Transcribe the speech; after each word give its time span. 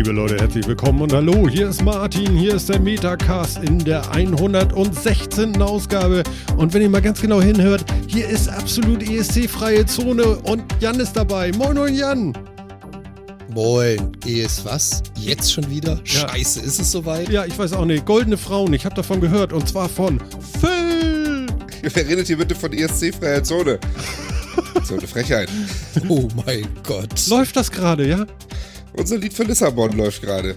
Liebe 0.00 0.12
Leute, 0.12 0.38
herzlich 0.38 0.66
willkommen 0.66 1.02
und 1.02 1.12
hallo, 1.12 1.46
hier 1.46 1.68
ist 1.68 1.84
Martin, 1.84 2.34
hier 2.34 2.54
ist 2.54 2.70
der 2.70 2.80
Metacast 2.80 3.62
in 3.62 3.78
der 3.80 4.10
116. 4.10 5.60
Ausgabe. 5.60 6.22
Und 6.56 6.72
wenn 6.72 6.80
ihr 6.80 6.88
mal 6.88 7.02
ganz 7.02 7.20
genau 7.20 7.42
hinhört, 7.42 7.84
hier 8.06 8.26
ist 8.26 8.48
absolut 8.48 9.02
ESC-freie 9.02 9.84
Zone 9.84 10.24
und 10.36 10.64
Jan 10.80 10.98
ist 11.00 11.12
dabei. 11.12 11.52
Moin, 11.52 11.76
moin, 11.76 11.94
Jan. 11.94 12.32
Moin, 13.52 14.12
ES 14.24 14.64
was? 14.64 15.02
Jetzt 15.18 15.52
schon 15.52 15.68
wieder? 15.68 16.00
Ja. 16.06 16.30
Scheiße, 16.30 16.60
ist 16.60 16.80
es 16.80 16.90
soweit? 16.90 17.28
Ja, 17.28 17.44
ich 17.44 17.58
weiß 17.58 17.74
auch 17.74 17.84
nicht, 17.84 18.06
goldene 18.06 18.38
Frauen, 18.38 18.72
ich 18.72 18.86
habe 18.86 18.94
davon 18.94 19.20
gehört 19.20 19.52
und 19.52 19.68
zwar 19.68 19.90
von 19.90 20.18
Phil. 20.62 21.44
Wer 21.82 21.94
redet 22.08 22.26
hier 22.26 22.38
bitte 22.38 22.54
von 22.54 22.72
ESC-freier 22.72 23.44
Zone? 23.44 23.78
So 24.82 24.96
eine 24.96 25.06
Frechheit. 25.06 25.48
Oh 26.08 26.26
mein 26.46 26.66
Gott. 26.82 27.28
Läuft 27.28 27.54
das 27.54 27.70
gerade, 27.70 28.08
ja? 28.08 28.26
Unser 28.96 29.18
Lied 29.18 29.32
für 29.32 29.44
Lissabon 29.44 29.92
läuft 29.92 30.22
gerade. 30.22 30.56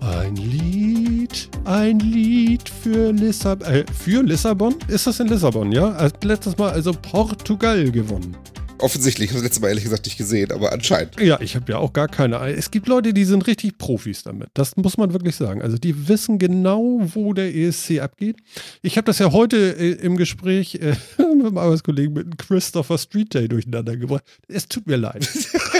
Ein 0.00 0.34
Lied, 0.36 1.48
ein 1.64 1.98
Lied 2.00 2.68
für 2.68 3.12
Lissabon. 3.12 3.66
Äh, 3.66 3.84
für 3.92 4.22
Lissabon? 4.22 4.74
Ist 4.88 5.06
das 5.06 5.20
in 5.20 5.28
Lissabon, 5.28 5.70
ja? 5.72 6.08
Letztes 6.22 6.56
Mal 6.56 6.70
also 6.70 6.92
Portugal 6.92 7.90
gewonnen. 7.90 8.36
Offensichtlich, 8.78 9.26
ich 9.26 9.30
habe 9.32 9.42
das 9.42 9.50
letzte 9.50 9.60
Mal 9.60 9.68
ehrlich 9.68 9.84
gesagt 9.84 10.06
nicht 10.06 10.16
gesehen, 10.16 10.52
aber 10.52 10.72
anscheinend. 10.72 11.20
Ja, 11.20 11.38
ich 11.40 11.54
habe 11.54 11.70
ja 11.70 11.78
auch 11.78 11.92
gar 11.92 12.08
keine. 12.08 12.38
Ahnung. 12.38 12.54
Es 12.56 12.70
gibt 12.70 12.88
Leute, 12.88 13.12
die 13.12 13.24
sind 13.24 13.46
richtig 13.46 13.76
Profis 13.76 14.22
damit. 14.22 14.48
Das 14.54 14.76
muss 14.76 14.96
man 14.96 15.12
wirklich 15.12 15.36
sagen. 15.36 15.60
Also 15.60 15.76
die 15.76 16.08
wissen 16.08 16.38
genau, 16.38 17.00
wo 17.14 17.34
der 17.34 17.54
ESC 17.54 18.00
abgeht. 18.00 18.36
Ich 18.80 18.96
habe 18.96 19.04
das 19.04 19.18
ja 19.18 19.32
heute 19.32 19.56
äh, 19.56 19.92
im 19.92 20.16
Gespräch 20.16 20.76
äh, 20.76 20.96
mit 21.18 21.42
meinem 21.42 21.58
Arbeitskollegen 21.58 22.14
mit 22.14 22.24
dem 22.24 22.36
Christopher 22.38 22.96
Street 22.96 23.34
Day 23.34 23.48
durcheinander 23.48 23.96
gebracht. 23.96 24.24
Es 24.48 24.66
tut 24.66 24.86
mir 24.86 24.96
leid. 24.96 25.28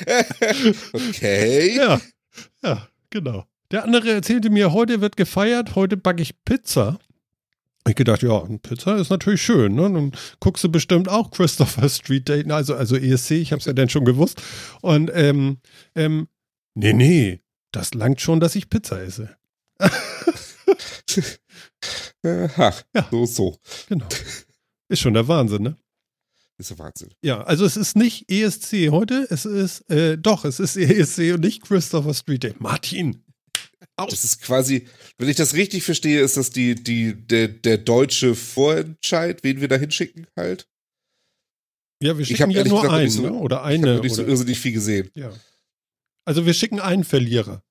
Okay. 0.92 1.76
ja, 1.76 2.00
ja, 2.62 2.88
genau. 3.10 3.44
Der 3.70 3.84
andere 3.84 4.10
erzählte 4.12 4.50
mir, 4.50 4.72
heute 4.72 5.00
wird 5.00 5.16
gefeiert, 5.16 5.74
heute 5.74 5.96
backe 5.96 6.22
ich 6.22 6.42
Pizza. 6.44 6.98
Ich 7.86 7.94
gedacht, 7.96 8.22
ja, 8.22 8.38
Pizza 8.62 8.96
ist 8.96 9.10
natürlich 9.10 9.42
schön, 9.42 9.74
ne? 9.74 9.82
Dann 9.82 10.12
guckst 10.40 10.64
du 10.64 10.70
bestimmt 10.70 11.08
auch 11.08 11.30
Christopher 11.30 11.88
Street 11.88 12.28
Day, 12.28 12.44
also, 12.50 12.74
also 12.74 12.96
ESC, 12.96 13.32
ich 13.32 13.52
hab's 13.52 13.66
ja 13.66 13.72
dann 13.74 13.88
schon 13.90 14.04
gewusst. 14.06 14.40
Und, 14.80 15.10
ähm, 15.14 15.58
ähm, 15.94 16.28
nee, 16.74 16.92
nee, 16.94 17.40
das 17.72 17.92
langt 17.92 18.20
schon, 18.22 18.40
dass 18.40 18.56
ich 18.56 18.70
Pizza 18.70 19.02
esse. 19.02 19.36
Ach, 22.56 22.82
Ja. 22.94 23.06
so, 23.10 23.26
so. 23.26 23.58
Genau. 23.88 24.06
Ist 24.88 25.00
schon 25.00 25.14
der 25.14 25.28
Wahnsinn, 25.28 25.62
ne? 25.62 25.76
Ist 26.58 26.70
ja 26.70 26.78
Wahnsinn. 26.78 27.10
Ja, 27.22 27.42
also 27.42 27.64
es 27.64 27.76
ist 27.76 27.96
nicht 27.96 28.30
ESC 28.30 28.90
heute, 28.90 29.26
es 29.30 29.44
ist, 29.44 29.80
äh, 29.90 30.16
doch, 30.16 30.44
es 30.44 30.60
ist 30.60 30.76
ESC 30.76 31.34
und 31.34 31.40
nicht 31.40 31.62
Christopher 31.62 32.14
Street 32.14 32.42
Day. 32.44 32.54
Martin! 32.58 33.24
Das 33.96 34.24
ist 34.24 34.40
quasi, 34.40 34.88
wenn 35.18 35.28
ich 35.28 35.36
das 35.36 35.54
richtig 35.54 35.82
verstehe, 35.84 36.20
ist 36.20 36.36
das 36.36 36.50
die, 36.50 36.74
die, 36.74 37.14
der, 37.14 37.48
der 37.48 37.78
deutsche 37.78 38.34
Vorentscheid, 38.34 39.42
wen 39.44 39.60
wir 39.60 39.68
da 39.68 39.76
hinschicken 39.76 40.26
halt. 40.36 40.68
Ja, 42.02 42.16
wir 42.16 42.22
Ich 42.22 42.28
schicken 42.28 42.50
ja 42.50 42.64
nur 42.64 42.82
gesagt 42.82 42.94
einen, 43.00 43.10
so- 43.10 43.22
ne? 43.22 43.32
oder 43.32 43.56
Ich 43.56 43.62
habe 43.62 43.90
eine. 43.90 44.00
nicht 44.00 44.14
so 44.14 44.24
irrsinnig 44.24 44.58
viel 44.58 44.72
gesehen. 44.72 45.10
ja. 45.14 45.32
Also 46.26 46.46
wir 46.46 46.54
schicken 46.54 46.80
einen 46.80 47.04
Verlierer. 47.04 47.62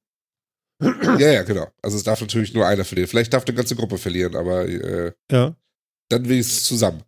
Ja, 1.19 1.31
ja, 1.31 1.43
genau. 1.43 1.67
Also 1.81 1.97
es 1.97 2.03
darf 2.03 2.19
natürlich 2.21 2.53
nur 2.53 2.67
einer 2.67 2.83
verlieren. 2.85 3.09
Vielleicht 3.09 3.33
darf 3.33 3.45
eine 3.45 3.55
ganze 3.55 3.75
Gruppe 3.75 3.97
verlieren, 3.97 4.35
aber 4.35 4.67
äh, 4.67 5.11
Ja. 5.31 5.55
dann 6.09 6.27
wenigstens 6.29 6.63
zusammen. 6.65 7.03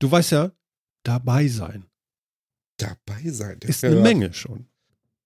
Du 0.00 0.10
weißt 0.10 0.30
ja, 0.32 0.52
dabei 1.04 1.48
sein 1.48 1.88
Dabei 2.78 3.22
sein. 3.26 3.58
ist 3.66 3.82
ja, 3.82 3.90
eine 3.90 4.00
Menge 4.00 4.32
schon. 4.32 4.66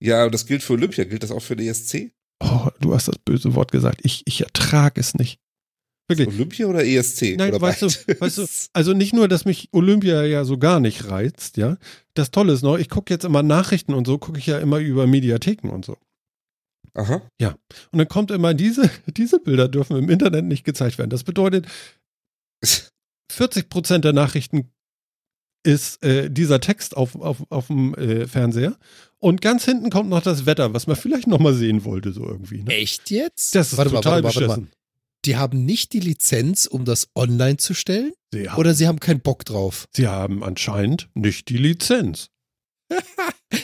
Ja, 0.00 0.28
das 0.28 0.47
gilt 0.47 0.62
für 0.62 0.72
Olympia. 0.72 1.05
Gilt 1.05 1.22
das 1.22 1.31
auch 1.31 1.43
für 1.43 1.55
den 1.55 1.69
ESC? 1.69 2.10
Oh, 2.41 2.69
du 2.81 2.94
hast 2.94 3.09
das 3.09 3.19
böse 3.19 3.55
Wort 3.55 3.71
gesagt. 3.71 4.00
Ich, 4.03 4.22
ich 4.27 4.41
ertrage 4.41 5.00
es 5.00 5.15
nicht. 5.15 5.38
Wirklich. 6.09 6.28
Olympia 6.28 6.66
oder 6.66 6.84
ESC? 6.84 7.37
Nein, 7.37 7.50
oder 7.50 7.61
weißt 7.61 7.82
du, 7.82 7.87
weißt 7.87 8.38
du, 8.38 8.47
also 8.72 8.94
nicht 8.94 9.12
nur, 9.12 9.28
dass 9.28 9.44
mich 9.44 9.69
Olympia 9.72 10.25
ja 10.25 10.44
so 10.44 10.59
gar 10.59 10.81
nicht 10.81 11.09
reizt, 11.09 11.56
ja. 11.56 11.77
Das 12.15 12.31
Tolle 12.31 12.55
ist 12.55 12.62
noch, 12.62 12.78
ich 12.78 12.88
gucke 12.88 13.12
jetzt 13.12 13.25
immer 13.25 13.43
Nachrichten 13.43 13.94
und 13.94 14.06
so, 14.06 14.19
gucke 14.19 14.38
ich 14.38 14.47
ja 14.47 14.59
immer 14.59 14.78
über 14.78 15.06
Mediatheken 15.06 15.69
und 15.69 15.84
so. 15.84 15.97
Aha. 16.94 17.22
Und 17.93 17.99
dann 17.99 18.09
kommt 18.09 18.31
immer, 18.31 18.55
diese, 18.55 18.91
diese 19.06 19.38
Bilder 19.38 19.69
dürfen 19.69 19.97
im 19.97 20.09
Internet 20.09 20.47
nicht 20.47 20.65
gezeigt 20.65 20.99
werden. 20.99 21.11
Das 21.11 21.22
bedeutet, 21.22 21.66
40 23.31 23.69
Prozent 23.69 24.05
der 24.05 24.12
Nachrichten 24.12 24.72
ist 25.62 26.03
äh, 26.05 26.31
dieser 26.31 26.61
Text 26.61 26.97
auf, 26.97 27.15
auf, 27.17 27.39
auf 27.50 27.67
dem 27.69 27.95
äh, 27.95 28.27
Fernseher. 28.27 28.77
Und 29.19 29.41
ganz 29.41 29.65
hinten 29.65 29.91
kommt 29.91 30.11
noch 30.11 30.23
das 30.23 30.47
Wetter, 30.47 30.75
was 30.75 30.87
man 30.87 30.97
vielleicht 30.97 31.28
noch 31.28 31.39
mal 31.39 31.55
sehen 31.55 31.84
wollte, 31.84 32.12
so 32.12 32.27
irgendwie. 32.27 32.62
Ne? 32.62 32.75
Echt 32.75 33.11
jetzt? 33.11 33.55
Das 33.55 33.73
ist 33.73 33.78
warte 33.78 33.93
total 33.93 34.23
mal, 34.23 34.25
warte 34.25 34.41
warte 34.41 34.47
beschissen. 34.47 34.65
mal. 34.65 34.71
Die 35.25 35.37
haben 35.37 35.65
nicht 35.65 35.93
die 35.93 36.00
Lizenz, 36.00 36.67
um 36.67 36.84
das 36.84 37.09
online 37.15 37.56
zu 37.56 37.75
stellen? 37.75 38.12
Sie, 38.33 38.50
haben, 38.50 38.59
Oder 38.59 38.75
sie 38.75 38.89
haben 38.89 38.99
keinen 38.99 39.21
Bock 39.21 39.45
drauf? 39.45 39.87
sie 39.95 40.09
haben 40.09 40.43
anscheinend 40.43 41.09
nicht 41.15 41.49
die 41.49 41.59
Lizenz. 41.59 42.31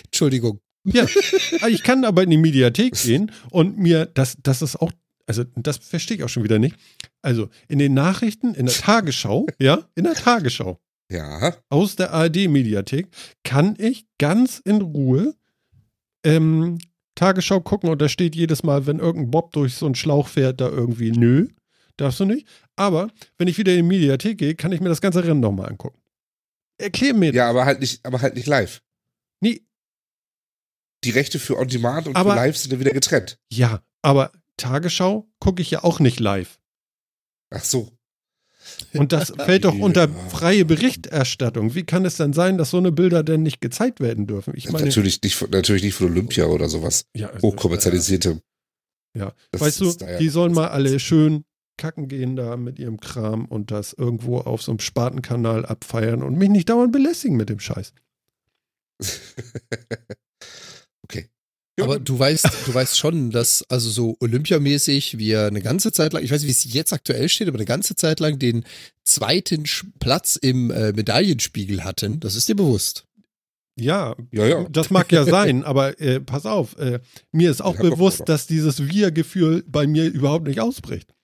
Entschuldigung. 0.04 0.60
Ja, 0.84 1.06
ich 1.69 1.82
kann 1.82 2.04
aber 2.04 2.22
in 2.22 2.30
die 2.30 2.36
Mediathek 2.36 2.94
gehen 2.94 3.32
und 3.50 3.78
mir, 3.78 4.06
das, 4.06 4.36
das 4.42 4.62
ist 4.62 4.76
auch, 4.76 4.92
also 5.26 5.44
das 5.56 5.78
verstehe 5.78 6.19
ich 6.19 6.22
auch 6.22 6.28
schon 6.28 6.44
wieder 6.44 6.60
nicht. 6.60 6.76
Also 7.20 7.48
in 7.66 7.80
den 7.80 7.94
Nachrichten, 7.94 8.54
in 8.54 8.66
der 8.66 8.75
Tagesschau, 8.75 9.47
ja, 9.59 9.88
in 9.97 10.04
der 10.04 10.15
Tagesschau, 10.15 10.78
Ja. 11.10 11.56
aus 11.70 11.96
der 11.96 12.12
ARD-Mediathek 12.12 13.08
kann 13.44 13.74
ich 13.78 14.06
ganz 14.19 14.58
in 14.58 14.82
Ruhe 14.82 15.34
ähm, 16.24 16.78
Tagesschau 17.14 17.60
gucken 17.60 17.88
und 17.91 18.00
da 18.02 18.08
steht 18.08 18.36
jedes 18.36 18.62
Mal, 18.62 18.86
wenn 18.86 18.98
irgendein 18.98 19.30
Bob 19.30 19.52
durch 19.52 19.74
so 19.74 19.86
einen 19.86 19.94
Schlauch 19.94 20.28
fährt, 20.28 20.60
da 20.60 20.68
irgendwie, 20.68 21.10
nö, 21.10 21.48
darfst 21.97 22.20
du 22.20 22.24
nicht. 22.26 22.47
Aber 22.76 23.10
wenn 23.38 23.48
ich 23.48 23.58
wieder 23.58 23.72
in 23.72 23.78
die 23.78 23.82
Mediathek 23.97 24.38
gehe, 24.38 24.54
kann 24.54 24.70
ich 24.72 24.80
mir 24.80 24.88
das 24.91 25.00
ganze 25.00 25.24
Rennen 25.24 25.41
nochmal 25.41 25.68
angucken. 25.70 25.98
Erklär 26.80 27.14
mir 27.14 27.32
Ja, 27.32 27.48
aber 27.50 27.64
halt 27.64 27.80
nicht, 27.80 28.04
aber 28.06 28.20
halt 28.20 28.34
nicht 28.36 28.47
live. 28.47 28.82
Nee, 29.41 29.62
Die 31.04 31.10
Rechte 31.10 31.38
für 31.38 31.56
On 31.58 31.66
Demand 31.68 32.06
und 32.08 32.16
Aber- 32.16 32.30
für 32.30 32.36
Live 32.36 32.56
sind 32.56 32.72
ja 32.72 32.80
wieder 32.80 32.92
getrennt. 32.92 33.38
ja, 33.52 33.82
aber 34.02 34.30
Tagesschau 34.56 35.28
gucke 35.41 35.62
ich 35.62 35.70
ja 35.70 35.82
auch 35.84 36.00
nicht 36.00 36.20
live. 36.20 36.60
Ach 37.50 37.64
so. 37.64 37.97
Und 38.94 39.12
das 39.12 39.32
fällt 39.38 39.64
doch 39.64 39.78
unter 39.78 40.08
freie 40.08 40.64
Berichterstattung. 40.64 41.74
Wie 41.74 41.84
kann 41.84 42.04
es 42.04 42.16
denn 42.16 42.32
sein, 42.32 42.58
dass 42.58 42.70
so 42.70 42.78
eine 42.78 42.92
Bilder 42.92 43.22
denn 43.22 43.42
nicht 43.42 43.60
gezeigt 43.60 44.00
werden 44.00 44.26
dürfen? 44.26 44.52
Ich 44.56 44.70
meine, 44.70 44.86
natürlich, 44.86 45.22
nicht, 45.22 45.36
von- 45.36 45.50
natürlich 45.50 45.82
nicht 45.82 45.94
von 45.94 46.08
Olympia 46.10 46.46
oder 46.46 46.68
sowas. 46.68 47.06
ja, 47.14 47.28
also, 47.28 47.46
Hochkommerzialisierte. 47.48 48.40
ja. 49.16 49.32
Das 49.50 49.60
weißt 49.60 49.80
du, 49.80 49.92
ja 50.00 50.18
die 50.18 50.28
sollen 50.28 50.52
mal 50.52 50.68
alle 50.68 50.98
schön 51.00 51.44
kacken 51.76 52.08
gehen 52.08 52.34
da 52.36 52.56
mit 52.56 52.78
ihrem 52.78 52.98
Kram 52.98 53.44
und 53.44 53.70
das 53.70 53.92
irgendwo 53.92 54.38
auf 54.38 54.62
so 54.62 54.72
einem 54.72 54.80
Spatenkanal 54.80 55.64
abfeiern 55.64 56.22
und 56.22 56.36
mich 56.36 56.48
nicht 56.48 56.68
dauernd 56.68 56.92
belästigen 56.92 57.36
mit 57.36 57.48
dem 57.48 57.60
Scheiß. 57.60 57.92
Aber 61.81 61.98
du 61.98 62.19
weißt, 62.19 62.48
du 62.66 62.75
weißt 62.75 62.98
schon, 62.98 63.30
dass 63.30 63.65
also 63.69 63.91
so 63.91 64.16
olympiamäßig 64.21 65.19
wir 65.19 65.47
eine 65.47 65.63
ganze 65.63 65.92
Zeit 65.92 66.13
lang, 66.13 66.22
ich 66.22 66.30
weiß 66.30 66.42
nicht, 66.42 66.48
wie 66.48 66.69
es 66.69 66.75
jetzt 66.75 66.92
aktuell 66.92 67.28
steht, 67.28 67.48
aber 67.48 67.59
eine 67.59 67.65
ganze 67.65 67.97
Zeit 67.97 68.21
lang 68.21 68.39
den 68.39 68.65
zweiten 69.04 69.65
Platz 70.01 70.36
im 70.36 70.71
äh, 70.71 70.92
Medaillenspiegel 70.92 71.84
hatten. 71.84 72.21
Das 72.21 72.34
ist 72.34 72.48
dir 72.48 72.57
bewusst. 72.57 73.04
Ja, 73.80 74.16
ja, 74.33 74.47
ja. 74.47 74.66
das 74.71 74.91
mag 74.91 75.10
ja 75.13 75.25
sein, 75.25 75.63
aber 75.65 76.01
äh, 76.01 76.21
pass 76.21 76.47
auf, 76.47 76.77
äh, 76.78 76.98
mir 77.30 77.51
ist 77.51 77.60
auch 77.63 77.77
Ja, 77.77 77.83
doch, 77.83 77.91
bewusst, 77.91 78.21
doch. 78.21 78.24
dass 78.27 78.47
dieses 78.47 78.89
Wir-Gefühl 78.89 79.65
bei 79.66 79.86
mir 79.86 80.07
überhaupt 80.07 80.47
nicht 80.48 80.60
ausbricht. 80.60 81.15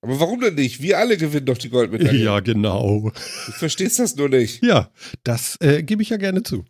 Aber 0.00 0.20
warum 0.20 0.40
denn 0.40 0.54
nicht? 0.54 0.80
Wir 0.80 0.98
alle 0.98 1.16
gewinnen 1.16 1.46
doch 1.46 1.58
die 1.58 1.70
Goldmedaille. 1.70 2.22
Ja, 2.22 2.40
genau. 2.40 3.10
Du 3.46 3.52
verstehst 3.52 3.98
das 3.98 4.14
nur 4.14 4.28
nicht. 4.28 4.62
Ja, 4.62 4.92
das 5.24 5.56
äh, 5.60 5.82
gebe 5.82 6.02
ich 6.02 6.10
ja 6.10 6.18
gerne 6.18 6.42
zu. 6.44 6.64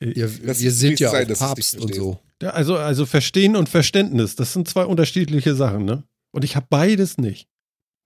Äh, 0.00 0.18
Ja, 0.18 0.26
Das 0.26 0.60
wir 0.60 0.72
sind 0.72 1.00
ja 1.00 1.10
sein, 1.10 1.30
auch 1.32 1.38
Papst 1.38 1.78
und 1.78 1.94
so. 1.94 2.20
Ja, 2.42 2.50
also, 2.50 2.76
also 2.76 3.06
Verstehen 3.06 3.56
und 3.56 3.68
Verständnis, 3.68 4.36
das 4.36 4.52
sind 4.52 4.68
zwei 4.68 4.84
unterschiedliche 4.84 5.54
Sachen, 5.54 5.84
ne? 5.84 6.04
Und 6.32 6.44
ich 6.44 6.54
habe 6.54 6.66
beides 6.68 7.16
nicht. 7.16 7.48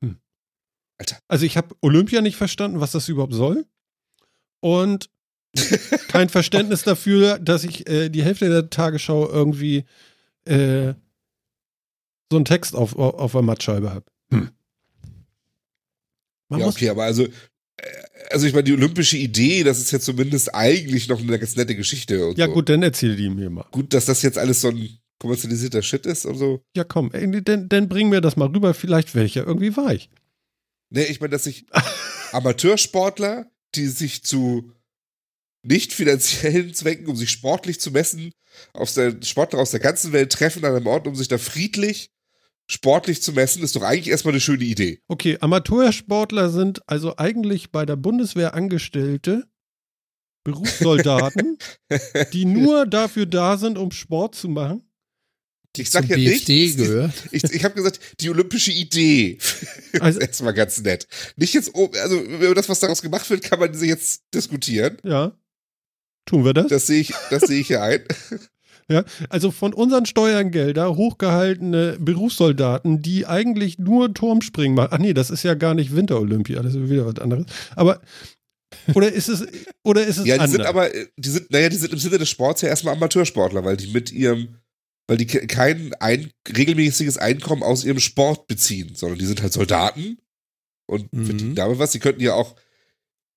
Hm. 0.05 0.19
Alter. 0.99 1.19
Also 1.27 1.45
ich 1.47 1.57
habe 1.57 1.75
Olympia 1.81 2.21
nicht 2.21 2.37
verstanden, 2.37 2.81
was 2.81 2.93
das 2.93 3.09
überhaupt 3.09 3.35
soll. 3.35 3.67
Und 4.61 5.11
kein 6.09 6.29
Verständnis 6.29 6.85
dafür, 6.85 7.39
dass 7.41 7.65
ich 7.65 7.89
äh, 7.89 8.09
die 8.09 8.23
Hälfte 8.23 8.49
der 8.49 8.71
Tagesschau 8.71 9.29
irgendwie 9.29 9.85
äh, 10.45 10.95
so 12.31 12.37
einen 12.37 12.45
Text 12.45 12.77
auf, 12.77 12.95
auf, 12.97 13.15
auf 13.15 13.33
der 13.33 13.43
Mattscheibe 13.43 13.93
habe. 13.93 14.07
Hm. 14.33 14.51
Man 16.49 16.61
ja, 16.61 16.67
muss, 16.67 16.77
okay, 16.77 16.91
aber 16.91 17.05
also, 17.05 17.25
äh, 17.25 17.31
also 18.31 18.47
ich 18.47 18.53
meine, 18.53 18.65
die 18.65 18.73
olympische 18.73 19.17
Idee, 19.17 19.65
das 19.65 19.79
ist 19.79 19.91
ja 19.91 20.01
zumindest 20.01 20.55
eigentlich 20.55 21.09
noch 21.09 21.21
eine 21.21 21.39
ganz 21.39 21.57
nette 21.57 21.75
Geschichte. 21.75 22.33
Ja 22.37 22.47
so. 22.47 22.53
gut, 22.53 22.69
dann 22.69 22.83
erzähl 22.83 23.17
die 23.17 23.29
mir 23.29 23.51
mal. 23.51 23.67
Gut, 23.71 23.93
dass 23.93 24.05
das 24.05 24.23
jetzt 24.23 24.39
alles 24.39 24.61
so 24.61 24.69
ein 24.69 24.99
kommerzialisierter 25.19 25.83
Shit 25.83 26.07
ist 26.07 26.27
und 26.27 26.37
so. 26.37 26.63
Ja 26.77 26.85
komm, 26.85 27.13
äh, 27.13 27.43
dann, 27.43 27.69
dann 27.69 27.89
bring 27.89 28.09
mir 28.09 28.21
das 28.21 28.37
mal 28.37 28.49
rüber, 28.49 28.75
vielleicht 28.75 29.15
wäre 29.15 29.27
ich 29.27 29.35
ja 29.35 29.45
irgendwie 29.45 29.77
weich. 29.77 30.11
Nee, 30.91 31.05
ich 31.05 31.21
meine, 31.21 31.31
dass 31.31 31.45
sich 31.45 31.67
Amateursportler, 32.33 33.47
die 33.75 33.87
sich 33.87 34.25
zu 34.25 34.73
nicht 35.63 35.93
finanziellen 35.93 36.75
Zwecken, 36.75 37.07
um 37.07 37.17
sich 37.17 37.31
sportlich 37.31 37.81
zu 37.81 37.91
messen, 37.91 38.33
aus 38.73 38.95
der 38.95 39.23
Sportler 39.23 39.61
aus 39.61 39.71
der 39.71 39.81
ganzen 39.81 40.13
Welt 40.13 40.33
treffen 40.33 40.65
an 40.65 40.75
einem 40.75 40.87
Ort, 40.87 41.07
um 41.07 41.15
sich 41.15 41.29
da 41.29 41.39
friedlich 41.39 42.11
sportlich 42.71 43.21
zu 43.21 43.33
messen, 43.33 43.63
ist 43.63 43.75
doch 43.75 43.83
eigentlich 43.83 44.09
erstmal 44.09 44.33
eine 44.33 44.41
schöne 44.41 44.65
Idee. 44.65 45.03
Okay, 45.09 45.37
Amateursportler 45.41 46.51
sind 46.51 46.89
also 46.89 47.17
eigentlich 47.17 47.73
bei 47.73 47.85
der 47.85 47.97
Bundeswehr 47.97 48.55
Angestellte, 48.55 49.49
Berufssoldaten, 50.45 51.59
die 52.33 52.45
nur 52.45 52.87
dafür 52.87 53.27
da 53.27 53.59
sind, 53.59 53.77
um 53.77 53.91
Sport 53.91 54.37
zu 54.37 54.49
machen. 54.49 54.87
Ich 55.77 55.91
sag 55.91 56.09
ja 56.09 56.17
BFD 56.17 56.53
nicht, 56.53 56.77
gehört. 56.79 57.13
ich, 57.31 57.45
ich 57.45 57.65
habe 57.65 57.75
gesagt, 57.75 58.01
die 58.21 58.31
olympische 58.31 58.73
Idee. 58.73 59.39
Also- 60.01 60.19
ist 60.21 60.27
erstmal 60.27 60.55
ganz 60.55 60.81
nett. 60.81 61.07
Nicht 61.37 61.55
jetzt, 61.55 61.75
also 61.75 62.21
über 62.21 62.55
das, 62.55 62.69
was 62.69 62.81
daraus 62.81 63.03
gemacht 63.03 63.29
wird, 63.31 63.43
kann 63.43 63.61
man 63.61 63.73
jetzt 63.81 64.23
diskutieren. 64.35 64.97
Ja. 65.05 65.37
Tun 66.27 66.45
wir 66.45 66.55
das? 66.55 66.69
Das 66.69 66.87
sehe 66.87 67.01
ich, 67.01 67.13
das 67.31 67.43
sehe 67.43 67.61
ich 67.61 67.67
hier 67.69 67.83
ein. 67.83 68.05
Ja, 68.91 69.05
also 69.29 69.51
von 69.53 69.73
unseren 69.73 70.05
Steuergelder 70.05 70.97
hochgehaltene 70.97 71.97
Berufssoldaten, 72.01 73.01
die 73.03 73.25
eigentlich 73.27 73.79
nur 73.79 74.13
Turmspringen 74.13 74.75
machen. 74.75 74.89
Ach 74.93 74.99
nee, 74.99 75.15
das 75.15 75.31
ist 75.31 75.45
ja 75.45 75.55
gar 75.55 75.75
nicht 75.75 75.95
Winterolympia, 75.95 76.61
das 76.63 76.75
ist 76.75 76.91
wieder 76.91 77.07
was 77.07 77.19
anderes. 77.21 77.47
Aber 77.77 78.01
oder 78.95 79.13
ist 79.13 79.29
es 79.29 79.47
oder 79.85 80.05
ist 80.07 80.19
es 80.19 80.27
Ja, 80.27 80.35
die 80.35 80.41
anders? 80.41 80.51
sind 80.53 80.67
aber, 80.67 80.89
die 81.17 81.29
sind, 81.29 81.51
naja, 81.51 81.69
die 81.69 81.77
sind 81.77 81.93
im 81.93 81.99
Sinne 81.99 82.19
des 82.19 82.29
Sports 82.29 82.63
ja 82.63 82.69
erstmal 82.69 82.95
Amateursportler, 82.95 83.65
weil 83.65 83.77
die 83.77 83.89
mit 83.93 84.11
ihrem, 84.13 84.57
weil 85.09 85.17
die 85.19 85.27
ke- 85.27 85.47
kein 85.47 85.93
ein, 86.01 86.31
regelmäßiges 86.57 87.17
Einkommen 87.19 87.63
aus 87.63 87.85
ihrem 87.85 88.01
Sport 88.01 88.47
beziehen, 88.49 88.95
sondern 88.95 89.19
die 89.19 89.27
sind 89.27 89.41
halt 89.43 89.53
Soldaten 89.53 90.19
und 90.89 91.13
Mhm. 91.13 91.25
verdienen 91.27 91.55
damit 91.55 91.79
was. 91.79 91.93
Die 91.93 91.99
könnten 92.01 92.23
ja 92.23 92.35
auch 92.35 92.57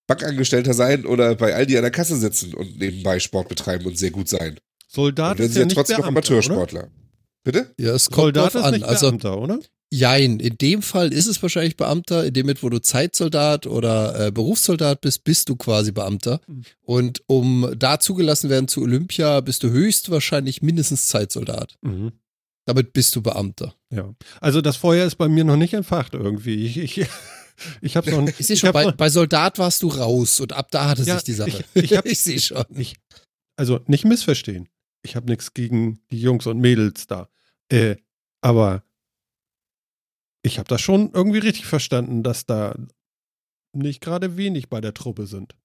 Bankangestellter 0.07 0.73
sein 0.73 1.05
oder 1.05 1.35
bei 1.35 1.53
Aldi 1.55 1.77
an 1.77 1.83
der 1.83 1.91
Kasse 1.91 2.17
sitzen 2.17 2.53
und 2.53 2.77
nebenbei 2.79 3.19
Sport 3.19 3.50
betreiben 3.50 3.85
und 3.85 3.97
sehr 3.97 4.11
gut 4.11 4.27
sein. 4.29 4.59
Soldat 4.94 5.40
ist 5.40 5.54
sie 5.54 5.60
ja 5.62 5.66
ja 5.66 5.74
trotzdem 5.74 5.98
noch 5.98 6.04
Beamter, 6.12 6.31
oder? 6.31 6.38
Amateursportler. 6.40 6.90
Bitte? 7.44 7.74
Ja, 7.78 7.94
es 7.94 8.10
kommt 8.10 8.18
Soldat 8.36 8.54
drauf 8.54 8.56
ist 8.56 8.62
an. 8.63 8.74
nicht 8.74 8.84
Also, 8.86 9.07
Beamter, 9.07 9.38
oder? 9.40 9.60
jein, 9.92 10.40
in 10.40 10.57
dem 10.57 10.81
Fall 10.81 11.12
ist 11.12 11.28
es 11.28 11.42
wahrscheinlich 11.42 11.75
Beamter. 11.78 12.25
In 12.25 12.34
dem 12.34 12.45
Moment, 12.45 12.63
wo 12.63 12.69
du 12.69 12.80
Zeitsoldat 12.81 13.68
oder 13.68 14.28
äh, 14.28 14.31
Berufssoldat 14.31 15.01
bist, 15.01 15.24
bist 15.24 15.50
du 15.50 15.56
quasi 15.56 15.92
Beamter. 15.92 16.40
Mhm. 16.48 16.63
Und 16.81 17.22
um 17.28 17.74
da 17.78 18.00
zugelassen 18.00 18.50
werden 18.50 18.68
zu 18.68 18.81
Olympia, 18.81 19.42
bist 19.42 19.63
du 19.63 19.69
höchstwahrscheinlich 19.69 20.62
mindestens 20.62 21.07
Zeitsoldat. 21.07 21.75
Mhm. 21.81 22.13
Damit 22.66 22.94
bist 22.94 23.16
du 23.16 23.22
Beamter. 23.22 23.75
Ja. 23.89 24.13
Also 24.39 24.62
das 24.62 24.78
Feuer 24.78 25.06
ist 25.06 25.16
bei 25.18 25.28
mir 25.28 25.44
noch 25.44 25.57
nicht 25.57 25.74
entfacht 25.74 26.13
irgendwie. 26.13 26.66
Ich, 26.66 26.78
ich, 26.78 27.07
ich 27.81 27.98
habe 27.98 28.10
noch 28.10 28.22
nicht. 28.22 28.39
Ich 28.39 28.48
sehe 28.48 28.56
schon, 28.56 28.72
bei, 28.72 28.86
noch- 28.86 28.94
bei 28.96 29.10
Soldat 29.10 29.60
warst 29.60 29.84
du 29.84 29.89
raus 29.89 30.39
und 30.39 30.54
ab 30.54 30.69
da 30.72 30.88
hatte 30.88 31.04
Ja, 31.04 31.16
sich 31.16 31.24
die 31.25 31.34
Sache. 31.34 31.66
ich- 31.74 31.84
ich 31.92 31.98
hab- 31.98 32.07
sehe 32.16 32.39
schon. 32.39 32.63
Ich, 32.75 32.96
also 33.57 33.81
nicht 33.88 34.06
missverstehen. 34.06 34.69
Ich 35.03 35.15
habe 35.15 35.27
nichts 35.27 35.53
gegen 35.53 36.00
die 36.09 36.19
Jungs 36.19 36.47
und 36.47 36.59
Mädels 36.59 37.07
da. 37.07 37.29
Äh, 37.69 37.97
aber 38.41 38.83
ich 40.44 40.59
habe 40.59 40.67
das 40.67 40.81
schon 40.81 41.11
irgendwie 41.13 41.39
richtig 41.39 41.65
verstanden, 41.65 42.23
dass 42.23 42.45
da 42.45 42.75
nicht 43.73 44.01
gerade 44.01 44.38
wenig 44.38 44.69
bei 44.69 44.81
der 44.81 44.94
Truppe 44.94 45.27
sind. 45.27 45.55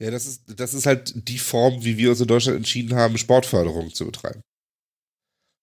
Ja, 0.00 0.10
das 0.10 0.26
ist, 0.26 0.42
das 0.58 0.74
ist 0.74 0.86
halt 0.86 1.28
die 1.28 1.38
Form, 1.38 1.84
wie 1.84 1.96
wir 1.96 2.10
uns 2.10 2.20
in 2.20 2.26
Deutschland 2.26 2.56
entschieden 2.56 2.94
haben, 2.94 3.16
Sportförderung 3.16 3.94
zu 3.94 4.06
betreiben. 4.06 4.42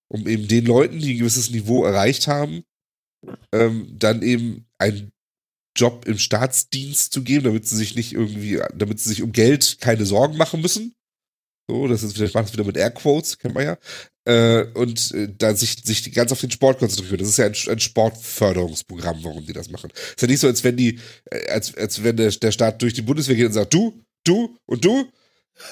Um 0.10 0.28
eben 0.28 0.48
den 0.48 0.66
Leuten, 0.66 1.00
die 1.00 1.14
ein 1.14 1.20
gewisses 1.20 1.52
Niveau 1.52 1.86
erreicht 1.86 2.28
haben, 2.28 2.64
ähm, 3.54 3.98
dann 3.98 4.22
eben 4.22 4.68
einen 4.78 5.12
Job 5.78 6.06
im 6.06 6.18
Staatsdienst 6.18 7.14
zu 7.14 7.24
geben, 7.24 7.46
damit 7.46 7.68
sie 7.68 7.78
sich 7.78 7.96
nicht 7.96 8.14
irgendwie, 8.14 8.62
damit 8.76 9.00
sie 9.00 9.10
sich 9.10 9.22
um 9.22 9.32
Geld 9.32 9.78
keine 9.80 10.06
Sorgen 10.06 10.38
machen 10.38 10.62
müssen. 10.62 10.96
So, 11.72 11.88
das 11.88 12.04
ist 12.04 12.16
wieder, 12.16 12.26
ich 12.26 12.34
mache 12.34 12.44
das 12.44 12.54
wieder 12.54 12.66
mit 12.66 12.76
Airquotes, 12.76 13.38
kennt 13.38 13.56
man 13.56 13.64
ja. 13.64 13.78
Äh, 14.26 14.66
und 14.74 15.12
äh, 15.14 15.30
da 15.38 15.56
sich, 15.56 15.78
sich 15.86 16.12
ganz 16.12 16.34
auf 16.34 16.42
den 16.42 16.52
Sport 16.52 16.80
konzentrieren. 16.80 17.20
Das 17.20 17.30
ist 17.30 17.38
ja 17.38 17.46
ein, 17.46 17.56
ein 17.70 17.80
Sportförderungsprogramm, 17.80 19.24
warum 19.24 19.46
die 19.46 19.54
das 19.54 19.70
machen. 19.70 19.90
ist 19.96 20.22
ja 20.22 20.28
nicht 20.28 20.42
so, 20.42 20.48
als 20.48 20.66
wenn 20.66 20.76
die, 20.76 21.00
äh, 21.32 21.50
als, 21.50 21.74
als 21.76 22.04
wenn 22.04 22.18
der, 22.18 22.30
der 22.30 22.52
Staat 22.52 22.82
durch 22.82 22.94
die 22.94 23.04
Bundeswehr 23.04 23.38
geht 23.38 23.46
und 23.46 23.54
sagt, 23.54 23.74
du, 23.74 24.04
du 24.26 24.58
und 24.66 24.84
du, 24.84 25.10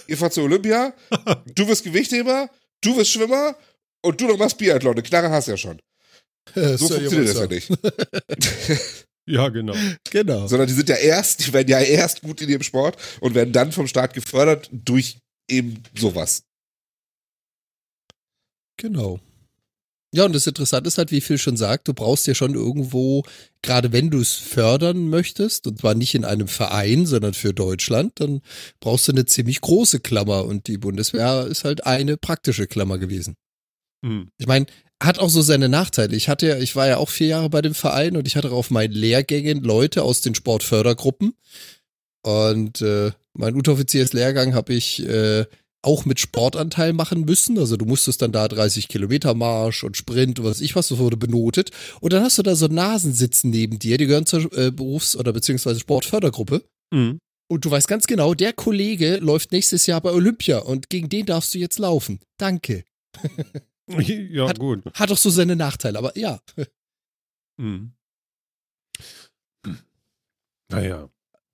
ihr 0.08 0.18
fahrt 0.18 0.34
zur 0.34 0.46
Olympia, 0.46 0.94
du 1.56 1.68
wirst 1.68 1.84
Gewichtheber, 1.84 2.50
du 2.80 2.96
wirst 2.96 3.12
Schwimmer 3.12 3.58
und 4.02 4.22
du 4.22 4.28
noch 4.28 4.38
machst 4.38 4.58
Biathlon. 4.58 4.94
Eine 4.94 5.04
Knarre 5.04 5.30
hast 5.32 5.50
du 5.50 5.52
ja 5.52 5.58
schon. 5.58 5.82
So 6.56 6.88
funktioniert 6.88 7.28
das 7.28 7.40
ja 7.40 7.48
nicht. 7.48 7.70
Ja, 9.30 9.50
genau. 9.50 9.76
Genau. 10.10 10.48
Sondern 10.48 10.68
die 10.68 10.74
sind 10.74 10.90
ja 10.90 10.96
erst, 10.96 11.46
die 11.46 11.54
werden 11.54 11.68
ja 11.68 11.80
erst 11.80 12.24
gut 12.24 12.42
in 12.42 12.50
ihrem 12.50 12.64
Sport 12.64 12.98
und 13.20 13.36
werden 13.36 13.54
dann 13.54 13.72
vom 13.72 13.86
Staat 13.86 14.16
gefördert 14.16 14.68
durch 14.72 15.20
eben 15.50 15.84
sowas. 15.96 16.44
Genau. 18.78 19.20
Ja, 20.12 20.26
und 20.26 20.34
das 20.34 20.48
Interessante 20.48 20.88
ist 20.88 20.98
halt, 20.98 21.12
wie 21.12 21.22
Phil 21.22 21.38
schon 21.38 21.56
sagt, 21.56 21.88
du 21.88 21.94
brauchst 21.94 22.26
ja 22.26 22.34
schon 22.34 22.56
irgendwo, 22.56 23.24
gerade 23.62 23.92
wenn 23.92 24.10
du 24.10 24.20
es 24.20 24.34
fördern 24.34 25.08
möchtest, 25.08 25.68
und 25.68 25.80
zwar 25.80 25.94
nicht 25.94 26.16
in 26.16 26.26
einem 26.26 26.48
Verein, 26.48 27.06
sondern 27.06 27.36
für 27.36 27.54
Deutschland, 27.54 28.14
dann 28.20 28.42
brauchst 28.80 29.08
du 29.08 29.12
eine 29.12 29.26
ziemlich 29.26 29.62
große 29.62 30.00
Klammer 30.00 30.46
und 30.46 30.68
die 30.68 30.80
Bundeswehr 30.80 31.46
ist 31.46 31.64
halt 31.64 31.86
eine 31.86 32.18
praktische 32.18 32.66
Klammer 32.66 32.98
gewesen. 32.98 33.36
Hm. 34.04 34.32
Ich 34.40 34.48
meine, 34.48 34.66
hat 35.02 35.20
auch 35.20 35.30
so 35.30 35.42
seine 35.44 35.70
Nachteile. 35.70 36.16
Ich 36.16 36.28
hatte 36.28 36.48
ja, 36.48 36.58
ich 36.58 36.76
war 36.76 36.88
ja 36.88 36.98
auch 36.98 37.10
vier 37.10 37.28
Jahre 37.28 37.50
bei 37.50 37.62
dem 37.62 37.76
Verein 37.76 38.18
und 38.18 38.28
ich 38.28 38.36
hatte 38.36 38.52
auf 38.52 38.72
meinen 38.72 38.94
Lehrgängen 38.94 39.62
Leute 39.62 40.02
aus 40.04 40.22
den 40.22 40.34
Sportfördergruppen. 40.34 41.36
Und 42.24 42.82
äh, 42.82 43.12
mein 43.40 43.56
Unteroffizierslehrgang 43.56 44.54
habe 44.54 44.74
ich 44.74 45.06
äh, 45.08 45.46
auch 45.82 46.06
mit 46.06 46.20
Sportanteil 46.20 46.92
machen 46.94 47.22
müssen. 47.22 47.58
Also 47.58 47.78
du 47.78 47.86
musstest 47.86 48.22
dann 48.22 48.32
da 48.34 48.48
30 48.48 48.90
Kilometer 48.90 49.34
Marsch 49.34 49.84
und 49.84 49.96
Sprint 49.96 50.40
und 50.40 50.46
was 50.46 50.60
ich 50.62 50.76
was, 50.76 50.90
das 50.90 50.98
wurde 50.98 51.16
benotet. 51.18 51.72
Und 52.02 52.12
dann 52.14 52.22
hast 52.24 52.38
du 52.38 52.44
da 52.44 52.56
so 52.56 52.68
Nasen 52.68 53.14
sitzen 53.14 53.50
neben 53.50 53.80
dir, 53.80 53.98
die 53.98 54.06
gehören 54.08 54.26
zur 54.26 54.52
äh, 54.58 54.72
Berufs- 54.72 55.16
oder 55.16 55.32
beziehungsweise 55.32 55.80
Sportfördergruppe. 55.80 56.64
Hm. 56.94 57.20
Und 57.52 57.66
du 57.66 57.72
weißt 57.72 57.88
ganz 57.88 58.06
genau, 58.08 58.34
der 58.34 58.54
Kollege 58.54 59.18
läuft 59.18 59.52
nächstes 59.54 59.88
Jahr 59.88 60.02
bei 60.02 60.12
Olympia 60.12 60.60
und 60.60 60.90
gegen 60.90 61.10
den 61.10 61.26
darfst 61.26 61.54
du 61.56 61.60
jetzt 61.60 61.80
laufen. 61.80 62.20
Danke. 62.38 62.84
Ja, 63.92 64.48
Hat- 64.48 64.60
gut. 64.60 64.84
Hat 64.94 65.10
doch 65.10 65.18
so 65.18 65.32
seine 65.32 65.56
Nachteile, 65.56 65.98
aber 65.98 66.16
ja. 66.16 66.40
Hm. 67.60 67.94
Naja, 70.72 71.10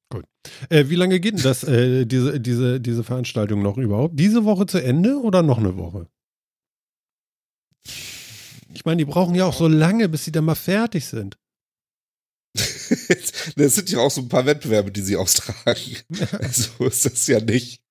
gut. 0.10 0.26
Äh, 0.70 0.90
wie 0.90 0.96
lange 0.96 1.20
geht 1.20 1.36
denn 1.36 1.44
das, 1.44 1.64
äh, 1.64 2.06
diese, 2.06 2.40
diese, 2.40 2.80
diese 2.80 3.04
Veranstaltung 3.04 3.62
noch 3.62 3.78
überhaupt? 3.78 4.20
Diese 4.20 4.46
Woche 4.46 4.66
zu 4.66 4.82
Ende 4.82 5.20
oder 5.20 5.42
noch 5.42 5.58
eine 5.58 5.78
Woche? 5.78 6.08
Ich 8.74 8.84
meine, 8.86 8.98
die 8.98 9.06
brauchen 9.06 9.36
ja 9.36 9.46
auch 9.46 9.54
so 9.54 9.68
lange, 9.68 10.10
bis 10.10 10.26
sie 10.26 10.32
dann 10.32 10.46
mal 10.46 10.56
fertig 10.56 11.06
sind. 11.06 11.38
das 12.56 13.76
sind 13.76 13.90
ja 13.90 14.00
auch 14.00 14.12
so 14.12 14.22
ein 14.22 14.30
paar 14.30 14.46
Wettbewerbe, 14.46 14.92
die 14.92 15.02
sie 15.02 15.18
austragen. 15.18 15.98
so 16.52 16.86
ist 16.86 17.06
das 17.06 17.28
ja 17.28 17.40
nicht. 17.40 17.82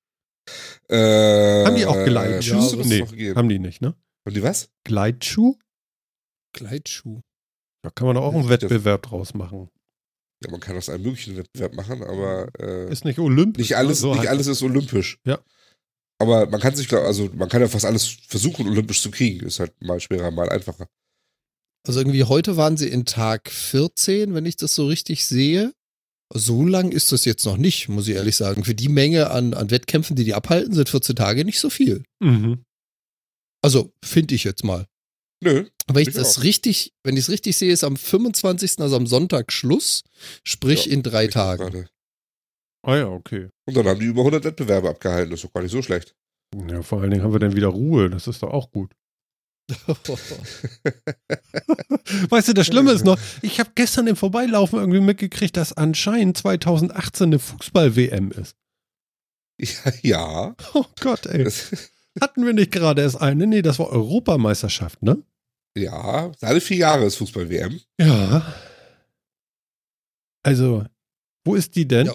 Äh, 0.88 1.64
Haben 1.64 1.76
die 1.76 1.86
auch 1.86 2.04
geleitet? 2.04 2.44
Ja, 2.46 2.60
nee, 2.84 3.34
haben 3.34 3.48
die 3.48 3.58
nicht, 3.58 3.80
ne? 3.80 3.94
Haben 4.26 4.34
die 4.34 4.42
was? 4.42 4.70
Gleitschuh? 4.84 5.58
Gleitschuh. 6.52 7.20
Da 7.82 7.90
kann 7.90 8.06
man 8.06 8.16
doch 8.16 8.22
auch 8.22 8.34
einen 8.34 8.48
Wettbewerb 8.48 9.02
draus 9.02 9.34
machen. 9.34 9.68
Ja, 10.44 10.50
man 10.50 10.60
kann 10.60 10.76
aus 10.76 10.88
einem 10.88 11.02
möglichen 11.04 11.36
Wettbewerb 11.36 11.74
machen, 11.74 12.02
aber 12.02 12.48
äh, 12.60 12.90
Ist 12.92 13.04
nicht 13.04 13.18
olympisch. 13.18 13.60
nicht 13.70 13.76
alles, 13.76 13.98
ne? 13.98 14.02
So 14.02 14.08
nicht 14.10 14.18
halt- 14.20 14.28
alles 14.28 14.46
ist 14.46 14.62
olympisch. 14.62 15.18
Ja. 15.26 15.38
Aber 16.20 16.46
man 16.46 16.60
kann 16.60 16.74
sich, 16.76 16.92
also 16.92 17.28
man 17.34 17.48
kann 17.48 17.60
ja 17.60 17.68
fast 17.68 17.84
alles 17.84 18.06
versuchen, 18.28 18.68
olympisch 18.68 19.02
zu 19.02 19.10
kriegen. 19.10 19.44
Ist 19.46 19.58
halt 19.60 19.72
mal 19.82 19.98
schwerer, 20.00 20.30
mal 20.30 20.48
einfacher. 20.48 20.86
Also 21.86 22.00
irgendwie 22.00 22.24
heute 22.24 22.56
waren 22.56 22.76
sie 22.76 22.88
in 22.88 23.04
Tag 23.04 23.50
14, 23.50 24.32
wenn 24.34 24.46
ich 24.46 24.56
das 24.56 24.74
so 24.74 24.86
richtig 24.86 25.26
sehe. 25.26 25.72
So 26.32 26.64
lang 26.66 26.90
ist 26.92 27.12
das 27.12 27.24
jetzt 27.26 27.44
noch 27.44 27.56
nicht, 27.58 27.88
muss 27.88 28.08
ich 28.08 28.14
ehrlich 28.14 28.36
sagen. 28.36 28.64
Für 28.64 28.74
die 28.74 28.88
Menge 28.88 29.30
an, 29.30 29.52
an 29.54 29.70
Wettkämpfen, 29.70 30.16
die 30.16 30.24
die 30.24 30.34
abhalten, 30.34 30.72
sind 30.72 30.88
14 30.88 31.14
Tage 31.16 31.44
nicht 31.44 31.60
so 31.60 31.68
viel. 31.68 32.04
Mhm. 32.20 32.64
Also, 33.62 33.92
finde 34.04 34.34
ich 34.34 34.44
jetzt 34.44 34.64
mal. 34.64 34.86
Nö. 35.44 35.66
Aber 35.86 36.00
ich 36.00 36.10
das 36.10 36.38
auch. 36.38 36.42
richtig, 36.42 36.94
wenn 37.02 37.16
ich 37.16 37.24
es 37.24 37.28
richtig 37.30 37.56
sehe, 37.56 37.72
ist 37.72 37.84
am 37.84 37.96
25., 37.96 38.80
also 38.80 38.96
am 38.96 39.06
Sonntag 39.06 39.52
Schluss, 39.52 40.02
sprich 40.42 40.86
Ja, 40.86 40.92
in 40.92 41.02
drei 41.02 41.26
Tagen. 41.26 41.86
Ah 42.82 42.96
ja, 42.96 43.08
okay. 43.08 43.50
Und 43.66 43.76
dann 43.76 43.86
haben 43.86 44.00
die 44.00 44.06
über 44.06 44.22
100 44.22 44.44
Wettbewerbe 44.44 44.88
abgehalten. 44.88 45.30
Das 45.30 45.40
ist 45.40 45.44
doch 45.44 45.52
gar 45.52 45.62
nicht 45.62 45.72
so 45.72 45.82
schlecht. 45.82 46.14
Ja, 46.68 46.82
vor 46.82 47.00
allen 47.00 47.10
Dingen 47.10 47.22
haben 47.22 47.32
wir 47.32 47.40
dann 47.40 47.56
wieder 47.56 47.68
Ruhe. 47.68 48.08
Das 48.10 48.26
ist 48.26 48.42
doch 48.42 48.50
auch 48.50 48.70
gut. 48.70 48.92
Weißt 52.28 52.48
du, 52.48 52.52
das 52.52 52.66
Schlimme 52.66 52.92
ist 52.92 53.04
noch, 53.04 53.18
ich 53.40 53.60
habe 53.60 53.70
gestern 53.74 54.06
im 54.06 54.16
Vorbeilaufen 54.16 54.78
irgendwie 54.78 55.00
mitgekriegt, 55.00 55.56
dass 55.56 55.72
anscheinend 55.72 56.36
2018 56.36 57.24
eine 57.28 57.38
Fußball-WM 57.38 58.30
ist. 58.32 58.56
Ja, 59.58 59.92
ja. 60.02 60.56
Oh 60.74 60.84
Gott, 61.00 61.26
ey. 61.26 61.50
Hatten 62.20 62.44
wir 62.44 62.52
nicht 62.52 62.72
gerade 62.72 63.00
erst 63.02 63.20
eine? 63.20 63.46
Nee, 63.46 63.62
das 63.62 63.78
war 63.78 63.88
Europameisterschaft, 63.88 65.02
ne? 65.02 65.22
Ja. 65.76 66.32
Alle 66.40 66.60
vier 66.60 66.76
Jahre 66.78 67.04
ist 67.04 67.16
Fußball-WM. 67.16 67.80
Ja. 68.00 68.54
Also, 70.42 70.84
wo 71.44 71.54
ist 71.54 71.74
die 71.74 71.86
denn? 71.86 72.06
Ja. 72.06 72.14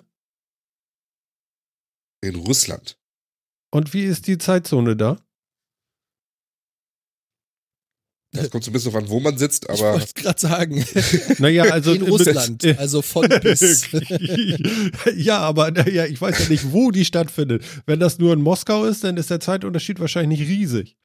In 2.21 2.35
Russland. 2.35 2.97
Und 3.71 3.93
wie 3.93 4.03
ist 4.03 4.27
die 4.27 4.37
Zeitzone 4.37 4.95
da? 4.95 5.19
Das 8.31 8.51
kommt 8.51 8.63
so 8.63 8.69
ein 8.69 8.73
bisschen 8.73 8.91
drauf 8.91 9.03
an, 9.03 9.09
wo 9.09 9.19
man 9.19 9.37
sitzt, 9.39 9.63
Ich 9.63 9.69
aber 9.81 9.93
wollte 9.93 10.13
gerade 10.13 10.39
sagen, 10.39 10.85
Naja, 11.39 11.63
also 11.63 11.93
in 11.93 12.03
Russland, 12.03 12.63
also 12.77 13.01
von 13.01 13.27
bis. 13.41 13.87
ja, 15.15 15.39
aber 15.39 15.89
ja, 15.89 16.05
ich 16.05 16.21
weiß 16.21 16.37
ja 16.37 16.49
nicht, 16.49 16.71
wo 16.71 16.91
die 16.91 17.05
stattfindet. 17.05 17.63
Wenn 17.87 17.99
das 17.99 18.19
nur 18.19 18.33
in 18.33 18.41
Moskau 18.41 18.85
ist, 18.85 19.03
dann 19.03 19.17
ist 19.17 19.31
der 19.31 19.39
Zeitunterschied 19.39 19.99
wahrscheinlich 19.99 20.39
nicht 20.41 20.47
riesig. 20.47 20.95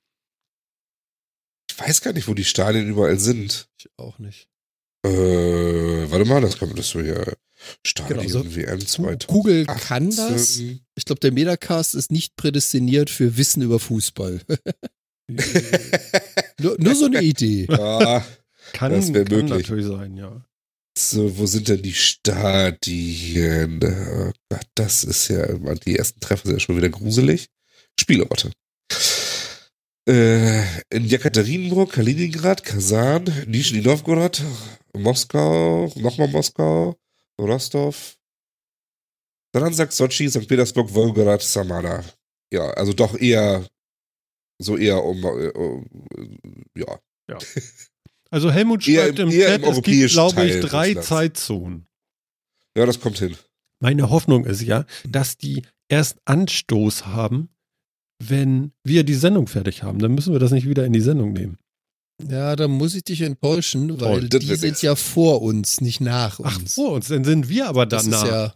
Ich 1.77 1.81
weiß 1.81 2.01
gar 2.03 2.13
nicht, 2.13 2.29
wo 2.29 2.35
die 2.35 2.45
Stadien 2.45 2.89
überall 2.89 3.19
sind. 3.19 3.69
Ich 3.79 3.89
auch 3.97 4.19
nicht. 4.19 4.49
Äh, 5.05 5.11
warte 6.11 6.25
mal, 6.25 6.41
das 6.41 6.59
kann 6.59 6.69
man 6.69 6.77
das 6.77 6.89
so 6.89 7.01
hier. 7.01 7.37
Stadion 7.87 8.19
Genau, 8.21 8.29
so 8.29 8.57
WM 8.57 8.79
Gu- 8.79 8.85
2018. 8.85 9.27
Google 9.35 9.67
kann 9.67 10.11
das. 10.15 10.59
Ich 10.59 11.05
glaube, 11.05 11.21
der 11.21 11.33
Metacast 11.33 11.95
ist 11.95 12.11
nicht 12.11 12.37
prädestiniert 12.37 13.11
für 13.11 13.37
Wissen 13.37 13.63
über 13.63 13.79
Fußball. 13.81 14.41
nur, 16.61 16.77
nur 16.79 16.95
so 16.95 17.07
eine 17.07 17.23
Idee. 17.23 17.67
ja, 17.71 18.25
Kann, 18.73 18.93
Das 18.93 19.07
kann 19.07 19.13
möglich. 19.13 19.51
natürlich 19.51 19.87
sein, 19.87 20.17
ja. 20.17 20.45
so, 20.97 21.39
wo 21.39 21.47
sind 21.47 21.69
denn 21.69 21.83
die 21.83 21.95
Stadien? 21.95 23.81
Oh 23.83 24.33
Gott, 24.51 24.67
das 24.75 25.05
ist 25.05 25.29
ja, 25.29 25.47
die 25.77 25.97
ersten 25.97 26.21
Treffer 26.21 26.47
sind 26.47 26.57
ja 26.57 26.61
schon 26.61 26.77
wieder 26.77 26.89
gruselig. 26.91 27.49
Spielorte. 27.99 28.51
Äh, 30.07 30.63
in 30.91 31.05
Jekaterinburg, 31.07 31.93
Kaliningrad, 31.93 32.63
Kasan, 32.63 33.25
Nischni 33.47 33.81
Novgorod, 33.81 34.43
Moskau, 34.97 35.91
nochmal 35.97 36.29
Moskau, 36.29 36.95
Rostov, 37.41 38.17
Saransak, 39.55 39.93
Sochi, 39.93 40.29
St. 40.29 40.47
Petersburg, 40.47 40.93
Wolgograd, 40.93 41.41
Samara. 41.43 42.05
Ja, 42.53 42.71
also 42.73 42.93
doch 42.93 43.19
eher, 43.19 43.67
so 44.61 44.77
eher 44.77 45.03
um, 45.03 45.25
äh, 45.25 45.49
um 45.53 45.87
äh, 46.77 46.81
ja. 46.81 47.39
Also 48.31 48.51
Helmut 48.51 48.87
Eher 48.87 49.05
schreibt 49.05 49.19
im- 49.21 49.31
im, 49.31 49.35
eher 49.35 49.55
im 49.55 49.63
Chat, 49.63 49.71
es 49.79 49.83
gibt, 49.83 50.11
glaube 50.13 50.45
ich, 50.47 50.61
drei. 50.61 50.95
Zeitzonen. 50.95 51.87
Ja, 52.77 52.85
das 52.85 53.01
kommt 53.01 53.19
hin. 53.19 53.37
Meine 53.81 54.11
Hoffnung 54.11 54.45
ist 54.45 54.61
ja, 54.63 54.85
dass 55.09 55.37
die 55.39 55.63
erst 55.89 56.19
Anstoß 56.27 57.07
haben, 57.07 57.49
wenn 58.23 58.73
wir 58.85 59.05
die 59.05 59.15
Sendung 59.15 59.47
fertig 59.47 59.83
haben. 59.83 59.99
Dann 59.99 60.15
müssen 60.15 60.33
wir 60.33 60.39
das 60.41 60.51
nicht 60.53 60.69
wieder 60.69 60.85
in 60.85 60.93
die 60.93 61.01
Sendung 61.01 61.33
nehmen. 61.33 61.59
Ja, 62.29 62.55
da 62.55 62.69
muss 62.69 62.95
ich 62.95 63.03
dich 63.05 63.21
enttäuschen, 63.23 64.01
weil 64.01 64.25
Oh, 64.25 64.29
das 64.29 64.41
die 64.41 64.55
sind 64.55 64.81
ja 64.83 64.95
vor 64.95 65.43
uns, 65.43 65.81
nicht 65.81 66.01
nach 66.01 66.39
Ach, 66.43 66.59
uns. 66.59 66.75
vor 66.75 66.93
uns, 66.93 67.09
dann 67.09 67.25
sind 67.25 67.49
wir 67.49 67.67
aber 67.69 67.87
das 67.87 68.05
danach. 68.05 68.23
ist 68.25 68.31
ja. 68.31 68.55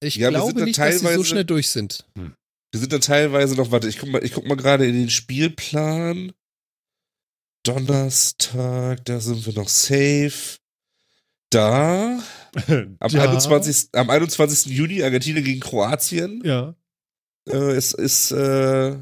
Ich 0.00 0.16
Ja, 0.16 0.30
glaube 0.30 0.54
da 0.60 0.64
nicht, 0.64 0.78
dass 0.78 1.00
sie 1.00 1.14
so 1.14 1.24
schnell 1.24 1.44
durch 1.44 1.68
sind. 1.70 2.06
Wir 2.14 2.80
sind 2.80 2.92
dann 2.92 3.02
teilweise 3.02 3.54
noch, 3.56 3.70
warte, 3.70 3.88
ich 3.88 3.98
guck 3.98 4.08
mal, 4.08 4.24
ich 4.24 4.32
guck 4.32 4.46
mal 4.46 4.56
gerade 4.56 4.86
in 4.86 4.94
den 4.94 5.10
Spielplan. 5.10 6.32
Donnerstag, 7.64 9.04
da 9.04 9.20
sind 9.20 9.46
wir 9.46 9.54
noch 9.54 9.68
safe. 9.68 10.58
Da, 11.50 12.20
am, 12.66 13.10
Ja. 13.10 13.22
21. 13.22 13.88
am 13.92 14.10
21. 14.10 14.72
Juni, 14.72 15.02
Argentinien 15.02 15.44
gegen 15.44 15.60
Kroatien. 15.60 16.42
Ja. 16.44 16.74
Äh, 17.48 17.72
es 17.72 17.92
ist 17.92 18.30
äh, 18.32 18.96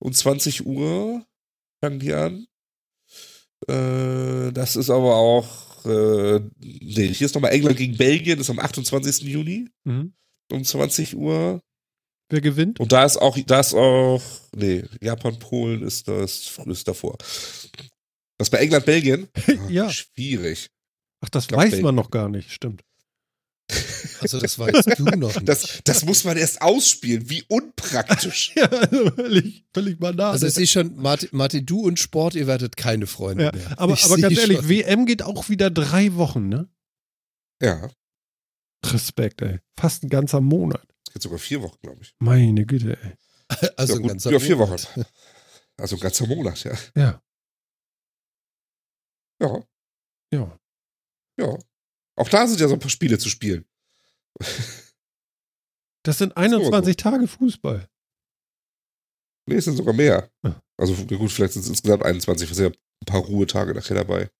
um 0.00 0.12
20 0.12 0.66
Uhr, 0.66 1.24
fangen 1.82 1.98
die 2.00 2.12
an. 2.12 2.46
Äh, 3.68 4.52
das 4.52 4.76
ist 4.76 4.90
aber 4.90 5.16
auch, 5.16 5.84
äh, 5.86 6.40
nee, 6.58 7.08
hier 7.12 7.26
ist 7.26 7.34
nochmal 7.34 7.52
England 7.52 7.76
gegen 7.78 7.96
Belgien, 7.96 8.38
das 8.38 8.46
ist 8.48 8.50
am 8.50 8.58
28. 8.58 9.22
Juni 9.22 9.68
Mhm. 9.84 10.12
um 10.52 10.64
20 10.64 11.16
Uhr. 11.16 11.60
Wer 12.30 12.40
gewinnt? 12.40 12.80
Und 12.80 12.90
da 12.92 13.04
ist 13.04 13.18
auch, 13.18 13.38
da 13.46 13.60
ist 13.60 13.74
auch, 13.74 14.22
nee, 14.56 14.84
Japan, 15.00 15.38
Polen 15.38 15.82
ist 15.82 16.08
das 16.08 16.58
ist 16.66 16.88
davor. 16.88 17.16
Was 18.38 18.50
bei 18.50 18.58
England, 18.58 18.86
Belgien? 18.86 19.28
Ja. 19.68 19.90
Schwierig. 19.90 20.70
Ach, 21.20 21.28
das 21.28 21.46
glaub, 21.46 21.60
weiß 21.60 21.70
Belgien. 21.70 21.84
man 21.84 21.94
noch 21.94 22.10
gar 22.10 22.28
nicht, 22.28 22.50
stimmt. 22.50 22.82
Also 24.20 24.40
das 24.40 24.58
weißt 24.58 24.98
du 24.98 25.04
noch 25.04 25.34
nicht. 25.34 25.48
Das, 25.48 25.80
das 25.84 26.04
muss 26.04 26.24
man 26.24 26.36
erst 26.36 26.62
ausspielen. 26.62 27.28
Wie 27.28 27.42
unpraktisch. 27.48 28.52
Ja, 28.56 28.66
also 28.66 29.10
völlig, 29.10 29.64
völlig 29.72 29.98
banal. 29.98 30.32
also 30.32 30.46
ich 30.46 30.54
sehe 30.54 30.66
schon, 30.66 30.96
Martin, 30.96 31.28
Martin, 31.32 31.66
du 31.66 31.80
und 31.80 31.98
Sport, 31.98 32.34
ihr 32.34 32.46
werdet 32.46 32.76
keine 32.76 33.06
Freunde 33.06 33.44
ja, 33.44 33.52
mehr. 33.52 33.78
aber, 33.78 33.94
ich 33.94 34.04
aber 34.04 34.16
ganz 34.18 34.38
ehrlich, 34.38 34.58
schon. 34.58 34.68
WM 34.68 35.06
geht 35.06 35.22
auch 35.22 35.48
wieder 35.48 35.70
drei 35.70 36.14
Wochen, 36.14 36.48
ne? 36.48 36.68
ja, 37.60 37.90
Respekt, 38.86 39.40
ey. 39.42 39.60
Fast 39.78 40.02
ein 40.04 40.10
ganzer 40.10 40.40
Monat. 40.40 40.86
jetzt 41.14 41.22
sogar 41.22 41.38
vier 41.38 41.62
Wochen, 41.62 41.78
glaube 41.82 42.02
ich. 42.02 42.14
Meine 42.18 42.66
Güte, 42.66 42.98
ey. 43.02 43.12
also 43.76 43.94
ja, 43.94 43.98
ein 43.98 44.02
gut, 44.02 44.10
ganzer 44.10 44.30
ja, 44.32 44.38
vier 44.38 44.56
Monat. 44.56 44.96
Wochen. 44.96 45.04
Also 45.76 45.96
ein 45.96 46.00
ganzer 46.00 46.26
Monat, 46.26 46.64
ja. 46.64 46.72
Ja, 46.94 47.22
Ja, 49.40 49.62
ja. 50.32 50.58
ja. 51.38 51.58
Auch 52.16 52.28
da 52.28 52.46
sind 52.46 52.60
ja 52.60 52.68
so 52.68 52.74
ein 52.74 52.80
paar 52.80 52.90
Spiele 52.90 53.18
zu 53.18 53.28
spielen. 53.28 53.64
Das 56.04 56.18
sind 56.18 56.36
21 56.36 56.96
Tage 56.96 57.26
Fußball. 57.26 57.88
Nee, 59.46 59.56
es 59.56 59.64
sind 59.64 59.76
sogar 59.76 59.94
mehr. 59.94 60.30
Ja. 60.44 60.60
Also 60.76 60.94
ja 60.94 61.16
gut, 61.16 61.30
vielleicht 61.32 61.52
sind 61.54 61.62
es 61.62 61.68
insgesamt 61.68 62.02
21, 62.02 62.50
es 62.50 62.56
sind 62.56 62.72
ja 62.72 62.78
ein 63.02 63.06
paar 63.06 63.20
Ruhetage 63.20 63.74
nachher 63.74 63.94
dabei. 63.96 64.30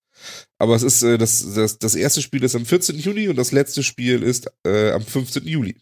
Aber 0.58 0.76
es 0.76 0.82
ist, 0.82 1.02
äh, 1.02 1.18
das, 1.18 1.54
das, 1.54 1.78
das 1.78 1.94
erste 1.94 2.22
Spiel 2.22 2.42
ist 2.44 2.54
am 2.54 2.64
14. 2.64 2.96
Juni 2.98 3.28
und 3.28 3.36
das 3.36 3.52
letzte 3.52 3.82
Spiel 3.82 4.22
ist 4.22 4.50
äh, 4.64 4.92
am 4.92 5.02
15. 5.02 5.44
Juli. 5.46 5.80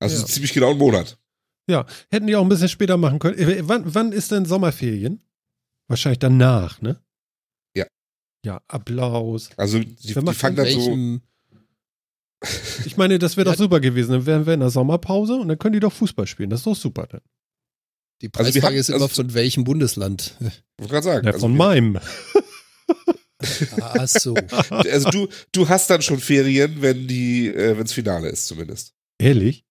Also 0.00 0.16
Ja. 0.20 0.26
ziemlich 0.26 0.52
genau 0.52 0.70
einen 0.70 0.78
Monat. 0.78 1.18
Hätten 2.10 2.26
die 2.26 2.34
auch 2.34 2.42
ein 2.42 2.48
bisschen 2.48 2.68
später 2.68 2.96
machen 2.96 3.20
können. 3.20 3.38
Äh, 3.38 3.68
Wann, 3.68 3.94
wann 3.94 4.10
ist 4.10 4.32
denn 4.32 4.44
Sommerferien? 4.44 5.22
Wahrscheinlich 5.88 6.18
danach, 6.18 6.80
ne? 6.80 7.00
Ja. 8.44 8.62
Applaus. 8.68 9.50
Also 9.56 9.78
die, 9.78 9.94
die 9.94 10.14
fangen 10.14 10.56
dann 10.56 10.68
so. 10.68 11.20
Ich 12.86 12.96
meine, 12.96 13.18
das 13.18 13.36
wäre 13.36 13.46
Ja. 13.46 13.52
doch 13.52 13.58
super 13.58 13.80
gewesen. 13.80 14.12
Dann 14.12 14.24
wären 14.26 14.46
wir 14.46 14.54
in 14.54 14.60
der 14.60 14.70
Sommerpause 14.70 15.34
und 15.34 15.48
dann 15.48 15.58
können 15.58 15.74
die 15.74 15.80
doch 15.80 15.92
Fußball 15.92 16.26
spielen. 16.26 16.48
Das 16.48 16.60
ist 16.60 16.66
doch 16.66 16.74
super 16.76 17.06
dann. 17.06 17.20
die 18.22 18.28
Also 18.32 18.44
Preisfrage 18.44 18.66
haben- 18.66 18.74
ist 18.76 18.88
immer 18.88 19.02
also- 19.02 19.08
von 19.08 19.34
welchem 19.34 19.64
Bundesland. 19.64 20.34
Ich 20.40 20.46
wollte 20.78 20.92
gerade 20.92 21.04
sagen. 21.04 21.26
Ja, 21.26 21.32
also, 21.34 21.40
von 21.46 21.54
meinem. 21.56 21.98
Ach 23.80 24.08
so. 24.08 24.34
also 24.70 25.10
du, 25.10 25.28
du 25.52 25.68
hast 25.68 25.90
dann 25.90 26.02
schon 26.02 26.18
Ferien, 26.20 26.80
wenn 26.82 27.06
die, 27.08 27.48
äh, 27.48 27.76
wenns 27.78 27.92
Finale 27.92 28.28
ist, 28.30 28.46
zumindest. 28.46 28.94
Ehrlich? 29.18 29.64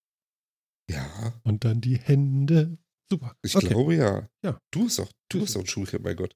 Ja, 0.90 1.34
Und 1.44 1.66
dann 1.66 1.82
die 1.82 1.98
Hände. 1.98 2.78
Super. 3.12 3.36
ich 3.44 3.56
Okay. 3.56 3.68
glaube 3.68 3.96
ja. 3.96 4.28
Ja. 4.44 4.60
Du 4.72 4.84
bist 4.86 5.00
doch, 5.00 5.12
du 5.30 5.40
bist 5.40 5.56
doch 5.56 5.62
ein 5.62 5.68
Schulkind, 5.68 6.04
mein 6.04 6.16
Gott. 6.16 6.36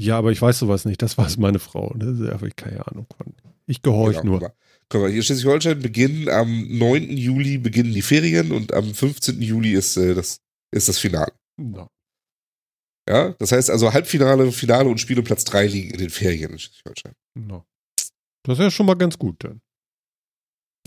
Ja, 0.00 0.16
aber 0.18 0.32
ich 0.32 0.40
weiß 0.40 0.58
sowas 0.58 0.84
nicht. 0.86 1.02
Das 1.02 1.18
weiß 1.18 1.36
meine 1.36 1.58
Frau. 1.58 1.94
Da 1.96 2.06
habe 2.32 2.48
ich 2.48 2.56
keine 2.56 2.86
Ahnung 2.86 3.06
von. 3.16 3.34
Ich 3.66 3.82
gehorch 3.82 4.20
Genau, 4.20 4.38
nur. 4.38 4.54
guck 4.88 5.02
mal. 5.02 5.10
Hier 5.10 5.22
Schleswig-Holstein 5.22 5.80
beginnen 5.80 6.28
am 6.28 6.66
9. 6.68 7.10
Juli 7.16 7.58
beginnen 7.58 7.92
die 7.92 8.02
Ferien 8.02 8.50
und 8.50 8.72
am 8.72 8.94
15. 8.94 9.40
Juli 9.42 9.72
ist, 9.72 9.96
äh, 9.96 10.14
das, 10.14 10.40
ist 10.72 10.88
das 10.88 10.98
Finale. 10.98 11.32
Na. 11.56 11.88
Ja, 13.08 13.34
das 13.38 13.52
heißt 13.52 13.70
also 13.70 13.92
Halbfinale, 13.92 14.50
Finale 14.52 14.88
und 14.88 14.98
Spiel 15.00 15.18
um 15.18 15.24
Platz 15.24 15.44
3 15.44 15.66
liegen 15.66 15.90
in 15.90 15.98
den 15.98 16.10
Ferien 16.10 16.52
in 16.52 16.58
Schleswig-Holstein. 16.58 17.12
Na. 17.34 17.64
Das 18.44 18.58
ist 18.58 18.62
ja 18.64 18.70
schon 18.70 18.86
mal 18.86 18.94
ganz 18.96 19.18
gut 19.18 19.44
dann. 19.44 19.60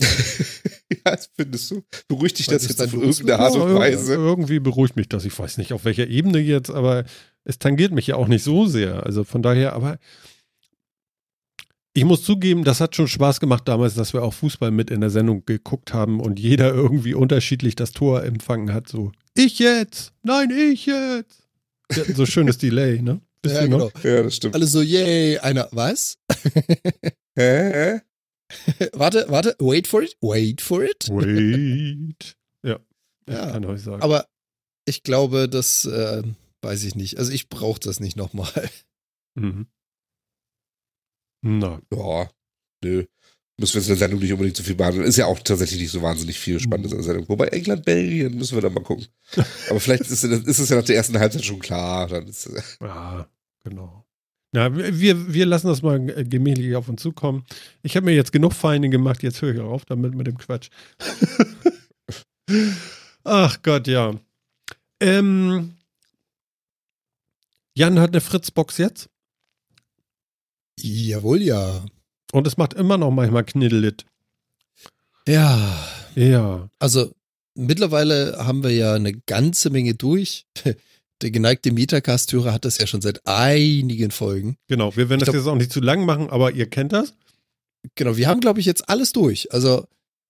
ja, 0.00 0.98
das 1.04 1.30
findest 1.36 1.70
du? 1.70 1.82
Beruhigt 2.08 2.38
dich 2.38 2.46
das 2.46 2.66
jetzt 2.66 2.82
auf 2.82 2.92
irgendeine 2.92 3.38
Art 3.38 3.54
Ja, 3.54 3.62
und 3.62 3.74
Weise? 3.76 4.14
Irgendwie 4.14 4.58
beruhigt 4.58 4.96
mich 4.96 5.08
das. 5.08 5.24
Ich 5.24 5.38
weiß 5.38 5.58
nicht, 5.58 5.72
auf 5.72 5.84
welcher 5.84 6.08
Ebene 6.08 6.40
jetzt, 6.40 6.70
aber 6.70 7.04
es 7.44 7.58
tangiert 7.58 7.92
mich 7.92 8.06
ja 8.06 8.16
auch 8.16 8.28
nicht 8.28 8.42
so 8.42 8.66
sehr. 8.66 9.04
Also 9.04 9.24
von 9.24 9.42
daher, 9.42 9.74
aber 9.74 9.98
ich 11.92 12.04
muss 12.04 12.24
zugeben, 12.24 12.64
das 12.64 12.80
hat 12.80 12.96
schon 12.96 13.06
Spaß 13.06 13.38
gemacht 13.38 13.68
damals, 13.68 13.94
dass 13.94 14.12
wir 14.12 14.22
auch 14.22 14.34
Fußball 14.34 14.70
mit 14.70 14.90
in 14.90 15.00
der 15.00 15.10
Sendung 15.10 15.44
geguckt 15.46 15.94
haben 15.94 16.20
und 16.20 16.40
jeder 16.40 16.74
irgendwie 16.74 17.14
unterschiedlich 17.14 17.76
das 17.76 17.92
Tor 17.92 18.24
empfangen 18.24 18.72
hat. 18.74 18.88
So, 18.88 19.12
ich 19.36 19.60
jetzt, 19.60 20.12
nein, 20.22 20.50
ich 20.50 20.86
jetzt. 20.86 21.42
Wir 21.90 22.02
hatten 22.02 22.14
so 22.14 22.26
schönes 22.26 22.58
Delay, 22.58 23.00
ne? 23.00 23.20
Wisst 23.42 23.54
Ja, 23.54 23.62
genau. 23.62 23.90
Ja, 24.02 24.22
das 24.22 24.36
stimmt. 24.36 24.54
Alle 24.54 24.66
so, 24.66 24.80
yay, 24.80 25.38
einer, 25.38 25.68
was? 25.70 26.18
Hä? 27.36 28.00
warte, 28.92 29.26
warte, 29.28 29.54
wait 29.58 29.86
for 29.86 30.02
it, 30.02 30.16
wait 30.20 30.60
for 30.60 30.82
it. 30.82 31.08
Wait. 31.10 32.36
Ja, 32.62 32.78
Ja, 33.28 33.46
ich 33.46 33.52
kann 33.52 33.64
euch 33.66 33.82
sagen. 33.82 34.02
Aber 34.02 34.26
ich 34.86 35.02
glaube, 35.02 35.48
das 35.48 35.84
äh, 35.84 36.22
weiß 36.64 36.82
ich 36.84 36.94
nicht. 36.94 37.18
Also 37.18 37.30
ich 37.30 37.48
brauche 37.48 37.80
das 37.80 38.00
nicht 38.00 38.16
nochmal. 38.16 38.70
mhm. 39.34 39.66
Na, 41.42 41.80
Ja, 41.92 42.30
nö. 42.82 43.04
Müssen 43.56 43.74
wir 43.74 43.80
jetzt 43.80 43.88
in 43.88 43.94
der 43.94 43.98
Sendung 43.98 44.20
nicht 44.20 44.32
unbedingt 44.32 44.56
so 44.56 44.64
viel 44.64 44.74
behandeln. 44.74 45.06
Ist 45.06 45.16
ja 45.16 45.26
auch 45.26 45.38
tatsächlich 45.38 45.80
nicht 45.80 45.92
so 45.92 46.02
wahnsinnig 46.02 46.40
viel 46.40 46.58
Spannendes 46.58 46.90
in 46.90 46.98
der 46.98 47.04
Sendung. 47.04 47.28
Wobei 47.28 47.48
England, 47.48 47.84
Belgien 47.84 48.36
müssen 48.36 48.56
wir 48.56 48.62
dann 48.62 48.74
mal 48.74 48.82
gucken. 48.82 49.06
Aber 49.70 49.78
vielleicht 49.78 50.02
ist, 50.02 50.24
ist 50.24 50.58
es 50.58 50.68
ja 50.68 50.76
nach 50.76 50.84
der 50.84 50.96
ersten 50.96 51.18
Halbzeit 51.20 51.44
schon 51.44 51.60
klar. 51.60 52.08
Dann 52.08 52.26
ist, 52.26 52.50
ja, 52.80 53.28
genau. 53.62 54.04
Ja, 54.54 54.74
wir, 54.74 55.34
wir 55.34 55.46
lassen 55.46 55.66
das 55.66 55.82
mal 55.82 56.00
gemächlich 56.24 56.74
auf 56.76 56.88
uns 56.88 57.02
zukommen. 57.02 57.44
Ich 57.82 57.96
habe 57.96 58.06
mir 58.06 58.14
jetzt 58.14 58.32
genug 58.32 58.52
Feinde 58.52 58.88
gemacht, 58.88 59.22
jetzt 59.22 59.42
höre 59.42 59.54
ich 59.54 59.60
auch 59.60 59.70
auf 59.70 59.84
damit 59.84 60.14
mit 60.14 60.26
dem 60.26 60.38
Quatsch. 60.38 60.70
Ach 63.24 63.62
Gott, 63.62 63.88
ja. 63.88 64.14
Ähm, 65.00 65.74
Jan 67.76 67.98
hat 67.98 68.10
eine 68.10 68.20
Fritzbox 68.20 68.78
jetzt 68.78 69.08
Jawohl, 70.80 71.42
ja. 71.42 71.84
und 72.32 72.46
es 72.46 72.56
macht 72.56 72.74
immer 72.74 72.98
noch 72.98 73.10
manchmal 73.12 73.44
Kniddelit. 73.44 74.04
Ja. 75.26 75.78
Ja. 76.16 76.68
Also 76.80 77.12
mittlerweile 77.54 78.36
haben 78.44 78.62
wir 78.64 78.70
ja 78.70 78.94
eine 78.94 79.12
ganze 79.14 79.70
Menge 79.70 79.94
durch. 79.94 80.46
Der 81.22 81.30
geneigte 81.30 81.70
Metacast-Hörer 81.70 82.52
hat 82.52 82.64
das 82.64 82.76
ja 82.78 82.88
schon 82.88 83.00
seit 83.00 83.24
einigen 83.24 84.10
Folgen. 84.10 84.56
Genau, 84.66 84.94
wir 84.96 85.08
werden 85.08 85.20
Ich 85.20 85.26
das 85.26 85.32
glaub- 85.32 85.42
jetzt 85.44 85.46
auch 85.48 85.54
nicht 85.56 85.72
zu 85.72 85.80
lang 85.80 86.04
machen, 86.04 86.28
aber 86.28 86.50
ihr 86.52 86.68
kennt 86.68 86.92
das. 86.92 87.14
Genau, 87.94 88.16
wir 88.16 88.26
haben, 88.26 88.40
glaube 88.40 88.58
ich, 88.58 88.66
jetzt 88.66 88.88
alles 88.88 89.12
durch. 89.12 89.52
Also 89.52 89.86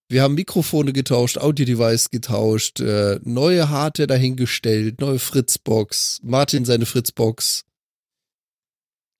wir 0.08 0.22
haben 0.22 0.34
Mikrofone 0.34 0.92
getauscht, 0.92 1.38
Audio-Device 1.38 2.10
getauscht, 2.10 2.80
äh, 2.80 3.18
neue 3.22 3.70
Hardware 3.70 4.06
dahingestellt, 4.06 5.00
neue 5.00 5.18
Fritzbox, 5.18 6.20
Martin 6.22 6.64
seine 6.64 6.86
Fritzbox. 6.86 7.64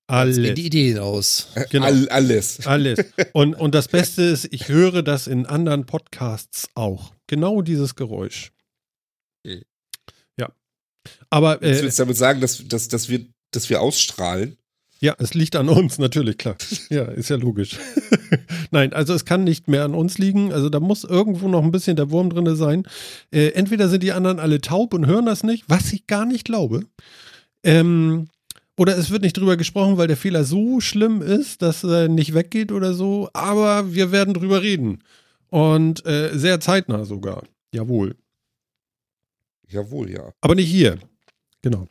Jetzt 0.07 0.35
gehen 0.35 0.45
Alles. 0.45 0.55
die 0.55 0.65
Ideen 0.67 0.99
aus. 0.99 1.47
Genau. 1.71 1.87
All, 1.87 2.07
alles. 2.09 2.67
Alles. 2.67 2.99
Und, 3.33 3.55
und 3.55 3.73
das 3.73 3.87
Beste 3.87 4.21
ist, 4.21 4.47
ich 4.51 4.69
höre 4.69 5.01
das 5.01 5.25
in 5.25 5.47
anderen 5.47 5.87
Podcasts 5.87 6.69
auch. 6.75 7.11
Genau 7.25 7.63
dieses 7.63 7.95
Geräusch. 7.95 8.51
Ja. 10.37 10.51
Aber 11.31 11.59
Willst 11.61 11.79
du 11.81 11.85
äh, 11.85 11.87
jetzt 11.87 11.99
damit 11.99 12.17
sagen, 12.17 12.39
dass, 12.39 12.67
dass, 12.67 12.87
dass, 12.87 13.09
wir, 13.09 13.25
dass 13.51 13.69
wir 13.69 13.81
ausstrahlen? 13.81 14.57
Ja, 14.99 15.13
es 15.19 15.33
liegt 15.33 15.55
an 15.55 15.69
uns, 15.69 15.97
natürlich, 15.99 16.37
klar. 16.37 16.55
Ja, 16.89 17.03
ist 17.03 17.29
ja 17.29 17.35
logisch. 17.35 17.77
Nein, 18.71 18.93
also 18.93 19.13
es 19.13 19.25
kann 19.25 19.43
nicht 19.43 19.67
mehr 19.67 19.83
an 19.83 19.93
uns 19.93 20.17
liegen. 20.17 20.53
Also 20.53 20.69
da 20.69 20.79
muss 20.79 21.03
irgendwo 21.03 21.47
noch 21.47 21.63
ein 21.63 21.71
bisschen 21.71 21.97
der 21.97 22.11
Wurm 22.11 22.29
drin 22.29 22.55
sein. 22.55 22.83
Äh, 23.31 23.49
entweder 23.49 23.89
sind 23.89 24.03
die 24.03 24.13
anderen 24.13 24.39
alle 24.39 24.61
taub 24.61 24.93
und 24.93 25.05
hören 25.05 25.25
das 25.25 25.43
nicht, 25.43 25.65
was 25.67 25.91
ich 25.91 26.07
gar 26.07 26.25
nicht 26.25 26.45
glaube. 26.45 26.85
Ähm, 27.63 28.29
oder 28.77 28.97
es 28.97 29.09
wird 29.09 29.21
nicht 29.21 29.37
drüber 29.37 29.57
gesprochen, 29.57 29.97
weil 29.97 30.07
der 30.07 30.17
Fehler 30.17 30.43
so 30.43 30.79
schlimm 30.79 31.21
ist, 31.21 31.61
dass 31.61 31.83
er 31.83 32.07
nicht 32.07 32.33
weggeht 32.33 32.71
oder 32.71 32.93
so. 32.93 33.29
Aber 33.33 33.93
wir 33.93 34.11
werden 34.11 34.33
drüber 34.33 34.61
reden. 34.61 35.03
Und 35.49 36.05
äh, 36.05 36.37
sehr 36.37 36.59
zeitnah 36.59 37.05
sogar. 37.05 37.43
Jawohl. 37.73 38.15
Jawohl, 39.69 40.11
ja. 40.11 40.31
Aber 40.41 40.55
nicht 40.55 40.69
hier. 40.69 40.97
Genau. 41.61 41.87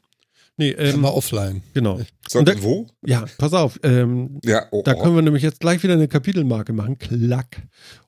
Nee, 0.57 0.71
ähm, 0.71 1.01
Mal 1.01 1.11
offline. 1.11 1.63
genau. 1.73 2.01
Sondern 2.29 2.57
da- 2.57 2.63
wo? 2.63 2.87
Ja, 3.05 3.25
pass 3.39 3.53
auf. 3.53 3.79
Ähm, 3.83 4.39
Ja, 4.45 4.67
oh, 4.71 4.83
da 4.85 4.95
oh. 4.95 5.03
können 5.03 5.17
wir 5.17 5.23
nämlich 5.23 5.43
jetzt 5.43 5.61
gleich 5.61 5.83
wieder 5.83 5.95
eine 5.95 6.07
Kapitelmarke 6.09 6.73
machen. 6.73 6.99
Klack. 6.99 7.63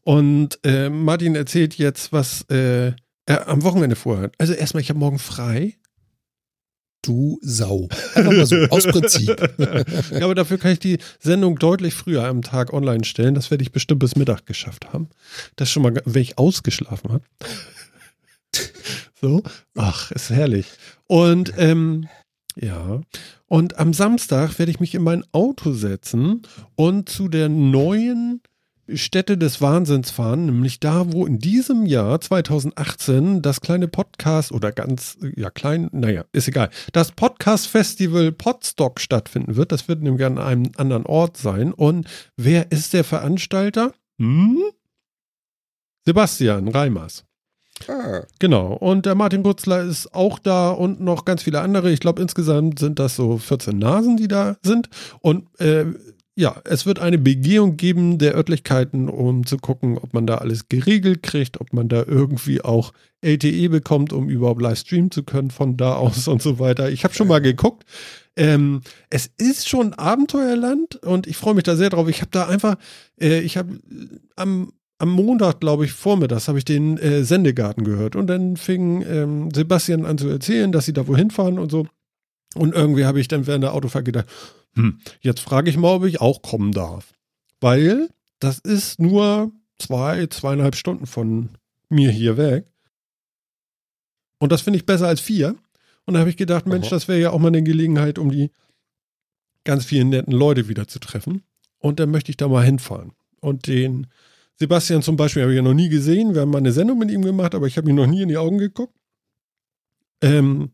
Und 0.04 0.58
äh, 0.64 0.88
Martin 0.88 1.34
erzählt 1.34 1.74
jetzt, 1.74 2.12
was 2.12 2.42
äh, 2.50 2.92
er 3.26 3.48
am 3.48 3.64
Wochenende 3.64 3.96
vorhat. 3.96 4.34
Also 4.38 4.52
erstmal, 4.52 4.80
ich 4.82 4.90
habe 4.90 4.98
morgen 5.00 5.18
frei. 5.18 5.74
Du 7.02 7.38
Sau. 7.42 7.88
Einfach 8.14 8.32
mal 8.32 8.46
so, 8.46 8.56
aus 8.70 8.85
Prinzip. 8.87 9.28
ja, 9.59 10.24
aber 10.24 10.35
dafür 10.35 10.59
kann 10.59 10.72
ich 10.72 10.80
die 10.80 10.98
Sendung 11.20 11.56
deutlich 11.56 11.94
früher 11.94 12.24
am 12.24 12.42
Tag 12.42 12.72
online 12.72 13.04
stellen. 13.04 13.35
Das 13.35 13.50
werde 13.50 13.62
ich 13.62 13.70
bestimmt 13.72 14.00
bis 14.00 14.16
Mittag 14.16 14.46
geschafft 14.46 14.92
haben. 14.92 15.09
Das 15.56 15.70
schon 15.70 15.82
mal, 15.82 15.94
wenn 16.04 16.22
ich 16.22 16.38
ausgeschlafen 16.38 17.12
habe. 17.12 17.24
so. 19.20 19.42
Ach, 19.76 20.11
ist 20.12 20.30
herrlich. 20.30 20.66
Und 21.06 21.52
ähm, 21.59 22.09
ja. 22.57 23.01
Und 23.47 23.79
am 23.79 23.92
Samstag 23.92 24.59
werde 24.59 24.71
ich 24.73 24.81
mich 24.81 24.95
in 24.95 25.03
mein 25.03 25.25
Auto 25.33 25.73
setzen 25.73 26.42
und 26.75 27.09
zu 27.09 27.29
der 27.29 27.49
neuen 27.49 28.40
Stätte 28.92 29.37
des 29.37 29.61
Wahnsinns 29.61 30.11
fahren, 30.11 30.47
nämlich 30.47 30.79
da, 30.79 31.12
wo 31.12 31.27
in 31.27 31.38
diesem 31.38 31.87
Jahr 31.87 32.21
2018 32.21 33.42
das 33.42 33.61
kleine 33.61 33.88
Podcast 33.88 34.53
oder 34.53 34.71
ganz, 34.71 35.19
ja 35.35 35.51
klein, 35.51 35.88
naja, 35.92 36.25
ist 36.33 36.47
egal, 36.47 36.71
das 36.92 37.11
Podcast 37.12 37.66
Festival 37.66 38.31
Podstock 38.31 39.01
stattfinden 39.01 39.57
wird. 39.57 39.73
Das 39.73 39.88
wird 39.88 40.03
nämlich 40.03 40.25
an 40.25 40.38
einem 40.38 40.71
anderen 40.77 41.05
Ort 41.05 41.37
sein. 41.37 41.73
Und 41.73 42.09
wer 42.37 42.71
ist 42.71 42.92
der 42.92 43.03
Veranstalter? 43.03 43.92
Hm? 44.21 44.62
Sebastian 46.05 46.69
Reimers. 46.69 47.25
Ah, 47.88 48.22
Genau. 48.38 48.72
Und 48.74 49.06
der 49.06 49.14
Martin 49.14 49.42
Butzler 49.42 49.82
ist 49.82 50.14
auch 50.14 50.38
da 50.38 50.70
und 50.70 51.00
noch 51.00 51.24
ganz 51.24 51.42
viele 51.42 51.60
andere. 51.60 51.90
Ich 51.92 52.00
glaube, 52.00 52.22
insgesamt 52.22 52.78
sind 52.78 52.98
das 52.98 53.16
so 53.16 53.38
14 53.38 53.78
Nasen, 53.78 54.16
die 54.16 54.28
da 54.28 54.56
sind. 54.62 54.88
Und 55.20 55.48
äh, 55.60 55.86
ja, 56.38 56.60
es 56.64 56.84
wird 56.84 56.98
eine 56.98 57.16
Begehung 57.16 57.78
geben 57.78 58.18
der 58.18 58.34
Örtlichkeiten, 58.34 59.08
um 59.08 59.46
zu 59.46 59.56
gucken, 59.56 59.96
ob 59.96 60.12
man 60.12 60.26
da 60.26 60.36
alles 60.36 60.68
geregelt 60.68 61.22
kriegt, 61.22 61.60
ob 61.60 61.72
man 61.72 61.88
da 61.88 62.04
irgendwie 62.06 62.60
auch 62.60 62.92
LTE 63.22 63.70
bekommt, 63.70 64.12
um 64.12 64.28
überhaupt 64.28 64.60
live 64.60 64.78
streamen 64.78 65.10
zu 65.10 65.22
können 65.22 65.50
von 65.50 65.78
da 65.78 65.94
aus 65.94 66.28
und 66.28 66.42
so 66.42 66.58
weiter. 66.58 66.90
Ich 66.90 67.04
habe 67.04 67.14
schon 67.14 67.28
mal 67.28 67.40
geguckt. 67.40 67.84
Ähm, 68.36 68.82
es 69.08 69.30
ist 69.38 69.66
schon 69.66 69.94
Abenteuerland 69.94 70.96
und 70.96 71.26
ich 71.26 71.38
freue 71.38 71.54
mich 71.54 71.64
da 71.64 71.74
sehr 71.74 71.88
drauf. 71.88 72.06
Ich 72.08 72.20
habe 72.20 72.30
da 72.30 72.46
einfach, 72.46 72.76
äh, 73.18 73.40
ich 73.40 73.56
habe 73.56 73.80
am 74.36 74.72
am 74.98 75.11
Montag, 75.11 75.61
glaube 75.61 75.85
ich, 75.85 75.92
vormittags 75.92 76.48
habe 76.48 76.59
ich 76.59 76.64
den 76.64 76.96
äh, 76.98 77.22
Sendegarten 77.22 77.85
gehört 77.85 78.16
und 78.16 78.26
dann 78.26 78.56
fing 78.56 79.02
ähm, 79.02 79.50
Sebastian 79.54 80.06
an 80.06 80.18
zu 80.18 80.28
erzählen, 80.28 80.72
dass 80.72 80.87
sie 80.87 80.92
da 80.92 81.06
wohin 81.06 81.30
fahren 81.30 81.59
und 81.59 81.70
so. 81.70 81.87
Und 82.54 82.74
irgendwie 82.74 83.04
habe 83.04 83.20
ich 83.20 83.28
dann 83.28 83.46
während 83.46 83.64
der 83.64 83.74
Autofahrt 83.74 84.06
gedacht, 84.06 84.26
hm, 84.74 85.00
jetzt 85.20 85.40
frage 85.40 85.68
ich 85.68 85.76
mal, 85.76 85.96
ob 85.96 86.04
ich 86.04 86.20
auch 86.20 86.40
kommen 86.42 86.72
darf. 86.72 87.12
Weil 87.61 88.09
das 88.38 88.59
ist 88.59 89.00
nur 89.00 89.52
zwei, 89.78 90.26
zweieinhalb 90.26 90.76
Stunden 90.76 91.06
von 91.06 91.50
mir 91.88 92.11
hier 92.11 92.37
weg. 92.37 92.66
Und 94.38 94.52
das 94.52 94.62
finde 94.62 94.78
ich 94.78 94.87
besser 94.87 95.09
als 95.09 95.20
vier. 95.20 95.56
Und 96.04 96.14
da 96.14 96.20
habe 96.20 96.30
ich 96.30 96.37
gedacht, 96.37 96.66
Mensch, 96.66 96.87
Aha. 96.87 96.94
das 96.94 97.09
wäre 97.09 97.20
ja 97.20 97.30
auch 97.30 97.38
mal 97.38 97.48
eine 97.48 97.62
Gelegenheit, 97.62 98.18
um 98.18 98.30
die 98.30 98.50
ganz 99.64 99.85
vielen 99.85 100.11
netten 100.11 100.32
Leute 100.32 100.68
wieder 100.68 100.87
zu 100.88 101.00
treffen. 101.00 101.42
Und 101.78 102.00
dann 102.00 102.11
möchte 102.11 102.30
ich 102.30 102.37
da 102.37 102.48
mal 102.48 102.64
hinfahren. 102.64 103.12
Und 103.40 103.66
den 103.66 104.06
Sebastian 104.59 105.03
zum 105.03 105.16
Beispiel 105.16 105.42
habe 105.42 105.53
ich 105.53 105.57
ja 105.57 105.62
noch 105.62 105.75
nie 105.75 105.88
gesehen. 105.88 106.35
Wir 106.35 106.42
haben 106.42 106.51
mal 106.51 106.59
eine 106.59 106.73
Sendung 106.73 106.99
mit 106.99 107.11
ihm 107.11 107.23
gemacht, 107.23 107.55
aber 107.55 107.66
ich 107.66 107.77
habe 107.77 107.88
ihm 107.88 107.97
noch 107.97 108.07
nie 108.07 108.23
in 108.23 108.29
die 108.29 108.38
Augen 108.38 108.59
geguckt. 108.59 108.95
Ähm, 110.23 110.71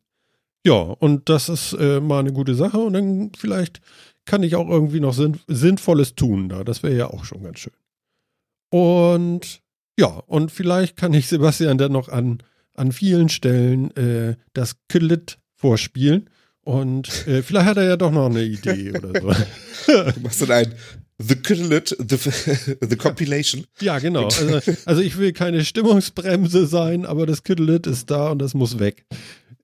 ja, 0.65 0.75
und 0.75 1.29
das 1.29 1.49
ist 1.49 1.73
äh, 1.73 2.01
mal 2.01 2.21
eine 2.21 2.33
gute 2.33 2.55
Sache. 2.55 2.79
Und 2.79 2.93
dann 2.93 3.33
vielleicht 3.37 3.81
kann 4.25 4.45
ich 4.45 4.55
auch 4.55 4.69
irgendwie 4.69 5.01
noch 5.01 5.15
sinn 5.15 5.41
Sinnvolles 5.49 6.15
tun 6.15 6.49
da. 6.49 6.63
Das 6.63 6.83
wäre 6.83 6.97
ja 6.97 7.07
auch 7.09 7.25
schon 7.25 7.43
ganz 7.43 7.59
schön. 7.59 7.73
Und 8.71 9.61
ja, 9.99 10.07
und 10.07 10.53
vielleicht 10.53 10.97
kann 10.97 11.13
ich 11.13 11.27
Sebastian 11.27 11.79
dann 11.79 11.93
noch 11.93 12.09
an, 12.09 12.39
an 12.75 12.93
vielen 12.93 13.29
Stellen 13.29 13.91
äh, 13.97 14.37
das 14.53 14.77
Klit 14.89 15.39
vorspielen. 15.55 16.31
Und 16.63 17.27
äh, 17.27 17.43
vielleicht 17.43 17.67
hat 17.67 17.77
er 17.77 17.85
ja 17.85 17.97
doch 17.97 18.13
noch 18.13 18.27
eine 18.27 18.45
Idee 18.45 18.93
oder 18.97 19.21
so. 19.21 19.33
du 20.13 20.21
machst 20.21 20.41
dann 20.43 20.51
ein 20.53 20.75
The 21.19 21.37
Kidlet, 21.37 21.95
the, 21.99 22.17
the 22.87 22.97
Compilation. 22.97 23.67
Ja, 23.81 23.99
genau. 23.99 24.25
Also, 24.25 24.61
also 24.87 25.03
ich 25.03 25.19
will 25.19 25.33
keine 25.33 25.65
Stimmungsbremse 25.65 26.67
sein, 26.67 27.07
aber 27.07 27.27
das 27.27 27.45
Kittelit 27.45 27.87
ist 27.87 28.11
da 28.11 28.31
und 28.31 28.39
das 28.41 28.55
muss 28.55 28.79
weg. 28.79 29.05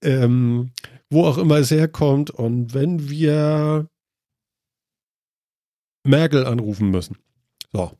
Ähm, 0.02 0.70
wo 1.10 1.24
auch 1.24 1.38
immer 1.38 1.56
es 1.56 1.70
herkommt. 1.70 2.30
Und 2.30 2.74
wenn 2.74 3.08
wir 3.08 3.88
Merkel 6.04 6.46
anrufen 6.46 6.90
müssen. 6.90 7.16
So. 7.72 7.92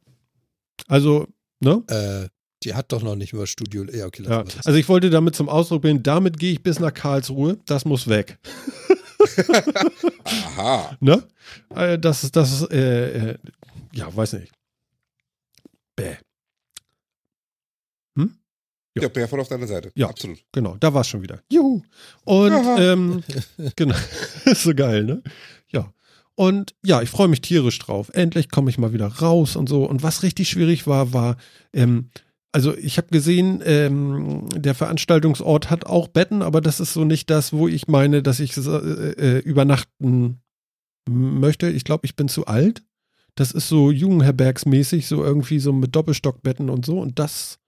Also, 0.87 1.27
ne? 1.61 1.83
äh, 1.89 2.29
die 2.65 2.75
hat 2.75 2.93
doch 2.93 3.03
noch 3.03 3.15
nicht 3.15 3.35
mal 3.35 3.47
Studio. 3.47 3.85
Ja, 3.85 4.07
okay, 4.07 4.25
Ja. 4.25 4.45
Also 4.65 4.79
ich 4.79 4.89
wollte 4.89 5.11
damit 5.11 5.37
zum 5.37 5.49
Ausdruck 5.49 5.83
bringen, 5.83 6.03
damit 6.03 6.39
gehe 6.39 6.53
ich 6.53 6.63
bis 6.63 6.81
nach 6.81 6.93
Karlsruhe. 6.93 7.59
Das 7.67 7.85
muss 7.85 8.09
weg. 8.09 8.39
Aha. 10.25 10.97
Ne? 11.01 11.23
Äh, 11.75 11.99
Das 11.99 12.25
ist, 12.25 12.37
das 12.37 12.53
ist, 12.63 12.71
äh, 12.73 13.31
äh, 13.31 13.39
ja, 13.93 14.15
weiß 14.15 14.35
nicht. 14.35 14.53
Bäh. 15.97 16.17
Ja. 18.99 19.03
Ja, 19.05 19.09
Bär 19.11 19.29
voll 19.29 19.41
auf 19.41 19.49
deiner 19.49 19.67
Seite. 19.67 19.93
Ja. 19.95 20.09
Absolut. 20.09 20.39
Genau, 20.53 20.77
da 20.81 20.93
war 20.93 21.03
es 21.03 21.09
schon 21.09 21.23
wieder. 21.23 21.41
Juhu. 21.53 21.83
Und 22.25 22.53
ähm, 22.79 23.23
genau, 23.77 23.95
ist 24.45 24.63
so 24.65 24.75
geil, 24.75 25.05
ne? 25.05 25.23
Ja. 25.71 25.93
Und 26.35 26.75
ja, 26.85 27.03
ich 27.03 27.11
freue 27.11 27.29
mich 27.29 27.41
tierisch 27.41 27.79
drauf. 27.79 28.11
Endlich 28.15 28.51
komme 28.51 28.71
ich 28.71 28.79
mal 28.79 28.93
wieder 28.93 29.07
raus 29.07 29.57
und 29.57 29.69
so. 29.69 29.85
Und 29.85 30.03
was 30.03 30.23
richtig 30.23 30.49
schwierig 30.49 30.87
war, 30.87 31.13
war, 31.13 31.37
ähm, 31.73 32.11
also 32.53 32.77
ich 32.77 32.97
habe 32.97 33.09
gesehen, 33.09 33.63
ähm, 33.65 34.49
der 34.55 34.75
Veranstaltungsort 34.75 35.71
hat 35.71 35.85
auch 35.87 36.09
Betten, 36.09 36.43
aber 36.43 36.61
das 36.61 36.81
ist 36.81 36.95
so 36.95 37.05
nicht 37.05 37.31
das, 37.31 37.53
wo 37.53 37.69
ich 37.69 37.89
meine, 37.89 38.23
dass 38.23 38.41
ich 38.41 38.57
äh, 38.57 38.61
äh, 38.61 39.39
übernachten 39.41 40.41
möchte. 41.09 41.69
Ich 41.69 41.85
glaube, 41.85 42.07
ich 42.07 42.17
bin 42.17 42.29
zu 42.29 42.47
alt. 42.47 42.83
Das 43.35 43.53
ist 43.53 43.69
so 43.69 43.91
Jugendherbergsmäßig, 43.91 45.07
so 45.07 45.23
irgendwie 45.23 45.61
so 45.61 45.73
mit 45.73 45.95
Doppelstockbetten 45.95 46.71
und 46.71 46.85
so. 46.87 46.99
Und 47.01 47.19
das 47.19 47.59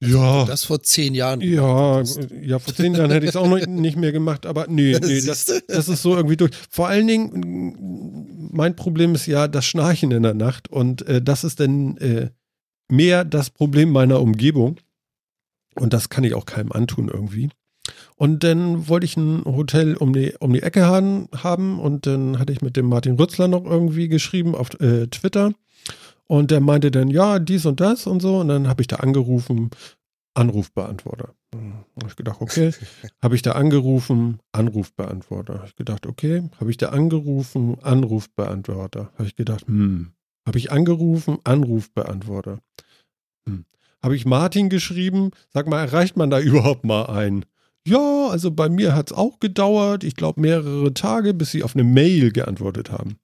Ja. 0.00 0.44
Das 0.44 0.64
vor 0.64 0.82
zehn 0.82 1.14
Jahren. 1.14 1.40
Ja, 1.40 2.02
ja, 2.42 2.58
vor 2.58 2.74
zehn 2.74 2.94
Jahren 2.94 3.10
hätte 3.10 3.24
ich 3.24 3.30
es 3.30 3.36
auch 3.36 3.48
noch 3.48 3.64
nicht 3.66 3.96
mehr 3.96 4.12
gemacht, 4.12 4.46
aber 4.46 4.66
nee, 4.68 4.98
nee, 5.02 5.20
das, 5.22 5.46
das 5.66 5.88
ist 5.88 6.02
so 6.02 6.16
irgendwie 6.16 6.36
durch. 6.36 6.50
Vor 6.68 6.88
allen 6.88 7.06
Dingen, 7.06 8.50
mein 8.52 8.74
Problem 8.76 9.14
ist 9.14 9.26
ja 9.26 9.48
das 9.48 9.64
Schnarchen 9.64 10.10
in 10.10 10.24
der 10.24 10.34
Nacht 10.34 10.68
und 10.68 11.02
äh, 11.06 11.22
das 11.22 11.44
ist 11.44 11.60
dann 11.60 11.96
äh, 11.98 12.30
mehr 12.88 13.24
das 13.24 13.50
Problem 13.50 13.90
meiner 13.90 14.20
Umgebung 14.20 14.76
und 15.74 15.92
das 15.92 16.08
kann 16.08 16.24
ich 16.24 16.34
auch 16.34 16.46
keinem 16.46 16.72
antun 16.72 17.08
irgendwie. 17.08 17.50
Und 18.16 18.44
dann 18.44 18.88
wollte 18.88 19.06
ich 19.06 19.16
ein 19.16 19.44
Hotel 19.44 19.96
um 19.96 20.12
die, 20.12 20.34
um 20.40 20.52
die 20.52 20.62
Ecke 20.62 20.84
haben, 20.84 21.28
haben 21.34 21.78
und 21.78 22.06
dann 22.06 22.38
hatte 22.38 22.52
ich 22.52 22.60
mit 22.60 22.76
dem 22.76 22.86
Martin 22.86 23.16
Rützler 23.16 23.48
noch 23.48 23.64
irgendwie 23.64 24.08
geschrieben 24.08 24.54
auf 24.54 24.68
äh, 24.80 25.06
Twitter 25.06 25.52
und 26.28 26.50
der 26.50 26.60
meinte 26.60 26.90
dann, 26.90 27.08
ja, 27.08 27.38
dies 27.38 27.64
und 27.64 27.80
das 27.80 28.06
und 28.06 28.20
so. 28.20 28.40
Und 28.40 28.48
dann 28.48 28.68
habe 28.68 28.82
ich 28.82 28.86
da 28.86 28.96
angerufen, 28.96 29.70
Anrufbeantworter. 30.34 31.34
Habe 31.54 32.06
ich 32.06 32.16
gedacht, 32.16 32.40
okay. 32.40 32.72
habe 33.22 33.34
ich 33.34 33.42
da 33.42 33.52
angerufen, 33.52 34.38
Anrufbeantworter. 34.52 35.54
Habe 35.54 35.66
ich 35.68 35.76
gedacht, 35.76 36.06
okay. 36.06 36.48
Habe 36.60 36.70
ich 36.70 36.76
da 36.76 36.90
angerufen, 36.90 37.78
Anrufbeantworter. 37.82 39.10
Habe 39.14 39.24
ich 39.24 39.36
gedacht, 39.36 39.66
hm. 39.66 40.12
Habe 40.48 40.56
ich 40.56 40.72
angerufen, 40.72 41.36
Anrufbeantworter. 41.44 42.60
Hm. 43.46 43.66
Habe 44.02 44.16
ich 44.16 44.24
Martin 44.24 44.70
geschrieben, 44.70 45.32
sag 45.52 45.68
mal, 45.68 45.80
erreicht 45.80 46.16
man 46.16 46.30
da 46.30 46.40
überhaupt 46.40 46.84
mal 46.84 47.04
einen? 47.04 47.44
Ja, 47.86 48.28
also 48.28 48.50
bei 48.50 48.70
mir 48.70 48.94
hat 48.94 49.10
es 49.10 49.16
auch 49.16 49.40
gedauert. 49.40 50.04
Ich 50.04 50.16
glaube 50.16 50.40
mehrere 50.40 50.94
Tage, 50.94 51.34
bis 51.34 51.50
sie 51.50 51.62
auf 51.62 51.74
eine 51.74 51.84
Mail 51.84 52.32
geantwortet 52.32 52.90
haben. 52.90 53.18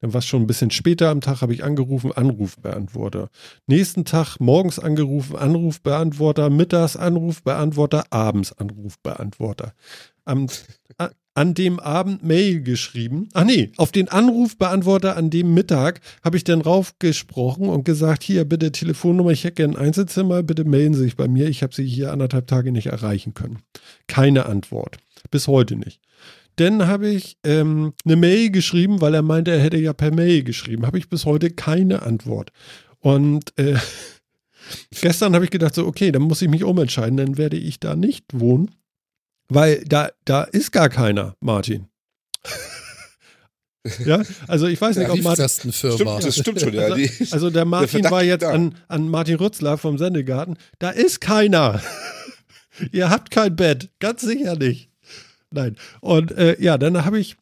Dann 0.00 0.12
war 0.12 0.18
es 0.18 0.26
schon 0.26 0.42
ein 0.42 0.46
bisschen 0.48 0.72
später 0.72 1.10
am 1.10 1.20
Tag, 1.20 1.42
habe 1.42 1.54
ich 1.54 1.62
angerufen, 1.62 2.10
Anrufbeantworter. 2.10 3.28
Nächsten 3.68 4.04
Tag 4.04 4.40
morgens 4.40 4.80
angerufen, 4.80 5.36
Anrufbeantworter, 5.36 6.50
mittags 6.50 6.96
Anrufbeantworter, 6.96 8.12
abends 8.12 8.52
Anrufbeantworter. 8.52 9.74
Am, 10.24 10.48
an 11.34 11.54
dem 11.54 11.80
Abend 11.80 12.22
Mail 12.22 12.62
geschrieben. 12.62 13.28
Ach 13.34 13.44
nee, 13.44 13.72
auf 13.76 13.90
den 13.90 14.08
Anrufbeantworter 14.08 15.16
an 15.16 15.30
dem 15.30 15.52
Mittag 15.52 16.00
habe 16.22 16.36
ich 16.36 16.44
dann 16.44 16.60
raufgesprochen 16.60 17.68
und 17.68 17.84
gesagt, 17.84 18.22
hier 18.22 18.44
bitte 18.44 18.70
Telefonnummer, 18.70 19.30
ich 19.30 19.42
hätte 19.42 19.56
gerne 19.56 19.76
ein 19.76 19.86
Einzelzimmer, 19.86 20.42
bitte 20.44 20.64
melden 20.64 20.94
Sie 20.94 21.02
sich 21.02 21.16
bei 21.16 21.28
mir, 21.28 21.48
ich 21.48 21.62
habe 21.62 21.74
Sie 21.74 21.84
hier 21.84 22.12
anderthalb 22.12 22.46
Tage 22.46 22.70
nicht 22.70 22.86
erreichen 22.86 23.34
können. 23.34 23.58
Keine 24.06 24.46
Antwort. 24.46 24.98
Bis 25.30 25.48
heute 25.48 25.76
nicht. 25.76 26.00
Dann 26.56 26.86
habe 26.86 27.08
ich 27.08 27.36
ähm, 27.42 27.94
eine 28.04 28.14
Mail 28.14 28.50
geschrieben, 28.50 29.00
weil 29.00 29.14
er 29.14 29.22
meinte, 29.22 29.50
er 29.50 29.60
hätte 29.60 29.78
ja 29.78 29.92
per 29.92 30.14
Mail 30.14 30.44
geschrieben. 30.44 30.86
Habe 30.86 30.98
ich 30.98 31.08
bis 31.08 31.24
heute 31.24 31.50
keine 31.50 32.02
Antwort. 32.02 32.52
Und 33.00 33.58
äh, 33.58 33.74
gestern 35.00 35.34
habe 35.34 35.44
ich 35.44 35.50
gedacht, 35.50 35.74
so, 35.74 35.84
okay, 35.84 36.12
dann 36.12 36.22
muss 36.22 36.42
ich 36.42 36.48
mich 36.48 36.62
umentscheiden, 36.62 37.16
dann 37.16 37.38
werde 37.38 37.56
ich 37.56 37.80
da 37.80 37.96
nicht 37.96 38.26
wohnen. 38.32 38.70
Weil 39.48 39.84
da, 39.84 40.10
da 40.24 40.44
ist 40.44 40.72
gar 40.72 40.88
keiner, 40.88 41.36
Martin. 41.40 41.88
ja, 44.04 44.22
also 44.48 44.66
ich 44.66 44.80
weiß 44.80 44.96
nicht, 44.96 45.10
ob 45.10 45.20
Martin. 45.22 45.48
Stimmt, 45.48 46.24
das 46.24 46.36
stimmt 46.36 46.60
schon, 46.60 46.74
ja. 46.74 46.84
Also, 46.84 47.24
also 47.30 47.50
der 47.50 47.64
Martin 47.64 48.02
der 48.02 48.10
war 48.10 48.22
jetzt 48.22 48.44
an, 48.44 48.76
an 48.88 49.08
Martin 49.08 49.36
Rützler 49.36 49.76
vom 49.76 49.98
Sendegarten. 49.98 50.56
Da 50.78 50.90
ist 50.90 51.20
keiner. 51.20 51.82
Ihr 52.92 53.10
habt 53.10 53.30
kein 53.30 53.54
Bett, 53.54 53.90
ganz 54.00 54.22
sicher 54.22 54.56
nicht. 54.56 54.90
Nein. 55.50 55.76
Und 56.00 56.32
äh, 56.32 56.60
ja, 56.60 56.78
dann 56.78 57.04
habe 57.04 57.20
ich 57.20 57.36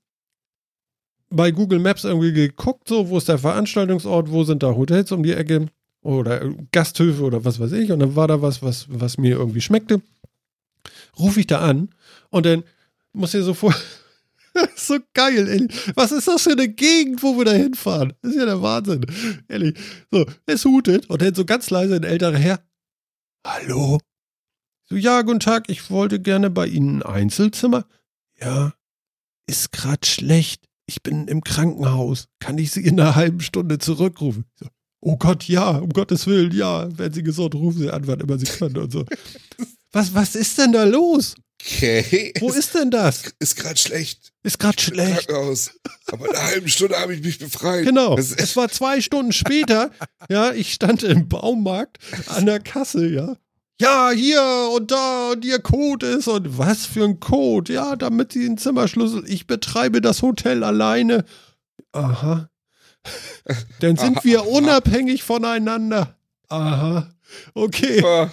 bei 1.30 1.50
Google 1.50 1.78
Maps 1.78 2.04
irgendwie 2.04 2.32
geguckt, 2.32 2.88
so, 2.88 3.08
wo 3.08 3.18
ist 3.18 3.28
der 3.28 3.38
Veranstaltungsort, 3.38 4.30
wo 4.30 4.44
sind 4.44 4.62
da 4.62 4.74
Hotels 4.74 5.12
um 5.12 5.22
die 5.22 5.32
Ecke 5.32 5.66
oder 6.02 6.52
Gasthöfe 6.72 7.22
oder 7.22 7.44
was 7.44 7.58
weiß 7.58 7.72
ich. 7.72 7.90
Und 7.90 8.00
dann 8.00 8.16
war 8.16 8.28
da 8.28 8.42
was, 8.42 8.62
was, 8.62 8.86
was 8.88 9.16
mir 9.18 9.36
irgendwie 9.36 9.60
schmeckte. 9.60 10.02
Rufe 11.18 11.40
ich 11.40 11.46
da 11.46 11.60
an 11.60 11.90
und 12.30 12.46
dann 12.46 12.64
muss 13.12 13.34
ich 13.34 13.44
so 13.44 13.54
vor. 13.54 13.74
so 14.76 14.98
geil, 15.14 15.48
ehrlich. 15.48 15.72
Was 15.94 16.12
ist 16.12 16.28
das 16.28 16.42
für 16.42 16.52
eine 16.52 16.68
Gegend, 16.68 17.22
wo 17.22 17.38
wir 17.38 17.44
da 17.44 17.52
hinfahren? 17.52 18.12
Das 18.22 18.32
ist 18.32 18.38
ja 18.38 18.46
der 18.46 18.62
Wahnsinn. 18.62 19.06
Ehrlich. 19.48 19.78
So, 20.10 20.26
es 20.46 20.64
hutet 20.64 21.08
und 21.08 21.22
dann 21.22 21.34
so 21.34 21.44
ganz 21.44 21.70
leise 21.70 21.96
ein 21.96 22.04
älterer 22.04 22.36
Herr. 22.36 22.60
Hallo? 23.46 23.98
So, 24.88 24.96
ja, 24.96 25.22
guten 25.22 25.40
Tag, 25.40 25.68
ich 25.68 25.90
wollte 25.90 26.20
gerne 26.20 26.50
bei 26.50 26.66
Ihnen 26.66 27.02
ein 27.02 27.14
Einzelzimmer. 27.14 27.86
Ja, 28.40 28.74
ist 29.46 29.72
grad 29.72 30.06
schlecht. 30.06 30.68
Ich 30.86 31.02
bin 31.02 31.28
im 31.28 31.42
Krankenhaus. 31.42 32.28
Kann 32.40 32.58
ich 32.58 32.72
Sie 32.72 32.84
in 32.84 33.00
einer 33.00 33.14
halben 33.14 33.40
Stunde 33.40 33.78
zurückrufen? 33.78 34.44
So, 34.54 34.66
oh 35.00 35.16
Gott, 35.16 35.44
ja, 35.44 35.70
um 35.70 35.90
Gottes 35.90 36.26
Willen, 36.26 36.52
ja. 36.52 36.88
Wenn 36.96 37.12
Sie 37.12 37.22
gesund, 37.22 37.54
rufen 37.54 37.78
Sie 37.78 37.90
an, 37.90 38.06
wann 38.06 38.20
immer 38.20 38.38
Sie 38.38 38.46
können 38.46 38.76
und 38.76 38.92
so. 38.92 39.04
Was, 39.92 40.14
was 40.14 40.34
ist 40.34 40.58
denn 40.58 40.72
da 40.72 40.84
los? 40.84 41.34
Okay. 41.60 42.32
Wo 42.40 42.50
ist 42.50 42.74
denn 42.74 42.90
das? 42.90 43.22
Ist 43.38 43.56
gerade 43.56 43.78
schlecht. 43.78 44.32
Ist 44.42 44.58
gerade 44.58 44.80
schlecht. 44.80 45.28
Krankenhaus. 45.28 45.70
Aber 46.06 46.26
in 46.28 46.34
einer 46.34 46.44
halben 46.44 46.68
Stunde 46.68 46.98
habe 46.98 47.14
ich 47.14 47.22
mich 47.22 47.38
befreit. 47.38 47.84
Genau. 47.84 48.18
Es 48.18 48.56
war 48.56 48.68
zwei 48.68 49.00
Stunden 49.00 49.32
später. 49.32 49.92
ja, 50.28 50.52
ich 50.52 50.72
stand 50.72 51.04
im 51.04 51.28
Baumarkt 51.28 51.98
an 52.26 52.46
der 52.46 52.58
Kasse, 52.58 53.06
ja 53.06 53.36
ja, 53.82 54.10
hier 54.10 54.70
und 54.74 54.92
da 54.92 55.32
und 55.32 55.44
ihr 55.44 55.58
Code 55.58 56.06
ist 56.06 56.28
und 56.28 56.56
was 56.56 56.86
für 56.86 57.04
ein 57.04 57.18
Code, 57.18 57.72
ja, 57.72 57.96
damit 57.96 58.32
sie 58.32 58.44
den 58.44 58.56
Zimmerschlüssel, 58.56 59.24
ich 59.26 59.48
betreibe 59.48 60.00
das 60.00 60.22
Hotel 60.22 60.62
alleine. 60.62 61.24
Aha. 61.90 62.48
Dann 63.80 63.96
sind 63.96 64.18
aha, 64.18 64.24
wir 64.24 64.40
aha. 64.42 64.46
unabhängig 64.46 65.24
voneinander. 65.24 66.16
Aha. 66.48 67.08
Okay. 67.54 68.28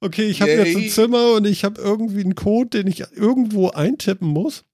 Okay, 0.00 0.24
ich 0.24 0.40
habe 0.42 0.50
jetzt 0.50 0.76
ein 0.76 0.90
Zimmer 0.90 1.34
und 1.34 1.46
ich 1.46 1.64
habe 1.64 1.80
irgendwie 1.80 2.20
einen 2.20 2.34
Code, 2.34 2.70
den 2.70 2.86
ich 2.86 3.00
irgendwo 3.12 3.70
eintippen 3.70 4.28
muss. 4.28 4.64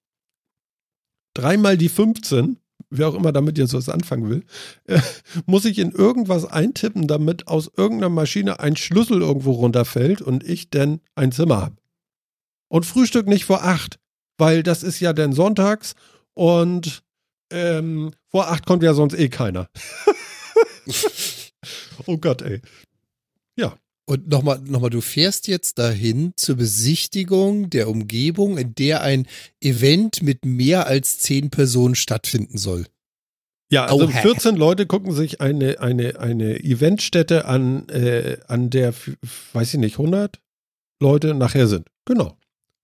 Dreimal 1.35 1.79
die 1.79 1.89
15 1.89 2.61
wer 2.91 3.09
auch 3.09 3.15
immer 3.15 3.33
damit 3.33 3.57
jetzt 3.57 3.73
was 3.73 3.89
anfangen 3.89 4.29
will, 4.29 4.45
äh, 4.87 5.01
muss 5.47 5.65
ich 5.65 5.79
in 5.79 5.93
irgendwas 5.93 6.45
eintippen, 6.45 7.07
damit 7.07 7.47
aus 7.49 7.71
irgendeiner 7.77 8.11
Maschine 8.11 8.61
ein 8.61 8.77
Schlüssel 8.77 9.23
irgendwo 9.23 9.53
runterfällt 9.53 10.21
und 10.21 10.45
ich 10.45 10.71
dann 10.71 11.01
ein 11.15 11.33
Zimmer 11.33 11.61
habe. 11.61 11.77
Und 12.69 12.87
Frühstück 12.87 13.27
nicht 13.27 13.45
vor 13.45 13.65
acht, 13.65 13.99
weil 14.39 14.63
das 14.63 14.83
ist 14.83 15.01
ja 15.01 15.13
dann 15.13 15.33
sonntags 15.33 15.95
und 16.35 17.03
ähm, 17.53 18.13
vor 18.29 18.49
acht 18.49 18.67
kommt 18.67 18.83
ja 18.83 18.95
sonst 18.95 19.15
eh 19.15 19.29
keiner. 19.29 19.69
oh 22.07 22.17
Gott, 22.19 22.43
ey. 22.43 22.61
Ja. 23.61 23.77
Und 24.07 24.29
nochmal, 24.29 24.61
nochmal, 24.65 24.91
du 24.91 25.01
fährst 25.01 25.47
jetzt 25.47 25.79
dahin 25.79 26.33
zur 26.35 26.57
Besichtigung 26.57 27.71
der 27.71 27.89
Umgebung, 27.89 28.59
in 28.59 28.75
der 28.75 29.03
ein 29.03 29.27
Event 29.61 30.23
mit 30.23 30.45
mehr 30.45 30.89
als 30.89 31.19
zehn 31.19 31.51
Personen 31.51 31.95
stattfinden 31.95 32.59
soll. 32.59 32.87
Ja, 33.71 33.85
also 33.85 34.07
oh, 34.07 34.09
14 34.09 34.57
Leute 34.57 34.87
gucken 34.87 35.13
sich 35.13 35.41
eine, 35.41 35.79
eine, 35.79 36.19
eine 36.19 36.59
Eventstätte 36.59 37.45
an, 37.45 37.89
äh, 37.89 38.39
an 38.49 38.69
der, 38.71 38.95
weiß 39.53 39.75
ich 39.75 39.81
nicht, 39.81 39.99
100 39.99 40.41
Leute 41.01 41.35
nachher 41.35 41.69
sind. 41.69 41.87
Genau. 42.05 42.37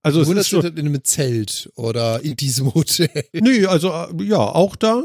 Also 0.05 0.21
100 0.21 0.41
es 0.41 0.53
ist 0.53 0.63
schon, 0.63 0.77
in 0.77 0.87
einem 0.87 1.03
Zelt 1.03 1.71
oder 1.75 2.23
in 2.23 2.37
diesem 2.37 2.73
Hotel. 2.73 3.11
Nee, 3.33 3.67
also 3.67 3.91
äh, 3.91 4.23
ja, 4.23 4.39
auch 4.39 4.77
da. 4.77 5.03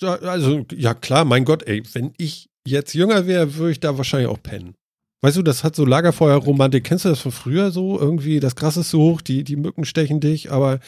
da. 0.00 0.14
Also 0.14 0.64
ja 0.72 0.94
klar, 0.94 1.26
mein 1.26 1.44
Gott, 1.44 1.64
ey, 1.64 1.82
wenn 1.92 2.14
ich 2.16 2.48
jetzt 2.66 2.94
jünger 2.94 3.26
wäre, 3.26 3.54
würde 3.54 3.72
ich 3.72 3.80
da 3.80 3.96
wahrscheinlich 3.96 4.28
auch 4.28 4.42
pennen. 4.42 4.74
Weißt 5.22 5.36
du, 5.36 5.42
das 5.42 5.62
hat 5.62 5.76
so 5.76 5.84
Lagerfeuerromantik. 5.84 6.82
Kennst 6.82 7.04
du 7.04 7.08
das 7.08 7.20
von 7.20 7.30
früher 7.30 7.70
so? 7.70 7.98
Irgendwie, 7.98 8.40
das 8.40 8.56
Gras 8.56 8.76
ist 8.76 8.90
so 8.90 9.00
hoch, 9.00 9.20
die, 9.20 9.44
die 9.44 9.54
Mücken 9.54 9.84
stechen 9.84 10.18
dich, 10.18 10.50
aber 10.50 10.80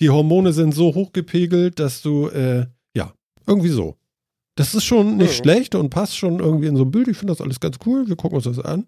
die 0.00 0.08
Hormone 0.08 0.54
sind 0.54 0.74
so 0.74 0.94
hochgepegelt, 0.94 1.78
dass 1.78 2.00
du, 2.00 2.28
äh, 2.28 2.66
ja, 2.96 3.12
irgendwie 3.46 3.68
so. 3.68 3.96
Das 4.56 4.74
ist 4.74 4.84
schon 4.84 5.18
nicht 5.18 5.36
ja. 5.36 5.42
schlecht 5.42 5.74
und 5.74 5.90
passt 5.90 6.16
schon 6.16 6.38
irgendwie 6.38 6.68
in 6.68 6.76
so 6.76 6.84
ein 6.84 6.90
Bild. 6.90 7.08
Ich 7.08 7.18
finde 7.18 7.32
das 7.32 7.42
alles 7.42 7.60
ganz 7.60 7.76
cool. 7.84 8.08
Wir 8.08 8.16
gucken 8.16 8.36
uns 8.36 8.44
das 8.44 8.58
an. 8.58 8.86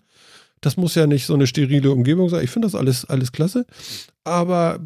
Das 0.62 0.78
muss 0.78 0.94
ja 0.94 1.06
nicht 1.06 1.26
so 1.26 1.34
eine 1.34 1.46
sterile 1.46 1.90
Umgebung 1.90 2.30
sein. 2.30 2.44
Ich 2.44 2.50
finde 2.50 2.66
das 2.66 2.74
alles, 2.74 3.04
alles 3.04 3.32
klasse. 3.32 3.66
Aber 4.24 4.80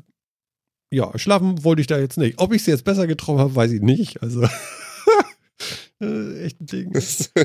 ja, 0.91 1.17
schlafen 1.19 1.63
wollte 1.63 1.83
ich 1.83 1.87
da 1.87 1.99
jetzt 1.99 2.19
nicht. 2.19 2.41
Ob 2.41 2.53
ich 2.53 2.63
es 2.63 2.67
jetzt 2.67 2.85
besser 2.85 3.07
getroffen 3.07 3.39
habe, 3.39 3.55
weiß 3.55 3.71
ich 3.71 3.81
nicht. 3.81 4.23
Also. 4.23 4.45
Äh, 6.01 6.45
echt 6.45 6.61
ein 6.61 6.67
Ding. 6.67 6.93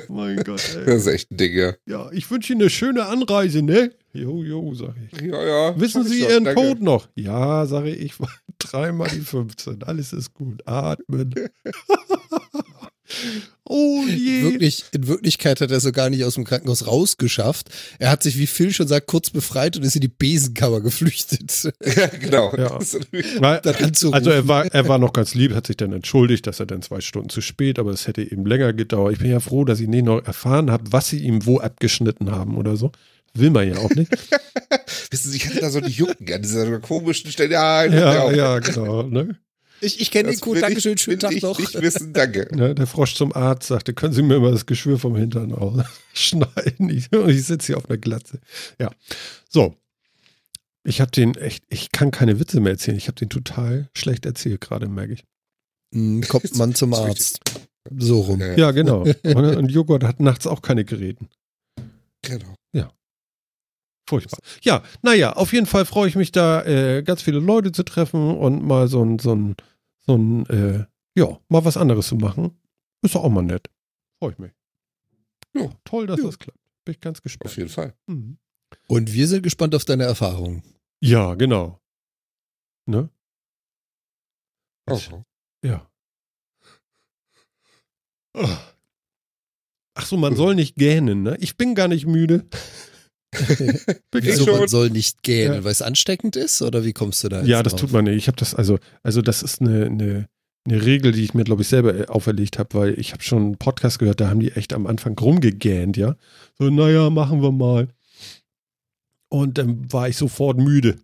mein 0.07 0.37
Gott, 0.37 0.75
ey. 0.75 0.85
Das 0.85 1.01
ist 1.01 1.07
echt 1.07 1.31
ein 1.31 1.37
Ding, 1.37 1.53
ja. 1.53 1.73
Ja, 1.85 2.09
ich 2.11 2.29
wünsche 2.31 2.53
Ihnen 2.53 2.61
eine 2.61 2.69
schöne 2.69 3.05
Anreise, 3.05 3.61
ne? 3.61 3.91
Jo, 4.13 4.43
jo, 4.43 4.73
sag 4.73 4.95
ich. 5.11 5.21
Ja, 5.21 5.43
ja. 5.43 5.79
Wissen 5.79 6.05
Sie 6.05 6.21
Ihren 6.21 6.45
danke. 6.45 6.61
Code 6.61 6.83
noch? 6.83 7.09
Ja, 7.15 7.65
sage 7.65 7.93
ich. 7.93 8.13
Dreimal 8.59 9.09
die 9.09 9.19
15. 9.19 9.83
Alles 9.83 10.13
ist 10.13 10.33
gut. 10.33 10.65
Atmen. 10.65 11.33
Oh 13.67 14.03
je. 14.07 14.39
In, 14.39 14.51
wirklich, 14.51 14.85
in 14.91 15.07
Wirklichkeit 15.07 15.59
hat 15.59 15.71
er 15.71 15.79
so 15.79 15.91
gar 15.91 16.09
nicht 16.09 16.23
aus 16.23 16.35
dem 16.35 16.43
Krankenhaus 16.43 16.85
rausgeschafft. 16.85 17.69
Er 17.97 18.11
hat 18.11 18.21
sich, 18.21 18.37
wie 18.37 18.45
Phil 18.45 18.71
schon 18.71 18.87
sagt, 18.87 19.07
kurz 19.07 19.31
befreit 19.31 19.75
und 19.75 19.83
ist 19.83 19.95
in 19.95 20.01
die 20.01 20.07
Besenkammer 20.07 20.81
geflüchtet. 20.81 21.73
Ja, 21.95 22.07
genau. 22.07 22.53
Ja. 22.57 22.77
also 22.77 24.29
er 24.29 24.47
war, 24.47 24.65
er 24.65 24.87
war 24.87 24.97
noch 24.97 25.13
ganz 25.13 25.33
lieb, 25.33 25.53
hat 25.53 25.67
sich 25.67 25.77
dann 25.77 25.93
entschuldigt, 25.93 26.45
dass 26.47 26.59
er 26.59 26.65
dann 26.65 26.81
zwei 26.81 26.99
Stunden 26.99 27.29
zu 27.29 27.41
spät, 27.41 27.79
aber 27.79 27.91
es 27.91 28.07
hätte 28.07 28.21
eben 28.21 28.45
länger 28.45 28.73
gedauert. 28.73 29.13
Ich 29.13 29.19
bin 29.19 29.31
ja 29.31 29.39
froh, 29.39 29.65
dass 29.65 29.79
ich 29.79 29.87
nicht 29.87 30.05
noch 30.05 30.23
erfahren 30.25 30.71
habe, 30.71 30.91
was 30.91 31.09
sie 31.09 31.19
ihm 31.19 31.45
wo 31.45 31.59
abgeschnitten 31.59 32.31
haben 32.31 32.57
oder 32.57 32.75
so. 32.75 32.91
will 33.33 33.49
man 33.51 33.67
ja 33.67 33.77
auch 33.77 33.91
nicht. 33.91 34.11
Wissen 35.11 35.31
Sie, 35.31 35.37
ich 35.37 35.47
hatte 35.47 35.59
da 35.59 35.69
so 35.69 35.79
eine 35.79 35.87
Jucken 35.87 36.31
an 36.31 36.41
dieser 36.41 36.79
komischen 36.79 37.31
Stelle. 37.31 37.53
Ja, 37.53 37.85
ja, 37.85 38.31
ja, 38.31 38.59
genau. 38.59 39.03
Ne? 39.03 39.37
Ich, 39.81 39.99
ich 39.99 40.11
kenne 40.11 40.29
den 40.29 40.33
Das 40.33 40.41
Code. 40.41 40.61
Dankeschön, 40.61 40.97
schönen 40.97 41.19
Tag 41.19 41.31
ich 41.33 41.43
noch. 41.43 41.59
Nicht 41.59 41.79
wissen, 41.81 42.13
danke. 42.13 42.47
Ne, 42.55 42.73
der 42.75 42.87
Frosch 42.87 43.15
zum 43.15 43.33
Arzt 43.33 43.67
sagte, 43.67 43.93
können 43.93 44.13
Sie 44.13 44.21
mir 44.21 44.39
mal 44.39 44.51
das 44.51 44.65
Geschwür 44.65 44.97
vom 44.99 45.15
Hintern 45.15 45.53
ausschneiden? 45.53 46.89
Ich, 46.89 47.11
ich 47.27 47.43
sitze 47.45 47.67
hier 47.67 47.77
auf 47.77 47.89
einer 47.89 47.97
Glatze. 47.97 48.39
Ja. 48.79 48.91
So. 49.49 49.75
Ich 50.83 51.01
habe 51.01 51.11
den 51.11 51.35
echt, 51.35 51.63
ich 51.69 51.91
kann 51.91 52.11
keine 52.11 52.39
Witze 52.39 52.59
mehr 52.59 52.73
erzählen. 52.73 52.97
Ich 52.97 53.07
habe 53.07 53.15
den 53.15 53.29
total 53.29 53.89
schlecht 53.95 54.25
erzählt 54.25 54.61
gerade, 54.61 54.87
merke 54.87 55.13
ich. 55.13 55.23
Hm, 55.93 56.21
Kommt 56.27 56.55
man 56.55 56.75
zum 56.75 56.93
Arzt. 56.93 57.39
So 57.97 58.21
rum. 58.21 58.39
Ja, 58.39 58.55
Ja, 58.55 58.71
genau. 58.71 59.01
Und, 59.01 59.35
und 59.55 59.71
Joghurt 59.71 60.03
hat 60.03 60.19
nachts 60.19 60.47
auch 60.47 60.61
keine 60.61 60.85
Geräten. 60.85 61.29
genau. 62.21 62.55
Furchtbar. 64.07 64.39
Ja, 64.61 64.83
naja, 65.01 65.33
auf 65.33 65.51
jeden 65.53 65.65
Fall 65.65 65.85
freue 65.85 66.07
ich 66.07 66.15
mich 66.15 66.31
da, 66.31 66.63
äh, 66.63 67.01
ganz 67.03 67.21
viele 67.23 67.39
Leute 67.39 67.71
zu 67.71 67.83
treffen 67.83 68.37
und 68.37 68.63
mal 68.63 68.87
so 68.87 69.03
ein, 69.03 69.17
so 69.19 69.33
ein, 69.35 69.55
so 70.05 70.15
ein, 70.15 70.45
äh, 70.47 70.85
ja, 71.15 71.39
mal 71.49 71.65
was 71.65 71.77
anderes 71.77 72.07
zu 72.07 72.15
machen. 72.15 72.57
Ist 73.01 73.15
doch 73.15 73.23
auch 73.23 73.29
mal 73.29 73.41
nett. 73.41 73.69
Freue 74.19 74.33
ich 74.33 74.37
mich. 74.37 74.51
Ja, 75.55 75.69
toll, 75.85 76.05
dass 76.07 76.19
Ja. 76.19 76.25
das 76.25 76.37
klappt. 76.39 76.59
Bin 76.85 76.93
ich 76.93 76.99
ganz 76.99 77.17
Auf 77.19 77.23
gespannt. 77.23 77.57
jeden 77.57 77.69
Fall. 77.69 77.93
Mhm. 78.05 78.37
Und 78.87 79.11
wir 79.13 79.27
sind 79.27 79.41
gespannt 79.41 79.73
auf 79.73 79.85
deine 79.85 80.03
Erfahrungen. 80.03 80.61
Ja, 80.99 81.33
genau. 81.35 81.79
Ne? 82.85 83.09
Oh. 84.87 84.99
Ja. 85.63 85.89
Ah. 88.33 88.57
Ach 89.95 90.05
so, 90.05 90.17
man 90.17 90.35
soll 90.35 90.55
nicht 90.55 90.75
gähnen, 90.75 91.23
ne? 91.23 91.37
Ich 91.39 91.55
bin 91.57 91.73
gar 91.73 91.87
nicht 91.87 92.05
müde. 92.05 92.45
Wieso 94.11 94.45
man 94.57 94.67
soll 94.67 94.89
nicht 94.89 95.23
gähnen, 95.23 95.55
Ja. 95.55 95.63
weil 95.63 95.71
es 95.71 95.81
ansteckend 95.81 96.35
ist? 96.35 96.61
Oder 96.61 96.83
wie 96.85 96.93
kommst 96.93 97.23
du 97.23 97.29
da 97.29 97.43
Ja, 97.43 97.63
das 97.63 97.73
drauf? 97.73 97.81
tut 97.81 97.91
man 97.93 98.05
nicht. 98.05 98.15
Ich 98.17 98.27
habe 98.27 98.37
das 98.37 98.55
also, 98.55 98.79
also 99.03 99.21
das 99.21 99.43
ist 99.43 99.61
eine, 99.61 99.85
eine, 99.85 100.27
eine 100.67 100.85
Regel, 100.85 101.11
die 101.11 101.23
ich 101.23 101.33
mir, 101.33 101.43
glaube 101.43 101.61
ich, 101.61 101.67
selber 101.67 101.95
äh, 101.95 102.05
auferlegt 102.07 102.59
habe, 102.59 102.73
weil 102.77 102.99
ich 102.99 103.11
habe 103.13 103.23
schon 103.23 103.41
einen 103.43 103.57
Podcast 103.57 103.99
gehört, 103.99 104.19
da 104.21 104.29
haben 104.29 104.39
die 104.39 104.51
echt 104.51 104.73
am 104.73 104.87
Anfang 104.87 105.17
rumgegähnt, 105.17 105.97
ja. 105.97 106.15
So, 106.57 106.69
naja, 106.69 107.09
machen 107.09 107.41
wir 107.41 107.51
mal. 107.51 107.87
Und 109.29 109.57
dann 109.57 109.91
war 109.91 110.07
ich 110.09 110.17
sofort 110.17 110.57
müde 110.57 110.97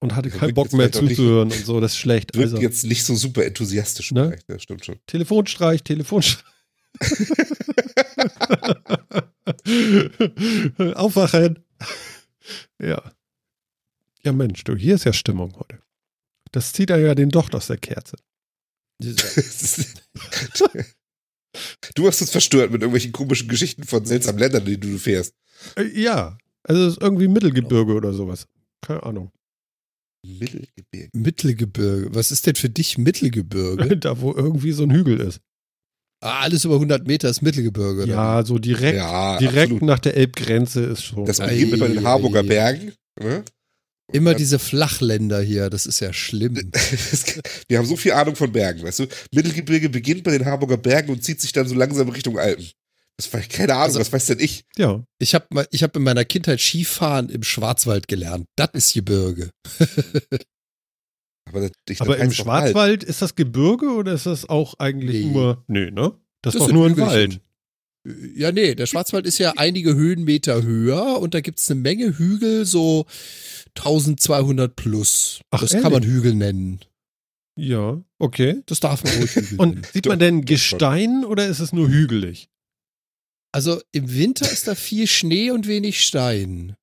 und 0.00 0.16
hatte 0.16 0.30
keinen 0.30 0.54
Bock 0.54 0.72
mehr 0.72 0.86
auch 0.94 1.02
nicht- 1.02 1.16
zuzuhören 1.16 1.50
und 1.52 1.64
so, 1.64 1.80
das 1.80 1.92
ist 1.92 1.98
schlecht. 1.98 2.34
Wirkt 2.36 2.52
Also, 2.52 2.62
jetzt 2.62 2.84
nicht 2.84 3.04
so 3.04 3.14
super 3.14 3.44
enthusiastisch. 3.44 4.12
Ne? 4.12 4.36
Das 4.46 4.62
stimmt 4.62 4.84
schon. 4.84 4.96
Telefonstreich, 5.06 5.82
Telefonstreich. 5.82 6.44
Aufwachen. 10.94 11.58
Ja. 12.84 13.12
Ja, 14.22 14.32
Mensch, 14.32 14.64
du, 14.64 14.74
hier 14.76 14.94
ist 14.94 15.04
ja 15.04 15.12
Stimmung 15.12 15.54
heute. 15.58 15.80
Das 16.52 16.72
zieht 16.72 16.90
er 16.90 16.98
ja 16.98 17.14
den 17.14 17.30
Docht 17.30 17.54
aus 17.54 17.66
der 17.66 17.78
Kerze. 17.78 18.16
du 21.94 22.06
hast 22.06 22.20
uns 22.20 22.30
verstört 22.30 22.70
mit 22.70 22.82
irgendwelchen 22.82 23.12
komischen 23.12 23.48
Geschichten 23.48 23.84
von 23.84 24.04
seltsamen 24.04 24.38
Ländern, 24.38 24.64
die 24.64 24.78
du 24.78 24.98
fährst. 24.98 25.34
Äh, 25.76 26.00
ja, 26.00 26.38
also 26.62 26.86
es 26.86 26.92
ist 26.94 27.02
irgendwie 27.02 27.28
Mittelgebirge 27.28 27.92
oder 27.94 28.12
sowas. 28.12 28.46
Keine 28.80 29.02
Ahnung. 29.02 29.32
Mittelgebirge. 30.24 31.10
Mittelgebirge. 31.12 32.14
Was 32.14 32.30
ist 32.30 32.46
denn 32.46 32.54
für 32.54 32.70
dich 32.70 32.98
Mittelgebirge? 32.98 33.96
da, 33.98 34.20
wo 34.20 34.32
irgendwie 34.32 34.72
so 34.72 34.84
ein 34.84 34.92
Hügel 34.92 35.20
ist. 35.20 35.40
Ah, 36.24 36.40
alles 36.40 36.64
über 36.64 36.74
100 36.74 37.06
Meter 37.06 37.28
ist 37.28 37.42
Mittelgebirge. 37.42 38.02
oder 38.04 38.12
Ja, 38.12 38.44
so 38.44 38.58
direkt, 38.58 38.96
Ja, 38.96 39.38
direkt 39.38 39.64
absolut. 39.72 39.82
nach 39.82 39.98
der 39.98 40.16
Elbgrenze 40.16 40.80
ist 40.84 41.04
schon. 41.04 41.24
Das 41.24 41.38
beginnt 41.38 41.78
bei 41.78 41.88
den 41.88 42.04
Harburger 42.04 42.40
ei. 42.40 42.44
Bergen. 42.44 42.92
Ne? 43.20 43.44
Immer 44.12 44.34
diese 44.34 44.58
Flachländer 44.58 45.40
hier, 45.40 45.70
das 45.70 45.86
ist 45.86 46.00
ja 46.00 46.12
schlimm. 46.12 46.54
Wir 47.68 47.78
haben 47.78 47.86
so 47.86 47.96
viel 47.96 48.12
Ahnung 48.12 48.36
von 48.36 48.52
Bergen, 48.52 48.82
weißt 48.82 48.98
du? 49.00 49.06
Mittelgebirge 49.32 49.88
beginnt 49.88 50.24
bei 50.24 50.32
den 50.36 50.44
Harburger 50.44 50.76
Bergen 50.76 51.10
und 51.10 51.24
zieht 51.24 51.40
sich 51.40 51.52
dann 51.52 51.66
so 51.66 51.74
langsam 51.74 52.08
Richtung 52.10 52.38
Alpen. 52.38 52.66
Das 53.16 53.32
war 53.32 53.40
keine 53.40 53.72
Ahnung, 53.74 53.84
Also- 53.86 54.00
was 54.00 54.12
weiß 54.12 54.26
denn 54.26 54.40
ich? 54.40 54.64
ja, 54.76 55.02
Ich 55.18 55.34
habe 55.34 55.66
ich 55.70 55.82
hab 55.82 55.96
in 55.96 56.02
meiner 56.02 56.24
Kindheit 56.24 56.60
Skifahren 56.60 57.28
im 57.30 57.42
Schwarzwald 57.44 58.06
gelernt. 58.08 58.46
Das 58.56 58.70
ist 58.74 58.92
Gebirge. 58.94 59.50
Aber, 61.54 61.70
das, 61.86 62.00
aber 62.00 62.16
das 62.16 62.24
im 62.24 62.30
doch 62.30 62.46
Wald. 62.46 62.64
Schwarzwald 62.64 63.04
ist 63.04 63.22
das 63.22 63.34
Gebirge 63.36 63.92
oder 63.94 64.12
ist 64.12 64.26
das 64.26 64.48
auch 64.48 64.74
eigentlich 64.78 65.26
Nee. 65.26 65.32
nur. 65.32 65.64
Nee, 65.68 65.90
ne? 65.90 66.12
Das, 66.42 66.54
ist 66.54 66.60
doch 66.60 66.66
sind 66.66 66.74
nur 66.74 66.86
ein. 66.86 66.96
Wald. 66.96 67.40
Ja, 68.34 68.52
nee, 68.52 68.74
der 68.74 68.86
Schwarzwald 68.86 69.24
ist 69.26 69.38
ja 69.38 69.54
einige 69.56 69.94
Höhenmeter 69.94 70.62
höher 70.62 71.20
und 71.20 71.32
da 71.32 71.40
gibt's 71.40 71.70
eine 71.70 71.80
Menge 71.80 72.18
Hügel, 72.18 72.66
so 72.66 73.06
1200 73.76 74.74
plus. 74.76 75.40
Ach, 75.50 75.60
das 75.60 75.70
kann 75.72 75.84
man 75.84 75.94
ehrlich? 76.02 76.08
Hügel 76.10 76.34
nennen. 76.34 76.80
Ja, 77.56 78.02
okay. 78.18 78.62
Das 78.66 78.80
darf 78.80 79.04
man 79.04 79.14
ruhig 79.14 79.30
Hügel 79.30 79.56
nennen. 79.56 79.60
Und 79.76 79.86
sieht 79.86 80.06
man 80.06 80.18
denn 80.18 80.44
Gestein 80.44 81.24
oder 81.24 81.46
ist 81.46 81.60
es 81.60 81.72
nur 81.72 81.88
hügelig? 81.88 82.50
Also 83.52 83.80
im 83.92 84.12
Winter 84.12 84.50
ist 84.50 84.66
da 84.66 84.74
viel 84.74 85.06
Schnee 85.06 85.50
und 85.50 85.66
wenig 85.68 86.04
Stein. 86.04 86.74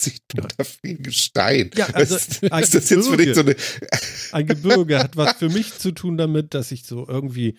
Sieht 0.00 0.22
man 0.36 0.46
da 0.56 0.64
viel 0.64 0.98
Gestein. 0.98 1.70
Ja, 1.76 1.86
also 1.86 2.14
was, 2.14 2.42
ein 2.52 2.62
ist 2.62 2.74
das 2.74 2.88
jetzt 2.88 3.08
für 3.08 3.16
dich 3.16 3.34
so 3.34 3.40
eine. 3.40 3.56
Ein 4.32 4.46
Gebirge 4.46 4.98
hat 4.98 5.16
was 5.16 5.36
für 5.38 5.48
mich 5.48 5.74
zu 5.76 5.90
tun 5.92 6.16
damit, 6.16 6.54
dass 6.54 6.70
ich 6.70 6.84
so 6.84 7.06
irgendwie 7.08 7.56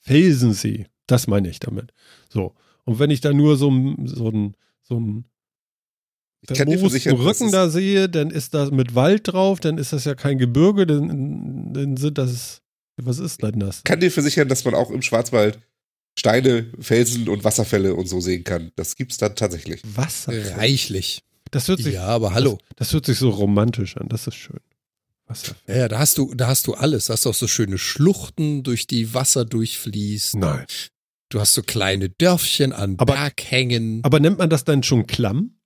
Felsen 0.00 0.52
sehe. 0.52 0.86
Das 1.06 1.26
meine 1.26 1.48
ich 1.48 1.58
damit. 1.60 1.92
So. 2.28 2.54
Und 2.84 2.98
wenn 2.98 3.10
ich 3.10 3.20
da 3.20 3.32
nur 3.32 3.56
so, 3.56 3.70
ein- 3.70 4.06
so 4.06 4.28
ein, 4.30 4.54
so 4.82 4.98
ein 5.00 5.24
Ich 6.42 6.48
kann 6.56 6.68
dir 6.68 6.78
vermoosten 6.78 7.12
Rücken 7.16 7.46
ist- 7.46 7.52
da 7.54 7.68
sehe, 7.70 8.08
dann 8.08 8.30
ist 8.30 8.52
das 8.54 8.70
mit 8.70 8.94
Wald 8.94 9.28
drauf, 9.32 9.60
dann 9.60 9.78
ist 9.78 9.92
das 9.92 10.04
ja 10.04 10.14
kein 10.14 10.38
Gebirge, 10.38 10.86
dann, 10.86 11.72
dann 11.72 11.96
sind 11.96 12.18
das. 12.18 12.62
Was 12.96 13.18
ist 13.18 13.42
denn 13.42 13.58
das? 13.60 13.82
kann 13.84 14.00
dir 14.00 14.10
versichern, 14.10 14.48
dass 14.48 14.64
man 14.66 14.74
auch 14.74 14.90
im 14.90 15.00
Schwarzwald 15.00 15.58
Steine, 16.18 16.70
Felsen 16.80 17.28
und 17.30 17.44
Wasserfälle 17.44 17.94
und 17.94 18.06
so 18.06 18.20
sehen 18.20 18.44
kann. 18.44 18.72
Das 18.76 18.96
gibt's 18.96 19.16
dann 19.16 19.34
tatsächlich. 19.36 19.80
Wasser. 19.84 20.32
Reichlich. 20.58 21.22
Das 21.50 21.66
hört 21.68 21.80
sich, 21.80 21.94
Ja, 21.94 22.06
aber 22.06 22.32
hallo. 22.34 22.58
das 22.76 22.92
hört 22.92 23.06
sich 23.06 23.18
so 23.18 23.30
romantisch 23.30 23.96
an. 23.96 24.08
Das 24.08 24.26
ist 24.26 24.34
schön. 24.36 24.60
Wasser. 25.26 25.54
Ja, 25.66 25.76
ja, 25.76 25.88
da 25.88 25.98
hast 25.98 26.18
du, 26.18 26.34
da 26.34 26.46
hast 26.48 26.66
du 26.66 26.74
alles. 26.74 27.06
Da 27.06 27.14
hast 27.14 27.24
du 27.24 27.30
auch 27.30 27.34
so 27.34 27.46
schöne 27.48 27.78
Schluchten, 27.78 28.62
durch 28.62 28.86
die 28.86 29.14
Wasser 29.14 29.44
durchfließt. 29.44 30.36
Nein. 30.36 30.66
Du 31.28 31.38
hast 31.40 31.54
so 31.54 31.62
kleine 31.62 32.08
Dörfchen 32.10 32.72
an 32.72 32.96
Aber- 32.98 33.14
Berghängen. 33.14 34.00
Aber 34.04 34.18
nennt 34.20 34.38
man 34.38 34.50
das 34.50 34.64
dann 34.64 34.82
schon 34.82 35.06
Klamm? 35.06 35.56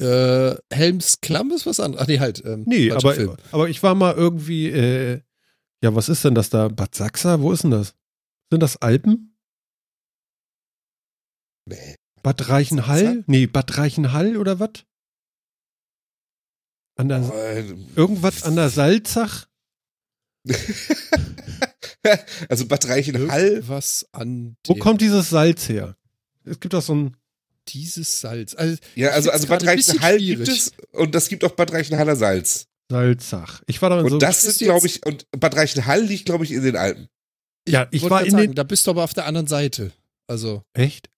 Äh, 0.00 0.54
Helms 0.72 1.20
Klamm 1.20 1.50
ist 1.50 1.66
was 1.66 1.80
anderes. 1.80 2.02
Ach 2.04 2.08
nee, 2.08 2.18
halt. 2.20 2.44
Ähm, 2.44 2.64
Nee, 2.66 2.90
aber, 2.92 3.14
Film. 3.14 3.36
aber 3.52 3.68
ich 3.68 3.82
war 3.82 3.94
mal 3.96 4.14
irgendwie, 4.14 4.68
äh, 4.68 5.20
ja, 5.82 5.94
was 5.94 6.08
ist 6.08 6.24
denn 6.24 6.34
das 6.36 6.50
da? 6.50 6.68
Bad 6.68 6.94
Sachsa? 6.94 7.40
Wo 7.40 7.52
ist 7.52 7.62
denn 7.64 7.70
das? 7.72 7.94
Sind 8.50 8.60
das 8.62 8.76
Alpen? 8.78 9.36
Nee. 11.66 11.96
Bad 12.22 12.48
Reichenhall? 12.48 13.24
Nee, 13.26 13.46
Bad 13.46 13.76
Reichenhall 13.78 14.36
oder 14.36 14.60
was? 14.60 14.70
An 16.96 17.08
der, 17.08 17.18
Äh, 17.32 17.74
irgendwas 17.94 18.42
an 18.42 18.56
der 18.56 18.70
Salzach? 18.70 19.46
also 22.48 22.66
Bad 22.66 22.88
Reichenhall. 22.88 23.66
Was 23.68 24.06
an 24.12 24.56
Wo 24.66 24.74
kommt 24.74 25.00
dieses 25.00 25.30
Salz 25.30 25.68
her? 25.68 25.96
Es 26.44 26.58
gibt 26.60 26.74
doch 26.74 26.82
so 26.82 26.94
ein, 26.94 27.16
dieses 27.68 28.20
Salz? 28.20 28.54
Also, 28.54 28.76
Ja, 28.94 29.10
also, 29.10 29.28
Ich 29.28 29.34
also 29.34 29.46
Bad 29.48 29.66
Reichenhall 29.66 30.18
gibt 30.18 30.48
es 30.48 30.72
und 30.92 31.14
das 31.14 31.28
gibt 31.28 31.44
auch 31.44 31.52
Bad 31.52 31.72
Reichenhaller 31.72 32.16
Salz. 32.16 32.66
Salzach. 32.90 33.62
Ich 33.66 33.82
war 33.82 33.90
da 33.90 33.98
in 34.00 34.06
Und 34.06 34.10
so, 34.12 34.18
das 34.18 34.44
ist 34.44 34.60
glaube 34.60 34.86
ich, 34.86 35.04
und 35.04 35.26
Bad 35.32 35.56
Reichenhall 35.56 36.02
liegt, 36.02 36.24
glaube 36.24 36.44
ich, 36.44 36.52
in 36.52 36.62
den 36.62 36.76
Alpen. 36.76 37.08
ja, 37.68 37.86
ich 37.90 38.02
wollte 38.02 38.14
war 38.14 38.24
in 38.24 38.30
sagen, 38.30 38.42
den, 38.48 38.54
da 38.54 38.62
bist 38.62 38.86
du 38.86 38.90
aber 38.92 39.04
auf 39.04 39.12
der 39.12 39.26
anderen 39.26 39.46
Seite. 39.46 39.92
Also, 40.26 40.62
echt? 40.72 41.10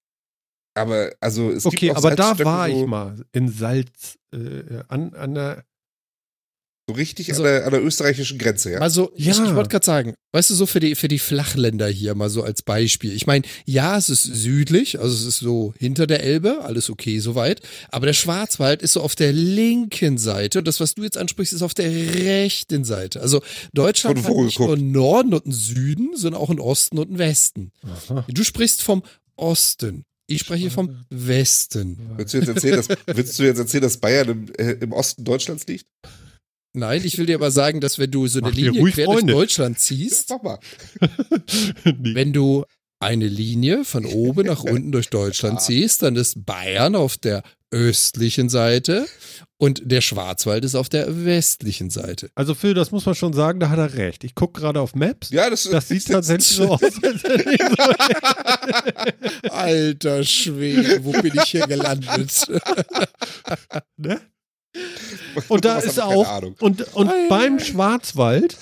Aber, 0.75 1.11
also, 1.21 1.51
es 1.51 1.67
Okay, 1.67 1.87
gibt 1.87 1.93
auch 1.93 1.97
aber 2.05 2.15
da 2.17 2.39
war 2.41 2.69
ich 2.69 2.87
mal, 2.87 3.25
in 3.33 3.49
Salz, 3.49 4.19
äh, 4.33 4.83
an, 4.89 5.13
an 5.15 5.35
der, 5.35 5.65
so 6.89 6.95
richtig 6.95 7.29
Also- 7.31 7.43
an, 7.43 7.49
der, 7.49 7.65
an 7.67 7.71
der 7.73 7.85
österreichischen 7.85 8.39
Grenze, 8.39 8.73
ja. 8.73 8.79
Also, 8.79 9.13
ich, 9.17 9.27
Ja. 9.27 9.33
ich 9.45 9.55
wollte 9.55 9.69
gerade 9.69 9.85
sagen, 9.87 10.15
weißt 10.33 10.51
du, 10.51 10.55
so 10.55 10.67
für 10.67 10.79
die, 10.81 10.95
für 10.95 11.09
die 11.09 11.19
Flachländer 11.19 11.89
hier 11.89 12.15
mal 12.15 12.31
so 12.31 12.43
als 12.45 12.63
Beispiel. 12.63 13.13
Ich 13.15 13.27
meine, 13.27 13.45
ja, 13.65 13.97
es 13.99 14.09
ist 14.09 14.23
südlich, 14.23 15.01
also 15.01 15.13
es 15.15 15.25
ist 15.25 15.39
so 15.41 15.75
hinter 15.79 16.07
der 16.07 16.23
Elbe, 16.23 16.63
alles 16.63 16.89
okay 16.89 17.19
soweit. 17.19 17.61
Aber 17.91 18.07
der 18.07 18.13
Schwarzwald 18.13 18.83
ist 18.83 18.93
so 18.95 19.01
auf 19.03 19.17
der 19.17 19.33
linken 19.33 20.19
Seite 20.19 20.61
und 20.61 20.69
das, 20.69 20.79
was 20.81 20.95
du 20.95 21.03
jetzt 21.03 21.19
ansprichst, 21.19 21.53
ist 21.53 21.63
auf 21.63 21.75
der 21.75 21.91
rechten 21.91 22.85
Seite. 22.85 23.21
Also 23.21 23.43
Deutschland 23.73 24.23
hat 24.25 24.37
nicht 24.37 24.59
nur 24.61 24.73
einen 24.73 24.93
Norden 24.93 25.35
und 25.35 25.45
einen 25.47 25.53
Süden, 25.53 26.17
sondern 26.17 26.41
auch 26.41 26.51
einen 26.51 26.61
Osten 26.61 26.99
und 26.99 27.09
einen 27.09 27.19
Westen. 27.19 27.73
aha. 27.85 28.25
Du 28.29 28.45
sprichst 28.45 28.83
vom 28.83 29.03
Osten. 29.37 30.05
Ich 30.31 30.43
spreche 30.43 30.71
vom 30.71 31.05
Westen. 31.11 31.99
Willst 32.17 32.35
du 32.35 32.39
jetzt 32.39 32.49
erzählen, 32.49 32.77
dass, 32.77 32.89
willst 33.07 33.39
du 33.39 33.43
jetzt 33.43 33.59
erzählen, 33.59 33.83
dass 33.83 33.97
Bayern 33.97 34.29
im, 34.29 34.55
äh, 34.55 34.73
im 34.75 34.93
Osten 34.93 35.25
Deutschlands 35.25 35.67
liegt? 35.67 35.87
Nein, 36.73 37.03
ich 37.05 37.19
will 37.19 37.27
dir 37.27 37.35
aber 37.35 37.51
sagen, 37.51 37.81
dass 37.81 37.99
wenn 37.99 38.13
du 38.13 38.29
so 38.29 38.39
eine 38.39 38.49
Mach 38.51 38.55
Linie 38.55 38.93
quer 38.93 39.07
Freunde. 39.07 39.33
durch 39.33 39.43
Deutschland 39.49 39.81
ziehst, 39.81 40.29
Sag 40.29 40.45
mal. 40.45 40.61
nee. 41.85 42.15
wenn 42.15 42.33
du 42.33 42.65
eine 43.01 43.27
Linie 43.27 43.85
von 43.85 44.05
oben 44.05 44.47
nach 44.47 44.63
unten 44.63 44.93
durch 44.93 45.11
Deutschland 45.11 45.61
ziehst, 45.63 46.03
dann 46.03 46.15
ist 46.15 46.47
Bayern 46.47 46.95
auf 46.95 47.17
der 47.17 47.43
östlichen 47.73 48.49
Seite 48.49 49.07
und 49.61 49.83
der 49.85 50.01
Schwarzwald 50.01 50.65
ist 50.65 50.75
auf 50.75 50.89
der 50.89 51.27
westlichen 51.27 51.91
Seite. 51.91 52.31
Also 52.35 52.55
Phil, 52.55 52.73
das 52.73 52.93
muss 52.93 53.05
man 53.05 53.15
schon 53.15 53.35
sagen, 53.35 53.61
da 53.61 53.69
hat 53.69 53.79
er 53.79 53.93
recht. 53.93 54.25
Ich 54.25 54.35
gucke 54.35 54.59
gerade 54.59 54.81
auf 54.81 54.95
Maps. 54.95 55.29
Ja, 55.29 55.51
das, 55.51 55.65
Das 55.65 55.89
sieht 55.89 56.07
tatsächlich 56.09 56.47
so 56.47 56.73
aus, 56.73 56.81
so 56.81 56.89
Alter 59.51 60.25
Schwede, 60.25 61.05
wo 61.05 61.13
bin 61.13 61.33
ich 61.35 61.51
hier 61.51 61.67
gelandet? 61.67 62.49
ne? 63.99 64.23
Und 65.49 65.67
da 65.67 65.77
Was 65.77 65.85
ist 65.85 66.01
auch, 66.01 66.41
und, 66.61 66.95
und 66.95 67.13
beim 67.29 67.59
Schwarzwald 67.59 68.57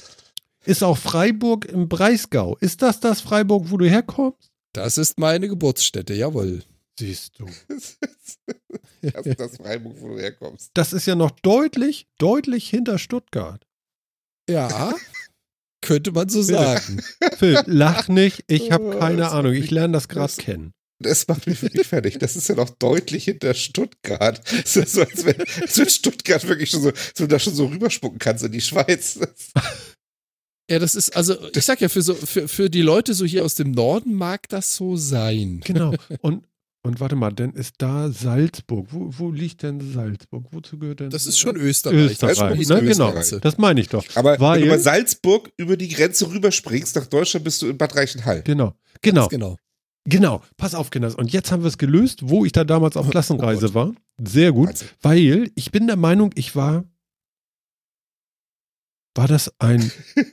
ist 0.65 0.83
auch 0.83 0.99
Freiburg 0.99 1.67
im 1.67 1.89
Breisgau. 1.89 2.57
Ist 2.59 2.83
das 2.83 2.99
das 2.99 3.21
Freiburg, 3.21 3.71
wo 3.71 3.77
du 3.77 3.89
herkommst? 3.89 4.51
Das 4.73 4.99
ist 4.99 5.21
meine 5.21 5.47
Geburtsstätte, 5.47 6.15
jawohl. 6.15 6.65
Siehst 6.99 7.39
du. 7.39 7.47
Das 9.03 9.27
ist 9.27 9.41
das 9.41 9.57
Freiburg, 9.57 10.01
wo 10.01 10.09
du 10.09 10.19
herkommst. 10.19 10.71
Das 10.75 10.93
ist 10.93 11.07
ja 11.07 11.15
noch 11.15 11.31
deutlich, 11.31 12.07
deutlich 12.19 12.69
hinter 12.69 12.99
Stuttgart. 12.99 13.65
Ja, 14.49 14.95
könnte 15.83 16.13
man 16.13 16.29
so 16.29 16.43
sagen. 16.43 17.03
Phil, 17.39 17.63
lach 17.67 18.09
nicht, 18.09 18.45
ich 18.49 18.73
habe 18.73 18.97
Oh, 18.97 18.99
keine 18.99 19.31
Ahnung. 19.31 19.53
Ich 19.53 19.71
lerne 19.71 19.93
das 19.93 20.09
gerade 20.09 20.33
kennen. 20.35 20.73
Das 21.01 21.29
macht 21.29 21.47
mich 21.47 21.63
wirklich 21.63 21.87
fertig. 21.87 22.19
Das 22.19 22.35
ist 22.35 22.49
ja 22.49 22.57
noch 22.57 22.71
deutlich 22.71 23.25
hinter 23.25 23.55
Stuttgart. 23.55 24.41
Das 24.63 24.77
ist 24.77 24.93
so, 24.95 25.03
als 25.03 25.25
wenn, 25.25 25.41
als 25.41 25.79
wenn 25.79 25.89
Stuttgart 25.89 26.47
wirklich 26.49 26.71
schon 26.71 26.83
so, 26.83 26.93
du 27.17 27.27
da 27.27 27.39
schon 27.39 27.55
so 27.55 27.67
rüberspucken 27.67 28.19
kannst 28.19 28.45
in 28.45 28.53
die 28.53 28.61
Schweiz. 28.61 29.21
Ja, 30.71 30.79
das 30.79 30.95
ist, 30.95 31.17
also, 31.17 31.37
ich 31.55 31.65
sag 31.65 31.81
ja, 31.81 31.89
für, 31.89 32.03
so, 32.03 32.15
für, 32.15 32.49
für 32.49 32.69
die 32.69 32.83
Leute 32.83 33.15
so 33.15 33.25
hier 33.25 33.45
aus 33.45 33.55
dem 33.55 33.71
Norden 33.71 34.15
mag 34.15 34.49
das 34.49 34.75
so 34.75 34.97
sein. 34.97 35.61
Genau. 35.65 35.95
Und, 36.21 36.45
und 36.83 37.01
warte 37.01 37.17
mal, 37.17 37.31
dann 37.33 37.53
ist 37.53 37.75
da 37.79 38.11
Salzburg. 38.11 38.87
Wo, 38.91 39.09
wo 39.19 39.31
liegt 39.31 39.63
denn 39.63 39.81
Salzburg? 39.93 40.47
Wozu 40.53 40.79
gehört 40.79 41.01
denn 41.01 41.11
Das 41.11 41.27
ist 41.27 41.39
schon 41.39 41.57
Österreich. 41.57 42.13
Österreich, 42.13 42.37
Salzburg 42.37 42.57
ne? 42.85 42.91
ist 42.91 42.97
Genau. 42.99 43.15
Österreich. 43.15 43.41
Das 43.43 43.59
meine 43.59 43.81
ich 43.81 43.89
doch. 43.89 44.05
Aber 44.15 44.39
Weil- 44.41 44.61
wenn 44.63 44.69
du 44.69 44.75
bei 44.75 44.79
Salzburg 44.81 45.51
über 45.57 45.77
die 45.77 45.89
Grenze 45.89 46.31
rüberspringst 46.31 46.95
nach 46.97 47.07
Deutschland, 47.07 47.45
bist 47.45 47.61
du 47.63 47.69
in 47.69 47.77
Bad 47.77 47.95
Reichenhall. 47.97 48.43
Genau. 48.43 48.75
Genau. 49.03 49.29
Genau. 49.29 49.57
Genau. 50.05 50.43
Pass 50.57 50.75
auf, 50.75 50.89
Kinder. 50.91 51.13
Und 51.19 51.33
jetzt 51.33 51.53
haben 51.53 51.63
wir 51.63 51.69
es 51.69 51.77
gelöst, 51.79 52.21
wo 52.23 52.45
ich 52.47 52.53
da 52.53 52.65
damals 52.65 52.97
auf 52.97 53.07
Oh 53.09 53.11
Klassenreise 53.11 53.67
Gott. 53.67 53.75
war. 53.75 53.93
Sehr 54.25 54.53
gut. 54.53 54.69
Wahnsinn. 54.69 54.89
Weil 55.03 55.51
ich 55.55 55.71
bin 55.71 55.87
der 55.87 55.97
Meinung, 55.97 56.31
ich 56.37 56.57
war. 56.57 56.85
War 59.17 59.27
das 59.29 59.53
ein. 59.59 59.91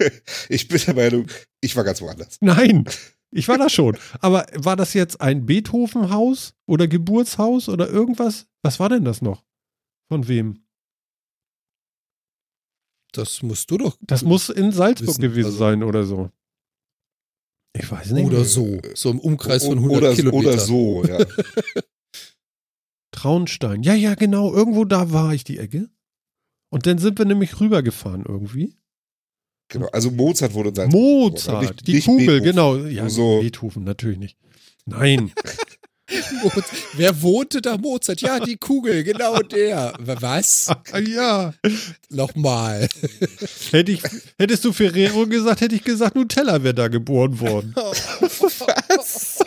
Ich 0.50 0.68
bin 0.68 0.80
der 0.86 0.94
Meinung, 0.94 1.28
ich 1.60 1.76
war 1.76 1.84
ganz 1.84 2.02
woanders. 2.02 2.38
Nein, 2.40 2.86
ich 3.36 3.48
war 3.48 3.58
da 3.58 3.70
schon. 3.70 3.98
Aber 4.22 4.46
war 4.56 4.76
das 4.76 4.94
jetzt 4.94 5.22
ein 5.22 5.46
Beethovenhaus 5.46 6.56
oder 6.66 6.88
Geburtshaus 6.88 7.70
oder 7.70 7.90
irgendwas? 7.90 8.48
Was 8.62 8.80
war 8.80 8.90
denn 8.90 9.04
das 9.06 9.22
noch? 9.22 9.44
Von 10.10 10.28
wem? 10.28 10.64
Das 13.12 13.42
musst 13.44 13.72
du 13.72 13.78
doch. 13.78 13.98
Das 14.02 14.24
muss 14.24 14.50
in 14.50 14.72
Salzburg 14.72 15.10
Wissen, 15.10 15.22
gewesen 15.22 15.46
also- 15.48 15.58
sein 15.58 15.84
oder 15.84 16.04
so. 16.04 16.32
Ich 17.78 17.92
weiß 17.92 18.12
nicht. 18.12 18.26
Oder 18.26 18.46
so. 18.46 18.80
So 18.94 19.12
im 19.12 19.20
Umkreis 19.20 19.66
von 19.66 19.78
O- 19.80 19.82
100 19.82 19.98
oder, 19.98 20.16
Kilometern. 20.16 20.54
Oder 20.54 20.60
so, 20.60 21.04
ja. 21.04 21.18
Traunstein. 23.12 23.84
Ja, 23.84 23.94
ja, 23.94 24.16
genau. 24.16 24.54
Irgendwo 24.54 24.86
da 24.86 25.12
war 25.12 25.34
ich 25.34 25.44
die 25.44 25.58
Ecke. 25.58 25.90
Und 26.70 26.86
dann 26.86 26.98
sind 26.98 27.18
wir 27.18 27.26
nämlich 27.26 27.60
rübergefahren 27.60 28.24
irgendwie. 28.28 28.76
Genau. 29.70 29.88
Also 29.92 30.12
Mozart 30.12 30.54
wurde 30.54 30.70
in 30.70 30.76
Salzburg. 30.76 31.02
geboren, 31.02 31.32
Mozart, 31.32 31.62
nicht- 31.62 31.88
die 31.88 31.94
nicht 31.96 32.06
Kugel, 32.06 32.42
Beethoven. 32.42 32.44
genau. 32.44 32.76
Ja, 32.78 33.10
So. 33.10 33.42
Beethoven, 33.42 33.84
natürlich 33.84 34.18
nicht. 34.20 34.38
Nein. 34.86 35.32
Wer 36.94 37.20
wohnte 37.24 37.64
da 37.64 37.78
Mozart? 37.80 38.22
Ja, 38.22 38.40
die 38.40 38.58
Kugel, 38.58 39.04
genau 39.04 39.40
der. 39.40 39.94
Was? 40.00 40.70
ja. 41.08 41.52
Nochmal. 42.12 42.88
Hätte 43.72 43.92
ich, 43.92 44.02
hättest 44.38 44.64
du 44.66 44.72
Ferrero 44.72 45.26
gesagt, 45.26 45.62
hätte 45.62 45.74
ich 45.74 45.84
gesagt, 45.84 46.16
Nutella 46.16 46.62
wäre 46.62 46.76
da 46.76 46.88
geboren 46.90 47.40
worden. 47.40 47.74
Was? 47.76 49.40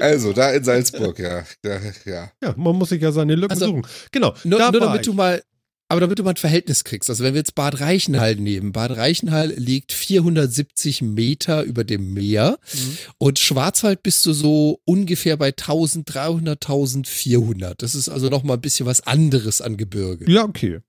Also, 0.00 0.32
da 0.32 0.52
in 0.52 0.62
Salzburg, 0.62 1.18
ja. 1.18 1.44
ja, 1.64 1.80
ja. 2.04 2.30
Man 2.56 2.76
muss 2.76 2.90
sich 2.90 3.02
ja 3.02 3.10
seine 3.10 3.34
Lücken 3.34 3.50
Also, 3.52 3.66
suchen. 3.66 3.82
Genau. 4.12 4.32
Nur, 4.44 4.60
nur 4.60 4.80
damit 4.80 5.00
ich. 5.00 5.06
du 5.06 5.12
mal, 5.12 5.42
aber 5.90 6.00
damit 6.00 6.18
du 6.18 6.22
mal 6.22 6.30
ein 6.30 6.36
Verhältnis 6.36 6.84
kriegst. 6.84 7.10
Also 7.10 7.24
wenn 7.24 7.34
wir 7.34 7.40
jetzt 7.40 7.54
Bad 7.54 7.80
Reichenhall 7.80 8.36
nehmen. 8.36 8.72
Bad 8.72 8.92
Reichenhall 8.96 9.48
liegt 9.56 9.92
470 9.92 11.02
Meter 11.02 11.64
über 11.64 11.84
dem 11.84 12.14
Meer 12.14 12.58
Mhm. 12.72 12.98
und 13.18 13.38
Schwarzwald 13.38 14.02
bist 14.02 14.24
du 14.24 14.32
so 14.32 14.80
ungefähr 14.84 15.36
bei 15.36 15.48
1300, 15.52 16.62
1400. 16.64 17.82
Das 17.82 17.94
ist 17.94 18.08
also 18.08 18.28
noch 18.28 18.42
mal 18.44 18.54
ein 18.54 18.60
bisschen 18.60 18.86
was 18.86 19.06
anderes 19.06 19.60
an 19.60 19.76
Gebirge. 19.76 20.30
Ja, 20.30 20.44
okay. 20.44 20.80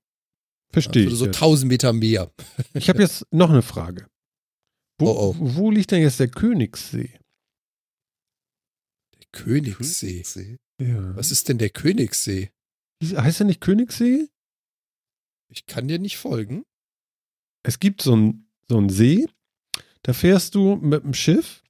Verstehe 0.72 1.04
Also 1.04 1.14
ich. 1.14 1.18
so 1.18 1.26
jetzt. 1.26 1.36
1000 1.36 1.68
Meter 1.70 1.92
mehr. 1.92 2.30
Ich 2.72 2.88
habe 2.88 3.02
jetzt 3.02 3.26
noch 3.30 3.50
eine 3.50 3.62
Frage. 3.62 4.06
Wo, 4.98 5.08
Oh, 5.10 5.34
oh. 5.34 5.36
wo 5.38 5.70
liegt 5.70 5.90
denn 5.90 6.00
jetzt 6.02 6.20
der 6.20 6.28
Königssee? 6.28 7.10
Königssee. 9.32 10.58
Ja. 10.80 11.16
Was 11.16 11.30
ist 11.30 11.48
denn 11.48 11.58
der 11.58 11.70
Königssee? 11.70 12.50
Heißt 13.02 13.40
der 13.40 13.46
nicht 13.46 13.60
Königssee? 13.60 14.28
Ich 15.52 15.66
kann 15.66 15.86
dir 15.86 15.98
nicht 15.98 16.16
folgen. 16.16 16.64
Es 17.62 17.78
gibt 17.78 18.00
so 18.02 18.14
einen 18.14 18.48
so 18.68 18.78
einen 18.78 18.88
See, 18.88 19.28
da 20.02 20.14
fährst 20.14 20.54
du 20.54 20.76
mit 20.76 21.04
dem 21.04 21.14
Schiff 21.14 21.62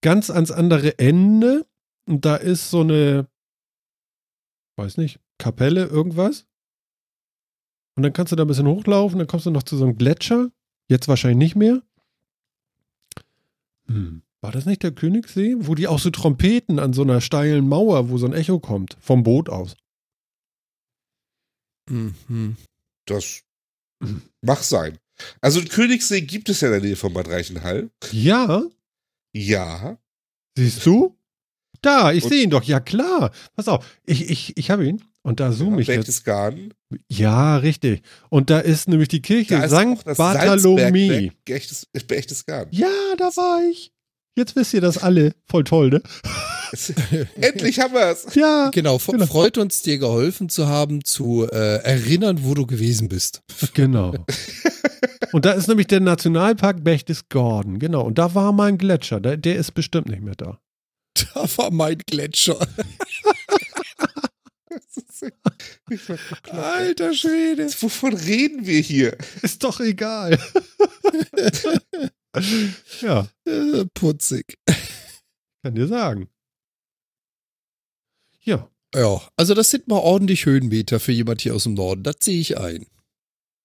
ganz 0.00 0.30
ans 0.30 0.50
andere 0.50 0.98
Ende 0.98 1.66
und 2.06 2.24
da 2.24 2.36
ist 2.36 2.70
so 2.70 2.80
eine, 2.80 3.28
weiß 4.76 4.96
nicht, 4.96 5.20
Kapelle, 5.36 5.84
irgendwas. 5.84 6.46
Und 7.94 8.04
dann 8.04 8.12
kannst 8.12 8.32
du 8.32 8.36
da 8.36 8.44
ein 8.44 8.48
bisschen 8.48 8.66
hochlaufen, 8.66 9.18
dann 9.18 9.28
kommst 9.28 9.44
du 9.44 9.50
noch 9.50 9.64
zu 9.64 9.76
so 9.76 9.84
einem 9.84 9.98
Gletscher. 9.98 10.50
Jetzt 10.88 11.08
wahrscheinlich 11.08 11.38
nicht 11.38 11.56
mehr. 11.56 11.82
Hm. 13.86 14.22
War 14.40 14.52
das 14.52 14.66
nicht 14.66 14.82
der 14.82 14.92
Königssee? 14.92 15.56
Wo 15.58 15.74
die 15.74 15.88
auch 15.88 15.98
so 15.98 16.10
Trompeten 16.10 16.78
an 16.78 16.92
so 16.92 17.02
einer 17.02 17.20
steilen 17.20 17.68
Mauer, 17.68 18.08
wo 18.08 18.16
so 18.16 18.26
ein 18.26 18.32
Echo 18.32 18.60
kommt, 18.60 18.96
vom 19.00 19.24
Boot 19.24 19.48
aus. 19.50 19.76
Mhm. 21.90 22.56
Das 23.10 23.42
mag 24.42 24.62
sein. 24.62 24.98
Also 25.40 25.60
den 25.60 25.68
Königssee 25.68 26.20
gibt 26.20 26.48
es 26.48 26.60
ja 26.60 26.68
in 26.68 26.72
der 26.74 26.82
Nähe 26.82 26.96
von 26.96 27.12
Bad 27.12 27.28
Reichenhall. 27.28 27.90
Ja, 28.12 28.62
Ja. 29.32 29.98
Siehst 30.56 30.84
du? 30.86 31.16
Da, 31.82 32.12
ich 32.12 32.24
sehe 32.24 32.42
ihn 32.42 32.50
doch. 32.50 32.64
Ja, 32.64 32.80
klar. 32.80 33.30
Pass 33.54 33.68
auf. 33.68 33.86
Ich, 34.04 34.28
ich, 34.30 34.56
ich 34.56 34.70
habe 34.70 34.84
ihn. 34.86 35.04
Und 35.22 35.38
da 35.40 35.52
zoome 35.52 35.80
ich 35.80 35.86
jetzt. 35.86 35.96
Berchtesgaden. 35.98 36.74
Ja, 37.08 37.56
richtig. 37.58 38.02
Und 38.30 38.50
da 38.50 38.58
ist 38.58 38.88
nämlich 38.88 39.08
die 39.08 39.22
Kirche 39.22 39.58
Da 39.60 39.68
St. 39.68 39.74
auch 39.74 40.02
das 40.02 40.18
Bartholomä. 40.18 40.80
Salzbergwerk 41.08 41.34
Berchtes- 41.44 41.86
Berchtesgaden. 42.06 42.72
Ja, 42.72 42.88
da 43.16 43.26
war 43.36 43.62
ich. 43.70 43.92
Jetzt 44.36 44.56
wisst 44.56 44.74
ihr 44.74 44.80
das 44.80 44.98
alle. 44.98 45.34
Voll 45.48 45.64
toll, 45.64 45.90
ne? 45.90 46.02
Endlich 47.40 47.78
haben 47.80 47.94
wir 47.94 48.06
es. 48.10 48.34
Ja, 48.34 48.70
Genau, 48.70 48.98
Genau. 48.98 49.26
freut 49.26 49.58
uns, 49.58 49.82
dir 49.82 49.98
geholfen 49.98 50.48
zu 50.48 50.66
haben, 50.68 51.04
zu 51.04 51.46
äh, 51.50 51.76
erinnern, 51.82 52.38
wo 52.42 52.54
du 52.54 52.66
gewesen 52.66 53.08
bist. 53.08 53.42
genau. 53.74 54.14
Und 55.32 55.44
da 55.44 55.52
ist 55.52 55.68
nämlich 55.68 55.86
der 55.88 56.00
Nationalpark 56.00 56.82
Berchtesgaden. 56.82 57.78
Genau. 57.78 58.02
Und 58.04 58.18
da 58.18 58.34
war 58.34 58.52
mein 58.52 58.78
Gletscher. 58.78 59.20
Der, 59.20 59.36
der 59.36 59.56
ist 59.56 59.72
bestimmt 59.74 60.08
nicht 60.08 60.22
mehr 60.22 60.34
da. 60.36 60.58
Da 61.34 61.48
war 61.56 61.70
mein 61.70 61.98
Gletscher. 61.98 62.58
Alter 66.50 67.14
Schwede. 67.14 67.66
Wovon 67.80 68.14
reden 68.14 68.66
wir 68.66 68.80
hier? 68.80 69.16
Ist 69.42 69.64
doch 69.64 69.80
egal. 69.80 70.38
ja, 73.02 73.26
Äh, 73.46 73.84
putzig. 73.94 74.44
kann 75.62 75.74
dir 75.74 75.86
sagen. 75.88 76.28
Ja. 78.48 78.66
Ja, 78.94 79.20
also 79.36 79.52
das 79.52 79.70
sind 79.70 79.86
mal 79.88 79.98
ordentlich 79.98 80.46
Höhenmeter 80.46 80.98
für 80.98 81.12
jemand 81.12 81.42
hier 81.42 81.54
aus 81.54 81.64
dem 81.64 81.74
Norden. 81.74 82.02
Das 82.02 82.16
sehe 82.22 82.40
ich 82.40 82.58
ein. 82.58 82.86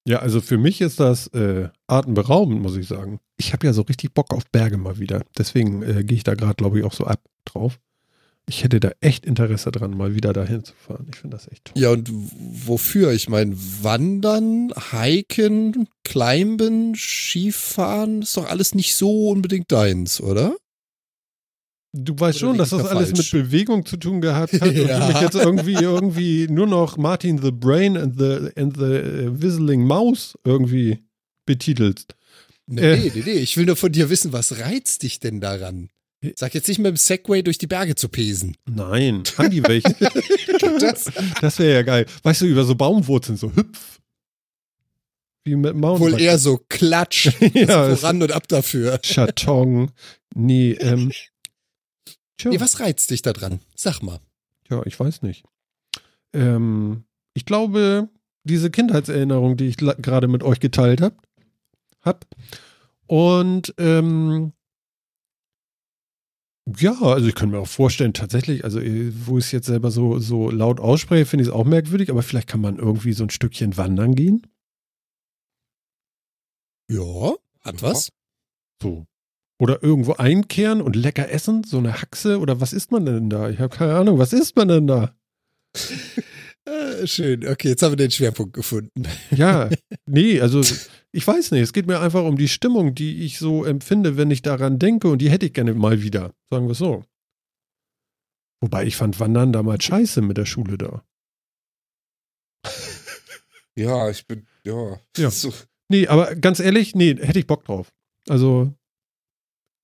Ja, 0.05 0.19
also 0.19 0.41
für 0.41 0.57
mich 0.57 0.81
ist 0.81 0.99
das 0.99 1.27
äh, 1.27 1.69
atemberaubend, 1.87 2.61
muss 2.61 2.75
ich 2.75 2.89
sagen. 2.89 3.21
Ich 3.37 3.53
habe 3.53 3.65
ja 3.65 3.71
so 3.71 3.83
richtig 3.83 4.13
Bock 4.13 4.33
auf 4.33 4.43
Berge 4.51 4.75
mal 4.75 4.99
wieder. 4.99 5.23
Deswegen 5.37 5.81
äh, 5.81 6.03
gehe 6.03 6.17
ich 6.17 6.25
da 6.25 6.35
gerade, 6.35 6.55
glaube 6.55 6.79
ich, 6.79 6.83
auch 6.83 6.91
so 6.91 7.05
ab 7.05 7.21
drauf. 7.45 7.79
Ich 8.49 8.65
hätte 8.65 8.81
da 8.81 8.91
echt 8.99 9.25
Interesse 9.25 9.71
dran, 9.71 9.95
mal 9.95 10.15
wieder 10.15 10.33
dahin 10.33 10.65
zu 10.65 10.73
fahren. 10.73 11.07
Ich 11.09 11.15
finde 11.19 11.37
das 11.37 11.49
echt 11.49 11.63
toll. 11.63 11.81
Ja, 11.81 11.91
und 11.91 12.09
wofür? 12.11 13.13
Ich 13.13 13.29
meine, 13.29 13.55
Wandern, 13.55 14.73
Hiken, 14.91 15.87
Climben, 16.03 16.95
Skifahren, 16.95 18.23
ist 18.23 18.35
doch 18.35 18.49
alles 18.49 18.75
nicht 18.75 18.97
so 18.97 19.29
unbedingt 19.29 19.71
deins, 19.71 20.19
oder? 20.19 20.57
Du 21.95 22.19
weißt 22.19 22.39
schon, 22.39 22.57
dass 22.57 22.69
das 22.71 22.81
da 22.83 22.89
alles 22.89 23.11
falsch? 23.11 23.33
mit 23.33 23.43
Bewegung 23.43 23.85
zu 23.85 23.97
tun 23.97 24.19
gehabt 24.19 24.53
hat 24.53 24.61
und 24.63 24.75
Ja. 24.87 24.99
du 24.99 25.13
mich 25.13 25.21
jetzt 25.21 25.35
irgendwie, 25.35 25.73
irgendwie 25.73 26.47
nur 26.49 26.65
noch 26.65 26.97
Martin 26.97 27.39
the 27.39 27.51
Brain 27.51 27.95
and 27.97 28.17
the, 28.19 28.49
and 28.59 28.75
the 28.75 28.83
äh, 28.83 29.41
Whistling 29.41 29.85
Mouse 29.85 30.35
irgendwie 30.43 30.99
betitelst. 31.45 32.15
Nee, 32.65 32.81
Äh. 32.81 33.11
nee, 33.13 33.23
nee. 33.25 33.31
Ich 33.33 33.57
will 33.57 33.65
nur 33.67 33.75
von 33.75 33.91
dir 33.91 34.09
wissen, 34.09 34.33
was 34.33 34.57
reizt 34.59 35.03
dich 35.03 35.19
denn 35.19 35.39
daran? 35.39 35.89
Sag 36.35 36.53
jetzt 36.55 36.67
nicht 36.69 36.77
mit 36.79 36.87
dem 36.87 36.95
Segway 36.95 37.43
durch 37.43 37.57
die 37.57 37.67
Berge 37.67 37.95
zu 37.95 38.07
pesen. 38.07 38.55
Nein, 38.65 39.23
haben 39.37 39.51
die 39.51 39.61
welche? 39.63 39.93
Das, 40.79 41.05
das 41.41 41.59
wäre 41.59 41.73
ja 41.73 41.81
geil. 41.83 42.05
Weißt 42.23 42.41
du, 42.41 42.45
über 42.45 42.63
so 42.63 42.73
Baumwurzeln, 42.75 43.37
so 43.37 43.51
hüpf. 43.55 43.99
Wie 45.45 45.55
mit 45.55 45.71
dem 45.73 45.81
Wohl 45.83 45.89
Mountainbike. 45.99 46.21
eher 46.21 46.37
so 46.39 46.59
klatsch. 46.69 47.29
ja, 47.53 47.87
es- 47.89 47.99
voran 47.99 48.21
und 48.23 48.31
ab 48.31 48.47
dafür. 48.47 48.97
Chatong. 49.03 49.91
Nee, 50.33 50.71
ähm. 50.79 51.11
Tja, 52.43 52.51
Nee, 52.51 52.59
was 52.59 52.81
reizt 52.81 53.09
dich 53.09 53.21
da 53.21 53.31
dran? 53.31 53.61
Sag 53.73 54.01
mal. 54.01 54.19
ja, 54.69 54.85
ich 54.85 54.99
weiß 54.99 55.21
nicht. 55.21 55.45
Ähm, 56.33 57.05
ich 57.33 57.45
glaube, 57.45 58.09
diese 58.43 58.69
Kindheitserinnerung, 58.69 59.55
die 59.55 59.67
ich 59.67 59.77
gerade 59.77 60.27
mit 60.27 60.43
euch 60.43 60.59
geteilt 60.59 60.99
habe, 60.99 61.15
hab. 62.01 62.25
Und 63.07 63.73
ähm, 63.77 64.51
ja, 66.77 67.01
also 67.01 67.29
ich 67.29 67.35
kann 67.35 67.49
mir 67.49 67.59
auch 67.59 67.67
vorstellen, 67.67 68.13
tatsächlich, 68.13 68.65
also 68.65 68.81
äh, 68.81 69.13
wo 69.25 69.37
ich 69.37 69.45
es 69.45 69.51
jetzt 69.53 69.67
selber 69.67 69.89
so, 69.89 70.19
so 70.19 70.49
laut 70.49 70.81
ausspreche, 70.81 71.25
finde 71.25 71.43
ich 71.43 71.47
es 71.47 71.53
auch 71.53 71.63
merkwürdig, 71.63 72.09
aber 72.09 72.23
vielleicht 72.23 72.49
kann 72.49 72.59
man 72.59 72.77
irgendwie 72.77 73.13
so 73.13 73.23
ein 73.23 73.29
Stückchen 73.29 73.77
wandern 73.77 74.15
gehen. 74.15 74.45
Ja, 76.89 77.35
hat 77.61 77.81
was? 77.81 78.09
So. 78.81 79.05
Oder 79.63 79.81
irgendwo 79.81 80.15
einkehren 80.15 80.81
und 80.81 80.97
lecker 80.97 81.31
essen, 81.31 81.63
so 81.63 81.77
eine 81.77 82.01
Haxe 82.01 82.37
oder 82.39 82.59
was 82.59 82.73
isst 82.73 82.91
man 82.91 83.05
denn 83.05 83.29
da? 83.29 83.49
Ich 83.49 83.59
habe 83.59 83.73
keine 83.73 83.95
Ahnung, 83.95 84.19
was 84.19 84.33
isst 84.33 84.57
man 84.57 84.67
denn 84.67 84.87
da? 84.87 85.15
Äh, 86.65 87.07
schön. 87.07 87.47
Okay, 87.47 87.69
jetzt 87.69 87.81
haben 87.81 87.93
wir 87.93 87.95
den 87.95 88.11
Schwerpunkt 88.11 88.51
gefunden. 88.53 89.07
Ja, 89.31 89.69
nee, 90.05 90.41
also 90.41 90.59
ich 91.13 91.25
weiß 91.25 91.51
nicht, 91.51 91.61
es 91.61 91.71
geht 91.71 91.87
mir 91.87 92.01
einfach 92.01 92.25
um 92.25 92.37
die 92.37 92.49
Stimmung, 92.49 92.93
die 92.93 93.23
ich 93.23 93.39
so 93.39 93.63
empfinde, 93.63 94.17
wenn 94.17 94.31
ich 94.31 94.41
daran 94.41 94.79
denke 94.79 95.07
und 95.07 95.19
die 95.19 95.29
hätte 95.29 95.45
ich 95.45 95.53
gerne 95.53 95.73
mal 95.73 96.01
wieder, 96.01 96.33
sagen 96.49 96.67
wir 96.67 96.73
es 96.73 96.79
so. 96.79 97.05
Wobei 98.59 98.85
ich 98.85 98.97
fand 98.97 99.21
Wandern 99.21 99.53
damals 99.53 99.85
scheiße 99.85 100.21
mit 100.21 100.35
der 100.35 100.45
Schule 100.45 100.77
da. 100.77 101.05
ja, 103.77 104.09
ich 104.09 104.27
bin, 104.27 104.45
ja. 104.65 104.99
Ja. 105.15 105.29
So, 105.31 105.53
Nee, 105.87 106.07
aber 106.07 106.35
ganz 106.35 106.59
ehrlich, 106.59 106.95
nee, 106.95 107.15
hätte 107.15 107.39
ich 107.39 107.47
Bock 107.47 107.63
drauf. 107.63 107.93
Also 108.27 108.73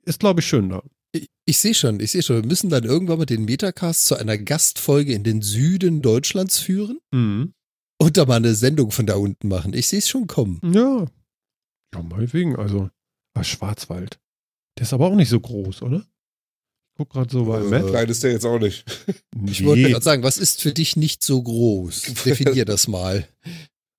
ist 0.09 0.19
glaube 0.19 0.41
ich 0.41 0.47
schön 0.47 0.69
da. 0.69 0.83
Ich, 1.11 1.27
ich 1.45 1.57
sehe 1.57 1.73
schon, 1.73 1.99
ich 1.99 2.11
sehe 2.11 2.21
schon. 2.21 2.37
Wir 2.43 2.47
müssen 2.47 2.69
dann 2.69 2.83
irgendwann 2.83 3.17
mal 3.19 3.25
den 3.25 3.45
Metacast 3.45 4.05
zu 4.05 4.15
einer 4.15 4.37
Gastfolge 4.37 5.13
in 5.13 5.23
den 5.23 5.41
Süden 5.41 6.01
Deutschlands 6.01 6.59
führen 6.59 6.99
Mhm. 7.11 7.53
und 7.99 8.17
da 8.17 8.25
mal 8.25 8.35
eine 8.35 8.53
Sendung 8.55 8.91
von 8.91 9.05
da 9.07 9.15
unten 9.15 9.47
machen. 9.47 9.73
Ich 9.73 9.87
sehe 9.87 9.99
es 9.99 10.09
schon 10.09 10.27
kommen. 10.27 10.59
Ja. 10.73 11.05
Ja, 11.95 12.03
meinetwegen, 12.03 12.55
also 12.57 12.89
war 13.33 13.43
Schwarzwald. 13.43 14.19
Der 14.77 14.83
ist 14.83 14.93
aber 14.93 15.07
auch 15.07 15.15
nicht 15.15 15.29
so 15.29 15.39
groß, 15.39 15.81
oder? 15.81 15.97
Ich 16.01 16.97
guck 16.97 17.09
gerade 17.09 17.31
so 17.31 17.45
bei 17.45 17.59
Äh, 17.59 17.63
Matt. 17.63 17.87
klein 17.87 18.09
ist 18.09 18.23
der 18.23 18.31
jetzt 18.33 18.45
auch 18.45 18.59
nicht. 18.59 18.85
Ich 19.47 19.63
wollte 19.65 19.81
Nee. 19.83 19.89
gerade 19.91 20.03
sagen, 20.03 20.21
was 20.23 20.37
ist 20.37 20.61
für 20.61 20.73
dich 20.73 20.95
nicht 20.97 21.23
so 21.23 21.41
groß? 21.41 22.03
Definier 22.25 22.65
das 22.65 22.87
mal. 22.87 23.27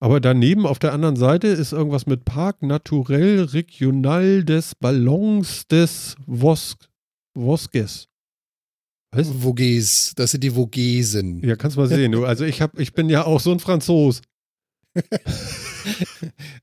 Aber 0.03 0.19
daneben 0.21 0.67
auf 0.67 0.79
der 0.79 0.93
anderen 0.95 1.17
Seite 1.17 1.49
ist 1.49 1.73
irgendwas 1.73 2.07
mit 2.07 2.25
Park 2.25 2.63
Naturell 2.63 3.43
Regional 3.43 4.45
des 4.45 4.75
Ballons 4.75 5.67
des 5.69 6.17
Vos 6.27 6.77
Vosges. 7.35 8.09
Was? 9.13 9.29
Vogesen, 9.29 10.15
das 10.17 10.31
sind 10.31 10.43
die 10.45 10.51
Vogesen. 10.51 11.43
Ja, 11.45 11.57
kannst 11.57 11.77
mal 11.77 11.89
sehen. 11.89 12.13
Du. 12.13 12.25
Also 12.25 12.45
ich 12.45 12.63
hab, 12.63 12.79
ich 12.79 12.93
bin 12.93 13.11
ja 13.11 13.25
auch 13.25 13.41
so 13.41 13.51
ein 13.53 13.61
Franzos. 13.61 14.23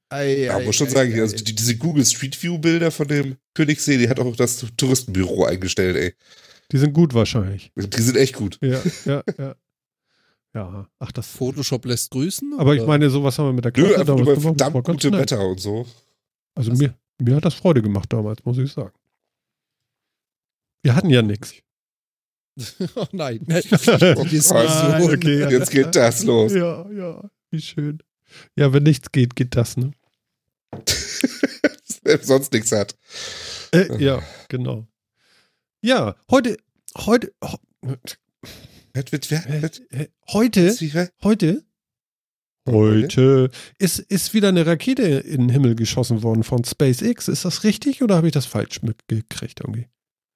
Ei, 0.09 0.43
Ja, 0.45 0.57
ei, 0.57 0.65
muss 0.65 0.75
schon 0.75 0.87
ei, 0.87 0.91
sagen, 0.91 1.13
ei. 1.13 1.21
also 1.21 1.35
die, 1.35 1.55
diese 1.55 1.75
Google 1.77 2.05
Street 2.05 2.41
View 2.41 2.57
Bilder 2.57 2.91
von 2.91 3.07
dem 3.07 3.35
Königssee, 3.53 3.97
die 3.97 4.09
hat 4.09 4.19
auch 4.19 4.35
das 4.35 4.65
Touristenbüro 4.77 5.45
eingestellt, 5.45 5.95
ey. 5.97 6.13
Die 6.71 6.77
sind 6.77 6.93
gut 6.93 7.13
wahrscheinlich. 7.13 7.71
Die 7.75 8.01
sind 8.01 8.17
echt 8.17 8.35
gut. 8.35 8.57
Ja, 8.61 8.81
ja, 9.05 9.23
ja. 9.37 9.55
Ja, 10.57 10.87
ach 10.97 11.11
das. 11.11 11.27
Photoshop 11.27 11.85
lässt 11.85 12.09
grüßen. 12.09 12.55
Aber 12.57 12.73
ich 12.73 12.79
oder? 12.79 12.87
meine, 12.87 13.11
sowas 13.11 13.37
haben 13.37 13.45
wir 13.49 13.53
mit 13.53 13.65
der 13.65 13.73
Nö, 13.77 13.93
Klasse 13.93 14.05
nur 14.05 14.17
damals 14.17 14.41
gemacht. 14.41 14.59
Das 14.59 14.73
war 14.73 14.81
gutem 14.81 15.11
nett. 15.11 15.21
Wetter 15.21 15.47
und 15.47 15.59
so. 15.59 15.85
Also 16.55 16.71
mir, 16.71 16.95
mir 17.21 17.35
hat 17.35 17.45
das 17.45 17.53
Freude 17.53 17.83
gemacht 17.83 18.11
damals, 18.11 18.43
muss 18.43 18.57
ich 18.57 18.71
sagen. 18.71 18.93
Wir 20.81 20.95
hatten 20.95 21.11
ja 21.11 21.21
nichts. 21.21 21.53
oh 22.95 23.05
nein. 23.11 23.45
Oh. 23.47 24.55
Ah, 24.55 24.99
okay. 25.03 25.47
Jetzt 25.51 25.69
geht 25.69 25.95
das 25.95 26.23
los. 26.23 26.51
Ja, 26.53 26.89
ja, 26.89 27.29
wie 27.51 27.61
schön. 27.61 28.01
Ja, 28.55 28.73
wenn 28.73 28.81
nichts 28.81 29.11
geht, 29.11 29.35
geht 29.35 29.55
das, 29.55 29.77
ne? 29.77 29.91
Wer 32.01 32.23
sonst 32.23 32.51
nichts 32.51 32.71
hat. 32.71 32.95
Äh, 33.71 34.03
ja, 34.03 34.23
genau. 34.49 34.87
Ja, 35.81 36.15
heute, 36.31 36.57
heute, 36.95 37.31
heute, 38.97 39.11
wird, 39.11 39.81
heute, 41.13 41.63
heute 42.67 43.49
ist, 43.79 43.99
ist 43.99 44.33
wieder 44.33 44.49
eine 44.49 44.65
Rakete 44.65 45.03
in 45.03 45.41
den 45.41 45.49
Himmel 45.49 45.75
geschossen 45.75 46.23
worden 46.23 46.43
von 46.43 46.63
SpaceX. 46.63 47.27
Ist 47.27 47.45
das 47.45 47.63
richtig 47.63 48.01
oder 48.03 48.15
habe 48.15 48.27
ich 48.27 48.33
das 48.33 48.45
falsch 48.45 48.81
mitgekriegt 48.81 49.61
irgendwie? 49.61 49.87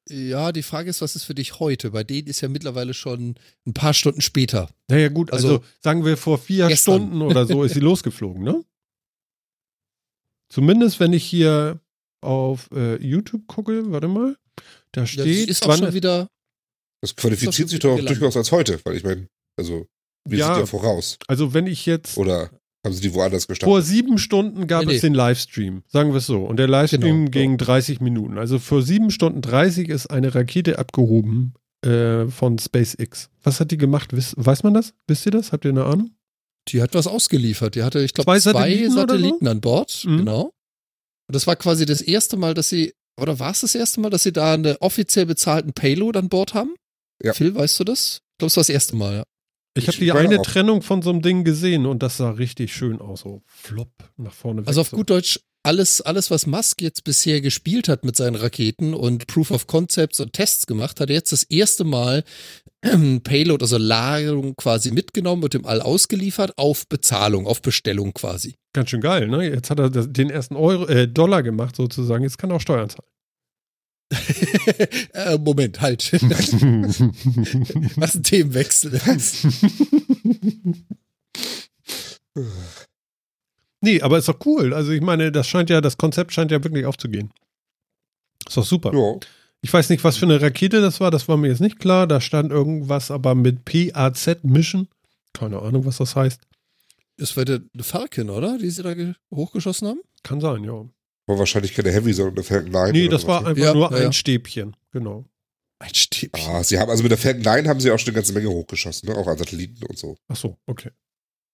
Ja, 0.10 0.52
die 0.52 0.64
Frage 0.64 0.90
ist, 0.90 1.02
was 1.02 1.16
ist 1.16 1.24
für 1.24 1.36
dich 1.36 1.60
heute? 1.60 1.92
Bei 1.92 2.04
denen 2.04 2.28
ist 2.28 2.42
ja 2.42 2.50
mittlerweile 2.50 2.94
schon 2.94 3.36
ein 3.68 3.74
paar 3.74 3.94
Stunden 3.94 4.22
später. 4.22 4.70
Naja, 4.90 5.10
gut, 5.10 5.32
also, 5.32 5.48
Also, 5.48 5.64
sagen 5.80 6.04
wir 6.06 6.18
vor 6.18 6.38
vier 6.38 6.68
gestern. 6.68 7.02
Stunden 7.02 7.22
oder 7.22 7.46
so 7.46 7.64
ist 7.64 7.74
sie 7.74 7.80
losgeflogen, 7.82 8.44
ne? 8.44 8.64
Zumindest, 10.50 11.00
wenn 11.00 11.14
ich 11.14 11.24
hier 11.24 11.80
auf 12.22 12.70
äh, 12.74 12.96
YouTube 13.02 13.48
gucke, 13.48 13.92
warte 13.92 14.08
mal, 14.08 14.36
da 14.92 15.02
Ja, 15.02 15.08
steht, 15.08 15.26
die 15.26 15.44
ist 15.44 15.66
auch 15.66 15.78
schon 15.78 15.94
wieder. 15.94 16.28
Das 17.02 17.16
qualifiziert 17.16 17.68
doch 17.68 17.72
sich 17.72 17.80
doch 17.80 17.96
gelandet. 17.96 18.18
durchaus 18.22 18.38
als 18.38 18.52
heute, 18.52 18.80
weil 18.84 18.96
ich 18.96 19.04
meine, 19.04 19.28
also, 19.58 19.88
wir 20.28 20.38
Ja. 20.40 20.48
sind 20.54 20.58
ja 20.62 20.66
voraus. 20.68 21.18
also 21.28 21.54
wenn 21.54 21.68
ich 21.68 21.86
jetzt 21.86 22.18
Oder 22.18 22.52
haben 22.86 22.94
sie 22.94 23.02
die 23.02 23.14
woanders 23.14 23.48
gestartet? 23.48 23.72
Vor 23.72 23.82
sieben 23.82 24.18
Stunden 24.18 24.68
gab 24.68 24.86
Nee, 24.86 24.96
es 24.96 25.02
nee. 25.04 25.10
den 25.10 25.16
Livestream, 25.16 25.84
sagen 25.88 26.12
wir 26.12 26.18
es 26.18 26.28
so. 26.28 26.44
Und 26.46 26.58
der 26.58 26.68
Livestream 26.68 27.02
Genau, 27.02 27.26
so. 27.26 27.32
ging 27.32 27.58
30 27.58 28.02
Minuten. 28.02 28.38
Also 28.38 28.60
vor 28.60 28.82
sieben 28.84 29.10
Stunden 29.12 29.42
30 29.42 29.90
ist 29.90 30.08
eine 30.08 30.34
Rakete 30.36 30.78
abgehoben 30.80 31.54
äh, 31.84 32.28
von 32.28 32.60
SpaceX. 32.60 33.30
Was 33.42 33.60
hat 33.60 33.72
die 33.72 33.78
gemacht? 33.78 34.14
Wiss, 34.16 34.34
weiß 34.38 34.62
man 34.64 34.76
das? 34.76 34.94
Wisst 35.08 35.26
ihr 35.26 35.32
das? 35.32 35.52
Habt 35.52 35.66
ihr 35.66 35.72
eine 35.72 35.86
Ahnung? 35.86 36.12
Die 36.68 36.80
hat 36.84 36.94
was 36.94 37.08
ausgeliefert. 37.08 37.74
Die 37.74 37.82
hatte, 37.82 38.02
ich 38.04 38.14
glaube, 38.14 38.26
Zwei 38.26 38.40
zwei, 38.40 38.52
Satelliten 38.52 38.92
Satelliten, 38.92 39.46
so? 39.46 39.50
an 39.52 39.62
Bord. 39.62 40.04
Mhm. 40.06 40.18
Genau. 40.18 40.44
Und 41.28 41.36
das 41.36 41.48
war 41.48 41.56
quasi 41.56 41.88
das 41.88 42.02
erste 42.02 42.38
Mal, 42.38 42.54
dass 42.54 42.70
sie, 42.70 42.94
oder 43.20 43.40
war 43.40 43.50
es 43.52 43.62
das 43.62 43.74
erste 43.74 44.00
Mal, 44.02 44.12
dass 44.12 44.22
sie 44.22 44.32
da 44.32 44.54
eine 44.54 44.80
offiziell 44.82 45.26
bezahlten 45.26 45.74
Payload 45.74 46.20
an 46.20 46.30
Bord 46.30 46.54
haben? 46.54 46.76
Ja. 47.24 47.34
Phil, 47.34 47.56
weißt 47.56 47.80
du 47.80 47.84
das? 47.84 48.22
Ich 48.34 48.38
glaube, 48.40 48.48
es 48.48 48.58
war 48.58 48.62
das 48.62 48.70
erste 48.70 48.96
Mal, 48.96 49.16
ja. 49.18 49.24
Ich 49.74 49.88
habe 49.88 49.98
die 49.98 50.12
eine 50.12 50.40
auch. 50.40 50.44
Trennung 50.44 50.82
von 50.82 51.02
so 51.02 51.12
einem 51.12 51.22
Ding 51.22 51.44
gesehen 51.46 51.86
und 51.86 52.04
das 52.04 52.18
sah 52.18 52.32
richtig 52.32 52.74
schön 52.76 53.00
aus. 53.00 53.22
So 53.22 53.42
flop 53.46 53.92
nach 54.18 54.34
vorne. 54.34 54.64
Also 54.66 54.80
weg, 54.80 54.82
auf 54.82 54.90
so. 54.90 54.98
gut 54.98 55.10
Deutsch, 55.10 55.40
alles, 55.64 56.02
alles, 56.02 56.32
was 56.32 56.48
Musk 56.48 56.82
jetzt 56.82 57.04
bisher 57.04 57.40
gespielt 57.40 57.88
hat 57.88 58.04
mit 58.04 58.16
seinen 58.16 58.36
Raketen 58.36 58.94
und 58.94 59.28
Proof 59.28 59.52
of 59.52 59.68
Concepts 59.68 60.20
und 60.20 60.34
Tests 60.34 60.66
gemacht, 60.66 61.00
hat 61.00 61.10
er 61.10 61.16
jetzt 61.16 61.32
das 61.32 61.44
erste 61.44 61.84
Mal 61.84 62.24
ähm, 62.84 63.22
Payload, 63.22 63.64
also 63.64 63.78
Ladung 63.78 64.56
quasi 64.56 64.92
mitgenommen 64.92 65.44
und 65.44 65.54
im 65.56 65.66
All 65.66 65.82
ausgeliefert 65.82 66.58
auf 66.58 66.88
Bezahlung, 66.88 67.46
auf 67.46 67.62
Bestellung 67.62 68.14
quasi. 68.14 68.56
Ganz 68.74 68.90
schön 68.90 69.02
geil, 69.02 69.28
ne? 69.28 69.48
Jetzt 69.50 69.70
hat 69.70 69.80
er 69.80 69.90
den 69.90 70.30
ersten 70.30 70.56
Euro, 70.56 70.88
äh, 70.88 71.08
Dollar 71.08 71.44
gemacht 71.44 71.76
sozusagen. 71.76 72.24
Jetzt 72.24 72.38
kann 72.38 72.50
er 72.50 72.56
auch 72.56 72.62
Steuern 72.62 72.90
zahlen. 72.90 73.08
äh, 75.14 75.38
Moment, 75.38 75.80
halt. 75.82 76.12
Was 77.98 78.16
ein 78.16 78.24
Themenwechsel. 78.24 79.00
nee, 83.82 84.02
aber 84.02 84.18
ist 84.18 84.28
doch 84.28 84.40
cool. 84.46 84.74
Also 84.74 84.92
ich 84.92 85.02
meine, 85.02 85.32
das 85.32 85.48
scheint 85.48 85.70
ja, 85.70 85.82
das 85.82 85.98
Konzept 85.98 86.34
scheint 86.34 86.52
ja 86.52 86.64
wirklich 86.64 86.86
aufzugehen. 86.86 87.32
Ist 88.48 88.58
doch 88.58 88.66
super. 88.66 88.94
Ja. 88.94 89.20
Ich 89.62 89.72
weiß 89.72 89.90
nicht, 89.90 90.04
was 90.04 90.18
für 90.18 90.26
eine 90.26 90.42
Rakete 90.42 90.82
das 90.82 91.00
war, 91.00 91.12
das 91.12 91.28
war 91.28 91.38
mir 91.38 91.50
jetzt 91.50 91.62
nicht 91.62 91.80
klar. 91.80 92.08
Da 92.08 92.20
stand 92.20 92.52
irgendwas 92.52 93.12
aber 93.12 93.36
mit 93.36 93.64
PAZ 93.66 94.38
Mission. 94.44 94.88
Keine 95.34 95.60
Ahnung, 95.62 95.86
was 95.86 95.98
das 95.98 96.16
heißt. 96.16 96.42
Das 97.18 97.38
war 97.38 97.46
der 97.46 97.62
Falcon, 97.80 98.30
oder? 98.32 98.58
Die 98.58 98.70
sie 98.72 98.82
da 98.82 98.94
ge- 98.96 99.14
hochgeschossen 99.30 99.88
haben? 99.88 100.02
Kann 100.24 100.42
sein, 100.42 100.64
ja. 100.64 100.84
War 101.32 101.40
wahrscheinlich 101.40 101.74
keine 101.74 101.92
Heavy, 101.92 102.14
sondern 102.14 102.36
eine 102.36 102.44
Falcon 102.44 102.72
9. 102.72 102.92
Nee, 102.92 103.08
das 103.08 103.26
war 103.26 103.40
sowas, 103.42 103.44
ne? 103.44 103.50
einfach 103.50 103.64
Ja, 103.64 103.74
nur 103.90 104.00
ja, 104.00 104.06
ein. 104.08 104.14
Stäbchen. 104.14 104.76
Genau. 104.92 105.26
Ein 105.80 105.96
Stäbchen. 105.96 106.50
Ah, 106.50 106.64
sie 106.64 106.78
haben, 106.80 106.90
also 106.90 107.04
mit 107.04 107.12
der 107.12 107.18
Falcon 107.18 107.42
9 107.42 107.68
haben 107.68 107.80
sie 107.80 107.90
auch 107.92 107.98
schon 108.00 108.10
eine 108.10 108.16
ganze 108.16 108.34
Menge 108.34 108.50
hochgeschossen, 108.50 109.10
ne? 109.10 109.16
Auch 109.16 109.28
an 109.28 109.38
Satelliten 109.38 109.84
und 109.86 109.98
so. 109.98 110.18
Ach 110.28 110.36
so, 110.36 110.58
okay. 110.68 110.92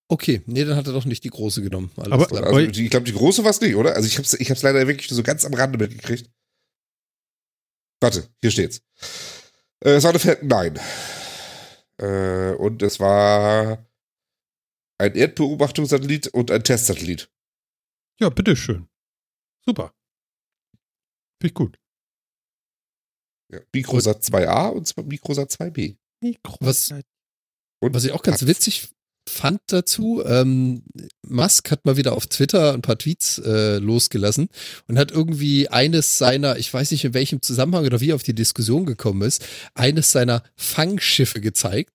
Okay, 0.09 0.41
nee, 0.45 0.63
dann 0.63 0.75
hat 0.78 0.88
er 0.88 0.93
doch 0.93 1.05
nicht 1.05 1.23
die 1.23 1.30
große 1.30 1.61
genommen. 1.61 1.91
Alles 1.97 2.11
Aber- 2.13 2.25
klar. 2.28 2.43
Also 2.43 2.59
ich 2.59 2.89
glaube, 2.89 3.05
die 3.05 3.13
große 3.13 3.43
war 3.43 3.51
es 3.51 3.61
nicht, 3.61 3.75
oder? 3.75 3.95
Also 3.95 4.07
ich 4.07 4.17
hab's, 4.17 4.34
ich 4.34 4.49
hab's 4.49 4.63
leider 4.63 4.88
wirklich 4.88 5.09
nur 5.09 5.15
so 5.17 5.23
ganz 5.23 5.43
am 5.45 5.53
Rande 5.53 5.78
mitgekriegt. 5.78 6.30
Warte, 8.01 8.28
hier 8.41 8.51
steht's. 8.51 8.82
Äh, 9.84 9.91
es 9.91 10.03
war 10.03 10.11
eine 10.11 10.19
Falcon 10.19 10.47
9. 10.47 10.80
Äh, 11.99 12.51
und 12.55 12.82
es 12.84 12.99
war 12.99 13.86
ein 14.99 15.15
Erdbeobachtungssatellit 15.15 16.28
und 16.28 16.51
ein 16.51 16.63
Testsatellit. 16.63 17.30
Ja, 18.19 18.30
bitteschön. 18.30 18.88
Super. 19.68 19.93
Finde 21.41 21.47
ich 21.47 21.53
gut. 21.53 21.78
Ja. 23.51 23.59
Microsat 23.74 24.24
2a 24.24 24.70
und 24.70 24.88
zwar 24.88 25.03
Microsat 25.03 25.51
2b. 25.51 25.97
Was, 26.59 26.91
Und 27.80 27.93
was 27.93 28.05
ich 28.05 28.11
auch 28.11 28.24
ganz 28.24 28.45
witzig 28.45 28.89
fand 29.30 29.59
dazu, 29.68 30.24
ähm, 30.26 30.84
Musk 31.28 31.70
hat 31.70 31.86
mal 31.86 31.97
wieder 31.97 32.13
auf 32.13 32.28
Twitter 32.28 32.74
ein 32.74 32.82
paar 32.82 32.97
Tweets 32.97 33.39
äh, 33.39 33.78
losgelassen 33.78 34.47
und 34.88 34.97
hat 34.97 35.11
irgendwie 35.11 35.68
eines 35.68 36.18
seiner, 36.18 36.57
ich 36.57 36.74
weiß 36.74 36.91
nicht 36.91 37.03
in 37.03 37.13
welchem 37.13 37.41
Zusammenhang 37.41 37.86
oder 37.86 37.99
wie 37.99 38.11
er 38.11 38.15
auf 38.15 38.24
die 38.24 38.36
Diskussion 38.36 38.86
gekommen 38.86 39.22
ist, 39.22 39.45
eines 39.76 40.11
seiner 40.11 40.43
Fangschiffe 40.55 41.41
gezeigt, 41.41 41.91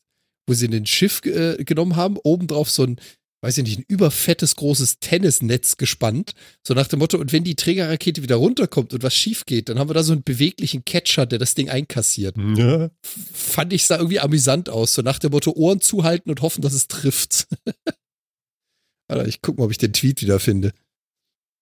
wo 0.46 0.54
sie 0.54 0.68
ein 0.68 0.86
Schiff 0.86 1.22
äh, 1.24 1.64
genommen 1.64 1.96
haben, 1.96 2.18
obendrauf 2.18 2.70
so 2.70 2.84
ein, 2.84 3.00
weiß 3.42 3.58
ich 3.58 3.64
nicht, 3.64 3.78
ein 3.80 3.84
überfettes 3.88 4.54
großes 4.56 5.00
Tennisnetz 5.00 5.76
gespannt, 5.76 6.32
so 6.66 6.74
nach 6.74 6.86
dem 6.86 7.00
Motto, 7.00 7.18
und 7.18 7.32
wenn 7.32 7.42
die 7.44 7.56
Trägerrakete 7.56 8.22
wieder 8.22 8.36
runterkommt 8.36 8.94
und 8.94 9.02
was 9.02 9.14
schief 9.14 9.44
geht, 9.46 9.68
dann 9.68 9.78
haben 9.78 9.90
wir 9.90 9.94
da 9.94 10.02
so 10.04 10.12
einen 10.12 10.22
beweglichen 10.22 10.84
Catcher, 10.84 11.26
der 11.26 11.38
das 11.40 11.54
Ding 11.54 11.68
einkassiert 11.68 12.36
Ja. 12.56 12.90
fand 13.02 13.72
ich 13.72 13.84
sah 13.86 13.96
irgendwie 13.96 14.20
amüsant 14.20 14.68
aus. 14.68 14.94
So 14.94 15.02
nach 15.02 15.18
dem 15.18 15.32
Motto 15.32 15.52
Ohren 15.52 15.80
zuhalten 15.80 16.30
und 16.30 16.40
hoffen, 16.40 16.62
dass 16.62 16.72
es 16.72 16.86
trifft. 16.88 17.48
Alter, 19.08 19.26
ich 19.26 19.42
guck 19.42 19.58
mal, 19.58 19.64
ob 19.64 19.70
ich 19.72 19.78
den 19.78 19.92
Tweet 19.92 20.22
wieder 20.22 20.38
finde. 20.40 20.72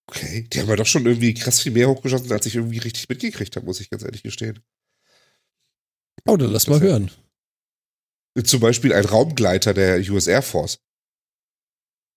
Okay, 0.07 0.47
die 0.51 0.59
haben 0.59 0.69
ja 0.69 0.75
doch 0.75 0.85
schon 0.85 1.05
irgendwie 1.05 1.33
krass 1.33 1.61
viel 1.61 1.71
mehr 1.71 1.89
hochgeschossen, 1.89 2.31
als 2.31 2.45
ich 2.45 2.55
irgendwie 2.55 2.77
richtig 2.79 3.09
mitgekriegt 3.09 3.55
habe, 3.55 3.65
muss 3.65 3.79
ich 3.79 3.89
ganz 3.89 4.03
ehrlich 4.03 4.23
gestehen. 4.23 4.59
Oh, 6.27 6.37
dann 6.37 6.51
lass 6.51 6.67
mal 6.67 6.75
Das 6.75 6.83
wär- 6.83 6.89
hören. 6.91 7.11
Zum 8.45 8.59
Beispiel 8.59 8.93
ein 8.93 9.05
Raumgleiter 9.05 9.73
der 9.73 9.99
US 10.11 10.27
Air 10.27 10.41
Force. 10.43 10.79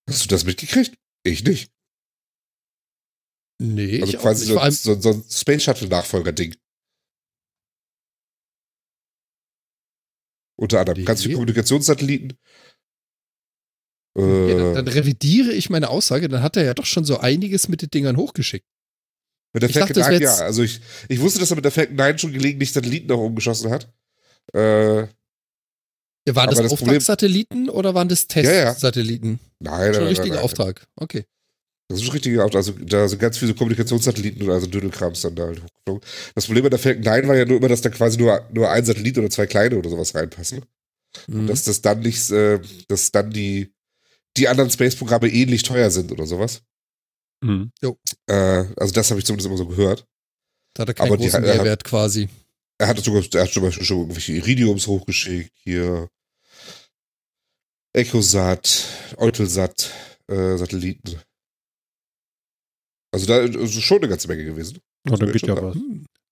Hast 0.09 0.25
du 0.25 0.29
das 0.29 0.45
mitgekriegt? 0.45 0.97
Ich 1.25 1.45
nicht. 1.45 1.73
Nee, 3.61 4.01
Also 4.01 4.13
ich 4.13 4.19
auch 4.19 4.23
quasi 4.23 4.53
nicht. 4.53 4.83
so, 4.83 4.95
so, 4.95 5.01
so 5.01 5.11
ein 5.19 5.25
Space 5.31 5.63
Shuttle 5.63 5.89
Nachfolger-Ding. 5.89 6.55
Unter 10.57 10.81
anderem 10.81 10.99
Nee. 10.99 11.05
ganz 11.05 11.23
viele 11.23 11.35
Kommunikationssatelliten. 11.35 12.39
Äh, 14.17 14.51
ja, 14.51 14.59
dann, 14.59 14.75
dann 14.75 14.89
revidiere 14.89 15.53
ich 15.53 15.71
meine 15.71 15.89
Aussage, 15.91 16.29
dann 16.29 16.43
hat 16.43 16.57
er 16.57 16.65
ja 16.65 16.75
doch 16.75 16.87
schon 16.87 17.05
so 17.05 17.19
einiges 17.19 17.69
mit 17.69 17.83
den 17.83 17.91
Dingern 17.91 18.17
hochgeschickt. 18.17 18.67
mit 19.53 19.63
der 19.63 19.71
ich 19.71 19.75
dachte, 19.75 19.95
Falcon 19.95 20.21
das 20.21 20.29
9, 20.29 20.39
wär 20.39 20.39
ja. 20.39 20.45
Also 20.45 20.63
ich, 20.63 20.81
ich 21.09 21.21
wusste, 21.21 21.41
dass 21.41 21.51
er 21.51 21.57
mit 21.57 21.65
der 21.65 21.73
Falcon 21.73 21.97
9 21.97 22.19
schon 22.19 22.33
gelegentlich 22.33 22.73
Satelliten 22.73 23.11
auch 23.11 23.19
umgeschossen 23.19 23.71
hat. 23.71 23.93
Äh, 24.55 25.01
Ja, 25.01 25.07
waren 26.35 26.51
das, 26.51 26.61
das 26.61 26.71
Auftragssatelliten 26.73 27.69
oder 27.69 27.95
waren 27.95 28.09
das 28.09 28.29
Ja, 28.35 28.43
ja. 28.43 28.75
Nein, 29.65 29.95
Schon 29.95 30.03
nein, 30.05 30.09
richtiger 30.09 30.27
nein, 30.29 30.35
nein. 30.37 30.45
Auftrag. 30.45 30.87
Okay. 30.97 31.25
Das 31.89 32.01
ist 32.01 32.07
ein 32.09 32.13
richtiger 32.13 32.45
Auftrag. 32.45 32.59
Also 32.59 32.73
da 32.73 33.09
sind 33.09 33.19
ganz 33.19 33.37
viele 33.39 33.55
Kommunikationssatelliten 33.55 34.43
und 34.43 34.51
also 34.51 34.67
Dödelkrams 34.67 35.21
dann 35.21 35.35
da 35.35 35.47
halt 35.47 35.63
hochgeflogen. 35.63 36.09
Das 36.35 36.47
Problem 36.47 36.63
bei 36.65 36.71
der 36.71 36.79
Falcon 36.79 37.03
9 37.03 37.29
war 37.29 37.37
ja 37.37 37.45
nur 37.45 37.59
immer, 37.59 37.69
dass 37.69 37.83
da 37.83 37.91
quasi 37.91 38.17
nur, 38.19 38.49
nur 38.53 38.71
ein 38.71 38.85
Satellit 38.85 39.19
oder 39.19 39.29
zwei 39.31 39.47
kleine 39.47 39.77
oder 39.77 39.91
sowas 39.91 40.15
reinpassen. 40.15 40.65
Mhm. 41.29 41.47
dass 41.47 41.63
das 41.63 41.81
dann 41.81 42.01
nicht, 42.01 42.29
äh, 42.33 42.59
dass 42.89 43.13
dann 43.13 43.31
die, 43.31 43.73
die 44.37 44.49
anderen 44.49 44.69
Space-Programme 44.71 45.29
ähnlich 45.29 45.63
teuer 45.63 45.89
sind 45.91 46.11
oder 46.11 46.27
sowas. 46.27 46.63
Mhm. 47.41 47.71
Äh, 48.27 48.65
also 48.77 48.93
das 48.93 49.11
habe 49.11 49.21
ich 49.21 49.27
zumindest 49.27 49.47
immer 49.47 49.57
so 49.57 49.67
gehört. 49.67 50.05
da 50.75 50.81
hat 50.83 50.89
er 50.89 50.95
keinen 50.95 51.07
aber 51.09 51.17
die- 51.17 51.25
großen 51.25 51.45
er 51.45 51.51
hat- 51.51 51.57
Mehrwert 51.59 51.85
quasi. 51.85 52.29
Er 52.79 52.89
hat 52.89 52.99
sogar, 52.99 53.23
er 53.33 53.43
hat 53.45 53.53
zum 53.53 53.63
Beispiel 53.63 53.87
schon 53.87 53.99
irgendwelche 54.01 54.33
Iridiums 54.33 54.89
hochgeschickt, 54.89 55.53
hier 55.63 56.09
Ecosat, 57.95 58.87
Eutelsat, 59.17 59.91
äh, 60.29 60.57
Satelliten. 60.57 61.21
Also 63.13 63.27
da 63.27 63.39
ist 63.39 63.81
schon 63.83 63.99
eine 63.99 64.09
ganze 64.09 64.27
Menge 64.29 64.45
gewesen. 64.45 64.81
Oh, 65.09 65.19
wird 65.19 65.33
geht 65.33 65.47
ja 65.47 65.55
da. 65.55 65.63
was. 65.63 65.77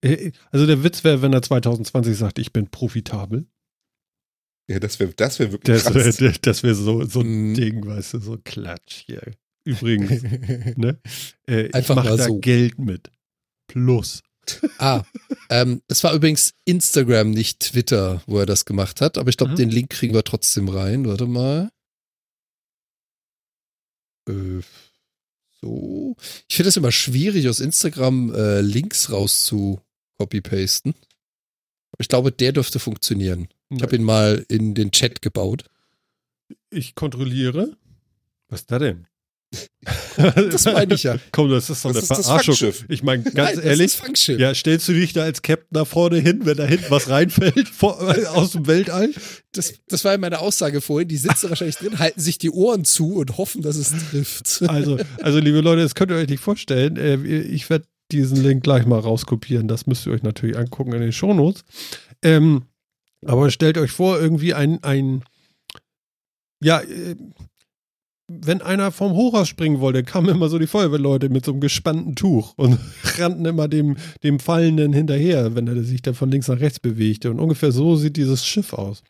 Äh, 0.04 0.32
Also 0.50 0.66
der 0.66 0.82
Witz 0.82 1.04
wäre, 1.04 1.22
wenn 1.22 1.32
er 1.32 1.42
2020 1.42 2.16
sagt, 2.16 2.38
ich 2.40 2.52
bin 2.52 2.68
profitabel. 2.68 3.46
Ja, 4.68 4.80
das 4.80 4.98
wäre 4.98 5.12
das 5.14 5.38
wär 5.38 5.52
wirklich 5.52 5.76
Das 5.76 5.84
krass. 5.92 6.20
wäre 6.20 6.38
das 6.40 6.62
wär 6.62 6.74
so, 6.74 7.04
so 7.04 7.20
ein 7.20 7.50
Mhm. 7.50 7.54
Ding, 7.54 7.86
weißt 7.86 8.14
du, 8.14 8.18
so 8.20 8.38
Klatsch 8.42 9.04
hier. 9.06 9.22
Übrigens, 9.64 10.22
ne? 10.76 11.00
Äh, 11.48 11.66
ich 11.68 11.74
Einfach 11.74 11.94
mache 11.96 12.16
da 12.16 12.24
so. 12.26 12.38
Geld 12.40 12.78
mit. 12.78 13.10
Plus. 13.68 14.22
Ah, 14.78 15.04
ähm, 15.50 15.82
es 15.88 16.02
war 16.02 16.14
übrigens 16.14 16.54
Instagram, 16.64 17.30
nicht 17.30 17.60
Twitter, 17.60 18.22
wo 18.26 18.38
er 18.38 18.46
das 18.46 18.64
gemacht 18.64 19.00
hat, 19.00 19.16
aber 19.18 19.28
ich 19.30 19.36
glaube, 19.36 19.52
Mhm. 19.52 19.56
den 19.56 19.70
Link 19.70 19.90
kriegen 19.90 20.14
wir 20.14 20.24
trotzdem 20.24 20.68
rein. 20.68 21.06
Warte 21.06 21.26
mal. 21.26 21.70
Äh, 24.28 24.60
so. 25.60 26.16
Ich 26.48 26.56
finde 26.56 26.68
es 26.70 26.76
immer 26.76 26.92
schwierig, 26.92 27.48
aus 27.48 27.60
Instagram 27.60 28.34
äh, 28.34 28.60
Links 28.60 29.10
raus 29.10 29.44
zu 29.44 29.80
copy-pasten. 30.18 30.94
Aber 31.92 32.00
ich 32.00 32.08
glaube, 32.08 32.32
der 32.32 32.52
dürfte 32.52 32.78
funktionieren. 32.78 33.48
Ich 33.70 33.82
habe 33.82 33.96
ihn 33.96 34.02
mal 34.04 34.44
in 34.48 34.74
den 34.74 34.90
Chat 34.92 35.22
gebaut. 35.22 35.64
Ich 36.70 36.94
kontrolliere. 36.94 37.76
Was 38.48 38.60
ist 38.62 38.70
da 38.70 38.78
denn? 38.78 39.06
Das 40.16 40.64
meine 40.64 40.94
ich 40.94 41.02
ja. 41.02 41.16
Komm, 41.32 41.50
das 41.50 41.68
ist 41.68 41.84
doch 41.84 41.92
Das 41.92 42.10
eine 42.10 42.22
Verarschung. 42.22 42.72
Ich 42.88 43.02
meine, 43.02 43.24
ganz 43.24 43.56
Nein, 43.56 43.64
ehrlich, 43.64 43.98
ja, 44.28 44.54
stellst 44.54 44.88
du 44.88 44.92
dich 44.92 45.12
da 45.12 45.22
als 45.22 45.42
Captain 45.42 45.68
da 45.72 45.84
vorne 45.84 46.18
hin, 46.18 46.40
wenn 46.44 46.56
da 46.56 46.64
hinten 46.64 46.86
was 46.88 47.08
reinfällt 47.08 47.68
vor, 47.72 47.98
aus 48.34 48.52
dem 48.52 48.66
Weltall? 48.66 49.10
Das, 49.52 49.74
das 49.88 50.04
war 50.04 50.12
ja 50.12 50.18
meine 50.18 50.38
Aussage 50.38 50.80
vorhin. 50.80 51.08
Die 51.08 51.16
sitzen 51.16 51.48
wahrscheinlich 51.50 51.76
drin, 51.76 51.98
halten 51.98 52.20
sich 52.20 52.38
die 52.38 52.50
Ohren 52.50 52.84
zu 52.84 53.16
und 53.16 53.36
hoffen, 53.38 53.62
dass 53.62 53.76
es 53.76 53.92
trifft. 54.10 54.62
Also, 54.68 54.98
also 55.20 55.38
liebe 55.38 55.60
Leute, 55.60 55.82
das 55.82 55.94
könnt 55.94 56.10
ihr 56.12 56.16
euch 56.16 56.28
nicht 56.28 56.42
vorstellen. 56.42 56.96
Äh, 56.96 57.16
Ich 57.42 57.68
werde 57.68 57.86
diesen 58.12 58.42
Link 58.42 58.62
gleich 58.62 58.86
mal 58.86 59.00
rauskopieren. 59.00 59.68
Das 59.68 59.86
müsst 59.86 60.06
ihr 60.06 60.12
euch 60.12 60.22
natürlich 60.22 60.56
angucken 60.56 60.92
in 60.92 61.00
den 61.00 61.12
Shownotes. 61.12 61.64
Ähm, 62.22 62.62
aber 63.24 63.50
stellt 63.50 63.78
euch 63.78 63.90
vor, 63.90 64.20
irgendwie 64.20 64.54
ein, 64.54 64.82
ein 64.82 65.24
ja, 66.62 66.80
äh, 66.80 67.16
wenn 68.40 68.62
einer 68.62 68.92
vom 68.92 69.12
Hochhaus 69.12 69.48
springen 69.48 69.80
wollte, 69.80 70.02
kamen 70.02 70.28
immer 70.28 70.48
so 70.48 70.58
die 70.58 70.66
Feuerwehrleute 70.66 71.28
mit 71.28 71.44
so 71.44 71.52
einem 71.52 71.60
gespannten 71.60 72.14
Tuch 72.14 72.54
und 72.56 72.78
rannten 73.18 73.44
immer 73.44 73.68
dem, 73.68 73.96
dem 74.22 74.38
Fallenden 74.38 74.92
hinterher, 74.92 75.54
wenn 75.54 75.66
er 75.66 75.82
sich 75.82 76.02
dann 76.02 76.14
von 76.14 76.30
links 76.30 76.48
nach 76.48 76.60
rechts 76.60 76.80
bewegte. 76.80 77.30
Und 77.30 77.40
ungefähr 77.40 77.72
so 77.72 77.96
sieht 77.96 78.16
dieses 78.16 78.44
Schiff 78.46 78.72
aus. 78.72 79.02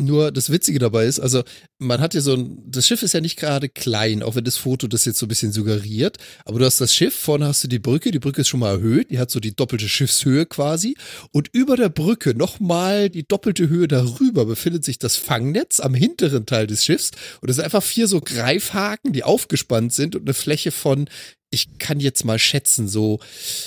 Nur 0.00 0.30
das 0.30 0.50
Witzige 0.50 0.78
dabei 0.78 1.06
ist, 1.06 1.18
also 1.18 1.42
man 1.78 2.00
hat 2.00 2.14
ja 2.14 2.20
so 2.20 2.32
ein, 2.32 2.62
das 2.64 2.86
Schiff 2.86 3.02
ist 3.02 3.14
ja 3.14 3.20
nicht 3.20 3.36
gerade 3.36 3.68
klein, 3.68 4.22
auch 4.22 4.36
wenn 4.36 4.44
das 4.44 4.56
Foto 4.56 4.86
das 4.86 5.04
jetzt 5.04 5.18
so 5.18 5.26
ein 5.26 5.28
bisschen 5.28 5.50
suggeriert, 5.50 6.18
aber 6.44 6.60
du 6.60 6.64
hast 6.66 6.80
das 6.80 6.94
Schiff, 6.94 7.16
vorne 7.16 7.48
hast 7.48 7.64
du 7.64 7.68
die 7.68 7.80
Brücke, 7.80 8.12
die 8.12 8.20
Brücke 8.20 8.42
ist 8.42 8.48
schon 8.48 8.60
mal 8.60 8.76
erhöht, 8.76 9.10
die 9.10 9.18
hat 9.18 9.32
so 9.32 9.40
die 9.40 9.56
doppelte 9.56 9.88
Schiffshöhe 9.88 10.46
quasi 10.46 10.96
und 11.32 11.48
über 11.52 11.76
der 11.76 11.88
Brücke 11.88 12.36
nochmal 12.36 13.10
die 13.10 13.26
doppelte 13.26 13.68
Höhe 13.68 13.88
darüber 13.88 14.44
befindet 14.44 14.84
sich 14.84 15.00
das 15.00 15.16
Fangnetz 15.16 15.80
am 15.80 15.94
hinteren 15.94 16.46
Teil 16.46 16.68
des 16.68 16.84
Schiffs 16.84 17.10
und 17.40 17.48
es 17.48 17.56
sind 17.56 17.64
einfach 17.64 17.82
vier 17.82 18.06
so 18.06 18.20
Greifhaken, 18.20 19.12
die 19.12 19.24
aufgespannt 19.24 19.92
sind 19.92 20.14
und 20.14 20.22
eine 20.22 20.34
Fläche 20.34 20.70
von, 20.70 21.08
ich 21.50 21.76
kann 21.78 21.98
jetzt 21.98 22.24
mal 22.24 22.38
schätzen, 22.38 22.86
so 22.86 23.18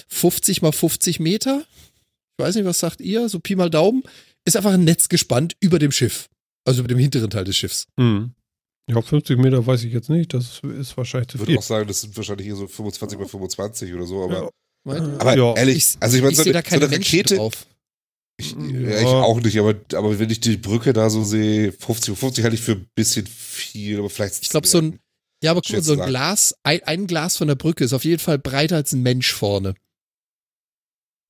50 0.07 0.61
mal 0.61 0.71
50 0.71 1.19
Meter, 1.19 1.65
ich 2.37 2.45
weiß 2.45 2.55
nicht, 2.55 2.63
was 2.63 2.79
sagt 2.79 3.01
ihr, 3.01 3.27
so 3.27 3.39
Pi 3.39 3.57
mal 3.57 3.69
Daumen, 3.69 4.03
ist 4.45 4.55
einfach 4.57 4.73
ein 4.73 4.83
Netz 4.83 5.09
gespannt 5.09 5.55
über 5.59 5.79
dem 5.79 5.91
Schiff. 5.91 6.27
Also 6.65 6.79
über 6.81 6.87
dem 6.89 6.97
hinteren 6.99 7.29
Teil 7.29 7.43
des 7.43 7.55
Schiffs. 7.57 7.85
Hm. 7.99 8.33
Ja, 8.89 9.01
50 9.01 9.37
Meter 9.37 9.65
weiß 9.65 9.83
ich 9.83 9.93
jetzt 9.93 10.09
nicht. 10.09 10.33
Das 10.33 10.59
ist 10.63 10.97
wahrscheinlich 10.97 11.29
zu 11.29 11.35
Ich 11.37 11.41
würde 11.41 11.51
viel. 11.51 11.59
auch 11.59 11.63
sagen, 11.63 11.87
das 11.87 12.01
sind 12.01 12.15
wahrscheinlich 12.17 12.45
hier 12.47 12.55
so 12.55 12.67
25 12.67 13.17
mal 13.19 13.27
25 13.27 13.93
oder 13.93 14.05
so, 14.05 14.23
aber, 14.23 14.43
Ja. 14.43 14.49
Aber 15.19 15.37
Ja. 15.37 15.53
ehrlich, 15.55 15.77
Ich- 15.77 15.97
also 15.99 16.17
ich 16.17 16.23
meine, 16.23 16.35
so, 16.35 16.43
sehe 16.43 16.53
da 16.53 16.59
eine- 16.59 16.65
so 16.65 16.69
keine 16.69 16.85
eine 16.85 16.91
Menschen 16.91 17.15
Rakete, 17.19 17.35
drauf. 17.35 17.65
Ich, 18.37 18.51
Ja. 18.53 18.99
ich 18.99 19.05
auch 19.05 19.39
nicht, 19.39 19.57
aber, 19.59 19.75
aber 19.93 20.17
wenn 20.19 20.29
ich 20.31 20.39
die 20.39 20.57
Brücke 20.57 20.93
da 20.93 21.09
so 21.11 21.23
sehe, 21.23 21.71
50 21.71 22.17
50 22.17 22.43
halte 22.43 22.55
ich 22.55 22.61
für 22.61 22.71
ein 22.73 22.87
bisschen 22.95 23.27
viel, 23.27 23.99
aber 23.99 24.09
vielleicht. 24.09 24.41
Ich 24.41 24.49
glaube, 24.49 24.65
so 24.67 24.79
ein, 24.79 24.99
ja, 25.43 25.51
aber 25.51 25.61
guck 25.61 25.71
mal, 25.73 25.83
so 25.83 25.91
ein 25.93 25.97
sagen. 25.99 26.09
Glas, 26.09 26.55
ein, 26.63 26.81
ein 26.83 27.05
Glas 27.07 27.37
von 27.37 27.47
der 27.47 27.55
Brücke 27.55 27.83
ist 27.83 27.93
auf 27.93 28.03
jeden 28.05 28.19
Fall 28.19 28.39
breiter 28.39 28.77
als 28.77 28.91
ein 28.93 29.03
Mensch 29.03 29.31
vorne. 29.31 29.75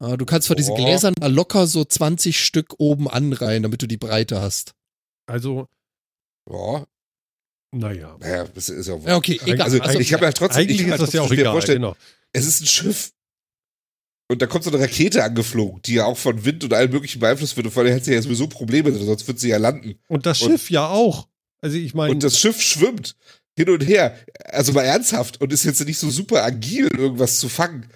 Ah, 0.01 0.17
Du 0.17 0.25
kannst 0.25 0.47
von 0.47 0.57
diesen. 0.57 0.75
Gläsern 0.75 1.13
mal 1.19 1.31
locker 1.31 1.67
so 1.67 1.85
20 1.85 2.43
Stück 2.43 2.73
oben 2.79 3.07
anreihen, 3.07 3.63
damit 3.63 3.81
du 3.81 3.87
die 3.87 3.97
Breite 3.97 4.41
hast. 4.41 4.73
Also, 5.27 5.67
Ja, 6.49 6.85
naja. 7.71 8.17
naja, 8.19 8.45
das 8.53 8.69
ist 8.69 8.87
ja. 8.87 8.97
Ja, 9.05 9.15
okay, 9.15 9.39
egal. 9.45 9.61
Also, 9.61 9.79
Also, 9.79 9.99
ich 9.99 10.11
habe 10.13 10.25
ja 10.25 10.31
trotzdem. 10.31 10.61
Eigentlich 10.63 10.81
ist 10.81 10.87
mir 10.87 10.97
das 10.97 11.13
ja 11.13 11.21
auch 11.21 11.31
egal. 11.31 11.51
vorstellen, 11.53 11.81
Genau. 11.81 11.95
Es 12.33 12.45
ist 12.47 12.61
ein 12.61 12.67
Schiff. 12.67 13.11
Und 14.29 14.41
da 14.41 14.47
kommt 14.47 14.63
so 14.63 14.71
eine 14.71 14.79
Rakete 14.79 15.23
angeflogen, 15.23 15.81
die 15.83 15.95
ja 15.95 16.05
auch 16.05 16.17
von 16.17 16.45
Wind 16.45 16.63
und 16.63 16.73
allem 16.73 16.89
möglichen 16.91 17.19
beeinflusst 17.19 17.57
wird. 17.57 17.67
Und 17.67 17.73
vor 17.73 17.83
allem 17.83 17.91
hätte 17.91 18.05
sie 18.05 18.13
ja 18.13 18.21
sowieso 18.21 18.47
Probleme, 18.47 18.91
sonst 18.93 19.27
wird 19.27 19.39
sie 19.39 19.49
ja 19.49 19.57
landen. 19.57 19.99
Und 20.07 20.25
das 20.25 20.41
Und- 20.41 20.51
Schiff 20.51 20.69
ja 20.71 20.87
auch. 20.87 21.27
Also 21.61 21.75
ich 21.77 21.93
meine, 21.93 22.11
Und 22.13 22.23
das 22.23 22.39
Schiff 22.39 22.61
schwimmt 22.61 23.15
hin 23.57 23.69
und 23.69 23.81
her. 23.85 24.17
Also 24.45 24.71
mal 24.71 24.83
ernsthaft 24.83 25.41
und 25.41 25.51
ist 25.53 25.65
jetzt 25.65 25.85
nicht 25.85 25.99
so 25.99 26.09
super 26.09 26.43
agil, 26.43 26.87
irgendwas 26.97 27.39
zu 27.39 27.49
fangen. 27.49 27.87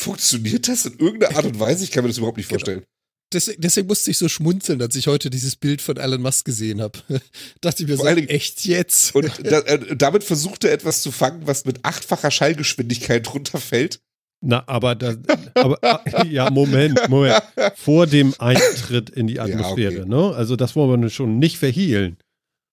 Funktioniert 0.00 0.66
das 0.66 0.86
in 0.86 0.98
irgendeiner 0.98 1.36
Art 1.36 1.44
und 1.46 1.60
Weise? 1.60 1.84
Ich 1.84 1.90
kann 1.90 2.02
mir 2.04 2.08
das 2.08 2.16
überhaupt 2.18 2.38
nicht 2.38 2.48
Genau. 2.48 2.58
vorstellen. 2.58 2.84
deswegen, 3.32 3.60
deswegen 3.60 3.86
musste 3.86 4.10
ich 4.10 4.16
so 4.18 4.28
schmunzeln, 4.28 4.80
als 4.80 4.96
ich 4.96 5.06
heute 5.06 5.28
dieses 5.30 5.56
Bild 5.56 5.82
von 5.82 5.96
Elon 5.98 6.22
Musk 6.22 6.44
gesehen 6.46 6.80
habe. 6.80 6.98
Dachte 7.60 7.82
ich 7.82 7.88
mir 7.88 7.96
Vor 7.96 8.04
so, 8.04 8.08
allen 8.08 8.16
Dingen- 8.16 8.28
echt 8.28 8.64
jetzt? 8.64 9.14
Und 9.14 9.30
da, 9.44 9.60
äh, 9.60 9.94
damit 9.96 10.24
versucht 10.24 10.64
er 10.64 10.72
etwas 10.72 11.02
zu 11.02 11.12
fangen, 11.12 11.46
was 11.46 11.64
mit 11.66 11.84
achtfacher 11.84 12.30
Schallgeschwindigkeit 12.30 13.32
runterfällt. 13.34 14.00
Na, 14.42 14.64
aber, 14.66 14.94
das, 14.94 15.18
aber 15.54 16.24
ja, 16.26 16.48
Moment, 16.50 16.98
Moment. 17.10 17.42
Vor 17.76 18.06
dem 18.06 18.34
Eintritt 18.38 19.10
in 19.10 19.26
die 19.26 19.38
Atmosphäre, 19.38 19.92
Ja, 19.92 20.00
okay. 20.00 20.08
ne? 20.08 20.34
Also 20.34 20.56
das 20.56 20.74
wollen 20.76 21.02
wir 21.02 21.10
schon 21.10 21.38
nicht 21.38 21.58
verhehlen. 21.58 22.16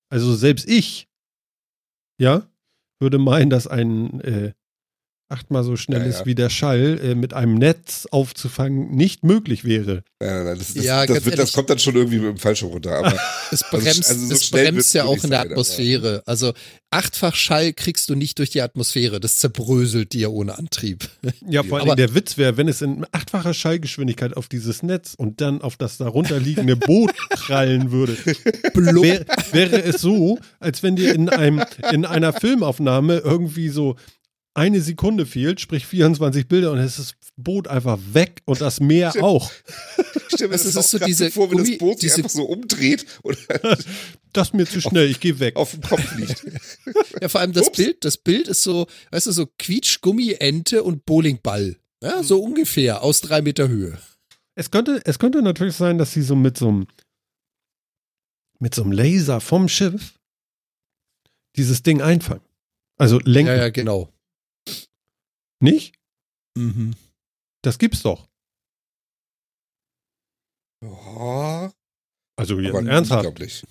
Also 0.10 0.34
selbst 0.34 0.66
ich, 0.70 1.10
ja, 2.20 2.50
würde 3.02 3.18
meinen, 3.18 3.50
dass 3.50 3.68
ein 3.68 4.22
äh, 4.22 4.54
achtmal 5.30 5.64
so 5.64 5.76
schnell 5.76 6.02
Ja, 6.02 6.06
ist 6.08 6.20
ja. 6.22 6.26
wie 6.26 6.36
der 6.36 6.50
Schall 6.50 7.00
äh, 7.04 7.16
mit 7.16 7.34
einem 7.34 7.56
Netz 7.56 8.08
aufzufangen 8.12 8.92
nicht 8.96 9.24
möglich 9.24 9.64
wäre. 9.66 10.04
Nein, 10.20 10.46
nein, 10.46 10.58
das, 10.58 10.74
das, 10.74 10.84
Ja, 10.84 11.06
das, 11.06 11.26
wird, 11.26 11.38
das 11.38 11.52
kommt 11.52 11.70
dann 11.70 11.80
schon 11.80 11.96
irgendwie 11.96 12.18
mit 12.20 12.30
dem 12.30 12.38
Fallschirm 12.38 12.70
runter. 12.72 12.98
Aber 12.98 13.14
Es 13.52 13.64
Also, 13.64 13.78
bremst, 13.78 14.10
also 14.10 14.26
so 14.28 14.34
es 14.34 14.50
bremst 14.50 14.94
ja 14.94 15.06
wohl 15.06 15.10
auch 15.18 15.24
in 15.24 15.30
der 15.30 15.40
sein, 15.40 15.40
aber- 15.48 15.52
Atmosphäre. 15.52 16.24
Also 16.26 16.54
achtfach 16.90 17.36
Schall 17.36 17.74
kriegst 17.74 18.10
du 18.10 18.16
nicht 18.16 18.40
durch 18.40 18.50
die 18.50 18.62
Atmosphäre. 18.62 19.20
Das 19.20 19.38
zerbröselt 19.40 20.14
dir 20.14 20.32
ohne 20.32 20.58
Antrieb. 20.58 21.08
Ja, 21.50 21.64
vor 21.64 21.78
allem 21.80 21.88
Aber- 21.90 21.96
der 21.96 22.14
Witz 22.16 22.38
wäre, 22.38 22.58
wenn 22.58 22.68
es 22.68 22.82
in 22.82 23.06
achtfacher 23.12 23.54
Schallgeschwindigkeit 23.54 24.36
auf 24.36 24.48
dieses 24.48 24.82
Netz 24.84 25.14
und 25.16 25.40
dann 25.42 25.62
auf 25.62 25.78
das 25.78 25.98
darunter 25.98 26.40
liegende 26.40 26.76
Boot 26.76 27.12
prallen 27.30 27.92
würde. 27.92 28.18
Wär, 28.74 29.26
wäre 29.52 29.84
es 29.84 30.02
so, 30.02 30.40
als 30.60 30.84
wenn 30.84 30.96
dir 30.96 31.14
in, 31.14 31.30
einem, 31.30 31.64
in 31.92 32.06
einer 32.06 32.34
Filmaufnahme 32.34 33.18
irgendwie 33.20 33.70
so 33.70 33.96
eine 34.58 34.82
Sekunde 34.82 35.26
fehlt, 35.26 35.62
sprich 35.62 35.86
24 35.86 36.48
Bilder 36.48 36.72
und 36.72 36.80
es 36.80 36.98
ist 37.00 37.16
das 37.22 37.30
Boot 37.38 37.68
einfach 37.68 38.00
weg 38.12 38.42
und 38.46 38.60
das 38.60 38.80
Meer 38.80 39.12
Stimmt. 39.12 39.24
auch. 39.26 39.52
das, 40.32 40.42
es 40.42 40.66
ist 40.66 40.78
auch 40.78 40.84
so 40.84 40.98
diese 41.00 41.30
vor, 41.32 41.50
wenn 41.52 41.60
Gummi- 41.60 41.70
das 41.72 41.78
Boot 41.78 42.00
sich 42.00 42.14
einfach 42.16 42.30
so 42.30 42.44
umdreht 42.46 43.06
und 43.22 43.38
Das 44.34 44.50
ist 44.50 44.54
mir 44.54 44.66
zu 44.68 44.82
schnell, 44.82 45.10
ich 45.10 45.20
gehe 45.20 45.40
weg. 45.40 45.56
auf 45.56 45.72
den 45.72 45.82
Kopf 45.82 46.02
fliegt. 46.02 46.46
Ja, 47.22 47.30
vor 47.30 47.42
allem 47.42 47.54
das 47.54 47.68
Ups. 47.68 47.78
Bild, 47.78 48.04
das 48.06 48.18
Bild 48.18 48.48
ist 48.48 48.62
so, 48.64 48.86
weißt 49.12 49.26
du, 49.28 49.32
so 49.32 49.48
Quietschgummi, 49.58 50.34
Ente 50.40 50.84
und 50.84 51.06
Bowlingball. 51.06 51.78
Ja, 52.04 52.22
so 52.22 52.42
ungefähr 52.44 53.02
aus 53.02 53.22
drei 53.22 53.42
Meter 53.42 53.68
Höhe. 53.70 53.98
Es 54.56 54.70
könnte, 54.70 55.02
es 55.06 55.18
könnte 55.18 55.42
natürlich 55.42 55.76
sein, 55.76 55.98
dass 55.98 56.14
sie 56.14 56.22
so 56.22 56.36
mit 56.36 56.58
so 56.58 56.68
einem 56.68 56.88
mit 58.60 58.74
so 58.76 58.84
einem 58.84 58.92
Laser 58.92 59.40
vom 59.42 59.68
Schiff 59.70 60.14
dieses 61.56 61.84
Ding 61.84 62.02
einfangen. 62.02 62.42
Also 63.00 63.20
lenken. 63.24 63.50
Ja, 63.52 63.56
ja, 63.58 63.70
genau. 63.70 64.12
Nicht? 65.60 65.96
Mhm. 66.58 66.96
Das 67.64 67.78
gibt's 67.80 68.04
doch. 68.04 68.28
Ja, 70.84 71.74
Also 72.38 72.60
jetzt 72.60 72.76
aber 72.76 72.88
ernsthaft. 72.88 73.26
Ich 73.26 73.34
glaube 73.34 73.44
nicht. 73.44 73.66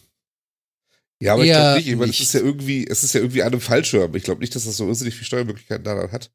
Ja, 1.23 1.35
aber 1.35 1.45
ich 1.45 1.51
Eher 1.51 1.57
glaube 1.57 1.77
nicht. 1.79 1.89
Ich 1.89 1.97
meine, 1.97 2.11
es 2.11 2.21
ist 2.21 2.35
ja 2.35 2.41
irgendwie, 2.41 2.87
es 2.87 3.05
ist 3.05 3.15
ja 3.15 3.21
irgendwie 3.21 3.43
an 3.43 3.53
einem 3.53 3.61
Fallschirm. 3.61 4.15
Ich 4.17 4.25
glaube 4.25 4.41
nicht, 4.41 4.55
dass 4.55 4.65
das 4.65 4.77
so 4.77 4.87
irrsinnig 4.87 5.15
viele 5.15 5.27
Steuermöglichkeiten 5.27 5.85
daran 5.85 6.13
hat. 6.13 6.33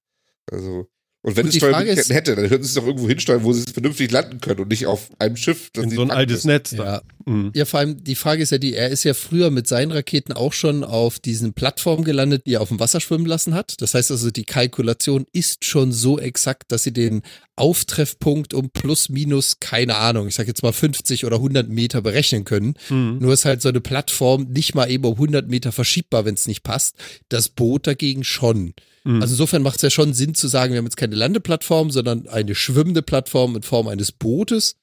Also, 0.49 0.89
und 1.23 1.35
wenn 1.35 1.43
Und 1.45 1.49
es 1.49 1.53
die 1.53 1.59
Frage 1.59 1.73
Steuermöglichkeiten 1.75 2.11
ist- 2.11 2.15
hätte, 2.15 2.35
dann 2.35 2.49
könnten 2.49 2.63
sie 2.63 2.69
es 2.69 2.73
doch 2.75 2.85
irgendwo 2.85 3.07
hinsteuern, 3.07 3.43
wo 3.43 3.53
sie 3.53 3.63
es 3.63 3.71
vernünftig 3.71 4.11
landen 4.11 4.39
können 4.41 4.59
und 4.61 4.69
nicht 4.69 4.85
auf 4.87 5.09
einem 5.19 5.35
Schiff. 5.35 5.69
In 5.77 5.89
sie 5.89 5.95
so 5.95 6.01
ein 6.01 6.11
altes 6.11 6.37
müssen. 6.43 6.47
Netz. 6.47 6.71
Ja. 6.71 7.01
Mhm. 7.25 7.51
ja, 7.53 7.65
vor 7.65 7.79
allem 7.79 8.03
die 8.03 8.15
Frage 8.15 8.41
ist 8.41 8.51
ja 8.51 8.57
die, 8.57 8.73
er 8.73 8.89
ist 8.89 9.03
ja 9.03 9.13
früher 9.13 9.51
mit 9.51 9.67
seinen 9.67 9.91
Raketen 9.91 10.33
auch 10.33 10.53
schon 10.53 10.83
auf 10.83 11.19
diesen 11.19 11.53
Plattformen 11.53 12.03
gelandet, 12.03 12.47
die 12.47 12.55
er 12.55 12.61
auf 12.61 12.69
dem 12.69 12.79
Wasser 12.79 12.99
schwimmen 12.99 13.27
lassen 13.27 13.53
hat. 13.53 13.75
Das 13.81 13.93
heißt 13.93 14.09
also, 14.09 14.31
die 14.31 14.43
Kalkulation 14.45 15.25
ist 15.31 15.63
schon 15.65 15.91
so 15.91 16.17
exakt, 16.19 16.71
dass 16.71 16.81
sie 16.83 16.93
den 16.93 17.21
Auftreffpunkt 17.61 18.53
um 18.55 18.69
plus 18.71 19.09
minus, 19.09 19.59
keine 19.59 19.95
Ahnung, 19.97 20.27
ich 20.27 20.35
sag 20.35 20.47
jetzt 20.47 20.63
mal 20.63 20.73
50 20.73 21.25
oder 21.25 21.35
100 21.37 21.69
Meter 21.69 22.01
berechnen 22.01 22.43
können. 22.43 22.73
Mhm. 22.89 23.19
Nur 23.19 23.33
ist 23.33 23.45
halt 23.45 23.61
so 23.61 23.69
eine 23.69 23.81
Plattform 23.81 24.47
nicht 24.49 24.73
mal 24.75 24.89
eben 24.89 25.05
um 25.05 25.13
100 25.13 25.47
Meter 25.47 25.71
verschiebbar, 25.71 26.25
wenn 26.25 26.33
es 26.33 26.47
nicht 26.47 26.63
passt. 26.63 26.95
Das 27.29 27.49
Boot 27.49 27.85
dagegen 27.87 28.23
schon. 28.23 28.73
Mhm. 29.03 29.21
Also 29.21 29.33
insofern 29.33 29.61
macht 29.61 29.75
es 29.77 29.81
ja 29.83 29.89
schon 29.89 30.13
Sinn 30.13 30.33
zu 30.35 30.47
sagen, 30.47 30.73
wir 30.73 30.79
haben 30.79 30.85
jetzt 30.85 30.97
keine 30.97 31.15
Landeplattform, 31.15 31.91
sondern 31.91 32.27
eine 32.27 32.55
schwimmende 32.55 33.01
Plattform 33.01 33.55
in 33.55 33.61
Form 33.63 33.87
eines 33.87 34.11
Bootes. 34.11 34.75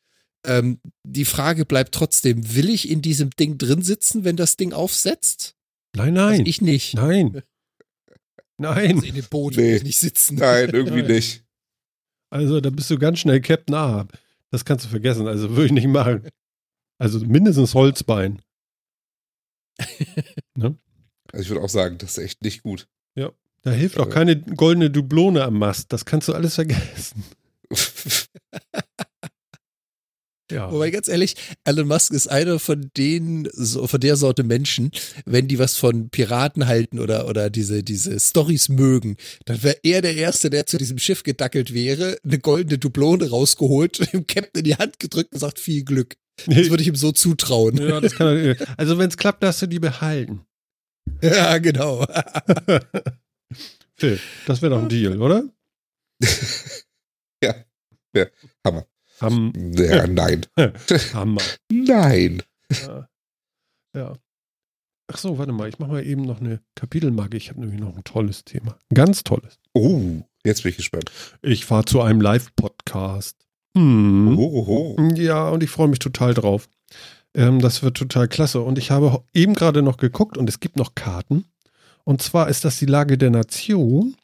Ähm, 0.46 0.78
die 1.04 1.24
Frage 1.24 1.64
bleibt 1.66 1.94
trotzdem, 1.94 2.54
will 2.54 2.70
ich 2.70 2.88
in 2.88 3.02
diesem 3.02 3.30
Ding 3.30 3.58
drin 3.58 3.82
sitzen, 3.82 4.22
wenn 4.24 4.36
das 4.36 4.56
Ding 4.56 4.72
aufsetzt? 4.72 5.56
nein, 5.96 6.16
Also 6.16 6.36
nein. 6.38 6.46
ich 6.46 6.60
nicht. 6.62 6.94
nein. 6.94 7.42
Nein. 8.60 8.96
Also 8.96 9.06
in 9.06 9.14
dem 9.14 9.24
Boot 9.30 9.56
Nee. 9.56 9.62
will 9.62 9.76
ich 9.76 9.84
nicht 9.84 9.98
sitzen. 10.00 10.34
Nein, 10.36 10.70
irgendwie 10.72 11.02
Nein. 11.02 11.10
nicht. 11.14 11.44
Also 12.30 12.60
da 12.60 12.70
bist 12.70 12.90
du 12.90 12.98
ganz 12.98 13.18
schnell 13.20 13.40
Captain 13.40 13.74
Ahab. 13.74 14.12
Das 14.50 14.64
kannst 14.64 14.84
du 14.84 14.88
vergessen. 14.88 15.26
Also 15.26 15.50
würde 15.50 15.66
ich 15.66 15.72
nicht 15.72 15.88
machen. 15.88 16.28
Also 16.98 17.20
mindestens 17.20 17.74
Holzbein. 17.74 18.40
Also 21.30 21.42
ich 21.42 21.50
würde 21.50 21.62
auch 21.62 21.68
sagen, 21.68 21.98
das 21.98 22.16
ist 22.16 22.24
echt 22.24 22.42
nicht 22.42 22.62
gut. 22.62 22.88
Da 23.62 23.70
hilft 23.72 23.98
auch 23.98 24.06
Ja. 24.06 24.12
keine 24.12 24.40
goldene 24.40 24.88
Dublone 24.88 25.42
am 25.44 25.58
Mast. 25.58 25.92
Das 25.92 26.04
kannst 26.06 26.28
du 26.28 26.32
alles 26.32 26.54
vergessen. 26.54 27.22
Ja. 30.50 30.72
Wobei 30.72 30.90
ganz 30.90 31.08
ehrlich, 31.08 31.36
Elon 31.64 31.88
Musk 31.88 32.12
ist 32.12 32.26
einer 32.26 32.58
von 32.58 32.90
den, 32.96 33.48
von 33.50 34.00
der 34.00 34.16
Sorte 34.16 34.44
Menschen, 34.44 34.90
wenn 35.26 35.46
die 35.48 35.58
was 35.58 35.76
von 35.76 36.08
Piraten 36.10 36.66
halten 36.66 36.98
oder, 36.98 37.28
oder 37.28 37.50
diese, 37.50 37.82
diese 37.82 38.18
Stories 38.18 38.68
mögen, 38.68 39.16
dann 39.44 39.62
wäre 39.62 39.76
er 39.82 40.02
der 40.02 40.16
Erste, 40.16 40.50
der 40.50 40.66
zu 40.66 40.78
diesem 40.78 40.98
Schiff 40.98 41.22
gedackelt 41.22 41.74
wäre, 41.74 42.18
eine 42.24 42.38
goldene 42.38 42.78
Dublone 42.78 43.28
rausgeholt, 43.28 44.12
dem 44.12 44.26
Captain 44.26 44.60
in 44.60 44.64
die 44.64 44.76
Hand 44.76 44.98
gedrückt 44.98 45.32
und 45.32 45.40
sagt 45.40 45.58
viel 45.58 45.84
Glück. 45.84 46.16
Das 46.46 46.70
würde 46.70 46.82
ich 46.82 46.88
ihm 46.88 46.94
so 46.94 47.10
zutrauen. 47.12 47.76
ja, 47.76 48.00
kann 48.00 48.36
er, 48.36 48.56
also 48.76 48.96
wenn 48.98 49.08
es 49.08 49.16
klappt, 49.16 49.42
darfst 49.42 49.62
du 49.62 49.66
die 49.66 49.80
behalten. 49.80 50.42
Ja, 51.22 51.56
genau. 51.56 52.06
Phil, 53.96 54.20
das 54.46 54.60
wäre 54.60 54.74
doch 54.74 54.82
ein 54.82 54.90
Deal, 54.90 55.20
oder? 55.20 55.48
Ja. 57.42 57.54
Ja. 58.14 58.26
Hammer. 58.64 58.86
Ham, 59.20 59.52
Ja, 59.74 60.06
nein. 60.06 60.46
Hammer. 61.14 61.42
Nein. 61.70 62.42
Ja. 62.70 63.08
ja. 63.94 64.16
Ach 65.10 65.16
so, 65.16 65.38
warte 65.38 65.52
mal, 65.52 65.68
ich 65.68 65.78
mache 65.78 65.92
mal 65.92 66.06
eben 66.06 66.22
noch 66.22 66.40
eine 66.40 66.60
Kapitelmarke. 66.74 67.36
Ich 67.36 67.48
habe 67.48 67.60
nämlich 67.60 67.80
noch 67.80 67.96
ein 67.96 68.04
tolles 68.04 68.44
Thema. 68.44 68.78
Ein 68.90 68.94
ganz 68.94 69.24
tolles. 69.24 69.58
Oh, 69.72 70.22
jetzt 70.44 70.62
bin 70.62 70.70
ich 70.70 70.76
gespannt. 70.76 71.10
Ich 71.40 71.64
fahre 71.64 71.86
zu 71.86 72.02
einem 72.02 72.20
Live-Podcast. 72.20 73.36
Hm. 73.76 74.38
Oh, 74.38 74.96
oh. 74.98 75.08
Ja, 75.14 75.48
und 75.48 75.62
ich 75.62 75.70
freue 75.70 75.88
mich 75.88 75.98
total 75.98 76.34
drauf. 76.34 76.68
Ähm, 77.34 77.60
das 77.60 77.82
wird 77.82 77.96
total 77.96 78.28
klasse. 78.28 78.60
Und 78.60 78.76
ich 78.76 78.90
habe 78.90 79.22
eben 79.32 79.54
gerade 79.54 79.82
noch 79.82 79.96
geguckt 79.96 80.36
und 80.36 80.48
es 80.48 80.60
gibt 80.60 80.76
noch 80.76 80.94
Karten. 80.94 81.46
Und 82.04 82.20
zwar 82.22 82.48
ist 82.48 82.64
das 82.64 82.78
die 82.78 82.86
Lage 82.86 83.16
der 83.16 83.30
Nation. 83.30 84.14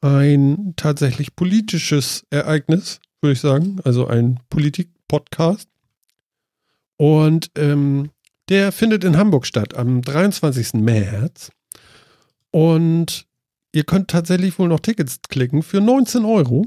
Ein 0.00 0.74
tatsächlich 0.76 1.36
politisches 1.36 2.24
Ereignis, 2.30 3.00
würde 3.20 3.32
ich 3.32 3.40
sagen. 3.40 3.80
Also 3.84 4.06
ein 4.06 4.40
Politik-Podcast. 4.50 5.68
Und 6.96 7.50
ähm, 7.56 8.10
der 8.48 8.72
findet 8.72 9.04
in 9.04 9.16
Hamburg 9.16 9.46
statt 9.46 9.74
am 9.74 10.02
23. 10.02 10.74
März. 10.74 11.50
Und 12.50 13.26
ihr 13.72 13.84
könnt 13.84 14.08
tatsächlich 14.08 14.58
wohl 14.58 14.68
noch 14.68 14.80
Tickets 14.80 15.18
klicken 15.28 15.62
für 15.62 15.80
19 15.80 16.24
Euro. 16.24 16.66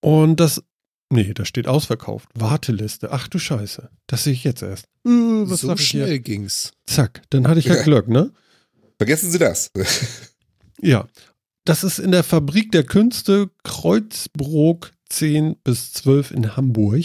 Und 0.00 0.40
das 0.40 0.62
Nee, 1.10 1.32
da 1.32 1.46
steht 1.46 1.68
ausverkauft. 1.68 2.28
Warteliste. 2.34 3.10
Ach 3.12 3.28
du 3.28 3.38
Scheiße. 3.38 3.88
Das 4.06 4.24
sehe 4.24 4.34
ich 4.34 4.44
jetzt 4.44 4.60
erst. 4.62 4.84
Äh, 5.06 5.10
was 5.10 5.60
so 5.60 5.72
ich 5.72 5.80
hier? 5.90 6.04
schnell 6.04 6.18
ging's. 6.18 6.72
Zack, 6.86 7.22
dann 7.30 7.48
hatte 7.48 7.60
ich 7.60 7.64
Ja. 7.64 7.82
Glück, 7.82 8.08
ne? 8.08 8.30
Vergessen 8.98 9.30
Sie 9.30 9.38
das. 9.38 9.70
Ja. 10.80 11.08
Das 11.68 11.84
ist 11.84 11.98
in 11.98 12.12
der 12.12 12.24
Fabrik 12.24 12.72
der 12.72 12.82
Künste 12.82 13.50
Kreuzbrook 13.62 14.90
10 15.10 15.56
bis 15.64 15.92
12 15.92 16.30
in 16.30 16.56
Hamburg. 16.56 17.04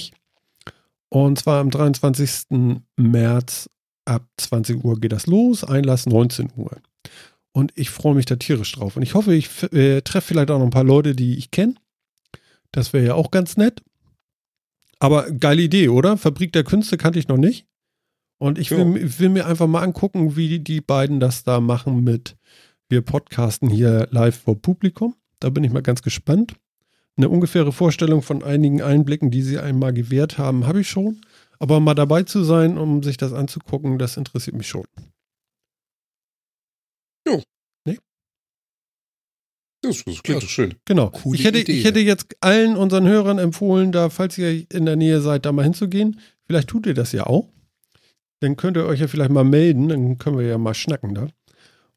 Und 1.09 1.38
zwar 1.38 1.59
am 1.59 1.70
23. 1.70 2.80
März 2.95 3.70
ab 4.05 4.26
20 4.38 4.82
Uhr 4.82 5.01
geht 5.01 5.11
das 5.11 5.28
los. 5.28 5.66
Einlass 5.66 6.05
19 6.05 6.51
Uhr. 6.55 6.78
Und 7.51 7.74
ich 7.76 7.89
freue 7.89 8.16
mich 8.16 8.26
da 8.26 8.38
tierisch 8.38 8.72
drauf. 8.72 8.95
Und 8.95 9.03
ich 9.03 9.16
hoffe, 9.16 9.36
ich 9.36 9.49
äh, 9.74 9.99
treffe 9.99 10.30
vielleicht 10.30 10.49
auch 10.49 10.59
noch 10.59 10.68
ein 10.68 10.72
paar 10.72 10.86
Leute, 10.86 11.14
die 11.14 11.38
ich 11.38 11.51
kenne. 11.51 11.76
Das 12.72 12.93
wäre 12.93 13.05
ja 13.05 13.14
auch 13.16 13.32
ganz 13.32 13.57
nett. 13.57 13.84
Aber 14.97 15.30
geile 15.30 15.64
Idee, 15.64 15.89
oder? 15.89 16.16
Fabrik 16.16 16.53
der 16.53 16.64
Künste 16.64 16.95
kannte 16.95 17.20
ich 17.20 17.28
noch 17.28 17.36
nicht. 17.36 17.68
Und 18.38 18.57
ich 18.57 18.72
will, 18.72 19.20
will 19.20 19.28
mir 19.28 19.45
einfach 19.45 19.68
mal 19.68 19.84
angucken, 19.84 20.38
wie 20.38 20.59
die 20.59 20.80
beiden 20.80 21.20
das 21.20 21.43
da 21.43 21.59
machen 21.59 22.05
mit 22.05 22.38
wir 22.93 23.01
podcasten 23.01 23.69
hier 23.69 24.07
live 24.11 24.39
vor 24.39 24.61
Publikum. 24.61 25.15
Da 25.39 25.49
bin 25.49 25.63
ich 25.63 25.71
mal 25.71 25.81
ganz 25.81 26.03
gespannt. 26.03 26.53
Eine 27.17 27.27
ungefähre 27.27 27.71
Vorstellung 27.71 28.21
von 28.21 28.43
einigen 28.43 28.83
Einblicken, 28.83 29.31
die 29.31 29.41
sie 29.41 29.57
einmal 29.57 29.93
gewährt 29.93 30.37
haben, 30.37 30.67
habe 30.67 30.81
ich 30.81 30.89
schon. 30.89 31.21
Aber 31.57 31.79
mal 31.79 31.95
dabei 31.95 32.21
zu 32.21 32.43
sein, 32.43 32.77
um 32.77 33.01
sich 33.01 33.17
das 33.17 33.33
anzugucken, 33.33 33.97
das 33.97 34.15
interessiert 34.15 34.55
mich 34.55 34.67
schon. 34.67 34.85
Das, 39.81 40.03
das 40.05 40.23
klingt 40.23 40.43
doch 40.43 40.47
schön. 40.47 40.75
Genau. 40.85 41.09
Coole 41.09 41.39
ich, 41.39 41.45
hätte, 41.45 41.59
Idee. 41.59 41.73
ich 41.73 41.83
hätte 41.83 41.99
jetzt 41.99 42.37
allen 42.41 42.77
unseren 42.77 43.07
Hörern 43.07 43.39
empfohlen, 43.39 43.91
da, 43.91 44.09
falls 44.09 44.37
ihr 44.37 44.71
in 44.71 44.85
der 44.85 44.95
Nähe 44.95 45.19
seid, 45.19 45.45
da 45.45 45.51
mal 45.51 45.63
hinzugehen. 45.63 46.19
Vielleicht 46.45 46.69
tut 46.69 46.85
ihr 46.85 46.93
das 46.93 47.11
ja 47.11 47.25
auch. 47.25 47.49
Dann 48.39 48.55
könnt 48.55 48.77
ihr 48.77 48.85
euch 48.85 48.99
ja 48.99 49.07
vielleicht 49.07 49.31
mal 49.31 49.43
melden, 49.43 49.89
dann 49.89 50.19
können 50.19 50.37
wir 50.37 50.45
ja 50.45 50.59
mal 50.59 50.75
schnacken 50.75 51.15
da. 51.15 51.27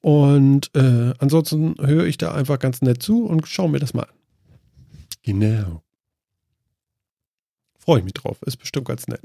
Und 0.07 0.71
äh, 0.77 1.15
ansonsten 1.19 1.75
höre 1.81 2.07
ich 2.07 2.17
da 2.17 2.33
einfach 2.33 2.61
ganz 2.61 2.81
nett 2.81 3.03
zu 3.03 3.27
und 3.27 3.49
schaue 3.49 3.69
mir 3.69 3.81
das 3.81 3.93
mal 3.93 4.05
an. 4.05 4.15
Genau. 5.25 5.83
Freue 7.77 7.99
ich 7.99 8.05
mich 8.05 8.15
drauf. 8.15 8.41
Ist 8.43 8.59
bestimmt 8.59 8.87
ganz 8.87 9.09
nett. 9.09 9.21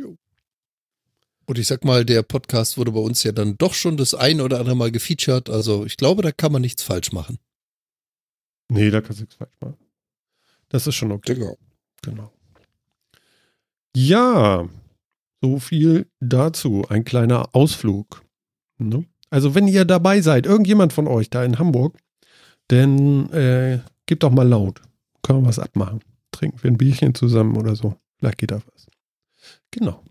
Und 1.46 1.60
ich 1.60 1.68
sag 1.68 1.86
mal, 1.86 2.04
der 2.04 2.24
Podcast 2.24 2.80
wurde 2.80 2.94
bei 2.94 3.00
uns 3.00 3.22
ja 3.22 3.32
dann 3.32 3.60
doch 3.60 3.76
schon 3.76 3.96
das 3.96 4.16
ein 4.16 4.42
oder 4.42 4.58
andere 4.58 4.76
Mal 4.76 4.90
gefeatured. 4.90 5.52
Also 5.52 5.86
ich 5.86 5.98
glaube, 5.98 6.24
da 6.24 6.32
kann 6.32 6.52
man 6.52 6.64
nichts 6.64 6.82
falsch 6.82 7.12
machen. 7.12 7.38
Nee, 8.68 8.90
da 8.90 9.02
kannst 9.02 9.20
du 9.20 9.26
nichts 9.26 9.36
falsch 9.36 9.58
machen. 9.62 9.78
Das 10.70 10.88
ist 10.88 10.96
schon 10.96 11.12
okay. 11.12 11.36
Genau. 11.36 11.58
Genau. 12.02 12.34
Ja, 13.96 14.68
so 15.42 15.60
viel 15.60 16.10
dazu. 16.20 16.88
Ein 16.90 17.04
kleiner 17.04 17.54
Ausflug. 17.54 18.26
Ne? 18.80 19.06
Also, 19.32 19.56
wenn 19.56 19.68
ihr 19.68 19.86
dabei 19.86 20.22
seid, 20.22 20.46
irgendjemand 20.46 20.94
von 20.94 21.08
euch 21.08 21.30
da 21.30 21.44
in 21.44 21.58
Hamburg, 21.58 21.98
dann 22.68 23.30
äh, 23.32 23.80
gebt 24.06 24.24
doch 24.24 24.32
mal 24.32 24.48
laut. 24.48 24.82
Können 25.24 25.42
wir 25.42 25.48
was 25.48 25.58
abmachen. 25.60 26.02
Trinken 26.32 26.62
wir 26.62 26.70
ein 26.72 26.78
Bierchen 26.78 27.16
zusammen 27.16 27.58
oder 27.58 27.76
so. 27.76 27.96
Vielleicht 28.20 28.38
geht 28.38 28.52
da 28.52 28.62
was. 28.74 28.88
Genau. 29.72 30.04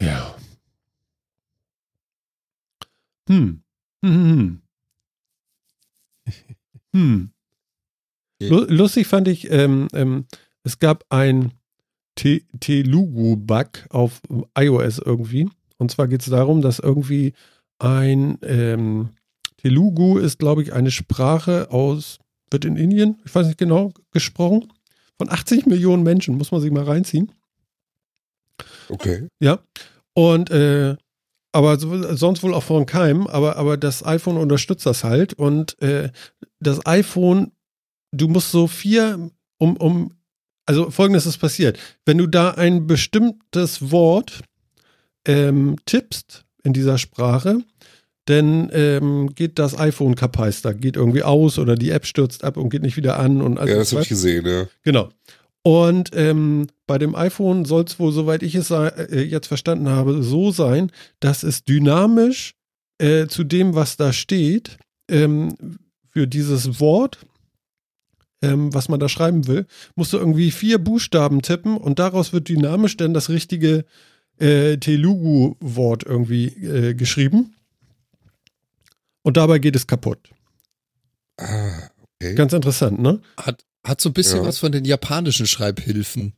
Ja. 0.00 0.36
Hm. 3.28 3.62
Hm. 4.04 4.12
Hm. 4.12 4.60
hm. 6.92 7.30
Lu- 8.40 8.66
Lustig 8.68 9.06
fand 9.06 9.28
ich, 9.28 9.50
ähm, 9.50 9.88
ähm, 9.94 10.26
es 10.64 10.78
gab 10.78 11.04
ein 11.10 11.52
Te- 12.14 12.42
Telugu-Bug 12.60 13.68
auf 13.90 14.20
iOS 14.56 14.98
irgendwie. 14.98 15.48
Und 15.78 15.90
zwar 15.90 16.08
geht 16.08 16.22
es 16.22 16.28
darum, 16.30 16.62
dass 16.62 16.78
irgendwie 16.78 17.32
ein 17.78 18.38
ähm, 18.42 19.10
Telugu 19.56 20.18
ist, 20.18 20.38
glaube 20.38 20.62
ich, 20.62 20.72
eine 20.72 20.90
Sprache 20.90 21.70
aus, 21.70 22.18
wird 22.50 22.64
in 22.64 22.76
Indien, 22.76 23.20
ich 23.24 23.34
weiß 23.34 23.46
nicht 23.46 23.58
genau, 23.58 23.92
gesprochen. 24.12 24.72
Von 25.18 25.30
80 25.30 25.66
Millionen 25.66 26.02
Menschen, 26.02 26.36
muss 26.36 26.52
man 26.52 26.60
sich 26.60 26.70
mal 26.70 26.84
reinziehen. 26.84 27.32
Okay. 28.88 29.28
Ja. 29.40 29.60
Und 30.12 30.50
äh, 30.50 30.96
aber 31.52 31.78
so, 31.78 32.14
sonst 32.16 32.42
wohl 32.42 32.52
auch 32.52 32.64
von 32.64 32.84
keinem, 32.84 33.26
aber, 33.28 33.56
aber 33.56 33.76
das 33.76 34.04
iPhone 34.04 34.36
unterstützt 34.38 34.86
das 34.86 35.04
halt. 35.04 35.34
Und 35.34 35.80
äh, 35.80 36.10
das 36.58 36.84
iPhone, 36.84 37.52
du 38.12 38.28
musst 38.28 38.50
so 38.50 38.66
vier, 38.66 39.30
um, 39.58 39.76
um, 39.76 40.12
also 40.66 40.90
folgendes 40.90 41.26
ist 41.26 41.38
passiert. 41.38 41.78
Wenn 42.04 42.18
du 42.18 42.26
da 42.26 42.50
ein 42.52 42.86
bestimmtes 42.86 43.90
Wort 43.90 44.40
ähm, 45.26 45.76
tippst 45.86 46.44
in 46.62 46.72
dieser 46.72 46.98
Sprache, 46.98 47.58
dann 48.26 48.70
ähm, 48.72 49.34
geht 49.34 49.58
das 49.58 49.78
iPhone 49.78 50.14
kapeister, 50.14 50.72
geht 50.72 50.96
irgendwie 50.96 51.22
aus 51.22 51.58
oder 51.58 51.74
die 51.74 51.90
App 51.90 52.06
stürzt 52.06 52.44
ab 52.44 52.56
und 52.56 52.70
geht 52.70 52.82
nicht 52.82 52.96
wieder 52.96 53.18
an 53.18 53.42
und 53.42 53.58
also 53.58 53.72
ja, 53.72 53.78
das 53.78 53.92
habe 53.92 54.02
ich 54.02 54.08
gesehen, 54.08 54.46
ja. 54.46 54.66
Genau. 54.82 55.10
Und 55.62 56.10
ähm, 56.14 56.66
bei 56.86 56.98
dem 56.98 57.14
iPhone 57.14 57.64
soll 57.64 57.84
es 57.84 57.98
wohl, 57.98 58.12
soweit 58.12 58.42
ich 58.42 58.54
es 58.54 58.70
äh, 58.70 59.22
jetzt 59.22 59.46
verstanden 59.46 59.88
habe, 59.88 60.22
so 60.22 60.50
sein, 60.50 60.90
dass 61.20 61.42
es 61.42 61.64
dynamisch 61.64 62.54
äh, 62.98 63.26
zu 63.26 63.44
dem, 63.44 63.74
was 63.74 63.96
da 63.96 64.12
steht, 64.12 64.76
ähm, 65.10 65.54
für 66.10 66.26
dieses 66.26 66.80
Wort, 66.80 67.18
ähm, 68.52 68.74
was 68.74 68.88
man 68.88 69.00
da 69.00 69.08
schreiben 69.08 69.46
will, 69.46 69.66
musst 69.94 70.12
du 70.12 70.18
irgendwie 70.18 70.50
vier 70.50 70.78
Buchstaben 70.78 71.42
tippen 71.42 71.76
und 71.76 71.98
daraus 71.98 72.32
wird 72.32 72.48
dynamisch 72.48 72.96
dann 72.96 73.14
das 73.14 73.28
richtige 73.28 73.84
äh, 74.38 74.76
Telugu-Wort 74.78 76.04
irgendwie 76.04 76.46
äh, 76.46 76.94
geschrieben. 76.94 77.54
Und 79.22 79.36
dabei 79.36 79.58
geht 79.58 79.76
es 79.76 79.86
kaputt. 79.86 80.18
Ah, 81.38 81.88
okay. 82.20 82.34
Ganz 82.34 82.52
interessant, 82.52 83.00
ne? 83.00 83.20
Hat, 83.38 83.64
hat 83.84 84.00
so 84.00 84.10
ein 84.10 84.12
bisschen 84.12 84.40
Ja. 84.40 84.46
was 84.46 84.58
von 84.58 84.72
den 84.72 84.84
japanischen 84.84 85.46
Schreibhilfen. 85.46 86.34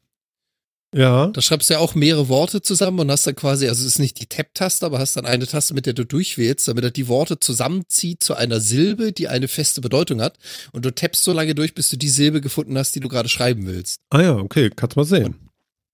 Ja. 0.95 1.27
Da 1.29 1.43
schreibst 1.43 1.69
du 1.69 1.75
ja 1.75 1.81
auch 1.81 1.95
mehrere 1.95 2.29
Worte 2.29 2.63
zusammen 2.63 3.01
und 3.01 3.11
hast 3.11 3.27
dann 3.27 3.37
quasi, 3.37 3.69
also 3.69 3.83
es 3.83 3.87
ist 3.93 3.99
nicht 3.99 4.21
die 4.21 4.27
Tab-Taste, 4.27 4.87
aber 4.87 4.99
hast 4.99 5.17
dann 5.17 5.27
eine 5.27 5.47
Taste, 5.47 5.75
mit 5.75 5.85
der 5.87 5.93
du 5.93 6.05
durchwählst, 6.07 6.69
damit 6.69 6.85
er 6.85 6.91
die 6.91 7.09
Worte 7.09 7.39
zusammenzieht 7.39 8.23
zu 8.23 8.35
einer 8.35 8.61
Silbe, 8.61 9.13
die 9.13 9.29
eine 9.29 9.49
feste 9.49 9.81
Bedeutung 9.81 10.21
hat. 10.21 10.39
Und 10.73 10.85
du 10.85 10.95
tappst 10.95 11.23
so 11.25 11.33
lange 11.33 11.55
durch, 11.55 11.75
bis 11.75 11.89
du 11.89 11.97
die 11.97 12.09
Silbe 12.09 12.41
gefunden 12.41 12.79
hast, 12.79 12.95
die 12.95 13.01
du 13.01 13.09
gerade 13.09 13.29
schreiben 13.29 13.67
willst. 13.67 14.01
Ah 14.11 14.23
ja, 14.23 14.37
okay, 14.37 14.71
kannst 14.75 14.97
mal 14.97 15.05
sehen. 15.05 15.35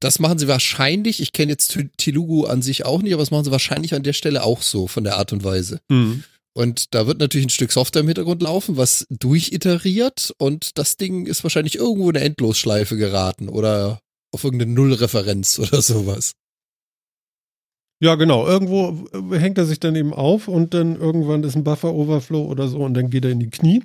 Das 0.01 0.19
machen 0.19 0.39
sie 0.39 0.49
wahrscheinlich, 0.49 1.21
ich 1.21 1.33
kenne 1.33 1.53
jetzt 1.53 1.73
Te- 1.73 1.91
Telugu 1.97 2.45
an 2.45 2.61
sich 2.61 2.85
auch 2.85 3.03
nicht, 3.03 3.13
aber 3.15 3.23
das 3.23 3.31
machen 3.31 3.45
sie 3.45 3.53
wahrscheinlich 3.53 3.95
an 3.95 4.03
der 4.03 4.13
Stelle 4.13 4.43
auch 4.43 4.61
so, 4.63 4.89
von 4.89 5.05
der 5.05 5.17
Art 5.17 5.33
und 5.33 5.45
Weise. 5.45 5.81
Mhm. 5.89 6.25
Und 6.55 6.95
da 6.95 7.07
wird 7.07 7.19
natürlich 7.19 7.47
ein 7.47 7.51
Stück 7.51 7.73
Software 7.73 8.03
im 8.03 8.09
Hintergrund 8.09 8.43
laufen, 8.43 8.77
was 8.77 9.07
durchiteriert 9.11 10.35
und 10.39 10.77
das 10.77 10.97
Ding 10.97 11.27
ist 11.27 11.45
wahrscheinlich 11.45 11.77
irgendwo 11.77 12.11
in 12.11 12.17
eine 12.17 12.27
Endlosschleife 12.27 12.97
geraten 12.97 13.49
oder 13.49 14.01
auf 14.33 14.45
irgendeine 14.45 14.73
Nullreferenz 14.73 15.59
oder 15.59 15.81
sowas. 15.81 16.33
Ja, 18.01 18.17
genau. 18.17 18.47
Irgendwo 18.47 19.07
äh, 19.13 19.39
hängt 19.39 19.59
er 19.59 19.65
sich 19.65 19.79
dann 19.79 19.95
eben 19.95 20.13
auf 20.13 20.49
und 20.49 20.75
dann 20.75 20.97
irgendwann 20.97 21.45
ist 21.45 21.55
ein 21.55 21.63
Buffer-Overflow 21.63 22.45
oder 22.47 22.67
so 22.67 22.79
und 22.79 22.95
dann 22.95 23.11
geht 23.11 23.25
er 23.25 23.31
in 23.31 23.39
die 23.39 23.51
Knie. 23.51 23.85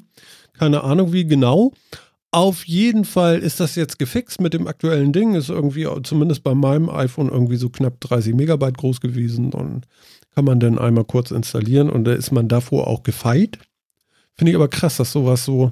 Keine 0.53 0.83
Ahnung 0.83 1.13
wie 1.13 1.25
genau. 1.25 1.71
Auf 2.31 2.65
jeden 2.65 3.05
Fall 3.05 3.39
ist 3.39 3.59
das 3.59 3.75
jetzt 3.75 3.99
gefixt 3.99 4.41
mit 4.41 4.53
dem 4.53 4.67
aktuellen 4.67 5.13
Ding. 5.13 5.35
Ist 5.35 5.49
irgendwie, 5.49 5.87
zumindest 6.03 6.43
bei 6.43 6.55
meinem 6.55 6.89
iPhone, 6.89 7.29
irgendwie 7.29 7.57
so 7.57 7.69
knapp 7.69 8.01
30 8.01 8.33
Megabyte 8.33 8.77
groß 8.77 9.01
gewesen 9.01 9.53
und 9.53 9.85
kann 10.33 10.45
man 10.45 10.59
dann 10.59 10.77
einmal 10.77 11.05
kurz 11.05 11.31
installieren 11.31 11.89
und 11.89 12.03
da 12.03 12.13
ist 12.13 12.31
man 12.31 12.47
davor 12.47 12.87
auch 12.87 13.03
gefeit. 13.03 13.59
Finde 14.33 14.51
ich 14.51 14.55
aber 14.55 14.67
krass, 14.67 14.97
dass 14.97 15.11
sowas 15.11 15.45
so. 15.45 15.71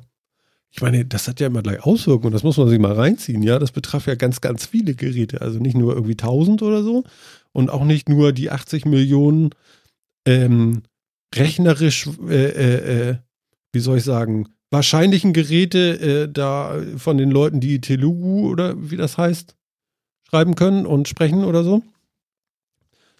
Ich 0.75 0.81
meine, 0.81 1.05
das 1.05 1.29
hat 1.29 1.39
ja 1.39 1.47
immer 1.47 1.61
gleich 1.61 1.81
Auswirkungen, 1.85 2.33
das 2.33 2.43
muss 2.43 2.57
man 2.57 2.67
sich 2.67 2.79
mal 2.79 2.91
reinziehen, 2.91 3.41
ja. 3.43 3.59
Das 3.59 3.71
betraf 3.71 4.07
ja 4.07 4.15
ganz, 4.15 4.41
ganz 4.41 4.65
viele 4.65 4.93
Geräte. 4.93 5.39
Also 5.39 5.57
nicht 5.59 5.77
nur 5.77 5.93
irgendwie 5.93 6.17
1000 6.17 6.61
oder 6.63 6.83
so, 6.83 7.05
und 7.53 7.69
auch 7.69 7.85
nicht 7.85 8.09
nur 8.09 8.33
die 8.33 8.51
80 8.51 8.83
Millionen 8.83 9.51
ähm, 10.25 10.83
rechnerisch, 11.33 12.09
äh, 12.27 12.49
äh, 12.49 13.09
äh, 13.09 13.15
wie 13.71 13.79
soll 13.79 13.99
ich 13.99 14.03
sagen, 14.03 14.49
wahrscheinlichen 14.69 15.31
Geräte 15.31 16.23
äh, 16.23 16.29
da 16.29 16.83
von 16.97 17.17
den 17.17 17.31
Leuten, 17.31 17.61
die 17.61 17.79
Telugu 17.79 18.49
oder 18.49 18.75
wie 18.77 18.97
das 18.97 19.17
heißt, 19.17 19.55
schreiben 20.29 20.55
können 20.55 20.85
und 20.85 21.07
sprechen 21.07 21.45
oder 21.45 21.63
so. 21.63 21.83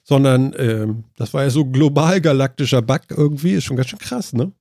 Sondern 0.04 0.54
ähm, 0.58 1.06
das 1.16 1.34
war 1.34 1.44
ja 1.44 1.50
so 1.50 1.64
global 1.64 2.20
galaktischer 2.20 2.82
Bug 2.82 3.04
irgendwie, 3.12 3.54
ist 3.54 3.64
schon 3.64 3.78
ganz 3.78 3.88
schön 3.88 4.00
krass, 4.00 4.34
ne? 4.34 4.52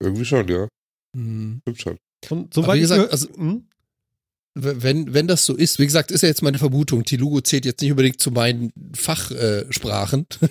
Irgendwie 0.00 0.24
schon, 0.24 0.48
ja. 0.48 0.68
Hm. 1.16 1.60
Stimmt 1.62 1.80
schon. 1.80 1.98
Und 2.30 2.54
soweit 2.54 2.76
wie 2.76 2.80
gesagt, 2.80 3.10
also- 3.10 3.28
Hm? 3.34 3.64
Wenn, 4.60 5.14
wenn 5.14 5.28
das 5.28 5.44
so 5.46 5.54
ist, 5.54 5.78
wie 5.78 5.84
gesagt, 5.86 6.10
ist 6.10 6.22
ja 6.22 6.28
jetzt 6.28 6.42
meine 6.42 6.58
Vermutung, 6.58 7.04
Telugu 7.04 7.40
zählt 7.42 7.64
jetzt 7.64 7.80
nicht 7.80 7.92
unbedingt 7.92 8.20
zu 8.20 8.32
meinen 8.32 8.72
Fachsprachen. 8.92 10.26
Äh. 10.40 10.48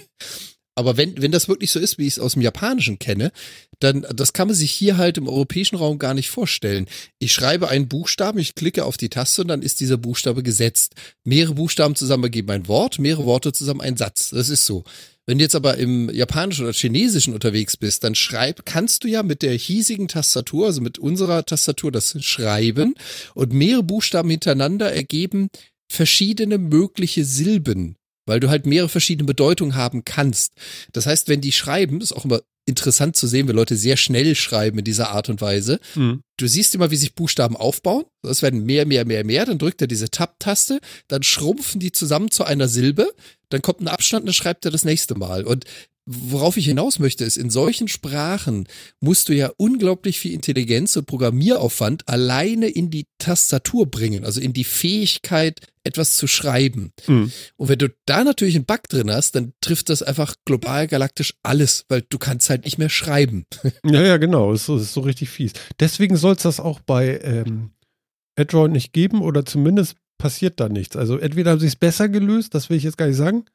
Aber 0.77 0.95
wenn, 0.95 1.19
wenn 1.19 1.31
das 1.31 1.47
wirklich 1.49 1.71
so 1.71 1.79
ist, 1.79 1.97
wie 1.97 2.05
ich 2.05 2.13
es 2.13 2.19
aus 2.19 2.33
dem 2.33 2.43
Japanischen 2.43 2.99
kenne, 2.99 3.31
dann, 3.79 4.05
das 4.15 4.31
kann 4.31 4.47
man 4.47 4.55
sich 4.55 4.69
hier 4.71 4.97
halt 4.97 5.17
im 5.17 5.27
europäischen 5.27 5.75
Raum 5.75 5.97
gar 5.97 6.13
nicht 6.13 6.29
vorstellen. 6.29 6.85
Ich 7.17 7.33
schreibe 7.33 7.69
einen 7.69 7.87
Buchstaben, 7.87 8.37
ich 8.37 8.53
klicke 8.53 8.85
auf 8.85 8.95
die 8.95 9.09
Taste 9.09 9.41
und 9.41 9.47
dann 9.47 9.63
ist 9.63 9.79
dieser 9.79 9.97
Buchstabe 9.97 10.43
gesetzt. 10.43 10.93
Mehrere 11.23 11.55
Buchstaben 11.55 11.95
zusammen 11.95 12.25
ergeben 12.25 12.51
ein 12.51 12.67
Wort, 12.67 12.99
mehrere 12.99 13.25
Worte 13.25 13.53
zusammen 13.53 13.81
ein 13.81 13.97
Satz. 13.97 14.29
Das 14.29 14.49
ist 14.49 14.67
so. 14.67 14.83
Wenn 15.25 15.39
du 15.39 15.45
jetzt 15.45 15.55
aber 15.55 15.77
im 15.77 16.11
Japanischen 16.13 16.65
oder 16.65 16.73
Chinesischen 16.73 17.33
unterwegs 17.33 17.75
bist, 17.75 18.03
dann 18.03 18.13
schreib, 18.13 18.63
kannst 18.67 19.03
du 19.03 19.07
ja 19.07 19.23
mit 19.23 19.41
der 19.41 19.53
hiesigen 19.55 20.07
Tastatur, 20.07 20.67
also 20.67 20.81
mit 20.81 20.99
unserer 20.99 21.43
Tastatur, 21.43 21.91
das 21.91 22.23
schreiben 22.23 22.93
und 23.33 23.51
mehrere 23.51 23.81
Buchstaben 23.81 24.29
hintereinander 24.29 24.93
ergeben 24.93 25.49
verschiedene 25.89 26.59
mögliche 26.59 27.25
Silben, 27.25 27.95
weil 28.27 28.39
du 28.39 28.49
halt 28.49 28.67
mehrere 28.67 28.89
verschiedene 28.89 29.25
Bedeutungen 29.25 29.75
haben 29.75 30.05
kannst. 30.05 30.53
Das 30.93 31.07
heißt, 31.07 31.27
wenn 31.27 31.41
die 31.41 31.51
schreiben, 31.51 32.01
ist 32.01 32.13
auch 32.13 32.25
immer 32.25 32.41
interessant 32.67 33.15
zu 33.15 33.27
sehen, 33.27 33.47
wenn 33.47 33.55
Leute 33.55 33.77
sehr 33.77 33.95
schnell 33.97 34.35
schreiben 34.35 34.79
in 34.79 34.83
dieser 34.83 35.09
Art 35.09 35.29
und 35.29 35.39
Weise. 35.41 35.79
Hm. 35.93 36.21
Du 36.37 36.47
siehst 36.47 36.75
immer, 36.75 36.91
wie 36.91 36.97
sich 36.97 37.15
Buchstaben 37.15 37.55
aufbauen. 37.55 38.03
Es 38.23 38.41
werden 38.41 38.65
mehr, 38.65 38.85
mehr, 38.85 39.05
mehr, 39.05 39.23
mehr. 39.23 39.45
Dann 39.45 39.57
drückt 39.57 39.81
er 39.81 39.87
diese 39.87 40.09
Tab-Taste, 40.09 40.81
dann 41.07 41.23
schrumpfen 41.23 41.79
die 41.79 41.93
zusammen 41.93 42.29
zu 42.29 42.43
einer 42.43 42.67
Silbe, 42.67 43.13
dann 43.49 43.61
kommt 43.61 43.79
ein 43.79 43.87
Abstand 43.87 44.23
und 44.23 44.27
dann 44.27 44.33
schreibt 44.33 44.65
er 44.65 44.71
das 44.71 44.83
nächste 44.83 45.15
Mal. 45.15 45.45
Und 45.45 45.63
worauf 46.09 46.55
ich 46.55 46.65
hinaus 46.65 46.99
möchte, 46.99 47.25
ist, 47.25 47.35
in 47.35 47.49
solchen 47.49 47.89
Sprachen 47.89 48.67
musst 49.01 49.27
du 49.27 49.33
ja 49.33 49.51
unglaublich 49.57 50.19
viel 50.19 50.31
Intelligenz 50.31 50.95
und 50.95 51.05
Programmieraufwand 51.05 52.07
alleine 52.07 52.69
in 52.69 52.89
die 52.89 53.07
Tastatur 53.17 53.91
bringen, 53.91 54.23
also 54.23 54.39
in 54.39 54.53
die 54.53 54.63
Fähigkeit, 54.63 55.59
etwas 55.83 56.15
zu 56.15 56.27
schreiben. 56.27 56.93
Hm. 57.05 57.31
Und 57.57 57.69
wenn 57.69 57.79
du 57.79 57.89
da 58.05 58.23
natürlich 58.23 58.55
einen 58.55 58.65
Bug 58.65 58.83
drin 58.89 59.11
hast, 59.11 59.35
dann 59.35 59.53
trifft 59.61 59.89
das 59.89 60.01
einfach 60.01 60.35
global 60.45 60.87
galaktisch 60.87 61.33
alles, 61.43 61.85
weil 61.89 62.03
du 62.07 62.17
kannst 62.17 62.49
halt 62.49 62.65
nicht 62.65 62.77
mehr 62.77 62.89
schreiben. 62.89 63.45
Ja, 63.85 64.03
ja, 64.03 64.17
genau. 64.17 64.51
Das 64.51 64.67
ist, 64.67 64.81
ist 64.81 64.93
so 64.93 65.01
richtig 65.01 65.29
fies. 65.29 65.53
Deswegen 65.79 66.17
soll 66.17 66.33
es 66.35 66.43
das 66.43 66.59
auch 66.59 66.79
bei 66.81 67.19
ähm, 67.23 67.71
Android 68.37 68.71
nicht 68.71 68.91
geben 68.91 69.21
oder 69.21 69.45
zumindest 69.45 69.95
passiert 70.17 70.59
da 70.59 70.67
nichts. 70.67 70.95
Also 70.95 71.17
entweder 71.17 71.51
haben 71.51 71.59
sie 71.59 71.67
es 71.67 71.75
besser 71.75 72.09
gelöst, 72.09 72.53
das 72.53 72.69
will 72.69 72.77
ich 72.77 72.83
jetzt 72.83 72.97
gar 72.97 73.07
nicht 73.07 73.17
sagen. 73.17 73.45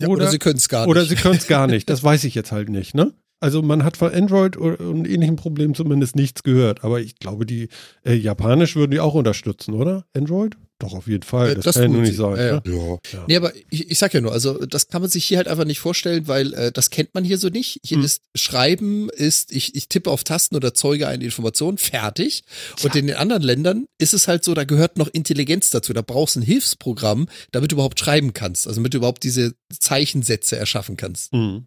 Ja, 0.00 0.08
oder, 0.08 0.22
oder 0.22 0.30
sie 0.30 0.38
können 0.38 0.56
es 0.56 0.68
gar 0.68 0.86
oder 0.88 1.00
nicht. 1.00 1.10
sie 1.10 1.16
können 1.16 1.36
es 1.36 1.46
gar 1.46 1.66
nicht. 1.66 1.88
Das 1.90 2.02
weiß 2.04 2.24
ich 2.24 2.34
jetzt 2.34 2.52
halt 2.52 2.68
nicht, 2.68 2.94
ne? 2.94 3.12
Also 3.42 3.62
man 3.62 3.84
hat 3.84 3.96
von 3.96 4.12
Android 4.12 4.56
und 4.58 5.08
ähnlichen 5.08 5.36
Problemen 5.36 5.74
zumindest 5.74 6.14
nichts 6.14 6.42
gehört. 6.42 6.84
Aber 6.84 7.00
ich 7.00 7.18
glaube, 7.18 7.46
die 7.46 7.68
äh, 8.04 8.12
Japanisch 8.12 8.76
würden 8.76 8.90
die 8.90 9.00
auch 9.00 9.14
unterstützen, 9.14 9.72
oder? 9.74 10.04
Android? 10.14 10.56
Doch, 10.80 10.94
auf 10.94 11.06
jeden 11.06 11.22
Fall. 11.22 11.50
Äh, 11.50 11.54
das, 11.56 11.64
das 11.66 11.74
kann 11.74 11.82
ja 11.82 11.86
tun 11.88 11.96
nur 11.96 12.02
nicht 12.02 12.16
sein. 12.16 12.36
Ja, 12.36 12.54
ne? 12.54 12.62
Ja. 12.64 12.98
Ja. 13.12 13.24
Nee, 13.28 13.36
aber 13.36 13.52
ich, 13.68 13.90
ich 13.90 13.98
sag 13.98 14.14
ja 14.14 14.22
nur, 14.22 14.32
also 14.32 14.64
das 14.64 14.88
kann 14.88 15.02
man 15.02 15.10
sich 15.10 15.26
hier 15.26 15.36
halt 15.36 15.46
einfach 15.46 15.66
nicht 15.66 15.78
vorstellen, 15.78 16.26
weil 16.26 16.54
äh, 16.54 16.72
das 16.72 16.88
kennt 16.88 17.12
man 17.14 17.22
hier 17.22 17.36
so 17.36 17.48
nicht. 17.48 17.80
Hier 17.84 17.98
Hm. 17.98 18.04
ist 18.04 18.22
Schreiben, 18.34 19.10
ist, 19.10 19.52
ich, 19.52 19.74
ich 19.74 19.88
tippe 19.88 20.10
auf 20.10 20.24
Tasten 20.24 20.56
oder 20.56 20.72
zeuge 20.72 21.06
eine 21.06 21.22
Information, 21.22 21.76
fertig. 21.76 22.44
Und 22.82 22.96
in 22.96 23.06
den 23.08 23.16
anderen 23.16 23.42
Ländern 23.42 23.86
ist 23.98 24.14
es 24.14 24.26
halt 24.26 24.42
so, 24.42 24.54
da 24.54 24.64
gehört 24.64 24.96
noch 24.96 25.08
Intelligenz 25.08 25.68
dazu. 25.68 25.92
Da 25.92 26.00
brauchst 26.00 26.36
du 26.36 26.40
ein 26.40 26.44
Hilfsprogramm, 26.44 27.28
damit 27.52 27.72
du 27.72 27.76
überhaupt 27.76 28.00
schreiben 28.00 28.32
kannst. 28.32 28.66
Also 28.66 28.80
damit 28.80 28.94
du 28.94 28.98
überhaupt 28.98 29.22
diese 29.22 29.54
Zeichensätze 29.78 30.56
erschaffen 30.56 30.96
kannst. 30.96 31.30
Hm. 31.32 31.66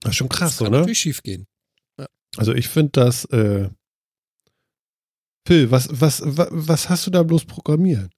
Das 0.00 0.10
ist 0.10 0.16
schon 0.16 0.28
krass, 0.28 0.50
das 0.50 0.58
kann 0.58 0.68
oder? 0.68 0.80
natürlich 0.80 1.00
schief 1.00 1.22
gehen. 1.22 1.46
Also 2.36 2.52
ich 2.52 2.68
finde 2.68 2.90
das, 2.92 3.24
äh, 3.26 3.70
Phil, 5.46 5.70
was, 5.70 5.88
was, 5.90 6.20
was, 6.24 6.48
was 6.50 6.88
hast 6.90 7.06
du 7.06 7.10
da 7.10 7.22
bloß 7.22 7.46
programmiert? 7.46 8.10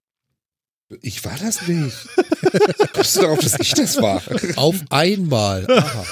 Ich 1.02 1.24
war 1.24 1.36
das 1.38 1.66
nicht. 1.68 1.96
Kommst 2.92 3.16
du 3.16 3.20
darauf, 3.22 3.38
dass 3.40 3.58
ich 3.60 3.72
das 3.74 3.96
war? 4.02 4.22
Auf 4.56 4.76
einmal. 4.90 5.66
Aha. 5.70 6.04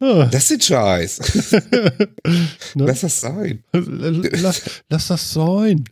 Ah, 0.00 0.26
Das 0.26 0.50
ist 0.50 0.64
Scheiß. 0.64 1.52
ne? 2.74 2.86
Lass 2.86 3.00
das 3.00 3.20
sein. 3.20 3.64
lass, 3.72 4.62
lass 4.88 5.08
das 5.08 5.32
sein. 5.32 5.84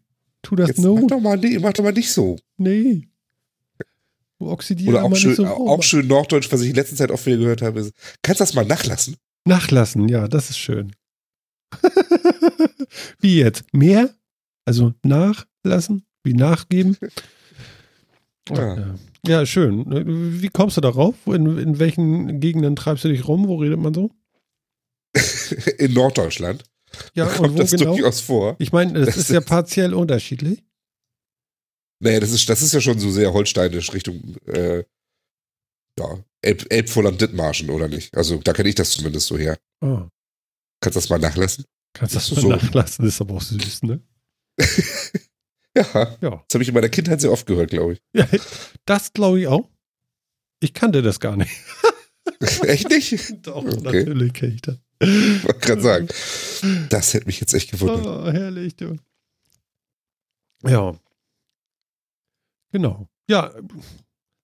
Tu 0.43 0.55
das 0.57 0.69
Jetzt 0.69 0.79
mach 0.81 1.07
doch 1.09 1.21
mal, 1.21 1.37
nee, 1.37 1.59
mach 1.59 1.73
doch 1.73 1.83
mal 1.83 1.93
nicht 1.93 2.11
so. 2.13 2.39
Nee. 2.57 3.09
Du 4.39 4.51
oxidierst 4.51 4.89
Oder 4.91 5.03
auch 5.05 5.17
schön, 5.17 5.35
so 5.35 5.47
auch 5.47 5.83
schön 5.83 6.07
Norddeutsch, 6.07 6.53
was 6.53 6.61
ich 6.61 6.71
in 6.71 6.77
letzter 6.77 6.97
Zeit 6.97 7.11
oft 7.11 7.27
wieder 7.27 7.39
gehört 7.39 7.63
habe, 7.63 7.81
ist, 7.81 7.93
kannst 8.23 8.41
du 8.41 8.43
das 8.45 8.55
mal 8.55 8.65
nachlassen? 8.65 9.17
Nachlassen, 9.45 10.09
ja, 10.09 10.29
das 10.29 10.51
ist 10.51 10.59
schön. 10.59 10.93
Wie 13.21 13.39
jetzt? 13.39 13.65
Mehr? 13.73 14.15
Also 14.65 14.95
nachlassen? 15.03 16.05
Wie 16.27 16.35
nachgeben? 16.35 16.97
Ja. 18.49 18.77
Ja. 18.77 18.95
ja, 19.27 19.45
schön. 19.47 20.41
Wie 20.41 20.49
kommst 20.51 20.77
du 20.77 20.81
darauf? 20.81 21.17
In, 21.27 21.59
in 21.59 21.81
welchen 21.81 22.39
Gegenden 22.39 22.77
treibst 22.77 23.03
du 23.03 23.09
dich 23.09 23.27
rum? 23.27 23.49
Wo 23.49 23.57
redet 23.57 23.81
man 23.81 23.93
so? 23.93 24.13
In 25.79 25.93
Norddeutschland 25.95 26.63
Ja, 27.15 27.27
kommt 27.27 27.49
und 27.49 27.55
wo 27.55 27.59
das 27.59 27.73
genau? 27.73 27.97
durchaus 27.97 28.21
vor. 28.21 28.55
Ich 28.61 28.71
meine, 28.71 28.93
das 28.93 29.07
Das 29.07 29.17
ist 29.17 29.31
ja 29.31 29.41
partiell 29.41 29.93
unterschiedlich. 29.95 30.63
Naja, 31.99 32.21
das 32.21 32.31
ist, 32.31 32.49
das 32.49 32.63
ist 32.63 32.73
ja 32.73 32.81
schon 32.81 33.01
so 33.01 33.11
sehr 33.11 33.33
holsteinisch 33.33 33.93
Richtung, 33.93 34.37
äh, 34.47 34.85
ja, 35.99 36.19
Elb, 36.43 36.67
Elbvorland 36.71 37.21
Dithmarschen, 37.21 37.71
oder 37.71 37.89
nicht? 37.89 38.17
Also, 38.17 38.37
da 38.37 38.53
kenne 38.53 38.69
ich 38.69 38.77
das 38.77 38.91
zumindest 38.93 39.27
so 39.27 39.37
her. 39.37 39.59
Ah, 39.81 40.07
Kannst 40.81 40.95
du 40.95 41.01
das 41.01 41.09
mal 41.09 41.19
nachlassen? 41.19 41.65
kannst 41.95 42.15
du 42.15 42.19
das 42.21 42.31
mal 42.31 42.41
so. 42.43 42.49
nachlassen, 42.51 43.05
ist 43.07 43.21
aber 43.21 43.35
auch 43.35 43.43
süß, 43.43 43.83
ne? 43.83 44.01
Ja, 45.77 46.17
Ja. 46.23 46.31
das 46.49 46.55
habe 46.55 46.63
ich 46.63 46.69
in 46.69 46.75
meiner 46.75 46.89
Kindheit 46.89 47.21
sehr 47.21 47.31
oft 47.31 47.47
gehört, 47.47 47.71
glaube 47.71 47.93
ich. 47.95 48.01
ja 48.15 48.27
das 48.87 49.13
glaube 49.13 49.41
ich 49.41 49.47
auch. 49.47 49.69
Ich 50.61 50.73
kannte 50.75 51.03
das 51.03 51.21
gar 51.21 51.37
nicht. 51.37 51.53
Echt 52.63 52.89
nicht? 52.91 53.47
Doch, 53.47 53.65
Okay. 53.65 54.05
natürlich 54.05 54.33
kenne 54.33 54.55
ich 54.55 54.63
das. 54.63 54.79
Wollte 55.01 55.59
gerade 55.61 55.83
sagen. 55.83 56.09
Das 56.89 57.13
hätte 57.13 57.27
mich 57.27 57.39
jetzt 57.41 57.53
echt 57.53 57.71
gewundert. 57.71 58.07
Oh, 58.07 58.31
herrlich, 58.33 58.75
du. 58.77 58.97
Ja. 60.65 60.97
Genau. 62.73 63.07
Ja, 63.29 63.53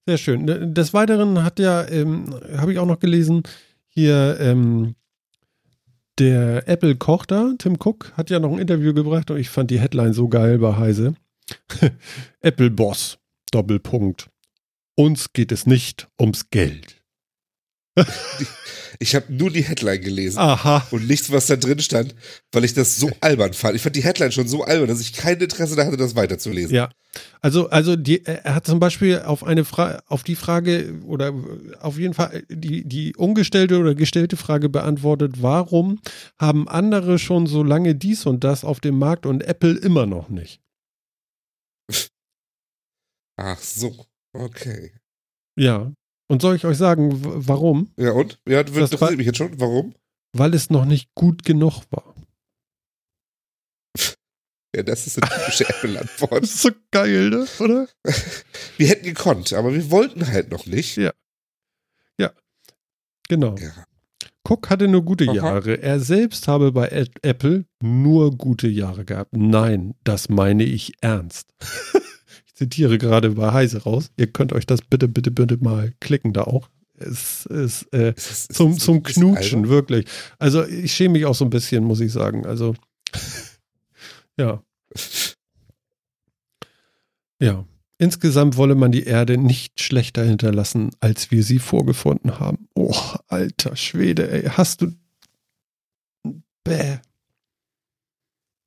sehr 0.06 0.18
schön. 0.18 0.74
Des 0.74 0.92
Weiteren 0.92 1.42
hat 1.42 1.58
ja, 1.58 1.86
ähm, 1.88 2.34
habe 2.56 2.72
ich 2.72 2.78
auch 2.78 2.86
noch 2.86 2.98
gelesen, 2.98 3.42
hier 3.88 4.36
ähm, 4.40 4.94
der 6.18 6.68
Apple-Koch 6.68 7.24
da, 7.26 7.54
Tim 7.58 7.76
Cook, 7.82 8.12
hat 8.16 8.28
ja 8.30 8.38
noch 8.38 8.52
ein 8.52 8.58
Interview 8.58 8.92
gebracht 8.92 9.30
und 9.30 9.38
ich 9.38 9.48
fand 9.48 9.70
die 9.70 9.80
Headline 9.80 10.12
so 10.12 10.28
geil 10.28 10.58
bei 10.58 10.76
Heise. 10.76 11.14
Apple-Boss, 12.40 13.18
Doppelpunkt. 13.50 14.28
Uns 14.94 15.32
geht 15.32 15.52
es 15.52 15.66
nicht 15.66 16.08
ums 16.18 16.50
Geld. 16.50 17.02
Ich 18.98 19.16
habe 19.16 19.32
nur 19.32 19.50
die 19.50 19.64
Headline 19.64 20.00
gelesen 20.00 20.38
Aha. 20.38 20.86
und 20.92 21.08
nichts, 21.08 21.32
was 21.32 21.46
da 21.46 21.56
drin 21.56 21.80
stand, 21.80 22.14
weil 22.52 22.64
ich 22.64 22.72
das 22.72 22.96
so 22.96 23.10
albern 23.20 23.52
fand. 23.52 23.74
Ich 23.74 23.82
fand 23.82 23.96
die 23.96 24.04
Headline 24.04 24.30
schon 24.30 24.46
so 24.46 24.62
albern, 24.62 24.86
dass 24.86 25.00
ich 25.00 25.12
kein 25.12 25.40
Interesse 25.40 25.74
da 25.74 25.84
hatte, 25.84 25.96
das 25.96 26.14
weiterzulesen. 26.14 26.72
Ja, 26.72 26.88
also, 27.40 27.68
also 27.68 27.96
die, 27.96 28.24
er 28.24 28.54
hat 28.54 28.64
zum 28.64 28.78
Beispiel 28.78 29.18
auf 29.18 29.42
eine 29.42 29.64
Frage, 29.64 30.04
auf 30.06 30.22
die 30.22 30.36
Frage 30.36 31.00
oder 31.04 31.34
auf 31.80 31.98
jeden 31.98 32.14
Fall 32.14 32.44
die, 32.48 32.86
die 32.86 33.16
ungestellte 33.16 33.78
oder 33.78 33.96
gestellte 33.96 34.36
Frage 34.36 34.68
beantwortet, 34.68 35.42
warum 35.42 35.98
haben 36.38 36.68
andere 36.68 37.18
schon 37.18 37.48
so 37.48 37.64
lange 37.64 37.96
dies 37.96 38.24
und 38.24 38.44
das 38.44 38.64
auf 38.64 38.78
dem 38.78 38.98
Markt 38.98 39.26
und 39.26 39.42
Apple 39.42 39.76
immer 39.78 40.06
noch 40.06 40.28
nicht? 40.28 40.61
Ach 43.36 43.58
so, 43.58 44.06
okay. 44.32 44.92
Ja. 45.56 45.92
Und 46.28 46.42
soll 46.42 46.56
ich 46.56 46.64
euch 46.64 46.78
sagen, 46.78 47.10
warum? 47.46 47.92
Ja, 47.96 48.12
und? 48.12 48.40
Ja, 48.46 48.62
das 48.62 48.74
interessiert 48.76 49.18
mich 49.18 49.26
jetzt 49.26 49.38
schon. 49.38 49.60
Warum? 49.60 49.94
Weil 50.32 50.54
es 50.54 50.70
noch 50.70 50.84
nicht 50.84 51.14
gut 51.14 51.44
genug 51.44 51.82
war. 51.90 52.14
Ja, 54.74 54.82
das 54.82 55.06
ist 55.06 55.22
eine 55.22 55.30
typische 55.30 55.68
Apple-Antwort. 55.68 56.42
Das 56.42 56.54
ist 56.54 56.62
so 56.62 56.70
geil, 56.90 57.28
ne? 57.28 57.46
oder? 57.60 57.88
Wir 58.78 58.88
hätten 58.88 59.04
gekonnt, 59.04 59.52
aber 59.52 59.74
wir 59.74 59.90
wollten 59.90 60.26
halt 60.26 60.50
noch 60.50 60.64
nicht. 60.64 60.96
Ja. 60.96 61.12
Genau. 63.32 63.56
Ja. 63.56 63.86
Cook 64.46 64.68
hatte 64.68 64.88
nur 64.88 65.02
gute 65.02 65.24
Aha. 65.26 65.34
Jahre. 65.34 65.82
Er 65.82 66.00
selbst 66.00 66.48
habe 66.48 66.72
bei 66.72 67.06
Apple 67.22 67.64
nur 67.82 68.36
gute 68.36 68.68
Jahre 68.68 69.06
gehabt. 69.06 69.34
Nein, 69.34 69.94
das 70.04 70.28
meine 70.28 70.64
ich 70.64 70.92
ernst. 71.00 71.48
zitiere 72.62 72.98
gerade 72.98 73.30
bei 73.30 73.52
Heise 73.52 73.82
raus. 73.82 74.10
Ihr 74.16 74.28
könnt 74.28 74.52
euch 74.52 74.66
das 74.66 74.82
bitte, 74.82 75.08
bitte, 75.08 75.30
bitte 75.30 75.58
mal 75.58 75.92
klicken 76.00 76.32
da 76.32 76.42
auch. 76.42 76.68
Es 76.94 77.46
ist 77.46 77.92
äh, 77.92 78.12
Ist 78.14 78.30
ist 78.30 78.54
zum, 78.54 78.74
das 78.74 78.84
zum 78.84 79.02
Knutschen, 79.02 79.68
wirklich. 79.68 80.06
Also 80.38 80.64
ich 80.64 80.92
schäme 80.92 81.14
mich 81.14 81.26
auch 81.26 81.34
so 81.34 81.44
ein 81.44 81.50
bisschen, 81.50 81.84
muss 81.84 82.00
ich 82.00 82.12
sagen. 82.12 82.46
Also, 82.46 82.74
ja. 84.38 84.62
Ja. 87.40 87.64
Insgesamt 87.98 88.56
wolle 88.56 88.74
man 88.74 88.92
die 88.92 89.04
Erde 89.04 89.38
nicht 89.38 89.80
schlechter 89.80 90.24
hinterlassen, 90.24 90.90
als 91.00 91.30
wir 91.30 91.42
sie 91.42 91.58
vorgefunden 91.58 92.38
haben. 92.38 92.68
Oh, 92.74 92.94
alter 93.28 93.76
Schwede, 93.76 94.30
ey. 94.30 94.48
Hast 94.50 94.82
du. 94.82 94.92
Bäh. 96.64 96.98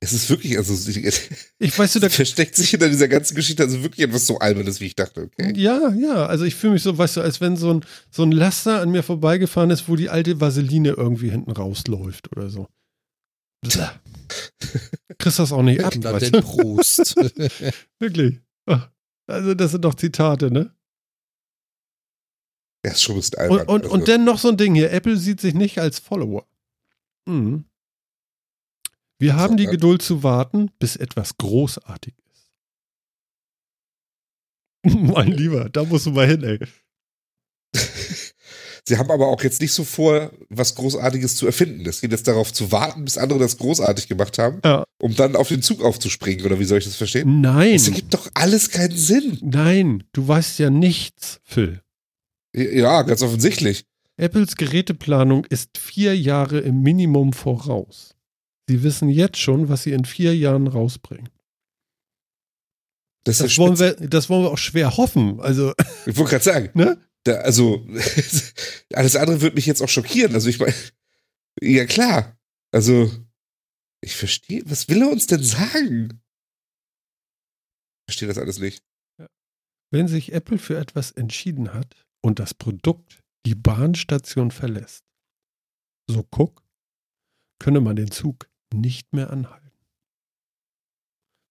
Es 0.00 0.12
ist 0.12 0.30
wirklich, 0.30 0.56
also 0.56 0.74
Ich 1.58 1.78
weiß 1.78 1.92
du, 1.94 1.98
da. 1.98 2.08
versteckt 2.08 2.54
sich 2.54 2.70
hinter 2.70 2.88
dieser 2.88 3.08
ganzen 3.08 3.34
Geschichte 3.34 3.64
also 3.64 3.82
wirklich 3.82 4.06
etwas 4.06 4.26
so 4.26 4.38
Albernes, 4.38 4.80
wie 4.80 4.86
ich 4.86 4.94
dachte. 4.94 5.22
Okay. 5.22 5.52
Ja, 5.56 5.92
ja, 5.92 6.26
also 6.26 6.44
ich 6.44 6.54
fühle 6.54 6.74
mich 6.74 6.82
so, 6.84 6.96
weißt 6.96 7.16
du, 7.16 7.20
als 7.20 7.40
wenn 7.40 7.56
so 7.56 7.74
ein, 7.74 7.84
so 8.10 8.22
ein 8.22 8.30
Laster 8.30 8.80
an 8.80 8.90
mir 8.90 9.02
vorbeigefahren 9.02 9.70
ist, 9.70 9.88
wo 9.88 9.96
die 9.96 10.08
alte 10.08 10.40
Vaseline 10.40 10.90
irgendwie 10.90 11.30
hinten 11.30 11.50
rausläuft 11.50 12.30
oder 12.30 12.48
so. 12.48 12.68
Kriegst 15.18 15.40
das 15.40 15.50
auch 15.50 15.62
nicht 15.62 15.82
ab, 15.82 15.92
dann 16.00 16.18
den? 16.20 16.42
Prost. 16.42 17.16
Wirklich. 17.98 18.40
Also, 19.26 19.54
das 19.54 19.72
sind 19.72 19.84
doch 19.84 19.94
Zitate, 19.94 20.50
ne? 20.52 20.72
Ja, 22.84 22.92
ist 22.92 23.02
schon 23.02 23.16
ein 23.16 23.18
bisschen 23.18 23.38
albern. 23.38 23.58
Und, 23.60 23.68
und, 23.68 23.82
also, 23.82 23.94
und 23.94 24.08
dann 24.08 24.24
noch 24.24 24.38
so 24.38 24.48
ein 24.48 24.56
Ding 24.56 24.76
hier. 24.76 24.92
Apple 24.92 25.16
sieht 25.16 25.40
sich 25.40 25.54
nicht 25.54 25.80
als 25.80 25.98
Follower. 25.98 26.46
Mhm. 27.26 27.64
Wir 29.18 29.36
haben 29.36 29.56
die 29.56 29.64
Sondern? 29.64 29.80
Geduld 29.80 30.02
zu 30.02 30.22
warten, 30.22 30.70
bis 30.78 30.96
etwas 30.96 31.36
großartig 31.38 32.14
ist. 32.32 32.50
mein 34.94 35.32
Lieber, 35.32 35.68
da 35.68 35.84
musst 35.84 36.06
du 36.06 36.10
mal 36.12 36.26
hin, 36.26 36.42
ey. 36.44 36.58
Sie 38.86 38.96
haben 38.96 39.10
aber 39.10 39.26
auch 39.28 39.42
jetzt 39.42 39.60
nicht 39.60 39.72
so 39.72 39.84
vor, 39.84 40.32
was 40.48 40.74
Großartiges 40.74 41.36
zu 41.36 41.44
erfinden. 41.44 41.84
Es 41.86 42.00
geht 42.00 42.10
jetzt 42.12 42.26
darauf 42.26 42.52
zu 42.54 42.72
warten, 42.72 43.04
bis 43.04 43.18
andere 43.18 43.38
das 43.38 43.58
großartig 43.58 44.08
gemacht 44.08 44.38
haben, 44.38 44.62
Ja. 44.64 44.84
um 44.98 45.14
dann 45.14 45.36
auf 45.36 45.48
den 45.48 45.60
Zug 45.60 45.82
aufzuspringen, 45.82 46.46
oder 46.46 46.58
wie 46.58 46.64
soll 46.64 46.78
ich 46.78 46.84
das 46.86 46.96
verstehen? 46.96 47.42
Nein, 47.42 47.74
Das 47.74 47.88
ergibt 47.88 48.14
doch 48.14 48.30
alles 48.32 48.70
keinen 48.70 48.96
Sinn. 48.96 49.38
nein, 49.42 50.04
du 50.12 50.26
weißt 50.26 50.58
ja 50.60 50.70
nichts, 50.70 51.40
Phil. 51.44 51.82
Ja, 52.54 53.02
ganz 53.02 53.20
offensichtlich. 53.20 53.84
Apples 54.16 54.56
Geräteplanung 54.56 55.44
ist 55.44 55.76
vier 55.76 56.16
Jahre 56.18 56.60
im 56.60 56.80
Minimum 56.82 57.34
voraus. 57.34 58.14
Sie 58.68 58.82
wissen 58.82 59.08
jetzt 59.08 59.38
schon, 59.38 59.68
was 59.68 59.82
sie 59.84 59.92
in 59.92 60.04
vier 60.04 60.36
Jahren 60.36 60.66
rausbringen. 60.66 61.30
Das, 63.24 63.38
Das 63.38 63.56
wollen, 63.58 63.78
wir, 63.78 63.94
das 63.94 64.28
wollen 64.28 64.44
wir 64.44 64.50
auch 64.50 64.58
schwer 64.58 64.96
hoffen. 64.96 65.40
Also, 65.40 65.72
Ich 66.06 66.16
wollte 66.16 66.30
gerade 66.32 66.44
sagen, 66.44 66.70
ne? 66.74 67.02
da, 67.24 67.36
also 67.40 67.86
alles 68.92 69.16
andere 69.16 69.40
würde 69.40 69.56
mich 69.56 69.66
jetzt 69.66 69.82
auch 69.82 69.88
schockieren. 69.88 70.34
Also 70.34 70.48
ich 70.48 70.58
meine, 70.58 70.74
ja 71.60 71.84
klar. 71.86 72.38
Also 72.70 73.10
ich 74.02 74.16
verstehe, 74.16 74.62
was 74.66 74.88
will 74.88 75.02
er 75.02 75.10
uns 75.10 75.26
denn 75.26 75.42
sagen? 75.42 76.22
Ich 78.06 78.12
verstehe 78.12 78.28
das 78.28 78.38
alles 78.38 78.58
nicht. 78.58 78.84
Wenn 79.90 80.08
sich 80.08 80.32
Apple 80.32 80.58
für 80.58 80.78
etwas 80.78 81.10
entschieden 81.12 81.72
hat 81.72 82.06
und 82.20 82.38
das 82.38 82.52
Produkt 82.52 83.22
die 83.46 83.54
Bahnstation 83.54 84.50
verlässt, 84.50 85.04
so 86.06 86.22
guck, 86.22 86.62
könne 87.58 87.80
man 87.80 87.96
den 87.96 88.10
Zug 88.10 88.48
nicht 88.74 89.12
mehr 89.12 89.30
anhalten. 89.30 89.70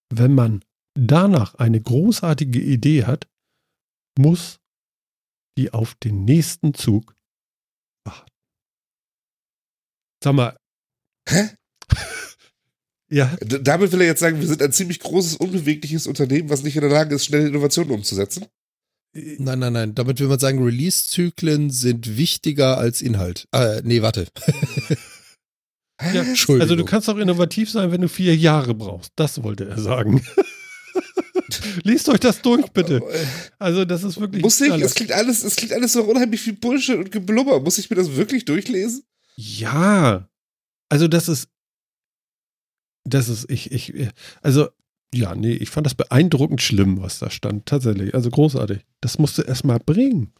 Wenn 0.09 0.34
man 0.34 0.63
danach 0.93 1.55
eine 1.55 1.82
großartige 1.82 2.59
Idee 2.61 3.05
hat, 3.05 3.28
muss 4.18 4.59
die 5.57 5.74
auf 5.74 5.95
den 5.95 6.26
nächsten 6.26 6.74
Zug 6.74 7.15
warten. 8.05 8.32
Sag 10.24 10.34
mal. 10.34 10.57
Hä? 11.28 11.49
ja. 13.09 13.36
D 13.38 13.59
damit 13.61 13.91
will 13.91 14.01
er 14.01 14.07
jetzt 14.07 14.20
sagen, 14.20 14.39
wir 14.39 14.47
sind 14.47 14.61
ein 14.61 14.72
ziemlich 14.72 14.99
großes, 14.99 15.36
unbewegliches 15.38 16.07
Unternehmen, 16.07 16.49
was 16.49 16.63
nicht 16.63 16.76
in 16.76 16.82
der 16.82 16.91
Lage 16.91 17.15
ist, 17.15 17.26
schnelle 17.26 17.47
Innovationen 17.47 17.91
umzusetzen. 17.91 18.45
Nein, 19.13 19.59
nein, 19.59 19.74
nein. 19.74 19.95
Damit 19.95 20.20
will 20.20 20.28
man 20.28 20.39
sagen, 20.39 20.63
Release-Zyklen 20.63 21.72
sind 21.72 22.18
wichtiger 22.18 22.78
als 22.78 23.01
Inhalt. 23.01 23.47
Äh, 23.51 23.82
nee, 23.84 24.01
warte. 24.01 24.28
Ja, 26.13 26.23
also 26.59 26.75
du 26.75 26.85
kannst 26.85 27.09
auch 27.09 27.17
innovativ 27.17 27.71
sein, 27.71 27.91
wenn 27.91 28.01
du 28.01 28.09
vier 28.09 28.35
Jahre 28.35 28.75
brauchst. 28.75 29.13
Das 29.15 29.41
wollte 29.41 29.67
er 29.67 29.79
sagen. 29.79 30.23
Liest 31.83 32.09
euch 32.09 32.19
das 32.19 32.41
durch, 32.41 32.67
bitte. 32.71 33.01
Also 33.57 33.85
das 33.85 34.03
ist 34.03 34.19
wirklich. 34.19 34.43
Muss 34.43 34.61
ich, 34.61 34.71
es 34.71 34.95
klingt 34.95 35.11
alles, 35.11 35.43
es 35.43 35.55
klingt 35.55 35.73
alles 35.73 35.93
so 35.93 36.03
unheimlich 36.03 36.41
viel 36.41 36.53
Bullshit 36.53 36.97
und 36.97 37.11
Geblubber. 37.11 37.59
Muss 37.61 37.77
ich 37.77 37.89
mir 37.89 37.95
das 37.95 38.15
wirklich 38.15 38.45
durchlesen? 38.45 39.03
Ja. 39.35 40.29
Also 40.89 41.07
das 41.07 41.29
ist. 41.29 41.49
Das 43.03 43.29
ist, 43.29 43.49
ich, 43.49 43.71
ich, 43.71 43.93
also, 44.41 44.67
ja, 45.13 45.33
nee, 45.33 45.53
ich 45.53 45.69
fand 45.69 45.87
das 45.87 45.95
beeindruckend 45.95 46.61
schlimm, 46.61 47.01
was 47.01 47.19
da 47.19 47.29
stand. 47.29 47.65
Tatsächlich. 47.65 48.13
Also 48.13 48.29
großartig. 48.29 48.79
Das 48.99 49.17
musst 49.17 49.37
du 49.37 49.43
erst 49.43 49.63
mal 49.63 49.79
bringen. 49.79 50.33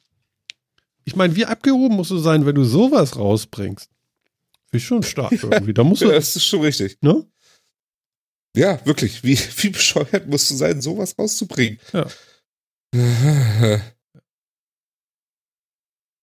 Ich 1.06 1.16
meine, 1.16 1.36
wie 1.38 1.46
abgehoben 1.46 1.96
musst 1.96 2.12
du 2.12 2.18
sein, 2.18 2.46
wenn 2.46 2.56
du 2.56 2.66
sowas 2.66 3.16
rausbringst? 3.16 3.90
Finde 4.70 4.78
ich 4.78 4.86
schon 4.86 5.04
stark 5.04 5.32
irgendwie. 5.32 5.74
Da 5.74 5.84
musst 5.84 6.02
Ja, 6.02 6.08
du, 6.10 6.14
das 6.14 6.36
ist 6.36 6.46
schon 6.46 6.62
richtig. 6.62 6.98
ne? 7.02 7.26
Ja, 8.56 8.84
wirklich. 8.86 9.24
Wie, 9.24 9.38
wie 9.58 9.70
bescheuert 9.70 10.28
musst 10.28 10.50
du 10.52 10.56
sein, 10.56 10.82
sowas 10.82 11.16
rauszubringen? 11.18 11.80
Ja. 11.94 12.08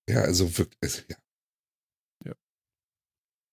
Ja, 0.09 0.21
also 0.21 0.59
wirklich. 0.59 1.05
Ja. 1.09 1.17
Ja. 2.27 2.33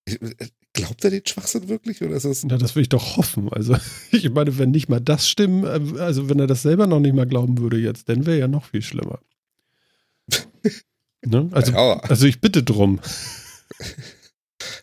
Ich- 0.06 0.22
äh, 0.22 0.48
Glaubt 0.74 1.04
er 1.04 1.10
den 1.12 1.26
Schwachsinn 1.26 1.68
wirklich? 1.68 2.02
Oder 2.02 2.16
ist 2.16 2.24
das. 2.24 2.44
Na, 2.46 2.58
das 2.58 2.76
will 2.76 2.82
ich 2.84 2.88
doch 2.90 3.18
hoffen. 3.18 3.50
Also, 3.52 3.76
ich 4.12 4.30
meine, 4.30 4.58
wenn 4.58 4.72
nicht 4.72 4.88
mal 4.88 5.02
das 5.02 5.28
stimmen, 5.30 5.66
äh, 5.66 6.00
also 6.00 6.30
wenn 6.30 6.40
er 6.40 6.48
das 6.48 6.62
selber 6.62 6.88
noch 6.88 7.02
nicht 7.02 7.14
mal 7.14 7.28
glauben 7.28 7.58
würde 7.58 7.78
jetzt, 7.78 8.08
dann 8.08 8.26
wäre 8.26 8.40
ja 8.40 8.48
noch 8.48 8.66
viel 8.66 8.82
schlimmer. 8.82 9.20
ne? 11.26 11.50
Also, 11.52 11.74
Ja. 11.74 12.00
also 12.00 12.26
ich 12.26 12.40
bitte 12.40 12.64
drum. 12.64 13.02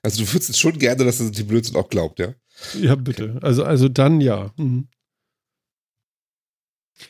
Also 0.02 0.24
du 0.24 0.32
würdest 0.32 0.58
schon 0.58 0.78
gerne, 0.78 1.04
dass 1.04 1.20
er 1.20 1.30
die 1.30 1.42
Blödsinn 1.42 1.76
auch 1.76 1.88
glaubt, 1.88 2.18
ja? 2.18 2.34
Ja, 2.74 2.94
bitte. 2.94 3.38
Also, 3.42 3.64
also 3.64 3.88
dann 3.88 4.20
ja. 4.20 4.52
Mhm. 4.56 4.88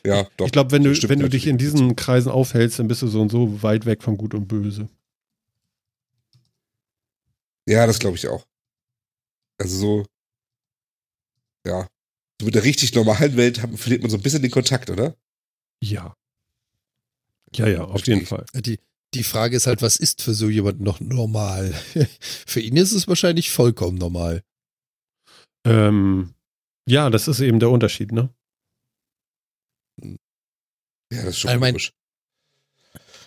Ja, 0.05 0.27
doch. 0.37 0.45
Ich 0.45 0.51
glaube, 0.51 0.71
wenn 0.71 0.83
du, 0.83 0.91
wenn 1.09 1.19
du 1.19 1.29
dich 1.29 1.47
in 1.47 1.57
diesen 1.57 1.95
Kreisen 1.95 2.31
aufhältst, 2.31 2.79
dann 2.79 2.87
bist 2.87 3.01
du 3.01 3.07
so 3.07 3.21
und 3.21 3.31
so 3.31 3.63
weit 3.63 3.85
weg 3.85 4.03
von 4.03 4.17
Gut 4.17 4.33
und 4.33 4.47
Böse. 4.47 4.87
Ja, 7.67 7.85
das 7.87 7.99
glaube 7.99 8.17
ich 8.17 8.27
auch. 8.27 8.45
Also 9.59 9.77
so. 9.77 10.05
Ja. 11.65 11.87
So 12.39 12.45
mit 12.45 12.55
der 12.55 12.63
richtig 12.63 12.93
normalen 12.93 13.35
Welt 13.35 13.61
haben, 13.61 13.77
verliert 13.77 14.01
man 14.01 14.11
so 14.11 14.17
ein 14.17 14.23
bisschen 14.23 14.41
den 14.41 14.51
Kontakt, 14.51 14.89
oder? 14.89 15.15
Ja. 15.81 16.15
Ja, 17.53 17.67
ja, 17.67 17.83
auf 17.83 18.05
jeden. 18.07 18.25
Fall. 18.25 18.45
Die, 18.53 18.79
die 19.13 19.23
Frage 19.23 19.55
ist 19.57 19.67
halt, 19.67 19.81
was 19.81 19.95
ist 19.95 20.21
für 20.21 20.33
so 20.33 20.49
jemand 20.49 20.81
noch 20.81 20.99
normal? 20.99 21.73
für 22.19 22.59
ihn 22.59 22.77
ist 22.77 22.91
es 22.91 23.07
wahrscheinlich 23.07 23.49
vollkommen 23.51 23.97
normal. 23.97 24.43
Ähm, 25.65 26.33
ja, 26.87 27.09
das 27.09 27.27
ist 27.27 27.39
eben 27.39 27.59
der 27.59 27.69
Unterschied, 27.69 28.11
ne? 28.11 28.29
Ja, 31.11 31.23
das 31.23 31.29
ist 31.29 31.39
schon 31.39 31.51
Ich 31.51 31.59
mein- 31.59 31.73
komisch. 31.73 31.91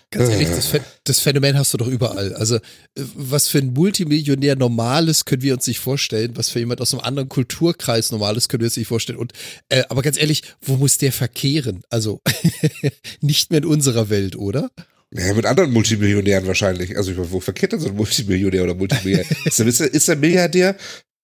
Ganz 0.09 0.29
ehrlich, 0.29 0.47
Äh. 0.49 0.55
das, 0.55 0.71
Phän- 0.71 0.83
das 1.05 1.19
Phänomen 1.21 1.57
hast 1.57 1.73
du 1.73 1.77
doch 1.79 1.87
überall. 1.87 2.35
Also, 2.35 2.57
äh, 2.57 2.61
was 2.95 3.47
für 3.47 3.57
ein 3.57 3.73
Multimillionär 3.73 4.55
Normales 4.55 5.25
können 5.25 5.41
wir 5.41 5.55
uns 5.55 5.65
nicht 5.65 5.79
vorstellen, 5.79 6.37
was 6.37 6.49
für 6.49 6.59
jemand 6.59 6.81
aus 6.81 6.93
einem 6.93 7.01
anderen 7.03 7.29
Kulturkreis 7.29 8.11
Normales 8.11 8.47
können 8.47 8.61
wir 8.61 8.67
uns 8.67 8.77
nicht 8.77 8.87
vorstellen. 8.87 9.17
Und, 9.17 9.33
äh, 9.69 9.83
aber 9.89 10.03
ganz 10.03 10.17
ehrlich, 10.19 10.43
wo 10.61 10.75
muss 10.77 10.99
der 10.99 11.11
verkehren? 11.11 11.81
Also, 11.89 12.21
nicht 13.21 13.49
mehr 13.49 13.57
in 13.59 13.65
unserer 13.65 14.09
Welt, 14.09 14.35
oder? 14.35 14.69
Ja, 15.15 15.33
mit 15.33 15.45
anderen 15.45 15.71
Multimillionären 15.71 16.47
wahrscheinlich. 16.47 16.97
Also 16.97 17.11
ich 17.11 17.17
meine, 17.17 17.31
wo 17.31 17.39
verkehrt 17.39 17.73
denn 17.73 17.79
so 17.79 17.89
ein 17.89 17.95
Multimillionär 17.95 18.63
oder 18.63 18.73
Multimillionär? 18.73 19.25
ist, 19.45 19.59
er, 19.59 19.67
ist, 19.67 19.79
er, 19.79 19.93
ist 19.93 20.09
er 20.09 20.15
Milliardär? 20.15 20.75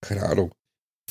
Keine 0.02 0.24
Ahnung. 0.24 0.52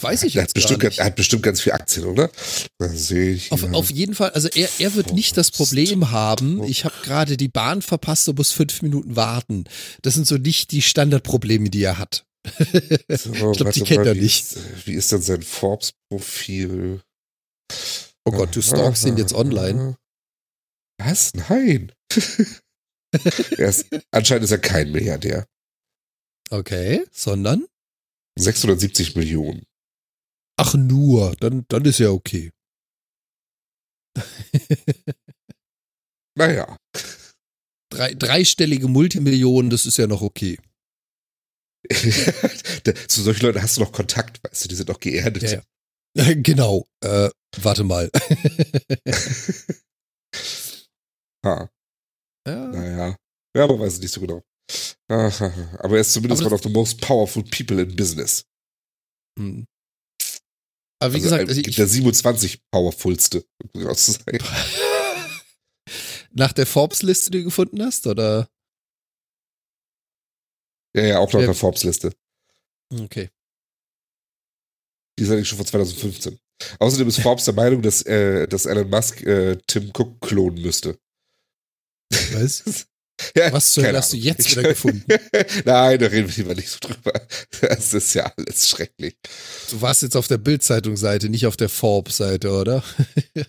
Weiß 0.00 0.22
ich 0.22 0.36
Er 0.36 0.42
hat, 0.42 0.48
jetzt 0.48 0.54
bestimmt, 0.54 0.84
nicht. 0.84 0.98
er 0.98 1.06
hat 1.06 1.16
bestimmt 1.16 1.42
ganz 1.42 1.60
viel 1.60 1.72
Aktien, 1.72 2.06
oder? 2.06 2.30
Das 2.78 3.08
sehe 3.08 3.32
ich. 3.32 3.50
Auf, 3.50 3.64
auf 3.72 3.90
jeden 3.90 4.14
Fall, 4.14 4.30
also 4.30 4.48
er, 4.48 4.68
er 4.78 4.94
wird 4.94 5.12
nicht 5.12 5.36
das 5.36 5.50
Problem 5.50 6.12
haben, 6.12 6.62
ich 6.62 6.84
habe 6.84 6.94
gerade 7.02 7.36
die 7.36 7.48
Bahn 7.48 7.82
verpasst 7.82 8.28
und 8.28 8.38
muss 8.38 8.52
fünf 8.52 8.80
Minuten 8.82 9.16
warten. 9.16 9.64
Das 10.02 10.14
sind 10.14 10.26
so 10.26 10.36
nicht 10.36 10.70
die 10.70 10.82
Standardprobleme, 10.82 11.70
die 11.70 11.82
er 11.82 11.98
hat. 11.98 12.24
So, 13.10 13.32
ich 13.32 13.56
glaube, 13.56 13.72
die 13.72 13.80
kennt 13.80 14.00
mal, 14.00 14.06
er 14.08 14.14
wie 14.14 14.20
nicht. 14.20 14.52
Ist, 14.52 14.86
wie 14.86 14.92
ist 14.92 15.10
denn 15.10 15.22
sein 15.22 15.42
Forbes-Profil? 15.42 17.00
Oh 18.24 18.30
Gott, 18.30 18.54
du 18.54 18.62
stalkst 18.62 19.04
ihn 19.06 19.16
jetzt 19.16 19.34
online. 19.34 19.96
Was? 20.98 21.32
Nein. 21.34 21.92
ist, 23.12 23.86
anscheinend 24.10 24.44
ist 24.44 24.50
er 24.50 24.58
kein 24.58 24.92
Milliardär. 24.92 25.46
Okay, 26.50 27.04
sondern? 27.12 27.66
670 28.38 29.16
Millionen. 29.16 29.64
Ach 30.56 30.74
nur, 30.74 31.36
dann, 31.36 31.64
dann 31.68 31.84
ist 31.84 31.98
ja 31.98 32.10
okay. 32.10 32.50
Naja. 36.36 36.76
Drei, 37.90 38.14
dreistellige 38.14 38.86
Multimillionen, 38.88 39.70
das 39.70 39.86
ist 39.86 39.98
ja 39.98 40.06
noch 40.06 40.22
okay. 40.22 40.58
Zu 43.08 43.22
solchen 43.22 43.46
Leuten 43.46 43.62
hast 43.62 43.76
du 43.76 43.80
noch 43.80 43.92
Kontakt, 43.92 44.40
weißt 44.44 44.64
du, 44.64 44.68
die 44.68 44.74
sind 44.74 44.88
doch 44.88 45.00
geerdet. 45.00 45.42
Ja, 45.42 45.62
ja. 46.16 46.34
Genau. 46.42 46.86
Äh, 47.02 47.30
warte 47.56 47.84
mal. 47.84 48.10
Ha, 51.46 51.70
ja. 52.50 52.68
naja. 52.68 53.16
Ja, 53.56 53.64
aber 53.64 53.78
weiß 53.78 53.94
ich 53.94 54.00
nicht 54.00 54.12
so 54.12 54.20
genau. 54.20 54.42
Ah, 55.10 55.26
Aber 55.78 55.94
er 55.96 56.00
ist 56.02 56.12
zumindest 56.12 56.42
Aber 56.42 56.50
one 56.50 56.54
of 56.56 56.62
the 56.62 56.68
most 56.68 57.00
powerful 57.00 57.42
people 57.44 57.80
in 57.80 57.94
business. 57.96 58.44
hm. 59.38 59.66
Aber 61.00 61.14
wie 61.14 61.18
also, 61.18 61.30
gesagt, 61.30 61.48
also 61.48 61.60
ich, 61.60 61.76
der 61.76 61.86
27 61.86 62.60
powerfulste, 62.72 63.44
um 63.62 63.70
genau 63.72 63.94
zu 63.94 64.12
sein. 64.12 64.38
nach 66.32 66.52
der 66.52 66.66
Forbes-Liste, 66.66 67.30
die 67.30 67.38
du 67.38 67.44
gefunden 67.44 67.80
hast, 67.82 68.06
oder? 68.06 68.48
Ja, 70.96 71.06
ja, 71.06 71.18
auch 71.18 71.32
nach 71.32 71.40
der 71.40 71.54
Forbes-Liste. 71.54 72.12
Okay. 72.92 73.30
Die 75.18 75.22
ist 75.22 75.30
eigentlich 75.30 75.48
schon 75.48 75.58
von 75.58 75.66
2015. 75.66 76.38
Außerdem 76.80 77.08
ist 77.08 77.20
Forbes 77.20 77.44
der 77.44 77.54
Meinung, 77.54 77.82
dass, 77.82 78.02
äh, 78.02 78.48
dass 78.48 78.66
Elon 78.66 78.90
Musk 78.90 79.22
äh, 79.22 79.56
Tim 79.66 79.92
Cook 79.96 80.20
klonen 80.20 80.60
müsste. 80.60 80.98
Was? 82.10 82.86
Ja, 83.34 83.52
Was 83.52 83.72
zur 83.72 83.82
Hölle 83.82 83.98
hast 83.98 84.12
du 84.12 84.16
jetzt 84.16 84.48
wieder 84.48 84.62
gefunden? 84.62 85.04
Nein, 85.64 85.98
da 85.98 86.06
reden 86.06 86.28
wir 86.28 86.36
lieber 86.36 86.54
nicht 86.54 86.68
so 86.68 86.78
drüber. 86.78 87.12
Das 87.62 87.92
ist 87.92 88.14
ja 88.14 88.32
alles 88.36 88.68
schrecklich. 88.68 89.16
Du 89.70 89.80
warst 89.80 90.02
jetzt 90.02 90.16
auf 90.16 90.28
der 90.28 90.38
Bild-Zeitungsseite, 90.38 91.28
nicht 91.28 91.44
auf 91.44 91.56
der 91.56 91.68
Forbes-Seite, 91.68 92.52
oder? 92.52 92.84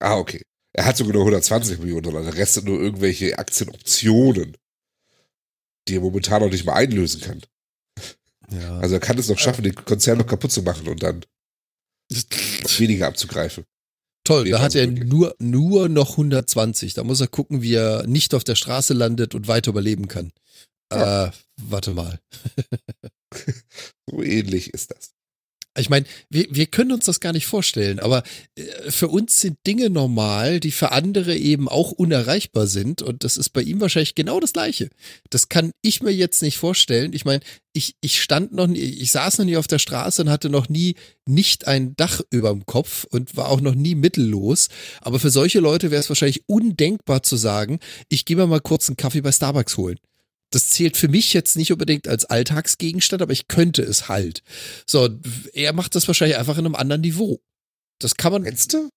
Ah, 0.00 0.16
okay. 0.18 0.42
Er 0.74 0.84
hat 0.84 0.96
sogar 0.96 1.12
nur 1.12 1.22
120 1.22 1.78
Millionen 1.78 2.02
Dollar. 2.02 2.24
Der 2.24 2.34
Rest 2.34 2.54
sind 2.54 2.66
nur 2.66 2.80
irgendwelche 2.80 3.38
Aktienoptionen, 3.38 4.56
die 5.86 5.94
er 5.94 6.00
momentan 6.00 6.42
noch 6.42 6.50
nicht 6.50 6.64
mal 6.64 6.74
einlösen 6.74 7.20
kann. 7.20 7.40
Ja. 8.50 8.78
Also 8.80 8.96
er 8.96 9.00
kann 9.00 9.16
es 9.16 9.28
noch 9.28 9.38
schaffen, 9.38 9.62
den 9.62 9.76
Konzern 9.76 10.18
noch 10.18 10.26
kaputt 10.26 10.50
zu 10.50 10.62
machen 10.62 10.88
und 10.88 11.02
dann 11.02 11.24
weniger 12.78 13.06
abzugreifen. 13.06 13.64
Toll, 14.24 14.50
da 14.50 14.60
hat 14.60 14.74
er 14.74 14.86
nur, 14.86 15.34
nur 15.38 15.88
noch 15.88 16.12
120. 16.12 16.94
Da 16.94 17.02
muss 17.02 17.20
er 17.20 17.26
gucken, 17.26 17.62
wie 17.62 17.74
er 17.74 18.06
nicht 18.06 18.34
auf 18.34 18.44
der 18.44 18.54
Straße 18.54 18.94
landet 18.94 19.34
und 19.34 19.48
weiter 19.48 19.70
überleben 19.70 20.06
kann. 20.06 20.32
Ja. 20.92 21.26
Äh, 21.26 21.30
warte 21.60 21.92
mal. 21.92 22.20
So 24.10 24.22
ähnlich 24.22 24.74
ist 24.74 24.90
das. 24.90 25.14
Ich 25.78 25.88
meine, 25.88 26.04
wir, 26.28 26.46
wir 26.50 26.66
können 26.66 26.92
uns 26.92 27.06
das 27.06 27.20
gar 27.20 27.32
nicht 27.32 27.46
vorstellen, 27.46 27.98
aber 27.98 28.22
äh, 28.56 28.90
für 28.90 29.08
uns 29.08 29.40
sind 29.40 29.56
Dinge 29.66 29.88
normal, 29.88 30.60
die 30.60 30.70
für 30.70 30.92
andere 30.92 31.34
eben 31.34 31.66
auch 31.66 31.92
unerreichbar 31.92 32.66
sind. 32.66 33.00
Und 33.00 33.24
das 33.24 33.38
ist 33.38 33.50
bei 33.50 33.62
ihm 33.62 33.80
wahrscheinlich 33.80 34.14
genau 34.14 34.38
das 34.38 34.52
Gleiche. 34.52 34.90
Das 35.30 35.48
kann 35.48 35.72
ich 35.80 36.02
mir 36.02 36.10
jetzt 36.10 36.42
nicht 36.42 36.58
vorstellen. 36.58 37.14
Ich 37.14 37.24
meine, 37.24 37.40
ich, 37.72 37.96
ich 38.02 38.20
stand 38.20 38.52
noch 38.52 38.66
nie, 38.66 38.80
ich 38.80 39.12
saß 39.12 39.38
noch 39.38 39.46
nie 39.46 39.56
auf 39.56 39.66
der 39.66 39.78
Straße 39.78 40.20
und 40.20 40.30
hatte 40.30 40.50
noch 40.50 40.68
nie 40.68 40.94
nicht 41.24 41.66
ein 41.66 41.96
Dach 41.96 42.20
überm 42.30 42.66
Kopf 42.66 43.04
und 43.04 43.34
war 43.36 43.48
auch 43.48 43.62
noch 43.62 43.74
nie 43.74 43.94
mittellos. 43.94 44.68
Aber 45.00 45.18
für 45.20 45.30
solche 45.30 45.60
Leute 45.60 45.90
wäre 45.90 46.00
es 46.00 46.10
wahrscheinlich 46.10 46.42
undenkbar 46.46 47.22
zu 47.22 47.36
sagen, 47.36 47.78
ich 48.10 48.26
gehe 48.26 48.36
mal 48.36 48.60
kurz 48.60 48.90
einen 48.90 48.96
Kaffee 48.96 49.22
bei 49.22 49.32
Starbucks 49.32 49.78
holen. 49.78 49.98
Das 50.52 50.68
zählt 50.70 50.96
für 50.96 51.08
mich 51.08 51.32
jetzt 51.32 51.56
nicht 51.56 51.72
unbedingt 51.72 52.06
als 52.06 52.24
Alltagsgegenstand, 52.26 53.22
aber 53.22 53.32
ich 53.32 53.48
könnte 53.48 53.82
es 53.82 54.08
halt. 54.08 54.42
So, 54.86 55.08
er 55.54 55.72
macht 55.72 55.94
das 55.96 56.06
wahrscheinlich 56.06 56.36
einfach 56.38 56.58
in 56.58 56.66
einem 56.66 56.74
anderen 56.76 57.00
Niveau. 57.02 57.40
Das 57.98 58.16
kann 58.16 58.32
man, 58.32 58.44
Kennst 58.44 58.72
du? 58.74 58.88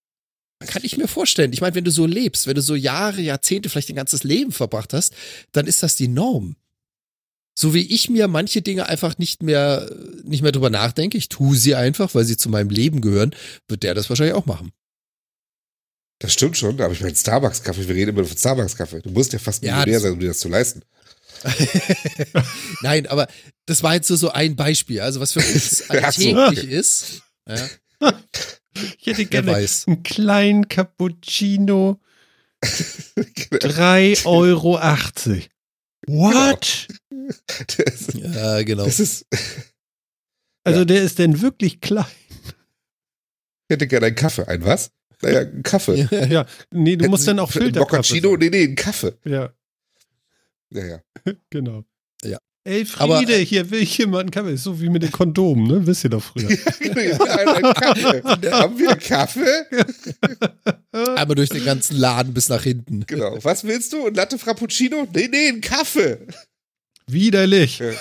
kann 0.66 0.84
ich 0.84 0.96
mir 0.96 1.08
vorstellen. 1.08 1.52
Ich 1.52 1.60
meine, 1.60 1.74
wenn 1.74 1.84
du 1.84 1.90
so 1.90 2.06
lebst, 2.06 2.46
wenn 2.46 2.54
du 2.54 2.62
so 2.62 2.74
Jahre, 2.74 3.20
Jahrzehnte, 3.20 3.68
vielleicht 3.68 3.88
dein 3.90 3.96
ganzes 3.96 4.22
Leben 4.24 4.52
verbracht 4.52 4.92
hast, 4.94 5.14
dann 5.52 5.66
ist 5.66 5.82
das 5.82 5.96
die 5.96 6.08
Norm. 6.08 6.56
So 7.58 7.72
wie 7.74 7.82
ich 7.82 8.08
mir 8.10 8.28
manche 8.28 8.60
Dinge 8.62 8.86
einfach 8.86 9.16
nicht 9.18 9.42
mehr, 9.42 9.90
nicht 10.24 10.42
mehr 10.42 10.52
drüber 10.52 10.68
nachdenke, 10.70 11.16
ich 11.18 11.28
tue 11.28 11.56
sie 11.56 11.74
einfach, 11.74 12.14
weil 12.14 12.24
sie 12.24 12.36
zu 12.36 12.48
meinem 12.50 12.70
Leben 12.70 13.00
gehören, 13.00 13.34
wird 13.68 13.82
der 13.82 13.94
das 13.94 14.08
wahrscheinlich 14.08 14.34
auch 14.34 14.46
machen. 14.46 14.72
Das 16.18 16.32
stimmt 16.32 16.56
schon, 16.56 16.80
aber 16.80 16.92
ich 16.92 17.00
meine 17.02 17.14
Starbucks-Kaffee, 17.16 17.88
wir 17.88 17.94
reden 17.94 18.16
immer 18.16 18.24
von 18.26 18.36
Starbucks-Kaffee. 18.36 19.00
Du 19.02 19.10
musst 19.10 19.32
ja 19.34 19.38
fast 19.38 19.62
Ja, 19.62 19.72
Millionär 19.78 19.94
das- 19.94 20.02
sein, 20.04 20.12
um 20.12 20.20
dir 20.20 20.28
das 20.28 20.38
zu 20.38 20.48
leisten. 20.48 20.82
Nein, 22.82 23.06
aber 23.06 23.26
das 23.66 23.82
war 23.82 23.94
jetzt 23.94 24.08
so, 24.08 24.16
so 24.16 24.30
ein 24.30 24.56
Beispiel. 24.56 25.00
Also 25.00 25.20
was 25.20 25.32
für 25.32 25.40
uns 25.40 25.88
alltäglich 25.90 26.64
ist. 26.70 27.22
Ja, 27.48 27.68
Ich 28.98 29.06
hätte 29.06 29.24
gerne 29.26 29.54
einen 29.54 30.02
kleinen 30.02 30.68
Cappuccino, 30.68 31.98
Genau. 32.60 33.66
3,80 33.74 34.26
Euro. 34.26 34.74
What? 36.08 36.88
Das, 37.78 38.08
Ja, 38.14 38.62
genau. 38.62 38.84
das 38.84 39.00
ist, 39.00 39.24
Also 40.64 40.80
Ja. 40.80 40.84
der 40.84 41.02
ist 41.02 41.18
denn 41.18 41.40
wirklich 41.40 41.80
klein? 41.80 42.04
ich 42.44 43.74
hätte 43.74 43.86
gerne 43.86 44.06
einen 44.06 44.16
Kaffee. 44.16 44.46
Ein 44.46 44.64
was? 44.64 44.90
Naja, 45.22 45.40
einen 45.40 45.62
Kaffee. 45.62 46.06
Ja, 46.28 46.44
nee, 46.70 46.96
du 46.96 47.04
Hätten 47.04 47.10
musst 47.10 47.22
Sie 47.24 47.28
dann 47.30 47.38
auch 47.38 47.50
Filterkaffee. 47.50 47.96
Mochaccino? 47.96 48.28
sagen. 48.32 48.40
Nee, 48.42 48.50
nee, 48.50 48.64
einen 48.64 48.76
Kaffee. 48.76 49.14
Ja, 49.24 49.52
Ja, 50.70 50.84
ja. 50.86 51.00
genau. 51.50 51.84
Ja. 52.22 52.38
Ey, 52.64 52.84
Friede, 52.84 53.04
Aber, 53.04 53.28
äh, 53.28 53.46
hier 53.46 53.70
will 53.70 53.80
ich 53.80 53.96
jemand 53.96 54.22
einen 54.22 54.30
Kaffee. 54.32 54.56
So 54.56 54.80
wie 54.80 54.88
mit 54.88 55.04
den 55.04 55.12
Kondomen, 55.12 55.68
ne? 55.68 55.86
Wisst 55.86 56.02
ihr 56.02 56.10
doch 56.10 56.22
früher. 56.22 56.48
Kaffee. 57.74 58.22
Haben 58.50 58.78
wir 58.78 58.96
Kaffee? 58.96 59.64
Einmal 60.90 61.36
durch 61.36 61.50
den 61.50 61.64
ganzen 61.64 61.96
Laden 61.96 62.34
bis 62.34 62.48
nach 62.48 62.64
hinten. 62.64 63.06
Genau. 63.06 63.38
Was 63.44 63.62
willst 63.62 63.92
du? 63.92 64.08
Ein 64.08 64.14
Latte 64.14 64.36
Frappuccino? 64.36 65.06
Nee, 65.14 65.28
nee, 65.30 65.48
einen 65.48 65.60
Kaffee. 65.60 66.26
Widerlich. 67.06 67.78
Ja. 67.78 67.92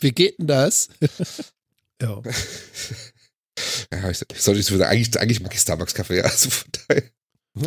Wie 0.00 0.12
geht 0.12 0.38
denn 0.38 0.46
das? 0.46 0.88
Ja. 2.00 2.22
Ja, 3.92 4.08
ich, 4.08 4.22
ich 4.32 4.40
sollte 4.40 4.62
so 4.62 4.78
sagen, 4.78 4.90
eigentlich, 4.90 5.18
eigentlich 5.20 5.40
mag 5.40 5.52
ich 5.52 5.60
Starbucks-Kaffee, 5.60 6.18
ja. 6.18 6.22
Also 6.22 6.50
von 6.50 6.70
daher. 6.86 7.02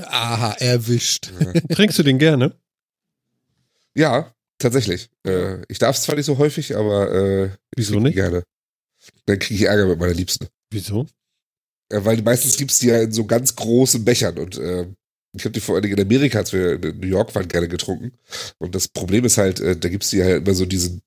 Aha, 0.10 0.54
erwischt. 0.54 1.32
Trinkst 1.74 2.00
du 2.00 2.04
den 2.04 2.18
gerne? 2.18 2.56
Ja, 3.96 4.34
tatsächlich. 4.58 5.10
Äh, 5.26 5.62
ich 5.68 5.80
darf 5.80 5.96
es 5.96 6.04
zwar 6.04 6.16
nicht 6.16 6.26
so 6.26 6.38
häufig, 6.38 6.76
aber 6.76 7.12
äh, 7.12 7.50
Wieso 7.76 8.00
nicht? 8.00 8.16
gerne. 8.16 8.44
Dann 9.26 9.40
kriege 9.40 9.56
ich 9.64 9.68
Ärger 9.70 9.88
mit 9.88 10.00
meiner 10.00 10.14
Liebsten. 10.14 10.48
Wieso? 10.72 11.06
Ja, 11.92 12.04
weil 12.06 12.22
meistens 12.22 12.58
gibt's 12.58 12.80
die 12.80 12.88
ja 12.88 13.02
in 13.02 13.12
so 13.12 13.26
ganz 13.26 13.56
großen 13.56 14.04
Bechern 14.04 14.38
und 14.38 14.58
äh, 14.58 14.88
ich 15.36 15.46
habe 15.46 15.52
die 15.54 15.60
vor 15.60 15.76
allen 15.76 15.84
Dingen 15.84 15.98
in 15.98 16.06
Amerika, 16.06 16.40
als 16.40 16.54
wir 16.54 16.84
in 16.84 17.00
New 17.00 17.08
York 17.08 17.34
waren, 17.34 17.48
gerne 17.48 17.68
getrunken. 17.68 18.14
Und 18.60 18.76
das 18.76 18.88
Problem 18.88 19.26
ist 19.26 19.38
halt, 19.38 19.60
äh, 19.60 19.76
da 19.76 19.90
gibt's 19.90 20.12
die 20.12 20.18
ja 20.18 20.38
immer 20.38 20.54
so 20.54 20.66
diesen, 20.66 21.02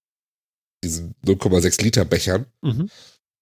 diesen 0.82 1.14
0,6 1.24 1.82
Liter 1.82 2.04
Bechern. 2.04 2.46
Mhm. 2.62 2.90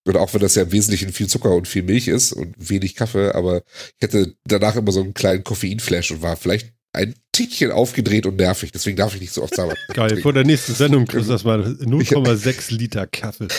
Und 0.07 0.16
auch 0.18 0.34
wenn 0.34 0.42
das 0.42 0.55
ja 0.55 0.64
im 0.64 0.72
Wesentlichen 0.72 1.12
viel 1.12 1.26
Zucker 1.26 1.55
und 1.55 1.66
viel 1.66 1.82
Milch 1.82 2.09
ist 2.09 2.32
und 2.34 2.55
wenig 2.59 2.95
Kaffee, 2.95 3.32
aber 3.34 3.62
ich 3.99 4.03
hatte 4.03 4.34
danach 4.45 4.76
immer 4.76 4.92
so 4.92 5.01
einen 5.01 5.14
kleinen 5.14 5.42
Koffeinflash 5.42 6.11
und 6.11 6.20
war 6.20 6.36
vielleicht 6.36 6.74
ein 6.92 7.14
Tickchen 7.35 7.70
aufgedreht 7.72 8.26
und 8.26 8.37
nervig. 8.37 8.70
Deswegen 8.72 8.97
darf 8.97 9.14
ich 9.14 9.20
nicht 9.20 9.32
so 9.35 9.43
oft 9.43 9.53
Starbucks 9.55 9.78
Geil, 9.93 10.09
trinken. 10.09 10.22
vor 10.22 10.32
der 10.32 10.45
nächsten 10.45 10.74
Sendung 10.74 11.05
kriegst 11.07 11.28
du 11.28 11.32
das 11.32 11.45
mal 11.45 11.61
0,6 11.62 12.72
Liter 12.74 13.07
Kaffee. 13.07 13.49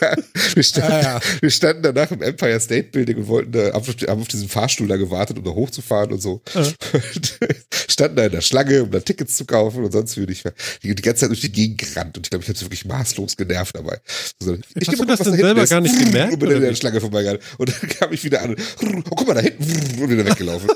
Ja, 0.00 0.16
wir, 0.54 0.62
standen, 0.64 0.92
Ah, 0.92 1.00
ja. 1.02 1.20
wir 1.40 1.50
standen 1.50 1.82
danach 1.82 2.10
im 2.10 2.22
Empire 2.22 2.58
State 2.58 2.88
Building 2.90 3.18
und 3.18 3.28
wollten 3.28 3.52
da, 3.52 3.72
haben 3.72 3.76
auf- 3.76 4.08
haben 4.08 4.20
auf 4.22 4.28
diesen 4.28 4.48
Fahrstuhl 4.48 4.88
da 4.88 4.96
gewartet, 4.96 5.38
um 5.38 5.44
da 5.44 5.50
hochzufahren 5.50 6.10
und 6.12 6.20
so. 6.20 6.42
Ja. 6.54 6.60
Und 6.92 7.38
standen 7.88 8.16
da 8.16 8.24
in 8.26 8.32
der 8.32 8.40
Schlange, 8.40 8.82
um 8.82 8.90
da 8.90 8.98
Tickets 9.00 9.36
zu 9.36 9.44
kaufen 9.44 9.84
und 9.84 9.92
sonst 9.92 10.16
würde 10.16 10.32
ich 10.32 10.42
die, 10.82 10.94
die 10.94 11.02
ganze 11.02 11.20
Zeit 11.20 11.28
durch 11.30 11.40
die 11.42 11.52
Gegend 11.52 11.78
gerannt 11.78 12.16
und 12.16 12.26
ich 12.26 12.30
glaube, 12.30 12.42
ich 12.42 12.48
habe 12.48 12.58
sie 12.58 12.64
wirklich 12.64 12.84
maßlos 12.86 13.36
genervt 13.36 13.76
dabei. 13.76 14.00
So, 14.40 14.56
ich 14.74 14.88
Hast 14.88 14.98
du 15.00 15.04
das 15.04 15.20
denn 15.20 15.34
selber 15.36 15.66
gar 15.66 15.80
nicht 15.80 15.98
gemerkt, 15.98 16.32
Und 16.32 16.38
bin 16.40 16.48
oder 16.48 16.56
in 16.56 16.62
der 16.62 16.70
wie? 16.72 16.76
Schlange 16.76 17.00
vorbeigegangen. 17.00 17.40
Und 17.58 17.68
dann 17.68 17.88
kam 17.90 18.12
ich 18.12 18.24
wieder 18.24 18.42
an 18.42 18.50
und, 18.50 18.60
oh, 18.82 19.02
guck 19.14 19.28
mal 19.28 19.34
da 19.34 19.40
hinten 19.40 20.02
und 20.02 20.10
wieder 20.10 20.24
weggelaufen. 20.26 20.70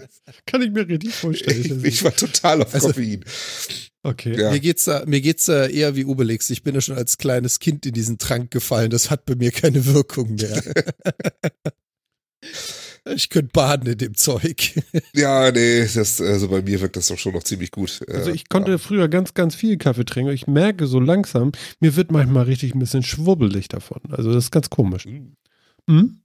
Kann 0.46 0.62
ich 0.62 0.70
mir 0.70 0.88
richtig 0.88 1.14
vorstellen. 1.14 1.80
ich, 1.82 1.84
ich 1.84 2.04
war 2.04 2.14
total 2.14 2.62
auf 2.62 2.74
Also- 2.74 2.88
Koffein. 2.88 3.24
okay. 4.02 4.38
Ja. 4.40 4.50
Mir 4.50 4.60
geht's 4.60 4.84
da, 4.84 5.04
mir 5.06 5.20
geht's 5.20 5.46
da 5.46 5.66
eher 5.66 5.96
wie 5.96 6.04
Obelix. 6.04 6.50
Ich 6.50 6.62
bin 6.62 6.74
ja 6.74 6.80
schon 6.80 6.96
als 6.96 7.18
kleines 7.18 7.58
Kind 7.58 7.86
in 7.86 7.92
diesen 7.92 8.18
Trank 8.18 8.50
gefallen. 8.50 8.90
Das 8.90 9.10
hat 9.10 9.24
bei 9.24 9.34
mir 9.34 9.50
keine 9.52 9.84
Wirkung 9.86 10.34
mehr. 10.36 10.62
ich 13.14 13.30
könnte 13.30 13.50
baden 13.52 13.92
in 13.92 13.98
dem 13.98 14.14
Zeug. 14.14 14.74
Ja, 15.14 15.50
nee, 15.50 15.86
das, 15.94 16.20
also 16.20 16.48
bei 16.48 16.62
mir 16.62 16.80
wirkt 16.80 16.96
das 16.96 17.08
doch 17.08 17.18
schon 17.18 17.32
noch 17.32 17.42
ziemlich 17.42 17.70
gut. 17.70 18.00
Also 18.08 18.30
ich 18.30 18.48
konnte 18.48 18.78
früher 18.78 19.08
ganz, 19.08 19.34
ganz 19.34 19.54
viel 19.54 19.76
Kaffee 19.78 20.04
trinken. 20.04 20.32
Ich 20.32 20.46
merke 20.46 20.86
so 20.86 21.00
langsam, 21.00 21.52
mir 21.80 21.96
wird 21.96 22.10
manchmal 22.10 22.44
richtig 22.44 22.74
ein 22.74 22.78
bisschen 22.78 23.02
schwubbelig 23.02 23.68
davon. 23.68 24.00
Also 24.10 24.32
das 24.32 24.44
ist 24.44 24.50
ganz 24.50 24.70
komisch. 24.70 25.04
Hm. 25.04 25.36
Hm? 25.88 26.20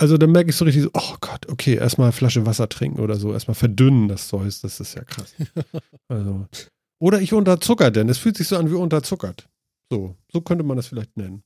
Also 0.00 0.16
dann 0.16 0.30
merke 0.30 0.50
ich 0.50 0.56
so 0.56 0.64
richtig 0.64 0.84
so, 0.84 0.90
oh 0.94 1.16
Gott, 1.20 1.48
okay, 1.48 1.74
erstmal 1.74 2.06
eine 2.06 2.12
Flasche 2.12 2.46
Wasser 2.46 2.68
trinken 2.68 3.00
oder 3.00 3.16
so, 3.16 3.32
erstmal 3.32 3.56
verdünnen 3.56 4.06
das 4.06 4.28
Zeug, 4.28 4.44
das 4.62 4.80
ist 4.80 4.94
ja 4.94 5.04
krass. 5.04 5.34
Also. 6.08 6.46
Oder 7.00 7.20
ich 7.20 7.32
unterzucker 7.32 7.90
denn, 7.90 8.08
es 8.08 8.18
fühlt 8.18 8.36
sich 8.36 8.48
so 8.48 8.56
an 8.56 8.70
wie 8.70 8.74
unterzuckert. 8.74 9.48
So, 9.90 10.16
so 10.32 10.40
könnte 10.40 10.64
man 10.64 10.76
das 10.76 10.88
vielleicht 10.88 11.16
nennen. 11.16 11.42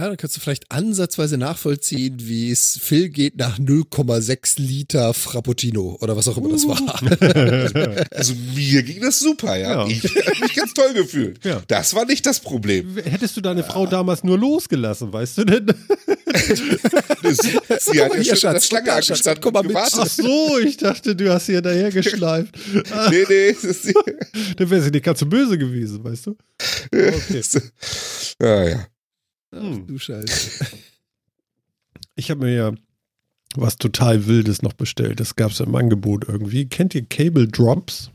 Ja, 0.00 0.08
dann 0.08 0.16
kannst 0.16 0.36
du 0.36 0.40
vielleicht 0.40 0.72
ansatzweise 0.72 1.36
nachvollziehen, 1.36 2.16
wie 2.18 2.50
es 2.50 2.80
Phil 2.82 3.10
geht 3.10 3.36
nach 3.36 3.58
0,6 3.58 4.58
Liter 4.58 5.12
Frappuccino 5.12 5.98
oder 6.00 6.16
was 6.16 6.28
auch 6.28 6.38
immer 6.38 6.48
das 6.48 6.66
war. 6.66 6.80
Also 8.10 8.34
mir 8.54 8.82
ging 8.82 9.02
das 9.02 9.20
super, 9.20 9.54
ja. 9.56 9.86
Ja. 9.86 9.86
Ich 9.86 10.02
habe 10.04 10.40
mich 10.40 10.54
ganz 10.54 10.72
toll 10.72 10.94
gefühlt. 10.94 11.44
Ja. 11.44 11.62
Das 11.68 11.94
war 11.94 12.06
nicht 12.06 12.24
das 12.24 12.40
Problem. 12.40 12.96
Hättest 13.04 13.36
du 13.36 13.42
deine 13.42 13.64
Frau 13.64 13.86
damals 13.86 14.24
nur 14.24 14.38
losgelassen, 14.38 15.12
weißt 15.12 15.38
du 15.38 15.44
denn? 15.44 15.66
Sie, 17.22 17.58
sie 17.78 18.02
hat 18.02 18.14
ja 18.14 18.20
Hier, 18.20 18.24
schon 18.24 18.36
Schatz, 18.52 18.66
Schlange 18.66 18.92
angestanden 18.92 19.42
komm 19.42 19.52
mal 19.52 19.62
mit. 19.62 19.76
Ach 19.76 20.06
so, 20.06 20.58
ich 20.58 20.78
dachte, 20.78 21.14
du 21.14 21.32
hast 21.32 21.46
sie 21.46 21.54
hinterher 21.54 21.90
geschleift. 21.90 22.54
Nee, 23.10 23.24
nee, 23.28 23.52
das 23.52 23.64
ist 23.64 23.94
Dann 24.56 24.70
wäre 24.70 24.82
sie 24.82 24.90
nicht 24.90 25.04
ganz 25.04 25.20
so 25.20 25.26
böse 25.26 25.58
gewesen, 25.58 26.02
weißt 26.02 26.26
du? 26.26 26.36
Okay. 26.92 27.42
Ja, 28.40 28.68
ja. 28.68 28.86
Hm. 29.54 29.86
Du 29.86 29.98
Scheiße. 29.98 30.66
Ich 32.14 32.30
habe 32.30 32.44
mir 32.44 32.54
ja 32.54 32.72
was 33.56 33.76
total 33.78 34.26
Wildes 34.26 34.60
noch 34.60 34.74
bestellt. 34.74 35.18
Das 35.18 35.34
gab 35.34 35.50
es 35.50 35.60
im 35.60 35.74
Angebot 35.74 36.28
irgendwie. 36.28 36.66
Kennt 36.68 36.94
ihr 36.94 37.06
Cable 37.06 37.48
Drops? 37.48 38.10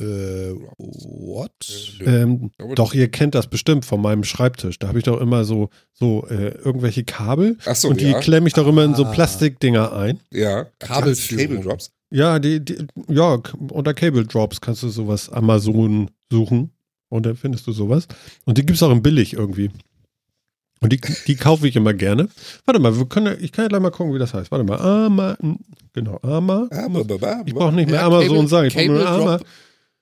Äh, 0.00 0.54
what? 0.78 1.52
Ähm, 2.00 2.50
Aber- 2.58 2.74
doch, 2.74 2.94
ihr 2.94 3.08
kennt 3.10 3.34
das 3.34 3.46
bestimmt 3.48 3.84
von 3.84 4.00
meinem 4.00 4.24
Schreibtisch. 4.24 4.78
Da 4.78 4.88
habe 4.88 4.98
ich 4.98 5.04
doch 5.04 5.20
immer 5.20 5.44
so, 5.44 5.68
so 5.92 6.26
äh, 6.28 6.48
irgendwelche 6.64 7.04
Kabel 7.04 7.58
Ach 7.66 7.76
so, 7.76 7.88
und 7.90 8.00
die 8.00 8.06
ja. 8.10 8.18
klemme 8.20 8.48
ich 8.48 8.54
doch 8.54 8.66
immer 8.66 8.84
in 8.84 8.94
so 8.94 9.04
Ah. 9.04 9.12
Plastikdinger 9.12 9.92
ein. 9.92 10.18
Ja. 10.30 10.64
Kabelführung. 10.78 11.46
Cable 11.46 11.60
Drops. 11.62 11.92
Ja, 12.10 12.38
die, 12.38 12.64
die, 12.64 12.86
ja, 13.08 13.34
unter 13.70 13.92
Cable 13.94 14.24
Drops 14.24 14.60
kannst 14.62 14.82
du 14.82 14.88
sowas 14.88 15.28
Amazon 15.30 16.10
suchen 16.32 16.70
und 17.14 17.26
dann 17.26 17.36
findest 17.36 17.66
du 17.66 17.72
sowas. 17.72 18.06
Und 18.44 18.58
die 18.58 18.62
gibt 18.66 18.76
es 18.76 18.82
auch 18.82 18.90
in 18.90 19.02
billig 19.02 19.32
irgendwie. 19.34 19.70
Und 20.80 20.92
die, 20.92 21.00
die 21.26 21.36
kaufe 21.36 21.66
ich 21.66 21.76
immer 21.76 21.94
gerne. 21.94 22.28
Warte 22.66 22.80
mal, 22.80 22.96
wir 22.98 23.06
können, 23.06 23.36
ich 23.40 23.52
kann 23.52 23.64
ja 23.64 23.68
gleich 23.68 23.80
mal 23.80 23.90
gucken, 23.90 24.12
wie 24.14 24.18
das 24.18 24.34
heißt. 24.34 24.50
Warte 24.50 24.64
mal, 24.64 24.78
Ama, 24.78 25.36
genau, 25.94 26.18
Ama. 26.22 26.68
Ba, 26.70 27.42
Ich 27.46 27.54
brauche 27.54 27.72
nicht 27.72 27.86
mehr 27.90 28.00
Ja, 28.00 28.06
Amazon 28.06 28.28
Cable- 28.36 28.48
sagen, 28.48 28.66
ich 28.68 28.74
brauche 28.74 28.86
nur 28.88 28.98
Cable 29.04 29.22
Ama. 29.22 29.40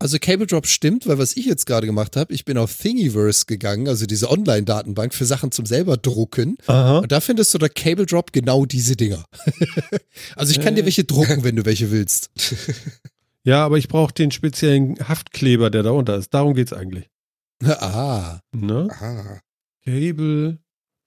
Also 0.01 0.19
Cable 0.19 0.47
Drop 0.49 0.67
stimmt, 0.67 1.07
weil 1.07 1.19
was 1.19 1.37
ich 1.37 1.45
jetzt 1.47 1.65
gerade 1.67 1.87
gemacht 1.87 2.17
habe, 2.17 2.35
ich 2.35 2.45
bin 2.45 2.59
auf 2.59 2.77
Thingiverse 2.77 3.47
gegangen, 3.47 3.87
also 3.87 4.05
diese 4.07 4.29
Online-Datenbank 4.29 5.15
für 5.15 5.25
Sachen 5.27 5.53
zum 5.53 5.65
selber 5.65 5.97
drucken. 5.97 6.57
Aha. 6.67 6.99
Und 6.99 7.13
da 7.13 7.21
findest 7.21 7.55
du 7.55 7.59
der 7.59 7.69
Cable 7.69 8.07
Drop 8.07 8.33
genau 8.33 8.67
diese 8.67 8.97
Dinger. 8.97 9.25
also 10.37 10.51
ich 10.51 10.61
kann 10.61 10.75
dir 10.75 10.85
welche 10.85 11.05
drucken, 11.05 11.45
wenn 11.45 11.55
du 11.55 11.65
welche 11.65 11.93
willst. 11.93 12.31
Ja, 13.45 13.65
aber 13.65 13.77
ich 13.77 13.89
brauche 13.89 14.13
den 14.13 14.31
speziellen 14.31 14.97
Haftkleber, 15.09 15.71
der 15.71 15.83
da 15.83 15.91
unter 15.91 16.17
ist. 16.17 16.33
Darum 16.33 16.55
geht's 16.55 16.73
eigentlich. 16.73 17.09
Ah. 17.65 18.41
Ne? 18.53 18.89
Ah. 18.91 19.41
Cable. 19.85 20.59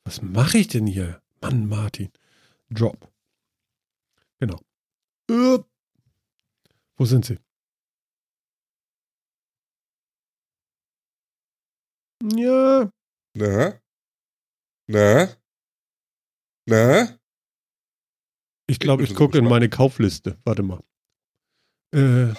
Was 0.06 0.22
mache 0.22 0.58
ich 0.58 0.68
denn 0.70 0.88
hier? 0.88 1.22
Mann, 1.42 1.68
Martin. 1.68 2.12
Drop. 2.70 3.12
Genau. 4.40 4.60
Äh. 5.30 5.60
Wo 6.98 7.06
sind 7.06 7.26
sie? 7.26 7.38
Ja, 12.24 12.90
Na? 13.36 13.80
Na? 14.88 15.30
Na? 16.68 17.20
ich 18.68 18.80
glaube, 18.80 19.04
ich 19.04 19.14
gucke 19.14 19.38
in 19.38 19.46
meine 19.46 19.70
Kaufliste. 19.70 20.38
Warte 20.44 20.64
mal. 20.64 20.82
Äh, 21.96 22.34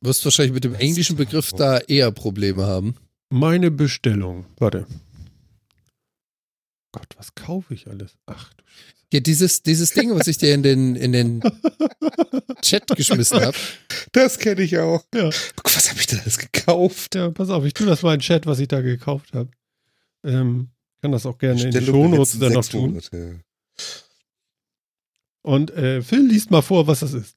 Wirst 0.00 0.24
wahrscheinlich 0.24 0.52
mit 0.52 0.64
dem 0.64 0.74
englischen 0.74 1.16
Begriff 1.16 1.52
da 1.52 1.78
eher 1.78 2.10
Probleme 2.10 2.66
haben. 2.66 2.96
meine 3.30 3.70
Bestellung. 3.70 4.46
Warte. 4.58 4.86
Gott, 6.92 7.06
was 7.16 7.34
kaufe 7.34 7.72
ich 7.72 7.86
alles? 7.86 8.18
Ach 8.26 8.52
du 8.54 8.64
Scheiße. 8.66 8.92
Ja, 9.12 9.20
dieses, 9.20 9.62
dieses 9.62 9.92
Ding, 9.92 10.14
was 10.14 10.26
ich 10.26 10.38
dir 10.38 10.54
in 10.54 10.62
den, 10.62 10.96
in 10.96 11.12
den 11.12 11.42
Chat 12.62 12.86
geschmissen 12.96 13.40
habe. 13.40 13.56
Das 14.12 14.38
kenne 14.38 14.62
ich 14.62 14.78
auch. 14.78 15.04
Ja. 15.14 15.30
Was 15.64 15.90
habe 15.90 16.00
ich 16.00 16.06
denn 16.06 16.20
alles 16.20 16.38
gekauft? 16.38 17.14
Ja, 17.14 17.30
pass 17.30 17.50
auf, 17.50 17.64
ich 17.64 17.74
tue 17.74 17.86
das 17.86 18.02
mal 18.02 18.14
in 18.14 18.20
den 18.20 18.24
Chat, 18.24 18.46
was 18.46 18.58
ich 18.58 18.68
da 18.68 18.80
gekauft 18.80 19.34
habe. 19.34 19.50
Ähm, 20.24 20.70
kann 21.02 21.12
das 21.12 21.26
auch 21.26 21.36
gerne 21.38 21.62
in 21.62 21.70
der 21.70 21.82
Shownotes 21.82 22.38
dann 22.38 22.54
noch 22.54 22.64
tun. 22.66 22.90
Monate. 22.90 23.40
Und 25.42 25.70
äh, 25.72 26.00
Phil 26.02 26.26
liest 26.26 26.50
mal 26.50 26.62
vor, 26.62 26.86
was 26.86 27.00
das 27.00 27.12
ist. 27.12 27.36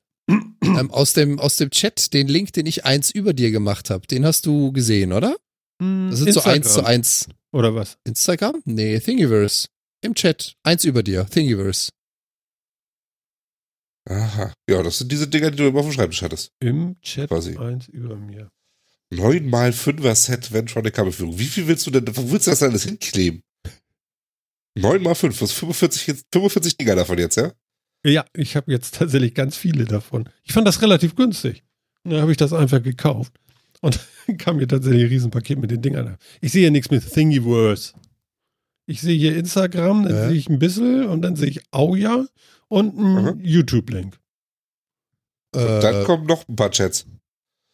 Ähm, 0.80 0.92
aus, 0.92 1.14
dem, 1.14 1.40
aus 1.40 1.58
dem 1.58 1.70
Chat, 1.70 2.14
den 2.14 2.28
Link, 2.28 2.54
den 2.54 2.66
ich 2.66 2.86
eins 2.86 3.12
über 3.12 3.34
dir 3.34 3.52
gemacht 3.52 3.90
habe, 3.90 4.08
den 4.08 4.26
hast 4.26 4.46
du 4.46 4.72
gesehen, 4.72 5.14
oder? 5.14 5.36
Das 5.80 6.20
sind 6.20 6.34
so 6.34 6.42
eins 6.42 6.74
zu 6.74 6.86
eins. 6.86 7.28
Oder 7.52 7.76
was? 7.76 7.98
Instagram? 8.06 8.62
Nee, 8.66 9.00
Thingiverse. 9.00 9.68
Im 10.02 10.16
Chat. 10.16 10.56
Eins 10.64 10.86
über 10.86 11.04
dir. 11.04 11.26
Thingiverse. 11.26 11.90
Aha. 14.08 14.54
Ja, 14.70 14.84
das 14.84 15.00
sind 15.00 15.12
diese 15.12 15.28
Dinger, 15.28 15.52
die 15.52 15.58
du 15.58 15.68
immer 15.68 15.80
auf 15.80 15.86
dem 15.86 15.94
Schreibtisch 15.94 16.22
hattest. 16.22 16.52
Im 16.60 17.00
Chat 17.02 17.30
Quasi. 17.30 17.58
eins 17.58 17.88
über 17.88 18.16
mir. 18.16 18.50
9 19.12 19.46
mal 19.46 19.72
5er 19.72 20.16
Set 20.16 20.52
Ventronic 20.52 20.94
Kabelführung. 20.94 21.38
Wie 21.38 21.46
viel 21.46 21.68
willst 21.68 21.86
du 21.88 21.92
denn, 21.92 22.06
wo 22.16 22.32
willst 22.32 22.48
du 22.48 22.52
das 22.52 22.64
alles 22.64 22.84
hinkleben? 22.84 23.42
9 24.78 25.02
mal 25.02 25.16
5, 25.16 25.42
was 25.42 25.52
45, 25.54 26.08
jetzt, 26.08 26.26
45 26.34 26.78
Dinger 26.78 26.96
davon 26.96 27.18
jetzt, 27.18 27.38
ja? 27.38 27.54
Ja, 28.06 28.26
ich 28.34 28.56
habe 28.56 28.72
jetzt 28.72 28.95
tatsächlich 28.95 29.34
ganz 29.34 29.57
viele 29.57 29.86
davon. 29.86 30.30
Ich 30.44 30.53
fand 30.53 30.68
das 30.68 30.82
relativ 30.82 31.15
günstig. 31.15 31.64
Und 32.03 32.11
dann 32.11 32.22
habe 32.22 32.32
ich 32.32 32.38
das 32.38 32.53
einfach 32.53 32.82
gekauft. 32.84 33.34
Und 33.82 33.99
kam 34.38 34.57
mir 34.57 34.68
tatsächlich 34.68 35.03
ein 35.03 35.10
Riesenpaket 35.10 35.57
mit 35.60 35.72
den 35.72 35.82
Dingern. 35.82 36.18
Ich 36.40 36.52
sehe 36.52 36.64
ja 36.65 36.69
nichts 36.69 36.91
mit 36.91 37.07
Thingiverse. 37.11 37.94
Ich 38.88 39.02
sehe 39.02 39.18
hier 39.18 39.36
Instagram, 39.36 40.03
dann 40.03 40.14
Ja. 40.15 40.27
sehe 40.30 40.38
ich 40.38 40.48
ein 40.49 40.60
bisschen 40.60 41.07
und 41.07 41.23
dann 41.23 41.36
sehe 41.36 41.49
ich 41.49 41.61
Auja 41.72 42.26
und 42.68 42.98
einen 42.98 43.23
Mhm. 43.38 43.40
YouTube-Link. 43.44 44.19
Äh, 45.56 45.80
Dann 45.80 46.03
kommen 46.03 46.27
noch 46.27 46.48
ein 46.48 46.56
paar 46.56 46.69
Chats. 46.72 47.07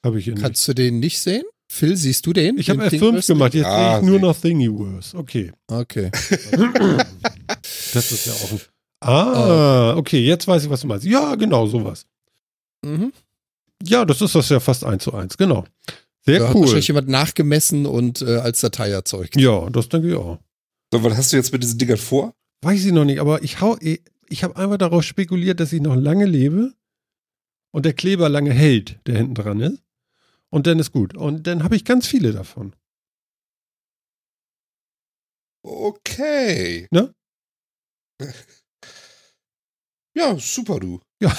Habe 0.05 0.19
ich 0.19 0.25
hier 0.25 0.33
nicht. 0.35 0.43
kannst 0.43 0.65
du 0.67 0.73
den 0.73 0.99
nicht 0.99 1.19
sehen? 1.19 1.43
Phil, 1.67 1.95
siehst 1.97 2.25
du 2.25 2.33
den? 2.33 2.57
Ich 2.57 2.69
habe 2.69 2.79
Den 2.79 2.87
F5 2.89 2.99
Thingiverse? 2.99 3.33
gemacht, 3.33 3.53
jetzt 3.53 3.65
Ah, 3.65 3.91
sehe 3.95 3.99
ich 4.01 4.05
nur 4.09 4.19
noch 4.19 4.39
Thingiverse. 4.39 5.17
Okay. 5.17 5.51
Okay. 5.67 6.11
das 7.93 8.11
ist 8.11 8.25
ja 8.27 8.33
auch 8.33 8.51
ein. 8.51 8.59
Ah, 9.02 9.95
okay, 9.98 10.19
jetzt 10.23 10.48
weiß 10.48 10.64
ich, 10.64 10.69
was 10.69 10.82
du 10.82 10.88
meinst. 10.88 11.06
Ja, 11.06 11.36
genau, 11.36 11.65
sowas. 11.65 12.06
Mhm. 12.86 13.11
Ja, 13.84 14.06
das 14.06 14.22
ist 14.22 14.36
das 14.36 14.49
ja 14.49 14.60
fast 14.60 14.84
eins 14.84 15.03
zu 15.03 15.14
eins, 15.14 15.38
genau. 15.38 15.65
Sehr 16.23 16.40
Da 16.40 16.49
hat 16.49 16.56
cool. 16.56 16.61
wahrscheinlich 16.61 16.88
jemand 16.88 17.07
nachgemessen 17.07 17.88
und 17.88 18.22
äh, 18.22 18.38
als 18.38 18.61
Datei 18.61 18.90
erzeugt. 18.91 19.36
Ja, 19.36 19.69
das 19.72 19.90
denke 19.90 20.10
ich 20.10 20.15
auch. 20.15 20.38
So, 20.94 21.03
was 21.03 21.18
hast 21.18 21.34
du 21.34 21.38
jetzt 21.38 21.52
mit 21.52 21.64
diesen 21.64 21.80
Dingern 21.80 21.98
vor? 21.98 22.36
Weiß 22.61 22.86
ich 22.86 22.91
noch 22.91 23.06
nicht, 23.06 23.19
aber 23.19 23.41
ich 23.44 23.60
hau, 23.60 23.76
ich, 23.80 24.02
ich 24.30 24.44
habe 24.44 24.56
einfach 24.56 24.78
darauf 24.78 25.03
spekuliert, 25.03 25.60
dass 25.60 25.73
ich 25.73 25.82
noch 25.82 25.95
lange 25.95 26.26
lebe 26.26 26.73
und 27.72 27.86
der 27.86 27.94
Kleber 27.94 28.30
lange 28.30 28.53
hält, 28.53 28.99
der 29.07 29.18
hinten 29.18 29.34
dran 29.34 29.60
ist. 29.61 29.82
Und 30.52 30.68
dann 30.68 30.78
ist 30.80 30.91
gut. 30.91 31.15
Und 31.15 31.48
dann 31.48 31.64
habe 31.64 31.76
ich 31.76 31.86
ganz 31.86 32.06
viele 32.06 32.34
davon. 32.34 32.76
Okay. 35.64 36.88
Ne? 36.91 37.14
Ja, 40.22 40.38
super, 40.39 40.80
du. 40.80 40.99
Ja. 41.19 41.35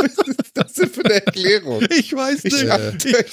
Was 0.00 0.28
ist 0.28 0.50
das 0.54 0.72
denn 0.74 0.90
für 0.90 1.04
eine 1.06 1.14
Erklärung? 1.26 1.84
Ich 1.90 2.12
weiß 2.14 2.40
Ich 2.44 2.52
nicht. 2.52 2.64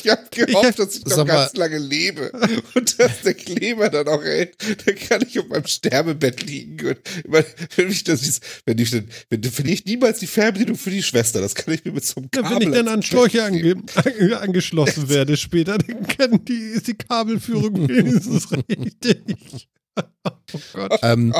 ich 0.01 0.09
hab 0.09 0.31
gehofft, 0.31 0.69
Ich 0.69 0.75
dass 0.77 0.95
ich 0.95 1.05
noch 1.05 1.11
Sag 1.17 1.27
mal- 1.27 1.33
ganz 1.35 1.53
lange 1.55 1.77
lebe 1.77 2.31
und 2.73 2.99
dass 2.99 3.21
der 3.21 3.33
Kleber 3.33 3.89
dann 3.89 4.07
auch 4.07 4.23
hält. 4.23 4.55
Dann 4.85 4.95
kann 4.95 5.21
ich 5.27 5.37
auf 5.39 5.47
meinem 5.47 5.67
Sterbebett 5.67 6.41
liegen. 6.43 6.87
Und 6.87 6.97
immer, 7.23 7.43
wenn, 7.75 7.91
ich 7.91 8.03
das, 8.05 8.23
ist- 8.23 8.43
wenn, 8.65 8.77
ich, 8.79 8.91
dann- 8.91 9.09
wenn, 9.29 9.43
verliere 9.43 9.75
ich 9.75 9.85
niemals 9.85 10.19
die 10.19 10.27
Fernbedienung 10.27 10.77
für 10.77 10.89
die 10.91 11.03
Schwester. 11.03 11.41
Das 11.41 11.53
kann 11.53 11.73
ich 11.73 11.83
mir 11.85 11.91
mit 11.91 12.05
so 12.05 12.15
einem 12.21 12.29
Ja, 12.33 12.41
Kabel 12.41 12.59
wenn 12.61 12.69
ich 12.69 12.75
dann 12.79 12.87
an 12.87 13.03
Schläuche 13.03 13.43
ange, 13.43 13.83
angeschlossen 14.39 15.09
werde 15.09 15.35
später, 15.37 15.77
dann 15.77 16.07
kann 16.07 16.43
die, 16.45 16.53
ist 16.53 16.87
die 16.87 16.95
Kabelführung 16.95 17.87
wenigstens 17.89 18.47
richtig. 18.51 19.67
Oh 19.97 20.59
Gott. 20.73 20.99
Ähm, 21.03 21.33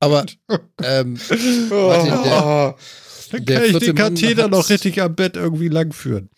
aber 0.00 0.26
ähm, 0.82 1.18
Oh, 1.70 1.74
Martin, 1.74 2.10
der- 2.12 2.74
Dann 3.32 3.44
kann 3.44 3.64
ich 3.64 3.78
den 3.78 3.94
Katheter 3.94 4.44
hat- 4.44 4.50
noch 4.50 4.68
richtig 4.70 5.00
am 5.02 5.14
Bett 5.14 5.36
irgendwie 5.36 5.68
langführen. 5.68 6.30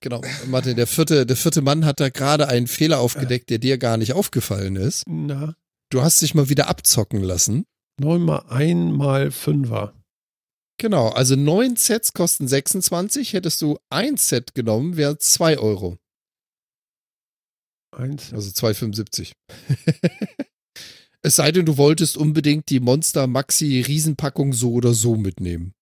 genau, 0.00 0.20
Martin, 0.46 0.76
der 0.76 0.86
vierte, 0.86 1.26
der 1.26 1.36
vierte 1.36 1.60
Mann 1.62 1.84
hat 1.84 2.00
da 2.00 2.08
gerade 2.08 2.48
einen 2.48 2.66
Fehler 2.66 3.00
aufgedeckt, 3.00 3.50
der 3.50 3.58
dir 3.58 3.78
gar 3.78 3.96
nicht 3.96 4.12
aufgefallen 4.14 4.76
ist. 4.76 5.04
Na, 5.06 5.54
Du 5.90 6.00
hast 6.02 6.22
dich 6.22 6.34
mal 6.34 6.48
wieder 6.48 6.68
abzocken 6.68 7.22
lassen. 7.22 7.64
neun 8.00 8.22
mal 8.22 8.44
ein 8.48 8.92
mal 8.92 9.30
Fünfer. 9.30 9.92
Genau, 10.78 11.08
also 11.10 11.36
neun 11.36 11.76
Sets 11.76 12.12
kosten 12.14 12.48
26. 12.48 13.34
Hättest 13.34 13.60
du 13.60 13.78
ein 13.90 14.16
Set 14.16 14.54
genommen, 14.54 14.96
wäre 14.96 15.18
2 15.18 15.58
Euro. 15.58 15.98
Eins. 17.94 18.32
Also 18.32 18.50
2,75. 18.50 19.32
es 21.22 21.36
sei 21.36 21.52
denn, 21.52 21.66
du 21.66 21.76
wolltest 21.76 22.16
unbedingt 22.16 22.68
die 22.70 22.80
Monster 22.80 23.26
Maxi 23.26 23.80
Riesenpackung 23.86 24.52
so 24.52 24.72
oder 24.72 24.92
so 24.94 25.16
mitnehmen. 25.16 25.72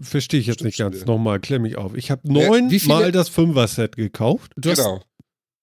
Verstehe 0.00 0.40
ich 0.40 0.46
jetzt 0.46 0.56
Stimmt, 0.56 0.66
nicht 0.68 0.78
ganz. 0.78 1.04
Nochmal, 1.04 1.38
klemm 1.40 1.62
mich 1.62 1.76
auf. 1.76 1.94
Ich 1.94 2.10
habe 2.10 2.22
Wer- 2.24 2.48
neun 2.48 2.70
wie 2.70 2.78
viele- 2.80 2.94
mal 2.94 3.12
das 3.12 3.28
Fünfer-Set 3.28 3.96
gekauft. 3.96 4.52
Du 4.56 4.70
hast, 4.70 4.78
Genau. 4.78 5.02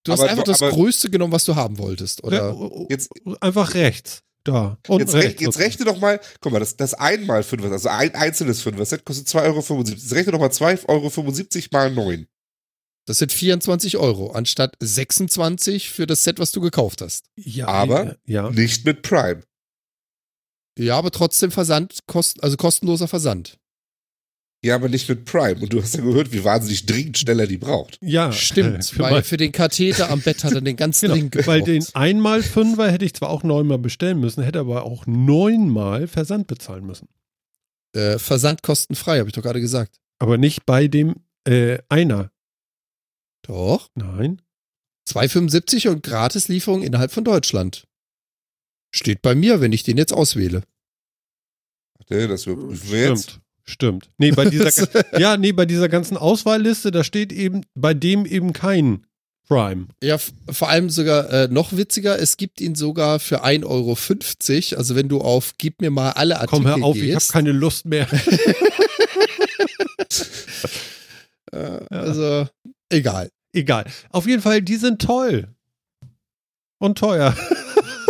du 0.04 0.12
hast 0.12 0.20
Aber- 0.22 0.30
einfach 0.30 0.44
das 0.44 0.62
aber- 0.62 0.72
Größte 0.72 1.10
genommen, 1.10 1.34
was 1.34 1.46
du 1.46 1.56
haben 1.56 1.78
wolltest, 1.80 2.24
oder? 2.24 2.52
Ja, 2.54 2.86
Jetzt- 2.90 3.10
einfach 3.42 3.74
rechts. 3.74 4.22
Da. 4.46 4.78
Und 4.88 5.00
Jetzt, 5.02 5.14
rech, 5.16 5.26
rechts. 5.26 5.42
jetzt 5.42 5.60
rechne 5.60 5.86
doch 5.86 6.00
mal, 6.00 6.20
guck 6.40 6.54
mal, 6.54 6.60
das, 6.60 6.78
das 6.78 6.94
einmal 6.94 7.44
Fünfer, 7.44 7.72
also 7.72 7.90
ein 7.90 8.16
einzelnes 8.16 8.62
Fünfer-Set 8.62 9.04
kostet 9.04 9.28
2,75 9.28 9.92
Euro. 9.98 10.00
Jetzt 10.02 10.14
rechne 10.14 10.32
doch 10.32 10.40
mal 10.40 10.50
2,75 10.52 11.70
Euro 11.74 11.90
mal 11.90 11.92
9. 11.94 12.28
Das 13.10 13.18
sind 13.18 13.32
24 13.32 13.98
Euro, 13.98 14.34
anstatt 14.34 14.76
26 14.80 15.90
für 15.90 16.06
das 16.06 16.24
Set, 16.24 16.38
was 16.38 16.52
du 16.52 16.62
gekauft 16.62 17.02
hast. 17.02 17.26
ja, 17.36 17.68
aber- 17.68 18.18
Ja. 18.28 18.52
Nicht 18.52 18.86
mit 18.86 19.02
Prime. 19.02 19.42
Ja, 20.78 20.96
aber 20.96 21.10
trotzdem 21.10 21.50
Versand, 21.50 22.02
kost, 22.06 22.44
also 22.44 22.56
kostenloser 22.56 23.08
Versand. 23.08 23.58
Ja, 24.64 24.76
aber 24.76 24.90
nicht 24.90 25.10
mit 25.10 25.26
Prime. 25.26 25.60
Und 25.60 25.74
du 25.74 25.82
hast 25.82 25.96
ja 25.96 26.04
gehört, 26.04 26.32
wie 26.34 26.44
wahnsinnig 26.44 26.86
dringend 26.86 27.18
schneller 27.18 27.48
die 27.48 27.58
braucht. 27.58 27.98
Ja. 28.02 28.32
Stimmt, 28.32 28.86
Für 28.86 29.00
weil 29.00 29.12
mein- 29.14 29.24
für 29.24 29.38
den 29.38 29.54
Katheter 29.54 30.12
am 30.12 30.22
Bett 30.22 30.44
hat 30.44 30.54
er 30.54 30.62
den 30.62 30.76
ganzen 30.76 31.06
Genau, 31.08 31.14
Ring 31.16 31.30
gebraucht. 31.32 31.48
weil 31.48 31.62
den 31.64 31.84
einmal 31.96 32.44
Fünfer 32.44 32.92
hätte 32.92 33.06
ich 33.06 33.14
zwar 33.16 33.30
auch 33.32 33.42
neunmal 33.42 33.80
bestellen 33.80 34.20
müssen, 34.20 34.44
hätte 34.44 34.60
aber 34.60 34.84
auch 34.84 35.08
neunmal 35.08 36.08
Versand 36.08 36.46
bezahlen 36.46 36.86
müssen. 36.86 37.08
äh, 37.96 38.20
Versand 38.20 38.62
kostenfrei, 38.62 39.18
habe 39.20 39.30
ich 39.30 39.34
doch 39.34 39.42
gerade 39.42 39.62
gesagt. 39.62 39.98
Aber 40.20 40.38
nicht 40.38 40.66
bei 40.68 40.88
dem 40.88 41.16
äh, 41.48 41.80
einer. 41.90 42.32
Doch. 43.50 43.90
Nein. 43.96 44.42
2,75 45.10 45.90
und 45.90 46.04
Gratislieferung 46.04 46.84
innerhalb 46.84 47.12
von 47.12 47.24
Deutschland. 47.24 47.88
Steht 48.94 49.24
bei 49.24 49.34
mir, 49.34 49.60
wenn 49.60 49.74
ich 49.74 49.82
den 49.82 49.98
jetzt 49.98 50.14
auswähle. 50.14 50.62
Warte, 51.98 52.28
Das 52.28 52.46
überprüfen 52.46 52.92
wir 52.92 53.10
jetzt. 53.10 53.30
Stimmt. 53.30 53.42
Stimmt. 53.66 54.10
Nee, 54.18 54.32
bei 54.32 54.46
dieser, 54.46 54.72
ja, 55.20 55.36
nee, 55.38 55.52
bei 55.52 55.66
dieser 55.66 55.90
ganzen 55.90 56.16
Auswahlliste, 56.18 56.92
da 56.92 57.04
steht 57.04 57.32
eben 57.32 57.66
bei 57.74 57.96
dem 57.96 58.26
eben 58.26 58.54
kein 58.54 59.06
Prime. 59.48 59.88
Ja, 60.02 60.18
vor 60.18 60.70
allem 60.70 60.92
sogar 60.92 61.32
äh, 61.32 61.48
noch 61.48 61.76
witziger, 61.76 62.20
es 62.20 62.38
gibt 62.38 62.62
ihn 62.62 62.76
sogar 62.76 63.20
für 63.20 63.44
1,50 63.44 63.66
Euro. 63.66 64.78
Also 64.78 64.96
wenn 64.96 65.10
du 65.10 65.22
auf 65.22 65.56
Gib 65.58 65.82
mir 65.82 65.90
mal 65.90 66.12
alle 66.12 66.36
Artikel 66.40 66.56
Komm, 66.56 66.68
hör 66.68 66.84
auf, 66.84 66.96
ich 66.96 67.04
habe 67.04 67.14
gehst. 67.14 67.32
keine 67.32 67.52
Lust 67.52 67.86
mehr. 67.86 68.08
äh, 71.52 71.80
also, 71.90 72.48
egal. 72.90 73.30
Egal. 73.54 73.86
Auf 74.12 74.28
jeden 74.28 74.42
Fall, 74.42 74.62
die 74.62 74.76
sind 74.76 75.02
toll. 75.02 75.56
Und 76.78 76.98
teuer. 76.98 77.36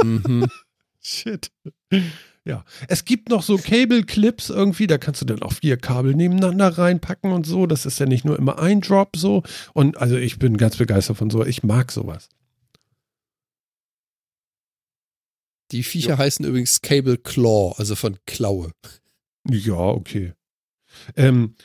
Mhm. 0.03 0.47
Shit. 1.01 1.51
Ja. 2.45 2.65
Es 2.87 3.05
gibt 3.05 3.29
noch 3.29 3.43
so 3.43 3.57
Cable-Clips 3.57 4.49
irgendwie, 4.49 4.87
da 4.87 4.97
kannst 4.97 5.21
du 5.21 5.25
dann 5.25 5.41
auch 5.41 5.53
vier 5.53 5.77
Kabel 5.77 6.15
nebeneinander 6.15 6.77
reinpacken 6.77 7.31
und 7.31 7.45
so. 7.45 7.65
Das 7.65 7.85
ist 7.85 7.99
ja 7.99 8.05
nicht 8.05 8.25
nur 8.25 8.37
immer 8.37 8.59
ein 8.59 8.81
Drop 8.81 9.15
so. 9.15 9.43
Und 9.73 9.97
also 9.97 10.17
ich 10.17 10.39
bin 10.39 10.57
ganz 10.57 10.77
begeistert 10.77 11.17
von 11.17 11.29
so. 11.29 11.45
Ich 11.45 11.63
mag 11.63 11.91
sowas. 11.91 12.29
Die 15.71 15.83
Viecher 15.83 16.13
jo. 16.13 16.17
heißen 16.17 16.45
übrigens 16.45 16.81
Cable 16.81 17.17
Claw, 17.17 17.75
also 17.77 17.95
von 17.95 18.17
Klaue. 18.25 18.71
Ja, 19.47 19.77
okay. 19.77 20.33
Ähm, 21.15 21.55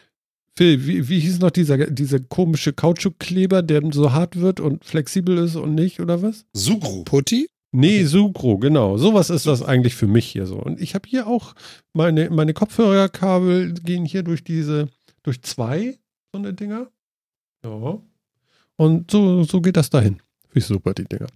Phil, 0.57 0.87
wie, 0.87 1.09
wie 1.09 1.19
hieß 1.19 1.41
noch 1.41 1.51
dieser, 1.51 1.91
dieser 1.91 2.21
komische 2.21 2.73
Kautschukkleber, 2.73 3.63
der 3.63 3.83
so 3.93 4.13
hart 4.13 4.37
wird 4.37 4.61
und 4.61 4.85
flexibel 4.85 5.39
ist 5.39 5.57
und 5.57 5.75
nicht, 5.75 6.01
oder 6.01 6.23
was? 6.23 6.47
Sugru. 6.53 7.03
Putti? 7.05 7.49
Nee, 7.73 8.05
Sucro, 8.05 8.59
genau. 8.59 8.97
Sowas 8.97 9.31
ist 9.31 9.47
das 9.47 9.63
eigentlich 9.63 9.97
für 9.97 10.07
mich 10.07 10.27
hier 10.27 10.47
so. 10.47 10.57
Und 10.57 10.81
ich 10.81 10.95
habe 10.95 11.09
hier 11.09 11.27
auch 11.27 11.55
meine, 11.93 12.31
meine 12.31 12.55
Kopfhörerkabel 12.55 13.75
gehen 13.75 14.05
hier 14.05 14.23
durch 14.23 14.45
diese, 14.45 14.89
durch 15.25 15.43
zwei 15.43 15.99
so 16.33 16.39
eine 16.39 16.55
Dinger. 16.55 16.89
Ja. 17.65 17.99
Und 18.77 19.11
so, 19.11 19.43
so 19.43 19.61
geht 19.61 19.77
das 19.77 19.91
dahin. 19.91 20.17
Finde 20.47 20.59
ich 20.59 20.67
super, 20.67 20.95
die 20.95 21.05
Dinger. 21.05 21.27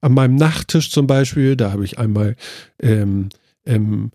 An 0.00 0.14
meinem 0.14 0.36
Nachttisch 0.36 0.90
zum 0.90 1.06
Beispiel, 1.06 1.54
da 1.56 1.70
habe 1.72 1.84
ich 1.84 1.98
einmal 1.98 2.36
ähm, 2.80 3.28
ähm, 3.66 4.10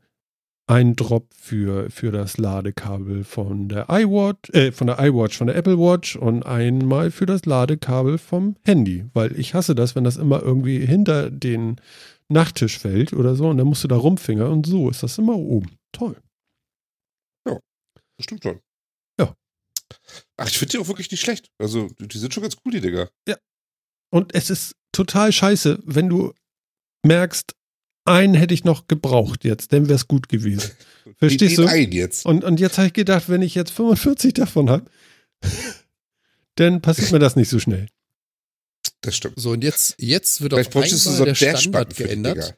einen 0.70 0.96
Drop 0.96 1.28
für, 1.34 1.90
für 1.90 2.12
das 2.12 2.38
Ladekabel 2.38 3.24
von 3.24 3.70
der 3.70 3.88
iWatch, 3.90 4.50
äh, 4.52 4.72
von 4.72 4.88
der 4.88 5.00
iWatch, 5.00 5.38
von 5.38 5.48
der 5.48 5.56
Apple 5.56 5.80
Watch 5.80 6.16
und 6.16 6.46
einmal 6.46 7.12
für 7.12 7.26
das 7.26 7.46
Ladekabel 7.46 8.18
vom 8.18 8.56
Handy, 8.64 9.06
weil 9.14 9.38
ich 9.40 9.54
hasse 9.54 9.74
das, 9.74 9.96
wenn 9.96 10.04
das 10.04 10.18
immer 10.18 10.42
irgendwie 10.42 10.86
hinter 10.86 11.32
den 11.32 11.82
Nachttisch 12.28 12.78
fällt 12.78 13.14
oder 13.14 13.36
so 13.36 13.50
und 13.50 13.58
dann 13.58 13.68
musst 13.68 13.84
du 13.84 13.88
da 13.88 13.96
rumfingern 13.96 14.52
und 14.52 14.68
so 14.68 14.90
ist 14.90 15.02
das 15.02 15.18
immer 15.18 15.36
oben. 15.36 15.78
Toll. 15.92 16.16
Das 18.20 18.26
stimmt 18.26 18.44
schon. 18.44 18.60
Ja. 19.18 19.34
Ach, 20.36 20.48
ich 20.48 20.60
finde 20.60 20.74
die 20.74 20.78
auch 20.78 20.88
wirklich 20.90 21.10
nicht 21.10 21.22
schlecht. 21.22 21.50
Also, 21.58 21.88
die 22.00 22.18
sind 22.18 22.34
schon 22.34 22.44
ganz 22.44 22.58
cool, 22.66 22.74
die 22.74 22.82
Dinger. 22.82 23.10
Und 24.12 24.36
es 24.36 24.50
ist 24.50 24.76
total 24.92 25.32
scheiße, 25.32 25.80
wenn 25.86 26.10
du 26.10 26.34
merkst, 27.06 27.56
einen 28.10 28.34
hätte 28.34 28.54
ich 28.54 28.64
noch 28.64 28.88
gebraucht 28.88 29.44
jetzt, 29.44 29.72
dann 29.72 29.88
wäre 29.88 29.96
es 29.96 30.08
gut 30.08 30.30
gewesen. 30.30 30.70
Verstehst 31.18 31.58
den 31.58 31.66
du? 31.66 31.72
einen 31.72 31.92
jetzt. 31.92 32.26
Und, 32.26 32.44
und 32.44 32.60
jetzt 32.60 32.78
habe 32.78 32.88
ich 32.88 32.94
gedacht, 32.94 33.30
wenn 33.30 33.42
ich 33.42 33.56
jetzt 33.56 33.72
45 33.72 34.34
davon 34.34 34.70
habe, 34.70 34.86
dann 36.56 36.82
passiert 36.82 37.12
mir 37.12 37.20
das 37.20 37.36
nicht 37.36 37.50
so 37.50 37.60
schnell. 37.60 37.88
Das 39.02 39.16
stimmt. 39.16 39.40
So, 39.40 39.52
und 39.52 39.64
jetzt, 39.64 39.96
jetzt 39.98 40.42
wird 40.42 40.54
auf 40.54 40.60
Vielleicht 40.60 40.74
du 40.74 40.80
einmal 40.80 41.18
so 41.18 41.26
der 41.26 41.36
Standard 41.36 41.96
geändert. 41.96 42.58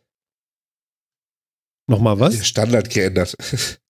Nochmal 1.87 2.15
Der 2.15 2.25
was? 2.27 2.47
Standard 2.47 2.89
geändert. 2.89 3.35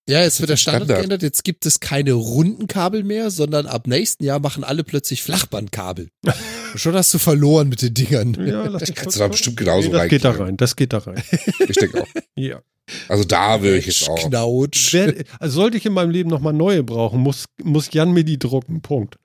Ja, 0.10 0.22
jetzt 0.22 0.40
wird 0.40 0.50
der 0.50 0.58
Standard, 0.58 0.84
Standard. 0.84 1.00
geändert. 1.00 1.22
Jetzt 1.22 1.44
gibt 1.44 1.66
es 1.66 1.80
keine 1.80 2.14
runden 2.14 2.68
Kabel 2.68 3.04
mehr, 3.04 3.30
sondern 3.32 3.68
ab 3.68 3.88
nächsten 3.88 4.24
Jahr 4.24 4.40
machen 4.40 4.64
alle 4.64 4.84
plötzlich 4.84 5.22
Flachbandkabel. 5.24 6.10
Schon 6.76 6.96
hast 6.96 7.14
du 7.14 7.20
verloren 7.20 7.70
mit 7.70 7.82
den 7.82 7.94
Dingern. 7.94 8.34
Ja, 8.46 8.66
lass 8.66 8.82
mich 8.82 8.96
Kannst 8.96 9.16
du 9.16 9.20
da 9.20 9.28
bestimmt 9.28 9.58
genauso 9.58 9.90
nee, 9.90 9.94
das 9.94 10.10
geht 10.10 10.24
da 10.24 10.30
reinkriegen. 10.30 10.46
rein, 10.48 10.58
das 10.58 10.76
geht 10.76 10.94
da 10.94 10.98
rein. 11.00 11.24
Ich 11.68 11.76
denke 11.78 12.02
auch. 12.02 12.08
Ja. 12.36 12.62
Also 13.08 13.24
da 13.24 13.62
würde 13.62 13.78
ich 13.78 13.86
jetzt 13.86 14.10
auch. 14.10 14.18
Knautsch. 14.18 14.94
Wer, 14.94 15.14
also 15.40 15.62
sollte 15.62 15.78
ich 15.78 15.86
in 15.86 15.94
meinem 15.94 16.10
Leben 16.10 16.30
nochmal 16.30 16.54
neue 16.54 16.84
brauchen, 16.84 17.20
muss, 17.20 17.46
muss 17.64 17.90
Jan 17.94 18.12
mir 18.12 18.24
die 18.24 18.40
drucken. 18.40 18.82
Punkt. 18.82 19.18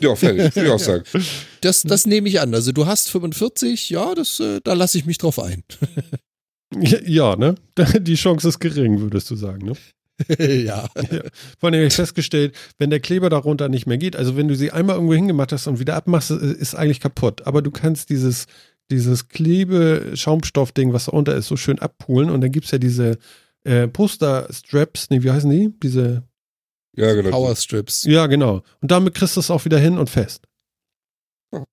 Ja, 0.00 0.14
fertig. 0.14 0.54
Würde 0.54 0.68
ich 0.68 0.72
auch 0.72 0.78
sagen. 0.78 1.04
Das, 1.60 1.82
das 1.82 2.06
nehme 2.06 2.28
ich 2.28 2.40
an. 2.40 2.54
Also 2.54 2.72
du 2.72 2.86
hast 2.86 3.10
45, 3.10 3.90
ja, 3.90 4.14
das, 4.14 4.38
äh, 4.40 4.60
da 4.62 4.74
lasse 4.74 4.98
ich 4.98 5.06
mich 5.06 5.18
drauf 5.18 5.38
ein. 5.38 5.64
Ja, 6.80 6.98
ja, 7.04 7.36
ne? 7.36 7.54
Die 8.00 8.14
Chance 8.14 8.48
ist 8.48 8.58
gering, 8.60 9.00
würdest 9.00 9.30
du 9.30 9.36
sagen, 9.36 9.66
ne? 9.66 9.72
ja. 10.38 10.88
Vor 11.58 11.68
allem 11.68 11.74
habe 11.78 11.86
ich 11.86 11.94
festgestellt, 11.94 12.54
wenn 12.78 12.90
der 12.90 13.00
Kleber 13.00 13.30
darunter 13.30 13.68
nicht 13.68 13.86
mehr 13.86 13.98
geht, 13.98 14.14
also 14.14 14.36
wenn 14.36 14.48
du 14.48 14.54
sie 14.54 14.70
einmal 14.70 14.96
irgendwo 14.96 15.14
hingemacht 15.14 15.52
hast 15.52 15.66
und 15.66 15.80
wieder 15.80 15.96
abmachst, 15.96 16.30
ist 16.30 16.74
eigentlich 16.74 17.00
kaputt. 17.00 17.46
Aber 17.46 17.62
du 17.62 17.70
kannst 17.70 18.10
dieses, 18.10 18.46
dieses 18.90 19.28
Klebe-Schaumstoff-Ding, 19.28 20.92
was 20.92 21.06
da 21.06 21.12
unter 21.12 21.34
ist, 21.34 21.48
so 21.48 21.56
schön 21.56 21.78
abpulen 21.78 22.30
und 22.30 22.40
dann 22.40 22.52
gibt 22.52 22.66
es 22.66 22.72
ja 22.72 22.78
diese 22.78 23.18
äh, 23.64 23.88
Poster-Straps, 23.88 25.10
nee, 25.10 25.22
wie 25.22 25.30
heißen 25.30 25.50
die? 25.50 25.70
Diese, 25.82 26.22
Ja, 26.94 27.12
genau. 27.14 27.30
Powerstrips. 27.30 28.04
ja, 28.04 28.26
genau. 28.26 28.62
Und 28.80 28.90
damit 28.90 29.14
kriegst 29.14 29.36
du 29.36 29.40
es 29.40 29.50
auch 29.50 29.64
wieder 29.64 29.78
hin 29.78 29.98
und 29.98 30.10
fest. 30.10 30.46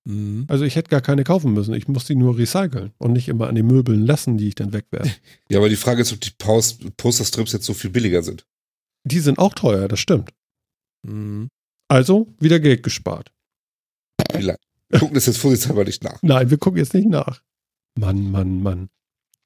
Mhm. 0.04 0.44
Also 0.48 0.64
ich 0.64 0.76
hätte 0.76 0.90
gar 0.90 1.00
keine 1.00 1.24
kaufen 1.24 1.52
müssen. 1.52 1.74
Ich 1.74 1.88
muss 1.88 2.04
die 2.04 2.14
nur 2.14 2.36
recyceln 2.36 2.92
und 2.98 3.12
nicht 3.12 3.28
immer 3.28 3.48
an 3.48 3.54
den 3.54 3.66
Möbeln 3.66 4.04
lassen, 4.04 4.36
die 4.38 4.48
ich 4.48 4.54
dann 4.54 4.72
wegwerfe. 4.72 5.10
Ja, 5.50 5.58
aber 5.58 5.68
die 5.68 5.76
Frage 5.76 6.02
ist, 6.02 6.12
ob 6.12 6.20
die 6.20 6.30
Pos- 6.38 6.78
Posterstrips 6.96 7.52
jetzt 7.52 7.66
so 7.66 7.74
viel 7.74 7.90
billiger 7.90 8.22
sind. 8.22 8.46
Die 9.04 9.20
sind 9.20 9.38
auch 9.38 9.54
teuer, 9.54 9.88
das 9.88 9.98
stimmt. 10.00 10.30
Mhm. 11.06 11.48
Also 11.88 12.28
wieder 12.38 12.60
Geld 12.60 12.82
gespart. 12.82 13.32
Wir 14.32 14.56
gucken 14.98 15.14
das 15.14 15.26
jetzt 15.26 15.38
vorsichtshalber 15.38 15.84
nicht 15.84 16.04
nach. 16.04 16.20
Nein, 16.22 16.50
wir 16.50 16.58
gucken 16.58 16.78
jetzt 16.78 16.94
nicht 16.94 17.08
nach. 17.08 17.42
Mann, 17.98 18.30
Mann, 18.30 18.62
Mann. 18.62 18.88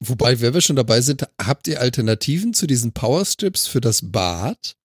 Wobei, 0.01 0.40
wenn 0.40 0.52
wir 0.52 0.61
schon 0.61 0.77
dabei 0.77 1.01
sind, 1.01 1.27
habt 1.40 1.66
ihr 1.69 1.81
Alternativen 1.81 2.52
zu 2.52 2.66
diesen 2.66 2.93
Powerstrips 2.93 3.66
für 3.66 3.81
das 3.81 4.11
Bad? 4.11 4.77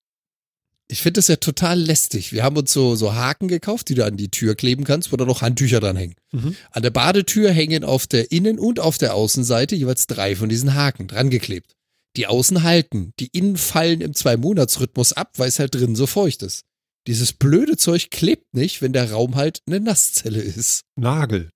Ich 0.92 1.04
finde 1.04 1.20
das 1.20 1.28
ja 1.28 1.36
total 1.36 1.80
lästig. 1.80 2.34
Wir 2.34 2.44
haben 2.44 2.58
uns 2.58 2.74
so, 2.74 2.96
so 2.96 3.14
Haken 3.14 3.48
gekauft, 3.48 3.90
die 3.90 3.96
du 3.96 4.04
an 4.06 4.18
die 4.18 4.30
Tür 4.32 4.56
kleben 4.56 4.86
kannst, 4.86 5.12
wo 5.12 5.18
da 5.18 5.26
noch 5.26 5.44
Handtücher 5.44 5.80
dran 5.80 5.96
hängen. 5.96 6.16
Mhm. 6.32 6.56
An 6.72 6.82
der 6.82 6.90
Badetür 6.90 7.52
hängen 7.52 7.84
auf 7.84 8.08
der 8.08 8.32
Innen- 8.32 8.58
und 8.58 8.80
auf 8.80 8.98
der 8.98 9.14
Außenseite 9.14 9.76
jeweils 9.76 10.08
drei 10.08 10.36
von 10.36 10.50
diesen 10.50 10.74
Haken 10.74 11.08
dran 11.08 11.30
geklebt. 11.30 11.76
Die 12.16 12.26
Außen 12.26 12.64
halten, 12.64 13.14
die 13.20 13.28
Innen 13.28 13.56
fallen 13.56 14.02
im 14.02 14.16
Zwei-Monats-Rhythmus 14.16 15.14
ab, 15.14 15.34
weil 15.38 15.50
es 15.50 15.60
halt 15.60 15.76
drin 15.76 15.96
so 15.96 16.08
feucht 16.08 16.42
ist. 16.42 16.64
Dieses 17.06 17.34
blöde 17.34 17.78
Zeug 17.78 18.10
klebt 18.10 18.54
nicht, 18.56 18.82
wenn 18.82 18.92
der 18.92 19.12
Raum 19.12 19.36
halt 19.36 19.62
eine 19.68 19.80
Nasszelle 19.80 20.42
ist. 20.42 20.82
Nagel. 20.96 21.52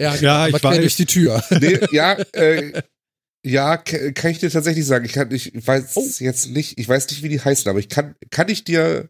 Ja, 0.00 0.16
Ja, 0.16 0.48
ich 0.48 0.62
weiß. 0.62 0.78
durch 0.78 0.96
die 0.96 1.06
Tür. 1.06 1.44
Nee, 1.50 1.78
ja, 1.92 2.14
äh, 2.32 2.82
ja, 3.44 3.76
kann 3.78 4.30
ich 4.30 4.38
dir 4.38 4.50
tatsächlich 4.50 4.84
sagen. 4.86 5.04
Ich 5.04 5.12
kann, 5.12 5.30
ich 5.32 5.52
weiß 5.66 5.96
Oh. 5.96 6.06
jetzt 6.18 6.48
nicht, 6.50 6.78
ich 6.78 6.88
weiß 6.88 7.08
nicht, 7.10 7.22
wie 7.22 7.28
die 7.28 7.40
heißen, 7.40 7.68
aber 7.68 7.78
ich 7.78 7.88
kann, 7.88 8.14
kann 8.30 8.48
ich 8.48 8.64
dir, 8.64 9.08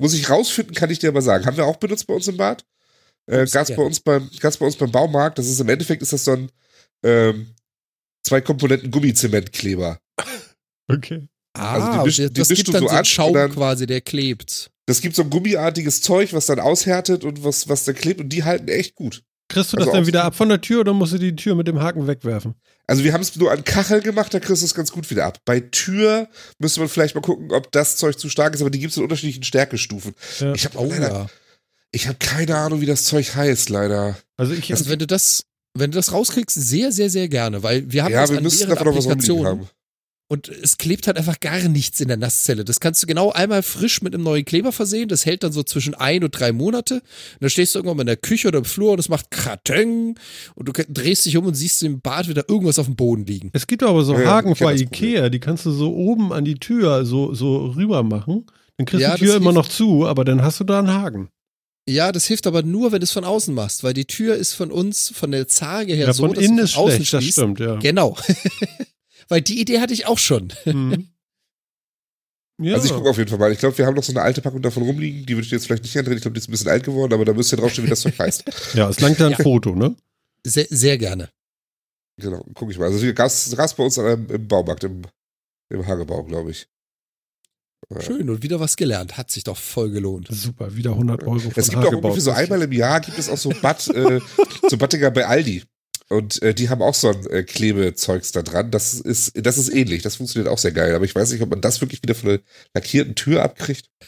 muss 0.00 0.14
ich 0.14 0.28
rausfinden, 0.30 0.74
kann 0.74 0.90
ich 0.90 0.98
dir 0.98 1.08
aber 1.10 1.22
sagen. 1.22 1.44
Haben 1.46 1.56
wir 1.56 1.66
auch 1.66 1.76
benutzt 1.76 2.06
bei 2.06 2.14
uns 2.14 2.26
im 2.28 2.36
Bad? 2.36 2.64
Äh, 3.30 3.44
ja. 3.46 3.62
bei 3.64 3.82
uns 3.82 4.00
beim, 4.00 4.28
gab's 4.40 4.56
bei 4.56 4.66
uns 4.66 4.76
beim 4.76 4.90
Baumarkt. 4.90 5.38
Das 5.38 5.46
ist 5.46 5.60
im 5.60 5.68
Endeffekt 5.68 6.02
ist 6.02 6.12
das 6.12 6.24
so 6.24 6.32
ein 6.32 6.50
ähm, 7.04 7.54
zwei 8.26 8.40
Komponenten 8.40 8.90
Gummizementkleber. 8.90 9.98
Okay. 10.90 11.28
Ah, 11.54 11.74
Also 11.74 11.92
die 12.02 12.08
misch- 12.08 12.28
die 12.28 12.32
das 12.40 12.48
mischst 12.48 12.64
gibt 12.64 12.74
dann 12.74 12.82
so 12.82 12.88
einen 12.88 13.04
Schaum 13.04 13.34
dann- 13.34 13.52
quasi, 13.52 13.86
der 13.86 14.00
klebt. 14.00 14.70
Das 14.86 15.00
gibt 15.00 15.14
so 15.14 15.22
ein 15.22 15.30
gummiartiges 15.30 16.00
Zeug, 16.00 16.32
was 16.32 16.46
dann 16.46 16.58
aushärtet 16.58 17.22
und 17.24 17.44
was, 17.44 17.68
was 17.68 17.84
da 17.84 17.92
klebt 17.92 18.20
und 18.20 18.30
die 18.30 18.42
halten 18.42 18.66
echt 18.68 18.96
gut. 18.96 19.22
Kriegst 19.52 19.72
du 19.72 19.76
Also 19.76 19.86
das 19.86 19.92
dann 19.94 20.02
auch- 20.02 20.06
wieder 20.06 20.24
ab 20.24 20.34
von 20.34 20.48
der 20.48 20.60
Tür 20.60 20.80
oder 20.80 20.92
musst 20.92 21.12
du 21.12 21.18
die 21.18 21.36
Tür 21.36 21.54
mit 21.54 21.66
dem 21.68 21.80
Haken 21.80 22.06
wegwerfen? 22.06 22.54
Also 22.86 23.04
wir 23.04 23.12
haben 23.12 23.20
es 23.22 23.34
nur 23.36 23.50
an 23.52 23.62
Kachel 23.64 24.00
gemacht, 24.00 24.34
da 24.34 24.40
kriegst 24.40 24.62
du 24.62 24.66
es 24.66 24.74
ganz 24.74 24.90
gut 24.92 25.08
wieder 25.10 25.24
ab. 25.24 25.38
Bei 25.44 25.60
Tür 25.60 26.28
müsste 26.58 26.80
man 26.80 26.88
vielleicht 26.88 27.14
mal 27.14 27.20
gucken, 27.20 27.52
ob 27.52 27.70
das 27.72 27.96
Zeug 27.96 28.18
zu 28.18 28.28
stark 28.28 28.54
ist, 28.54 28.60
aber 28.60 28.70
die 28.70 28.80
gibt 28.80 28.90
es 28.90 28.96
in 28.96 29.02
unterschiedlichen 29.04 29.44
Stärkestufen. 29.44 30.14
Ja. 30.40 30.52
Ich 30.54 30.64
habe 30.64 30.78
Oh 30.78 30.86
leider, 30.90 31.12
ja. 31.12 31.26
ich 31.92 32.08
habe 32.08 32.18
keine 32.18 32.56
Ahnung, 32.56 32.80
wie 32.80 32.86
das 32.86 33.04
Zeug 33.04 33.34
heißt, 33.34 33.68
leider. 33.70 34.16
Also 34.36 34.52
ich, 34.52 34.70
Also 34.72 34.88
wenn 34.88 34.98
du 34.98 35.06
das, 35.06 35.44
wenn 35.74 35.90
du 35.90 35.96
das 35.96 36.12
rauskriegst, 36.12 36.60
sehr, 36.60 36.90
sehr, 36.92 37.08
sehr 37.08 37.28
gerne, 37.28 37.62
weil 37.62 37.90
wir 37.90 38.04
haben 38.04 38.12
ja, 38.12 38.20
das 38.22 38.30
wir 38.30 38.38
an 38.38 38.42
müssen 38.44 38.68
davon 38.68 38.86
noch 38.88 38.96
was 38.96 39.04
rumliegen 39.06 39.12
Applikationen 39.36 39.46
haben. 39.46 39.68
Und 40.32 40.48
es 40.48 40.78
klebt 40.78 41.06
halt 41.06 41.18
einfach 41.18 41.40
gar 41.40 41.60
nichts 41.68 42.00
in 42.00 42.08
der 42.08 42.16
Nasszelle. 42.16 42.64
Das 42.64 42.80
kannst 42.80 43.02
du 43.02 43.06
genau 43.06 43.32
einmal 43.32 43.62
frisch 43.62 44.00
mit 44.00 44.14
einem 44.14 44.24
neuen 44.24 44.46
Kleber 44.46 44.72
versehen. 44.72 45.08
Das 45.08 45.26
hält 45.26 45.42
dann 45.42 45.52
so 45.52 45.62
zwischen 45.62 45.92
ein 45.94 46.24
und 46.24 46.30
drei 46.30 46.52
Monate. 46.52 46.94
Und 46.94 47.02
dann 47.40 47.50
stehst 47.50 47.74
du 47.74 47.78
irgendwann 47.80 47.98
mal 47.98 48.02
in 48.04 48.06
der 48.06 48.16
Küche 48.16 48.48
oder 48.48 48.56
im 48.60 48.64
Flur 48.64 48.92
und 48.92 48.98
es 48.98 49.10
macht 49.10 49.30
Krateng 49.30 50.18
und 50.54 50.68
du 50.68 50.72
drehst 50.88 51.26
dich 51.26 51.36
um 51.36 51.44
und 51.44 51.52
siehst 51.54 51.82
im 51.82 52.00
Bad 52.00 52.28
wieder 52.30 52.48
irgendwas 52.48 52.78
auf 52.78 52.86
dem 52.86 52.96
Boden 52.96 53.26
liegen. 53.26 53.50
es 53.52 53.66
gibt 53.66 53.82
aber 53.82 54.02
so 54.04 54.14
Ja, 54.14 54.22
ja, 54.22 54.26
Haken 54.30 54.54
kenn 54.54 54.64
bei 54.64 54.74
Ikea, 54.74 55.28
die 55.28 55.38
kannst 55.38 55.66
du 55.66 55.70
so 55.70 55.92
oben 55.94 56.32
an 56.32 56.46
die 56.46 56.54
Tür 56.54 57.04
so, 57.04 57.34
so 57.34 57.66
rüber 57.66 58.02
machen. 58.02 58.46
Dann 58.78 58.86
kriegst 58.86 59.02
Ja, 59.02 59.12
du 59.12 59.18
die 59.18 59.24
Tür 59.26 59.36
immer 59.36 59.52
noch 59.52 59.68
zu, 59.68 60.06
aber 60.06 60.24
dann 60.24 60.40
hast 60.40 60.60
du 60.60 60.64
da 60.64 60.78
einen 60.78 60.94
Haken. 60.94 61.28
Ja, 61.86 62.10
das 62.10 62.24
hilft 62.24 62.46
aber 62.46 62.62
nur, 62.62 62.90
wenn 62.92 63.00
du 63.00 63.04
es 63.04 63.12
von 63.12 63.24
außen 63.24 63.52
machst, 63.54 63.84
weil 63.84 63.92
die 63.92 64.06
Tür 64.06 64.36
ist 64.36 64.54
von 64.54 64.70
uns, 64.70 65.12
von 65.14 65.30
der 65.30 65.46
Zarge 65.46 65.92
her 65.92 66.06
Ja, 66.06 66.12
so, 66.14 66.22
von 66.24 66.32
dass 66.34 66.42
innen 66.42 66.56
sie 66.56 66.62
ist 66.64 66.72
von 66.74 66.84
außen 66.84 67.04
schlecht, 67.04 67.26
das 67.28 67.32
stimmt, 67.34 67.60
ja. 67.60 67.76
Genau. 67.76 68.16
weil 69.28 69.40
die 69.42 69.60
Idee 69.60 69.80
hatte 69.80 69.92
ich 69.94 70.06
auch 70.06 70.18
schon. 70.18 70.52
Mhm. 70.64 71.08
ja. 72.60 72.74
Also 72.74 72.86
ich 72.86 72.92
gucke 72.92 73.10
auf 73.10 73.18
jeden 73.18 73.30
Fall 73.30 73.38
mal. 73.38 73.52
Ich 73.52 73.58
glaube, 73.58 73.76
wir 73.78 73.86
haben 73.86 73.94
noch 73.94 74.02
so 74.02 74.12
eine 74.12 74.22
alte 74.22 74.40
Packung 74.42 74.62
davon 74.62 74.82
rumliegen. 74.84 75.26
Die 75.26 75.34
würde 75.34 75.42
ich 75.44 75.50
dir 75.50 75.56
jetzt 75.56 75.66
vielleicht 75.66 75.82
nicht 75.82 75.96
andrehen. 75.96 76.16
Ich 76.16 76.22
glaube, 76.22 76.34
die 76.34 76.40
ist 76.40 76.48
ein 76.48 76.52
bisschen 76.52 76.70
alt 76.70 76.84
geworden, 76.84 77.12
aber 77.12 77.24
da 77.24 77.32
müsst 77.32 77.52
ihr 77.52 77.56
draufstehen, 77.58 77.86
wie 77.86 77.90
das 77.90 78.00
Zeug 78.00 78.18
heißt. 78.18 78.44
ja, 78.74 78.88
es 78.88 79.00
langt 79.00 79.20
da 79.20 79.26
ein 79.26 79.32
Ja. 79.32 79.38
Foto, 79.38 79.74
ne? 79.74 79.96
Sehr, 80.44 80.66
sehr 80.70 80.98
gerne. 80.98 81.30
Genau, 82.20 82.44
gucke 82.54 82.72
ich 82.72 82.78
mal. 82.78 82.86
Also 82.86 82.98
hier 82.98 83.14
gab 83.14 83.28
es 83.28 83.54
bei 83.74 83.82
uns 83.84 83.96
im 83.96 84.48
Baumarkt, 84.48 84.84
im, 84.84 85.02
im 85.70 85.86
Hagebau, 85.86 86.24
glaube 86.24 86.50
ich. 86.50 86.68
Ja. 87.90 88.00
Schön 88.00 88.30
und 88.30 88.42
wieder 88.42 88.60
was 88.60 88.76
gelernt. 88.76 89.16
Hat 89.16 89.30
sich 89.30 89.44
doch 89.44 89.56
voll 89.56 89.90
gelohnt. 89.90 90.28
Super, 90.30 90.74
wieder 90.76 90.90
100 90.92 91.22
Euro 91.24 91.38
von 91.38 91.52
Es 91.56 91.68
gibt 91.68 91.78
auch 91.78 91.86
Hagebaut. 91.86 92.04
ungefähr 92.12 92.20
so 92.22 92.30
einmal 92.30 92.62
im 92.62 92.72
Jahr 92.72 93.00
gibt 93.00 93.18
es 93.18 93.28
auch 93.28 93.36
so 93.36 93.50
Bad, 93.60 93.88
äh, 93.88 94.20
so 94.68 94.76
Baddinger 94.76 95.10
bei 95.10 95.26
Aldi. 95.26 95.64
Und 96.12 96.42
äh, 96.42 96.52
die 96.52 96.68
haben 96.68 96.82
auch 96.82 96.94
so 96.94 97.08
ein 97.08 97.26
äh, 97.30 97.42
Klebezeugs 97.42 98.32
da 98.32 98.42
dran. 98.42 98.70
Das 98.70 98.92
ist, 98.92 99.32
das 99.34 99.56
ist 99.56 99.70
ähnlich. 99.70 100.02
Das 100.02 100.16
funktioniert 100.16 100.52
auch 100.52 100.58
sehr 100.58 100.72
geil. 100.72 100.94
Aber 100.94 101.06
ich 101.06 101.14
weiß 101.14 101.32
nicht, 101.32 101.40
ob 101.40 101.48
man 101.48 101.62
das 101.62 101.80
wirklich 101.80 102.02
wieder 102.02 102.14
von 102.14 102.30
einer 102.30 102.38
lackierten 102.74 103.14
Tür 103.14 103.42
abkriegt. 103.42 103.88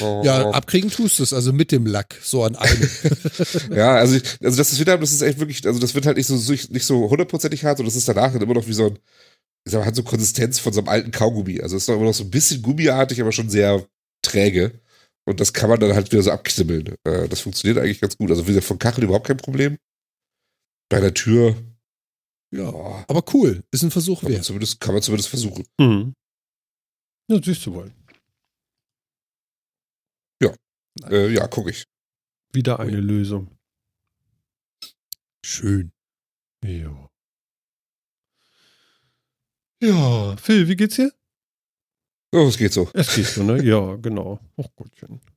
Oh. 0.00 0.22
Ja, 0.24 0.50
abkriegen 0.50 0.90
tust 0.90 1.18
du 1.18 1.22
es, 1.22 1.34
also 1.34 1.52
mit 1.52 1.70
dem 1.70 1.84
Lack, 1.84 2.18
so 2.22 2.44
an 2.44 2.56
einem. 2.56 2.88
Ja, 3.76 3.94
also, 3.96 4.16
ich, 4.16 4.22
also 4.42 4.56
das 4.56 4.72
ist 4.72 4.80
wieder, 4.80 4.96
das 4.96 5.12
ist 5.12 5.20
echt 5.20 5.38
wirklich, 5.38 5.66
also 5.66 5.78
das 5.78 5.94
wird 5.94 6.06
halt 6.06 6.16
nicht 6.16 6.26
so 6.26 6.34
nicht 6.34 6.86
so 6.86 7.10
hundertprozentig 7.10 7.62
hart, 7.64 7.76
sondern 7.76 7.90
das 7.90 7.98
ist 7.98 8.08
danach 8.08 8.32
dann 8.32 8.40
immer 8.40 8.54
noch 8.54 8.66
wie 8.66 8.72
so 8.72 8.86
ein, 8.86 8.98
ich 9.64 9.72
sag 9.72 9.80
mal, 9.80 9.86
hat 9.86 9.94
so 9.94 10.02
Konsistenz 10.02 10.58
von 10.58 10.72
so 10.72 10.80
einem 10.80 10.88
alten 10.88 11.10
Kaugummi. 11.10 11.60
Also 11.60 11.76
es 11.76 11.82
ist 11.82 11.88
doch 11.88 11.96
immer 11.96 12.06
noch 12.06 12.14
so 12.14 12.24
ein 12.24 12.30
bisschen 12.30 12.62
gummiartig, 12.62 13.20
aber 13.20 13.32
schon 13.32 13.50
sehr 13.50 13.84
träge. 14.22 14.72
Und 15.24 15.40
das 15.40 15.52
kann 15.52 15.68
man 15.68 15.78
dann 15.78 15.94
halt 15.94 16.10
wieder 16.10 16.22
so 16.22 16.30
abknibbeln. 16.30 16.94
Äh, 17.04 17.28
das 17.28 17.40
funktioniert 17.40 17.78
eigentlich 17.78 18.00
ganz 18.00 18.16
gut. 18.16 18.30
Also 18.30 18.44
wie 18.44 18.48
gesagt, 18.48 18.66
von 18.66 18.78
Kacheln 18.78 19.04
überhaupt 19.04 19.26
kein 19.26 19.36
Problem. 19.36 19.76
Bei 20.92 21.00
der 21.00 21.14
Tür, 21.14 21.56
ja. 22.54 22.68
Aber 23.08 23.24
cool, 23.32 23.64
ist 23.70 23.82
ein 23.82 23.90
Versuch 23.90 24.20
kann, 24.20 24.28
man 24.28 24.34
wert. 24.34 24.44
zumindest, 24.44 24.80
kann 24.80 24.94
man 24.94 25.02
zumindest 25.02 25.30
versuchen. 25.30 25.66
Mhm. 25.78 26.14
Ja, 27.28 27.40
siehst 27.42 27.64
du 27.66 27.74
wohl. 27.74 27.92
Äh, 31.08 31.32
ja, 31.32 31.46
gucke 31.46 31.70
ich. 31.70 31.84
Wieder 32.52 32.78
eine 32.78 33.00
Lösung. 33.00 33.50
Schön. 35.44 35.92
Ja. 36.64 37.08
Ja, 39.82 40.36
Phil, 40.36 40.68
wie 40.68 40.76
geht's 40.76 40.96
dir? 40.96 41.12
Oh, 42.32 42.46
es 42.46 42.56
geht 42.56 42.72
so. 42.72 42.88
Es 42.94 43.14
geht 43.14 43.26
so, 43.26 43.42
ne? 43.42 43.62
Ja, 43.64 43.96
genau. 43.96 44.38
Oh 44.56 44.68
Gottchen. 44.76 45.20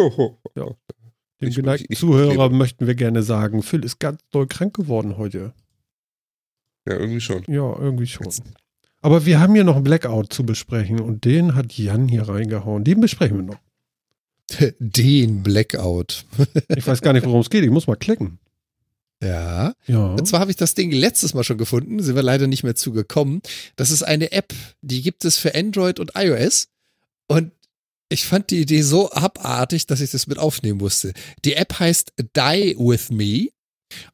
Oh, 0.00 0.12
oh. 0.16 0.38
Ja. 0.54 0.76
Dem 1.40 1.48
Ich- 1.50 1.56
geneigten 1.56 1.84
ich- 1.88 1.90
ich- 1.92 1.98
Zuhörer 1.98 2.50
möchten 2.50 2.86
wir 2.86 2.94
gerne 2.94 3.22
sagen, 3.22 3.62
Phil 3.62 3.84
ist 3.84 3.98
ganz 4.00 4.20
doll 4.30 4.46
krank 4.46 4.74
geworden 4.74 5.16
heute. 5.16 5.52
Ja, 6.86 6.94
irgendwie 6.96 7.20
schon. 7.20 7.42
Ja, 7.46 7.76
irgendwie 7.78 8.06
schon. 8.06 8.26
Aber 9.00 9.26
wir 9.26 9.38
haben 9.40 9.54
hier 9.54 9.64
noch 9.64 9.76
einen 9.76 9.84
Blackout 9.84 10.32
zu 10.32 10.44
besprechen 10.44 11.00
und 11.00 11.24
den 11.24 11.54
hat 11.54 11.72
Jan 11.76 12.08
hier 12.08 12.28
reingehauen. 12.28 12.82
Den 12.84 13.00
besprechen 13.00 13.36
wir 13.36 13.44
noch. 13.44 13.58
Den 14.80 15.42
Blackout. 15.42 16.24
Ich 16.76 16.86
weiß 16.86 17.02
gar 17.02 17.12
nicht, 17.12 17.26
worum 17.26 17.40
es 17.42 17.50
geht. 17.50 17.62
Ich 17.64 17.70
muss 17.70 17.86
mal 17.86 17.96
klicken. 17.96 18.38
Ja. 19.22 19.74
Ja. 19.86 20.06
Und 20.14 20.26
zwar 20.26 20.40
habe 20.40 20.50
ich 20.50 20.56
das 20.56 20.74
Ding 20.74 20.90
letztes 20.92 21.34
Mal 21.34 21.44
schon 21.44 21.58
gefunden, 21.58 22.00
sind 22.02 22.14
wir 22.16 22.22
leider 22.22 22.46
nicht 22.46 22.62
mehr 22.64 22.74
zugekommen. 22.76 23.42
Das 23.76 23.90
ist 23.90 24.02
eine 24.02 24.32
App, 24.32 24.54
die 24.80 25.02
gibt 25.02 25.24
es 25.24 25.36
für 25.36 25.54
Android 25.54 25.98
und 26.00 26.12
iOS. 26.16 26.68
Und 27.26 27.52
ich 28.08 28.26
fand 28.26 28.50
die 28.50 28.60
Idee 28.60 28.82
so 28.82 29.10
abartig, 29.10 29.86
dass 29.86 30.00
ich 30.00 30.10
das 30.10 30.26
mit 30.26 30.38
aufnehmen 30.38 30.78
musste. 30.78 31.12
Die 31.44 31.54
App 31.54 31.78
heißt 31.78 32.12
Die 32.18 32.74
With 32.78 33.10
Me. 33.10 33.48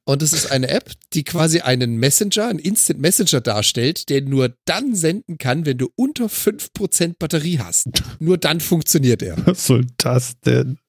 Und 0.04 0.22
es 0.22 0.32
ist 0.32 0.52
eine 0.52 0.68
App, 0.68 0.92
die 1.14 1.24
quasi 1.24 1.60
einen 1.60 1.96
Messenger, 1.96 2.46
einen 2.46 2.60
Instant 2.60 3.00
Messenger 3.00 3.40
darstellt, 3.40 4.08
der 4.08 4.22
nur 4.22 4.54
dann 4.66 4.94
senden 4.94 5.36
kann, 5.36 5.66
wenn 5.66 5.78
du 5.78 5.88
unter 5.96 6.26
5% 6.26 7.16
Batterie 7.18 7.58
hast. 7.58 7.88
Nur 8.20 8.38
dann 8.38 8.60
funktioniert 8.60 9.20
er. 9.22 9.36
Was 9.46 9.66
soll 9.66 9.86
das 9.96 10.38
denn? 10.40 10.78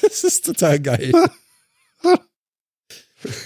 Das 0.00 0.24
ist 0.24 0.46
total 0.46 0.80
geil. 0.80 1.12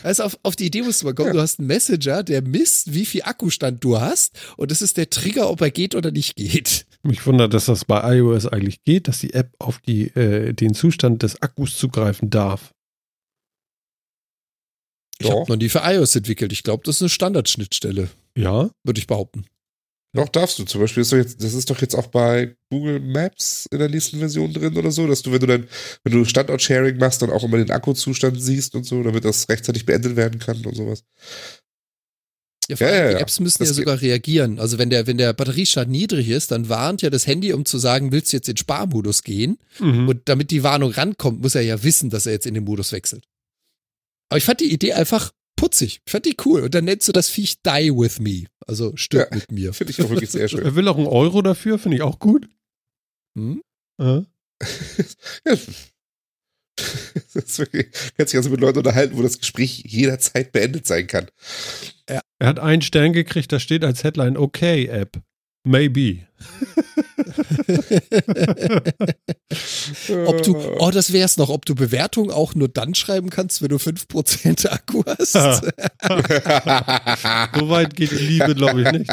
Also 0.03 0.23
auf, 0.25 0.39
auf 0.43 0.57
die 0.57 0.67
Idee 0.67 0.83
musst 0.83 1.03
du 1.03 1.07
mal 1.07 1.15
kommen, 1.15 1.33
du 1.33 1.41
hast 1.41 1.59
einen 1.59 1.69
Messenger, 1.69 2.23
der 2.23 2.43
misst, 2.43 2.95
wie 2.95 3.05
viel 3.07 3.23
Akkustand 3.23 3.83
du 3.85 4.01
hast 4.01 4.39
und 4.57 4.71
das 4.71 4.83
ist 4.83 4.97
der 4.97 5.11
Trigger, 5.11 5.51
ob 5.51 5.61
er 5.61 5.71
geht 5.71 5.95
oder 5.95 6.11
nicht 6.11 6.37
geht. 6.37 6.87
Mich 7.03 7.25
wundert, 7.27 7.55
dass 7.55 7.67
das 7.67 7.85
bei 7.85 8.17
iOS 8.17 8.47
eigentlich 8.47 8.83
geht, 8.85 9.09
dass 9.09 9.21
die 9.21 9.33
App 9.35 9.53
auf 9.59 9.79
die, 9.81 10.09
äh, 10.17 10.53
den 10.53 10.75
Zustand 10.75 11.23
des 11.23 11.41
Akkus 11.43 11.77
zugreifen 11.79 12.31
darf. 12.31 12.73
Ich 15.19 15.27
Ja. 15.29 15.35
habe 15.35 15.51
noch 15.51 15.57
nie 15.57 15.69
für 15.69 15.81
iOS 15.85 16.15
entwickelt. 16.17 16.53
Ich 16.53 16.63
glaube, 16.63 16.83
das 16.85 16.97
ist 16.97 17.03
eine 17.03 17.09
Standardschnittstelle, 17.09 18.09
Ja? 18.37 18.71
würde 18.85 18.99
ich 18.99 19.07
behaupten. 19.07 19.47
Doch, 20.17 20.29
darfst 20.29 20.59
du. 20.59 20.65
Zum 20.65 20.81
Beispiel 20.81 21.03
ist 21.03 21.13
doch 21.13 21.17
jetzt, 21.19 21.43
das 21.43 21.55
ist 21.55 21.71
doch 21.71 21.81
jetzt 21.81 21.95
auch 21.95 22.09
bei 22.09 22.57
Google 22.71 23.01
Maps 23.01 23.67
in 23.71 23.79
der 23.79 23.89
nächsten 23.89 24.19
Version 24.19 24.53
drin 24.53 24.77
oder 24.77 24.91
so, 24.91 25.07
dass 25.07 25.23
du, 25.23 25.33
wenn 25.33 25.41
du 25.41 25.47
dann, 25.47 25.69
wenn 26.05 26.13
du 26.13 26.25
Standort-Sharing 26.25 26.97
machst, 26.99 27.23
dann 27.23 27.31
auch 27.31 27.45
immer 27.45 27.59
den 27.59 27.71
Akkuzustand 27.71 28.41
siehst 28.43 28.75
und 28.75 28.85
so, 28.85 29.03
damit 29.03 29.25
das 29.25 29.49
rechtzeitig 29.49 29.87
beendet 29.87 30.17
werden 30.17 30.41
kann 30.41 30.65
und 30.65 30.75
sowas. 30.75 31.05
Ja, 32.69 32.77
vor 32.77 32.89
Ja, 32.89 32.93
allem, 32.95 33.13
ja, 33.13 33.19
die. 33.19 33.23
Apps 33.23 33.39
müssen 33.41 33.59
Das 33.61 33.69
ja 33.69 33.75
sogar 33.75 34.01
reagieren. 34.01 34.59
Also 34.59 34.79
wenn 34.79 34.91
der, 34.91 35.07
wenn 35.07 35.19
der 35.19 35.33
Batteriestand 35.33 35.91
niedrig 35.91 36.29
ist, 36.29 36.51
dann 36.51 36.69
warnt 36.69 37.03
ja 37.03 37.11
das 37.11 37.27
Handy, 37.27 37.53
um 37.53 37.65
zu 37.65 37.79
sagen, 37.79 38.11
willst 38.11 38.33
du 38.33 38.39
jetzt 38.39 38.49
in 38.49 38.57
Sparmodus 38.57 39.23
gehen? 39.23 39.59
Mhm. 39.79 40.09
Und 40.09 40.29
damit 40.29 40.51
die 40.51 40.63
Warnung 40.65 40.91
rankommt, 40.91 41.43
muss 41.43 41.55
er 41.55 41.63
ja 41.63 41.83
wissen, 41.85 42.11
dass 42.11 42.27
er 42.27 42.33
jetzt 42.33 42.47
in 42.47 42.55
den 42.55 42.65
Modus 42.65 42.91
wechselt. 42.93 43.25
Aber 44.29 44.39
ich 44.39 44.45
fand 44.45 44.61
die 44.61 44.73
Idee 44.73 44.95
einfach 44.95 45.31
putzig. 45.57 46.01
Ich 46.05 46.11
fand 46.13 46.27
die 46.27 46.37
cool. 46.45 46.63
Und 46.63 46.75
dann 46.75 46.85
nennst 46.85 47.09
du 47.09 47.13
das 47.13 47.29
Viech 47.29 47.63
Die 47.63 47.91
With 47.91 48.21
Me. 48.21 48.45
Also 48.67 48.93
stirb 48.97 49.31
Ja. 49.31 49.37
mit 49.37 49.51
mir. 49.53 49.73
Finde 49.73 49.91
ich 49.93 50.03
auch 50.03 50.11
wirklich 50.11 50.31
sehr 50.31 50.49
schön. 50.49 50.63
Er 50.63 50.75
will 50.77 50.87
auch 50.89 50.97
einen 50.99 51.07
Euro 51.07 51.43
dafür, 51.43 51.79
finde 51.79 51.97
ich 51.97 52.03
auch 52.03 52.19
gut. 52.19 52.49
Hm? 53.37 53.63
Äh? 54.01 54.23
Ja. 55.47 55.57
Das 57.33 57.45
ist 57.45 57.59
wirklich, 57.59 57.87
kannst 58.17 58.33
dich 58.35 58.39
also 58.39 58.51
mit 58.51 58.61
Leuten 58.61 58.79
unterhalten, 58.79 59.17
wo 59.17 59.23
das 59.23 59.39
Gespräch 59.39 59.83
jederzeit 59.87 60.53
beendet 60.53 60.87
sein 60.87 61.07
kann. 61.07 61.27
Er 62.07 62.21
hat 62.43 62.59
einen 62.59 62.83
Stern 62.83 63.15
gekriegt, 63.15 63.51
da 63.51 63.59
steht 63.59 63.83
als 63.83 64.05
Headline, 64.05 64.37
okay, 64.37 64.87
App. 64.87 65.21
Maybe. 65.67 66.27
ob 70.27 70.43
du, 70.45 70.57
oh, 70.79 70.91
das 70.93 71.13
wär's 71.13 71.37
noch, 71.39 71.49
ob 71.49 71.67
du 71.67 71.75
Bewertungen 71.75 72.31
auch 72.31 72.55
nur 72.55 72.69
dann 72.69 72.95
schreiben 72.95 73.31
kannst, 73.31 73.63
wenn 73.63 73.71
du 73.71 73.77
5% 73.77 74.69
Akku 74.69 75.03
hast. 75.05 75.33
so 75.35 75.39
weit 77.69 77.97
geht 77.97 78.13
die 78.13 78.15
Liebe, 78.15 78.55
glaube 78.55 78.83
ich, 78.83 78.93
nicht. 78.93 79.11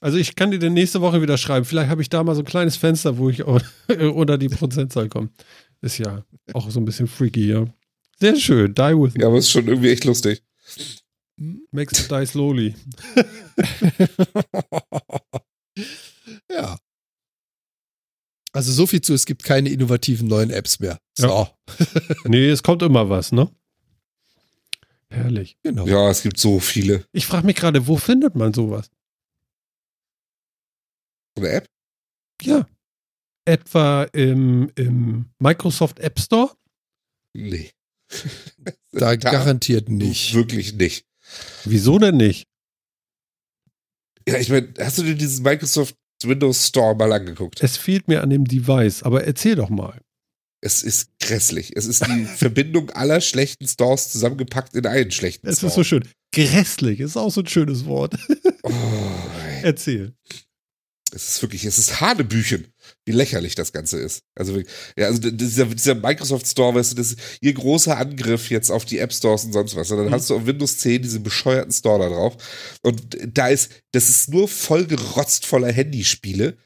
Also 0.00 0.16
ich 0.16 0.36
kann 0.36 0.50
dir 0.50 0.58
dann 0.58 0.72
nächste 0.72 1.02
Woche 1.02 1.20
wieder 1.20 1.36
schreiben. 1.36 1.66
Vielleicht 1.66 1.90
habe 1.90 2.00
ich 2.00 2.08
da 2.08 2.24
mal 2.24 2.34
so 2.34 2.40
ein 2.40 2.46
kleines 2.46 2.78
Fenster, 2.78 3.18
wo 3.18 3.28
ich 3.28 3.44
unter 3.44 4.38
die 4.38 4.48
Prozentzahl 4.48 5.10
komme. 5.10 5.28
Ist 5.82 5.98
ja 5.98 6.24
auch 6.54 6.70
so 6.70 6.80
ein 6.80 6.86
bisschen 6.86 7.08
freaky, 7.08 7.48
ja. 7.48 7.66
Sehr 8.20 8.36
schön. 8.36 8.74
Die 8.74 8.80
with 8.80 9.12
me. 9.12 9.20
ja, 9.20 9.26
aber 9.26 9.36
es 9.36 9.44
ist 9.44 9.50
schon 9.50 9.68
irgendwie 9.68 9.90
echt 9.90 10.06
lustig. 10.06 10.42
Makes 11.36 12.00
it 12.00 12.10
die 12.10 12.26
slowly. 12.26 12.74
ja. 16.50 16.78
Also 18.52 18.72
so 18.72 18.86
viel 18.86 19.00
zu, 19.00 19.14
es 19.14 19.26
gibt 19.26 19.42
keine 19.42 19.68
innovativen 19.70 20.28
neuen 20.28 20.50
Apps 20.50 20.78
mehr. 20.78 21.00
So, 21.18 21.48
Nee, 22.24 22.48
es 22.50 22.62
kommt 22.62 22.82
immer 22.82 23.08
was, 23.10 23.32
ne? 23.32 23.50
Herrlich. 25.10 25.56
genau. 25.62 25.86
Ja, 25.86 26.08
es 26.10 26.22
gibt 26.22 26.38
so 26.38 26.60
viele. 26.60 27.04
Ich 27.12 27.26
frage 27.26 27.46
mich 27.46 27.56
gerade, 27.56 27.86
wo 27.88 27.96
findet 27.96 28.34
man 28.36 28.52
sowas? 28.54 28.90
So 31.36 31.42
eine 31.44 31.50
App? 31.52 31.68
Ja. 32.42 32.68
Etwa 33.44 34.04
im, 34.12 34.70
im 34.76 35.30
Microsoft 35.38 35.98
App 35.98 36.18
Store? 36.20 36.56
Nee. 37.32 37.72
Da 38.92 39.16
garantiert 39.16 39.88
nicht. 39.88 40.34
Wirklich 40.34 40.74
nicht. 40.74 41.06
Wieso 41.64 41.98
denn 41.98 42.16
nicht? 42.16 42.46
Ja, 44.28 44.38
ich 44.38 44.48
meine, 44.48 44.72
hast 44.78 44.98
du 44.98 45.02
dir 45.02 45.14
diesen 45.14 45.42
Microsoft 45.42 45.94
Windows 46.22 46.68
Store 46.68 46.94
mal 46.94 47.12
angeguckt? 47.12 47.62
Es 47.62 47.76
fehlt 47.76 48.08
mir 48.08 48.22
an 48.22 48.30
dem 48.30 48.44
Device, 48.46 49.02
aber 49.02 49.24
erzähl 49.24 49.56
doch 49.56 49.68
mal. 49.68 50.00
Es 50.62 50.82
ist 50.82 51.10
grässlich. 51.20 51.76
Es 51.76 51.84
ist 51.84 52.06
die 52.06 52.24
Verbindung 52.36 52.88
aller 52.90 53.20
schlechten 53.20 53.68
Stores 53.68 54.10
zusammengepackt 54.10 54.74
in 54.74 54.86
einen 54.86 55.10
schlechten 55.10 55.46
Es 55.46 55.56
Store. 55.58 55.68
ist 55.68 55.74
so 55.74 55.84
schön. 55.84 56.08
Grässlich 56.32 57.00
ist 57.00 57.16
auch 57.18 57.30
so 57.30 57.42
ein 57.42 57.46
schönes 57.46 57.84
Wort. 57.84 58.16
Oh, 58.62 58.72
Erzähl. 59.62 60.14
es 61.12 61.28
ist 61.28 61.42
wirklich, 61.42 61.64
es 61.66 61.76
ist 61.78 62.00
Hanebüchen, 62.00 62.68
wie 63.04 63.12
lächerlich 63.12 63.54
das 63.54 63.72
Ganze 63.72 63.98
ist. 63.98 64.22
Also, 64.34 64.60
ja, 64.96 65.06
also 65.06 65.30
dieser, 65.30 65.66
dieser 65.66 65.94
Microsoft 65.94 66.46
Store, 66.46 66.74
weißt 66.74 66.92
du, 66.92 66.96
das 66.96 67.12
ist 67.12 67.18
ihr 67.40 67.52
großer 67.54 67.96
Angriff 67.96 68.50
jetzt 68.50 68.70
auf 68.70 68.84
die 68.84 68.98
App 68.98 69.12
Stores 69.12 69.44
und 69.44 69.52
sonst 69.52 69.76
was. 69.76 69.90
Und 69.90 69.98
dann 69.98 70.06
Mhm. 70.08 70.12
hast 70.12 70.30
du 70.30 70.36
auf 70.36 70.46
Windows 70.46 70.78
10 70.78 71.02
diesen 71.02 71.22
bescheuerten 71.22 71.72
Store 71.72 71.98
da 71.98 72.08
drauf. 72.08 72.36
Und 72.82 73.16
da 73.32 73.48
ist, 73.48 73.70
das 73.92 74.08
ist 74.08 74.30
nur 74.30 74.48
vollgerotzt 74.48 75.46
voller 75.46 75.72
Handyspiele. 75.72 76.56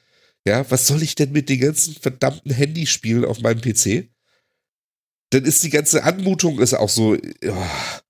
Ja, 0.47 0.65
was 0.71 0.87
soll 0.87 1.03
ich 1.03 1.15
denn 1.15 1.33
mit 1.33 1.49
den 1.49 1.61
ganzen 1.61 1.95
verdammten 1.95 2.53
Handyspielen 2.53 3.25
auf 3.25 3.41
meinem 3.41 3.61
PC? 3.61 4.09
Dann 5.31 5.45
ist 5.45 5.63
die 5.63 5.71
ganze 5.71 6.05
Anmutung 6.05 6.59
ist 6.61 6.73
auch 6.75 6.89
so, 6.89 7.15
ja. 7.43 8.01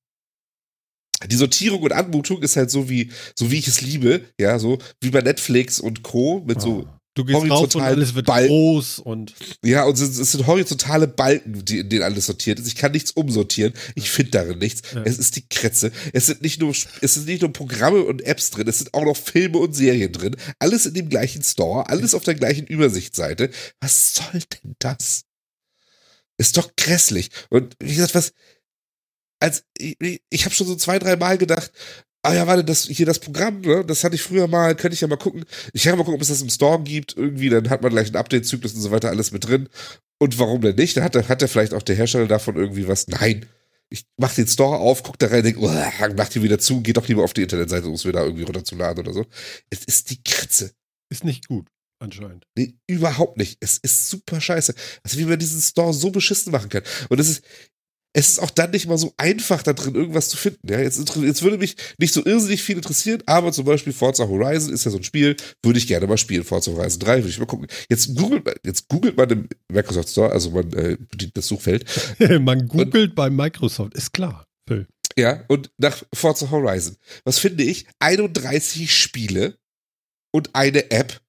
Die 1.26 1.34
Sortierung 1.34 1.82
und 1.82 1.90
Anmutung 1.92 2.40
ist 2.44 2.54
halt 2.56 2.70
so 2.70 2.88
wie, 2.88 3.10
so 3.36 3.50
wie 3.50 3.58
ich 3.58 3.66
es 3.66 3.80
liebe, 3.80 4.20
ja, 4.38 4.60
so 4.60 4.78
wie 5.00 5.10
bei 5.10 5.20
Netflix 5.20 5.80
und 5.80 6.04
Co. 6.04 6.44
mit 6.46 6.60
so 6.60 6.84
Ah. 6.86 6.97
Du 7.18 7.24
gehst 7.24 7.34
rauf 7.34 7.42
und 7.42 7.50
horizontal 7.50 7.88
alles 7.94 8.14
wird 8.14 8.26
Ball- 8.26 8.46
groß 8.46 9.00
und 9.00 9.34
ja, 9.64 9.82
und 9.82 9.98
es, 9.98 10.18
es 10.18 10.30
sind 10.30 10.46
horizontale 10.46 11.08
Balken, 11.08 11.64
die, 11.64 11.80
in 11.80 11.88
denen 11.88 12.04
alles 12.04 12.26
sortiert 12.26 12.60
ist. 12.60 12.68
Ich 12.68 12.76
kann 12.76 12.92
nichts 12.92 13.10
umsortieren. 13.10 13.72
Ich 13.96 14.08
finde 14.08 14.30
darin 14.30 14.58
nichts. 14.58 14.82
Ja. 14.94 15.02
Es 15.02 15.18
ist 15.18 15.34
die 15.34 15.44
Kretze. 15.48 15.90
Es 16.12 16.26
sind 16.26 16.42
nicht 16.42 16.60
nur, 16.60 16.70
es 16.70 17.14
sind 17.14 17.26
nicht 17.26 17.42
nur 17.42 17.52
Programme 17.52 18.04
und 18.04 18.22
Apps 18.22 18.50
drin, 18.50 18.68
es 18.68 18.78
sind 18.78 18.94
auch 18.94 19.04
noch 19.04 19.16
Filme 19.16 19.58
und 19.58 19.72
Serien 19.72 20.12
drin. 20.12 20.36
Alles 20.60 20.86
in 20.86 20.94
dem 20.94 21.08
gleichen 21.08 21.42
Store, 21.42 21.88
alles 21.88 22.14
auf 22.14 22.22
der 22.22 22.36
gleichen 22.36 22.68
Übersichtsseite. 22.68 23.50
Was 23.80 24.14
soll 24.14 24.40
denn 24.62 24.76
das? 24.78 25.24
Ist 26.36 26.56
doch 26.56 26.70
grässlich. 26.76 27.30
Und 27.50 27.74
wie 27.80 27.96
gesagt, 27.96 28.14
was, 28.14 28.32
als 29.40 29.64
ich, 29.76 30.22
ich 30.30 30.44
habe 30.44 30.54
schon 30.54 30.68
so 30.68 30.76
zwei, 30.76 31.00
drei 31.00 31.16
Mal 31.16 31.36
gedacht, 31.36 31.72
ah 32.22 32.34
ja, 32.34 32.46
warte, 32.46 32.64
das 32.64 32.84
hier 32.84 33.06
das 33.06 33.18
Programm, 33.18 33.60
ne, 33.60 33.84
das 33.84 34.04
hatte 34.04 34.14
ich 34.14 34.22
früher 34.22 34.46
mal, 34.48 34.74
könnte 34.74 34.94
ich 34.94 35.00
ja 35.00 35.08
mal 35.08 35.16
gucken. 35.16 35.44
Ich 35.72 35.84
kann 35.84 35.96
mal 35.96 36.04
gucken, 36.04 36.16
ob 36.16 36.22
es 36.22 36.28
das 36.28 36.42
im 36.42 36.50
Store 36.50 36.82
gibt, 36.82 37.16
irgendwie, 37.16 37.48
dann 37.48 37.70
hat 37.70 37.82
man 37.82 37.92
gleich 37.92 38.08
einen 38.08 38.16
Update-Zyklus 38.16 38.74
und 38.74 38.80
so 38.80 38.90
weiter 38.90 39.08
alles 39.08 39.32
mit 39.32 39.46
drin. 39.46 39.68
Und 40.18 40.38
warum 40.38 40.60
denn 40.60 40.76
nicht? 40.76 40.96
Da 40.96 41.02
hat, 41.02 41.14
hat 41.16 41.40
der 41.40 41.48
vielleicht 41.48 41.74
auch 41.74 41.82
der 41.82 41.96
Hersteller 41.96 42.26
davon 42.26 42.56
irgendwie 42.56 42.88
was. 42.88 43.08
Nein. 43.08 43.46
Ich 43.90 44.04
mach 44.18 44.34
den 44.34 44.46
Store 44.46 44.78
auf, 44.78 45.02
guck 45.02 45.18
da 45.18 45.28
rein, 45.28 45.42
denk, 45.42 45.56
oh, 45.58 45.72
mach 46.16 46.28
die 46.28 46.42
wieder 46.42 46.58
zu, 46.58 46.82
geh 46.82 46.92
doch 46.92 47.08
lieber 47.08 47.24
auf 47.24 47.32
die 47.32 47.42
Internetseite, 47.42 47.86
um 47.86 47.94
es 47.94 48.04
wieder 48.04 48.22
irgendwie 48.22 48.42
runterzuladen 48.42 49.02
oder 49.02 49.14
so. 49.14 49.24
Es 49.70 49.84
ist 49.84 50.10
die 50.10 50.22
Kratze. 50.22 50.72
Ist 51.08 51.24
nicht 51.24 51.48
gut, 51.48 51.68
anscheinend. 51.98 52.44
Nee, 52.54 52.74
überhaupt 52.86 53.38
nicht. 53.38 53.56
Es 53.60 53.78
ist 53.78 54.10
super 54.10 54.42
scheiße. 54.42 54.74
Also 55.02 55.18
wie 55.18 55.24
man 55.24 55.38
diesen 55.38 55.62
Store 55.62 55.94
so 55.94 56.10
beschissen 56.10 56.52
machen 56.52 56.68
kann. 56.68 56.82
Und 57.08 57.18
es 57.18 57.30
ist, 57.30 57.42
es 58.18 58.30
ist 58.30 58.38
auch 58.40 58.50
dann 58.50 58.72
nicht 58.72 58.88
mal 58.88 58.98
so 58.98 59.14
einfach, 59.16 59.62
da 59.62 59.72
drin 59.72 59.94
irgendwas 59.94 60.28
zu 60.28 60.36
finden. 60.36 60.66
Ja, 60.68 60.80
jetzt, 60.80 60.98
jetzt 60.98 61.42
würde 61.42 61.56
mich 61.56 61.76
nicht 61.98 62.12
so 62.12 62.24
irrsinnig 62.24 62.64
viel 62.64 62.74
interessieren, 62.74 63.22
aber 63.26 63.52
zum 63.52 63.64
Beispiel 63.64 63.92
Forza 63.92 64.26
Horizon 64.26 64.72
ist 64.72 64.84
ja 64.84 64.90
so 64.90 64.96
ein 64.96 65.04
Spiel, 65.04 65.36
würde 65.62 65.78
ich 65.78 65.86
gerne 65.86 66.08
mal 66.08 66.18
spielen. 66.18 66.42
Forza 66.42 66.72
Horizon 66.72 66.98
3 66.98 67.18
würde 67.18 67.28
ich 67.28 67.38
mal 67.38 67.46
gucken. 67.46 67.68
Jetzt 67.88 68.16
googelt 68.16 68.44
man, 68.44 68.54
jetzt 68.64 68.88
googelt 68.88 69.16
man 69.16 69.30
im 69.30 69.48
Microsoft 69.72 70.08
Store, 70.08 70.32
also 70.32 70.50
man 70.50 70.72
äh, 70.72 70.96
bedient 70.98 71.36
das 71.36 71.46
Suchfeld. 71.46 71.84
man 72.40 72.66
googelt 72.66 73.10
und, 73.10 73.14
bei 73.14 73.30
Microsoft, 73.30 73.94
ist 73.94 74.12
klar. 74.12 74.44
Phil. 74.66 74.88
Ja, 75.16 75.44
und 75.46 75.70
nach 75.78 76.02
Forza 76.12 76.50
Horizon. 76.50 76.96
Was 77.22 77.38
finde 77.38 77.62
ich? 77.62 77.86
31 78.00 78.92
Spiele 78.92 79.58
und 80.32 80.56
eine 80.56 80.90
App 80.90 81.20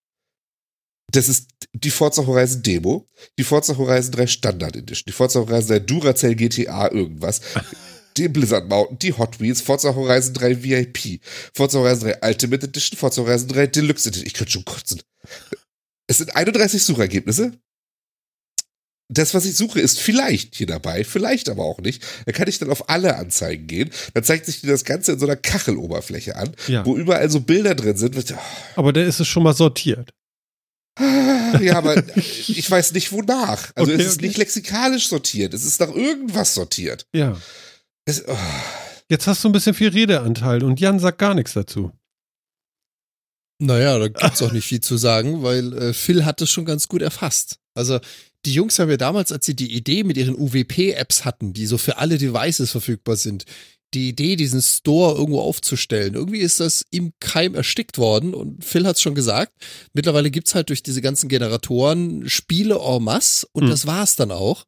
das 1.11 1.30
ist 1.30 1.49
die 1.73 1.91
Forza 1.91 2.26
Horizon 2.26 2.64
Demo, 2.64 3.07
die 3.38 3.44
Forza 3.44 3.77
Horizon 3.77 4.11
3 4.11 4.27
Standard 4.27 4.76
Edition, 4.76 5.06
die 5.07 5.14
Forza 5.14 5.40
Horizon 5.40 5.77
3 5.77 5.80
Duracell 5.80 6.36
GTA 6.36 6.91
irgendwas, 6.91 7.41
die 8.18 8.27
Blizzard 8.27 8.68
Mountain, 8.68 8.99
die 8.99 9.14
Hot 9.14 9.40
Wheels, 9.40 9.61
Forza 9.61 9.95
Horizon 9.95 10.34
3 10.34 10.64
VIP, 10.64 11.22
Forza 11.53 11.80
Horizon 11.80 12.10
3 12.10 12.27
Ultimate 12.27 12.65
Edition, 12.65 12.98
Forza 12.98 13.22
Horizon 13.22 13.48
3 13.49 13.68
Deluxe 13.68 14.10
Edition. 14.10 14.27
Ich 14.27 14.34
könnte 14.34 14.52
schon 14.52 14.65
kotzen. 14.65 15.02
Es 16.07 16.18
sind 16.18 16.36
31 16.36 16.84
Suchergebnisse. 16.84 17.53
Das, 19.11 19.34
was 19.34 19.45
ich 19.45 19.56
suche, 19.56 19.80
ist 19.80 19.99
vielleicht 19.99 20.56
hier 20.56 20.68
dabei, 20.68 21.03
vielleicht 21.03 21.49
aber 21.49 21.65
auch 21.65 21.80
nicht. 21.80 22.03
Da 22.27 22.31
kann 22.31 22.48
ich 22.48 22.60
dann 22.60 22.69
auf 22.69 22.90
alle 22.90 23.15
Anzeigen 23.15 23.65
gehen. 23.65 23.90
Dann 24.14 24.23
zeigt 24.23 24.45
sich 24.45 24.61
dir 24.61 24.68
das 24.68 24.84
Ganze 24.86 25.14
in 25.14 25.19
so 25.19 25.26
einer 25.26 25.36
Kacheloberfläche 25.36 26.36
an, 26.36 26.52
ja. 26.68 26.86
wo 26.86 26.95
überall 26.95 27.27
so 27.31 27.40
Bilder 27.40 27.73
drin 27.73 27.98
sind. 27.98 28.15
Aber 28.76 28.94
da 28.94 29.02
ist 29.02 29.19
es 29.19 29.27
schon 29.27 29.41
mal 29.41 29.56
sortiert. 29.56 30.14
Ja, 31.61 31.77
aber 31.77 32.03
ich 32.15 32.69
weiß 32.69 32.93
nicht 32.93 33.11
wonach. 33.11 33.71
Also 33.76 33.91
okay, 33.91 34.01
es 34.01 34.07
ist 34.07 34.17
okay. 34.17 34.27
nicht 34.27 34.38
lexikalisch 34.38 35.07
sortiert, 35.07 35.53
es 35.53 35.65
ist 35.65 35.80
nach 35.80 35.89
irgendwas 35.89 36.53
sortiert. 36.53 37.05
Ja. 37.13 37.38
Es, 38.05 38.27
oh. 38.27 38.38
Jetzt 39.09 39.27
hast 39.27 39.43
du 39.43 39.49
ein 39.49 39.51
bisschen 39.51 39.73
viel 39.73 39.89
Redeanteil 39.89 40.63
und 40.63 40.80
Jan 40.80 40.99
sagt 40.99 41.17
gar 41.17 41.34
nichts 41.34 41.53
dazu. 41.53 41.91
Naja, 43.61 43.99
da 43.99 44.07
gibt's 44.07 44.41
auch 44.41 44.51
nicht 44.51 44.65
viel 44.65 44.81
zu 44.81 44.97
sagen, 44.97 45.43
weil 45.43 45.73
äh, 45.73 45.93
Phil 45.93 46.26
hat 46.26 46.41
es 46.41 46.49
schon 46.49 46.65
ganz 46.65 46.88
gut 46.88 47.01
erfasst. 47.01 47.59
Also 47.73 47.99
die 48.45 48.53
Jungs 48.53 48.80
haben 48.80 48.89
ja 48.89 48.97
damals, 48.97 49.31
als 49.31 49.45
sie 49.45 49.55
die 49.55 49.73
Idee 49.73 50.03
mit 50.03 50.15
ihren 50.15 50.35
UWP-Apps 50.35 51.26
hatten, 51.26 51.51
die 51.51 51.65
so 51.65 51.77
für 51.77 51.97
alle 51.97 52.17
Devices 52.17 52.71
verfügbar 52.71 53.17
sind, 53.17 53.45
die 53.94 54.10
Idee, 54.10 54.36
diesen 54.36 54.61
Store 54.61 55.18
irgendwo 55.18 55.41
aufzustellen. 55.41 56.14
Irgendwie 56.14 56.40
ist 56.40 56.60
das 56.60 56.86
im 56.91 57.14
Keim 57.20 57.56
erstickt 57.56 57.98
worden 57.98 58.34
und 58.34 58.64
Phil 58.64 58.86
hat 58.86 58.95
es 58.95 59.02
schon 59.02 59.16
gesagt. 59.16 59.53
Mittlerweile 59.94 60.32
gibt's 60.32 60.56
halt 60.56 60.70
durch 60.70 60.84
diese 60.84 61.02
ganzen 61.02 61.30
Generatoren 61.30 62.30
Spiele 62.30 62.80
en 62.80 63.03
masse 63.03 63.48
und 63.52 63.66
mhm. 63.66 63.70
das 63.70 63.88
war's 63.88 64.16
dann 64.16 64.32
auch. 64.32 64.66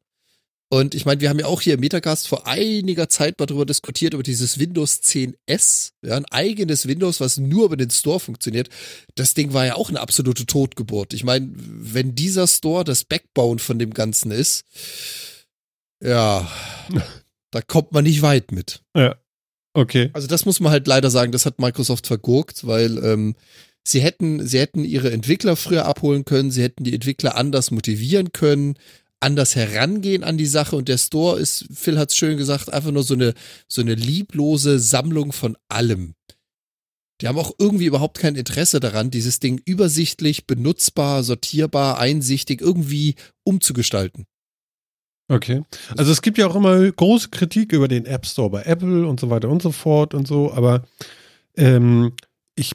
Und 0.72 0.94
ich 0.94 1.04
meine, 1.04 1.20
wir 1.20 1.28
haben 1.28 1.38
ja 1.38 1.44
auch 1.44 1.60
hier 1.60 1.74
im 1.74 1.80
Metacast 1.80 2.28
vor 2.28 2.46
einiger 2.46 3.10
Zeit 3.10 3.38
mal 3.38 3.44
drüber 3.44 3.66
diskutiert, 3.66 4.14
über 4.14 4.22
dieses 4.22 4.58
Windows 4.58 5.02
10S, 5.02 5.90
ja, 6.00 6.16
ein 6.16 6.24
eigenes 6.24 6.88
Windows, 6.88 7.20
was 7.20 7.36
nur 7.36 7.66
über 7.66 7.76
den 7.76 7.90
Store 7.90 8.18
funktioniert. 8.18 8.70
Das 9.14 9.34
Ding 9.34 9.52
war 9.52 9.66
ja 9.66 9.74
auch 9.74 9.90
eine 9.90 10.00
absolute 10.00 10.46
Totgeburt. 10.46 11.12
Ich 11.12 11.24
meine, 11.24 11.50
wenn 11.54 12.14
dieser 12.14 12.46
Store 12.46 12.84
das 12.84 13.04
Backbone 13.04 13.58
von 13.58 13.78
dem 13.78 13.92
Ganzen 13.92 14.30
ist, 14.30 14.64
ja, 16.02 16.50
Da 17.52 17.60
kommt 17.62 17.92
man 17.92 18.02
nicht 18.02 18.22
weit 18.22 18.50
mit. 18.50 18.82
Ja. 18.96 19.16
Okay. 19.74 20.10
Also 20.12 20.26
das 20.26 20.44
muss 20.44 20.58
man 20.58 20.72
halt 20.72 20.86
leider 20.86 21.10
sagen, 21.10 21.32
das 21.32 21.46
hat 21.46 21.60
Microsoft 21.60 22.06
vergurkt, 22.06 22.66
weil 22.66 22.98
ähm, 23.04 23.36
sie 23.84 24.00
hätten, 24.00 24.46
sie 24.46 24.58
hätten 24.58 24.84
ihre 24.84 25.12
Entwickler 25.12 25.54
früher 25.54 25.86
abholen 25.86 26.24
können, 26.24 26.50
sie 26.50 26.62
hätten 26.62 26.84
die 26.84 26.94
Entwickler 26.94 27.36
anders 27.36 27.70
motivieren 27.70 28.32
können, 28.32 28.74
anders 29.20 29.54
herangehen 29.54 30.24
an 30.24 30.36
die 30.36 30.46
Sache 30.46 30.76
und 30.76 30.88
der 30.88 30.98
Store 30.98 31.38
ist, 31.38 31.66
Phil 31.72 31.98
hat 31.98 32.10
es 32.10 32.16
schön 32.16 32.36
gesagt, 32.36 32.72
einfach 32.72 32.90
nur 32.90 33.04
so 33.04 33.14
eine, 33.14 33.34
so 33.68 33.80
eine 33.80 33.94
lieblose 33.94 34.78
Sammlung 34.78 35.32
von 35.32 35.56
allem. 35.68 36.14
Die 37.20 37.28
haben 37.28 37.38
auch 37.38 37.52
irgendwie 37.58 37.86
überhaupt 37.86 38.18
kein 38.18 38.34
Interesse 38.34 38.80
daran, 38.80 39.10
dieses 39.10 39.38
Ding 39.38 39.60
übersichtlich, 39.64 40.46
benutzbar, 40.46 41.22
sortierbar, 41.22 41.98
einsichtig 41.98 42.60
irgendwie 42.60 43.14
umzugestalten. 43.44 44.26
Okay. 45.32 45.62
Also 45.96 46.12
es 46.12 46.20
gibt 46.20 46.36
ja 46.36 46.46
auch 46.46 46.54
immer 46.54 46.90
große 46.92 47.30
Kritik 47.30 47.72
über 47.72 47.88
den 47.88 48.04
App 48.04 48.26
Store 48.26 48.50
bei 48.50 48.62
Apple 48.64 49.06
und 49.06 49.18
so 49.18 49.30
weiter 49.30 49.48
und 49.48 49.62
so 49.62 49.72
fort 49.72 50.12
und 50.12 50.28
so, 50.28 50.52
aber 50.52 50.84
ähm, 51.56 52.12
ich, 52.54 52.72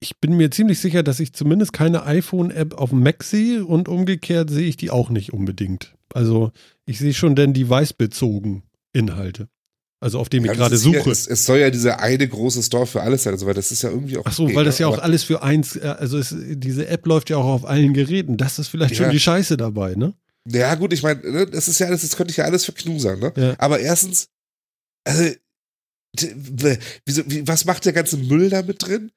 ich 0.00 0.18
bin 0.18 0.36
mir 0.36 0.50
ziemlich 0.50 0.80
sicher, 0.80 1.04
dass 1.04 1.20
ich 1.20 1.34
zumindest 1.34 1.72
keine 1.72 2.04
iPhone-App 2.04 2.74
auf 2.74 2.90
dem 2.90 3.04
Mac 3.04 3.22
sehe 3.22 3.64
und 3.64 3.88
umgekehrt 3.88 4.50
sehe 4.50 4.66
ich 4.66 4.76
die 4.76 4.90
auch 4.90 5.08
nicht 5.08 5.32
unbedingt. 5.32 5.94
Also 6.12 6.50
ich 6.84 6.98
sehe 6.98 7.14
schon 7.14 7.36
denn 7.36 7.54
device-bezogen 7.54 8.64
Inhalte. 8.92 9.48
Also 10.00 10.18
auf 10.18 10.28
dem 10.28 10.44
ja, 10.44 10.52
ich 10.52 10.58
gerade 10.58 10.78
suche. 10.78 10.96
Ja, 10.96 11.12
es, 11.12 11.28
es, 11.28 11.46
soll 11.46 11.58
ja 11.58 11.70
dieser 11.70 12.00
eine 12.00 12.26
große 12.26 12.62
Store 12.62 12.86
für 12.86 13.02
alles 13.02 13.22
sein 13.22 13.34
und 13.34 13.38
so 13.38 13.46
weiter. 13.46 13.56
Das 13.56 13.70
ist 13.70 13.82
ja 13.82 13.90
irgendwie 13.90 14.16
auch. 14.16 14.24
Ach 14.24 14.32
so, 14.32 14.44
okay, 14.44 14.56
weil 14.56 14.64
das 14.64 14.78
ja 14.78 14.88
auch 14.88 14.98
alles 14.98 15.22
für 15.22 15.42
eins, 15.42 15.76
äh, 15.76 15.94
also 15.98 16.18
es, 16.18 16.34
diese 16.36 16.88
App 16.88 17.06
läuft 17.06 17.30
ja 17.30 17.36
auch 17.36 17.44
auf 17.44 17.64
allen 17.66 17.92
Geräten. 17.92 18.36
Das 18.36 18.58
ist 18.58 18.68
vielleicht 18.68 18.96
ja. 18.96 19.04
schon 19.04 19.10
die 19.12 19.20
Scheiße 19.20 19.58
dabei, 19.58 19.94
ne? 19.94 20.14
Ja, 20.48 20.74
gut, 20.74 20.92
ich 20.92 21.02
meine, 21.02 21.20
ne, 21.30 21.46
das 21.46 21.68
ist 21.68 21.78
ja 21.80 21.86
alles, 21.86 22.02
das 22.02 22.16
könnte 22.16 22.30
ich 22.30 22.38
ja 22.38 22.44
alles 22.44 22.64
verknusern, 22.64 23.18
ne? 23.18 23.32
Ja. 23.36 23.54
Aber 23.58 23.80
erstens, 23.80 24.28
also, 25.04 25.34
wieso, 27.04 27.30
wie, 27.30 27.46
was 27.46 27.64
macht 27.64 27.84
der 27.84 27.92
ganze 27.92 28.16
Müll 28.16 28.48
da 28.48 28.62
mit 28.62 28.82
drin? 28.82 29.12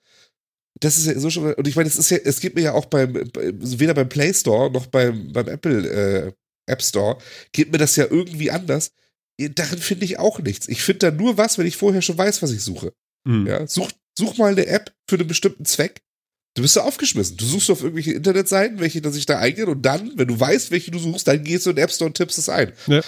Das 0.80 0.98
ist 0.98 1.06
ja 1.06 1.18
so 1.18 1.30
schon, 1.30 1.54
und 1.54 1.68
ich 1.68 1.76
meine, 1.76 1.88
es 1.88 1.96
ist 1.96 2.10
ja, 2.10 2.18
es 2.18 2.40
gibt 2.40 2.56
mir 2.56 2.64
ja 2.64 2.74
auch 2.74 2.86
beim, 2.86 3.14
weder 3.14 3.94
beim 3.94 4.10
Play 4.10 4.34
Store 4.34 4.72
noch 4.72 4.88
beim, 4.88 5.32
beim 5.32 5.48
Apple 5.48 5.90
äh, 5.90 6.32
App 6.66 6.82
Store, 6.82 7.18
geht 7.52 7.72
mir 7.72 7.78
das 7.78 7.96
ja 7.96 8.06
irgendwie 8.10 8.52
anders. 8.52 8.92
Darin 9.40 9.80
finde 9.80 10.06
ich 10.06 10.20
auch 10.20 10.40
nichts. 10.40 10.68
Ich 10.68 10.84
finde 10.84 11.00
da 11.00 11.12
nur 11.12 11.38
was, 11.38 11.58
wenn 11.58 11.66
ich 11.66 11.78
vorher 11.78 12.02
schon 12.02 12.18
weiß, 12.18 12.42
was 12.42 12.52
ich 12.52 12.62
suche. 12.62 12.94
Mhm. 13.28 13.48
Ja, 13.48 13.66
such, 13.68 13.92
such 14.18 14.38
mal 14.38 14.52
eine 14.52 14.68
App 14.68 14.94
für 15.10 15.18
einen 15.18 15.28
bestimmten 15.28 15.66
Zweck 15.66 16.02
Du 16.56 16.62
bist 16.62 16.76
ja 16.76 16.84
aufgeschmissen. 16.84 17.38
Du 17.38 17.46
suchst 17.46 17.72
auf 17.72 17.82
irgendwelche 17.82 18.14
Internetseiten, 18.14 18.80
welche 18.80 19.02
da 19.02 19.12
sich 19.12 19.26
da 19.26 19.40
eingehen 19.40 19.68
und 19.68 19.82
dann, 19.82 20.12
wenn 20.18 20.28
du 20.28 20.40
weißt, 20.40 20.72
welche 20.72 20.92
du 20.92 21.00
suchst, 21.00 21.28
dann 21.28 21.44
gehst 21.44 21.66
du 21.66 21.72
in 21.72 21.78
den 21.78 21.84
App 21.84 21.92
Store 21.92 22.08
und 22.08 22.16
tippst 22.16 22.38
es 22.38 22.50
ein. 22.50 22.74
Ja. 22.88 23.02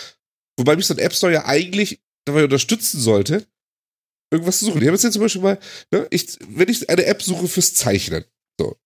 Wobei 0.58 0.76
mich 0.76 0.88
so 0.88 0.96
ein 0.96 1.00
App 1.00 1.14
Store 1.14 1.32
ja 1.32 1.46
eigentlich 1.46 2.02
dabei 2.26 2.44
unterstützen 2.44 3.00
sollte, 3.00 3.46
irgendwas 4.32 4.60
zu 4.60 4.66
suchen. 4.66 4.82
Ich 4.82 4.88
habe 4.88 4.98
jetzt 4.98 5.14
zum 5.14 5.22
Beispiel 5.22 5.42
mal, 5.42 5.60
ne, 5.92 6.08
ich, 6.10 6.40
wenn 6.48 6.70
ich 6.70 6.90
eine 6.90 7.06
App 7.06 7.22
suche 7.22 7.48
fürs 7.48 7.76
Zeichnen, 7.76 8.26
so, 8.60 8.78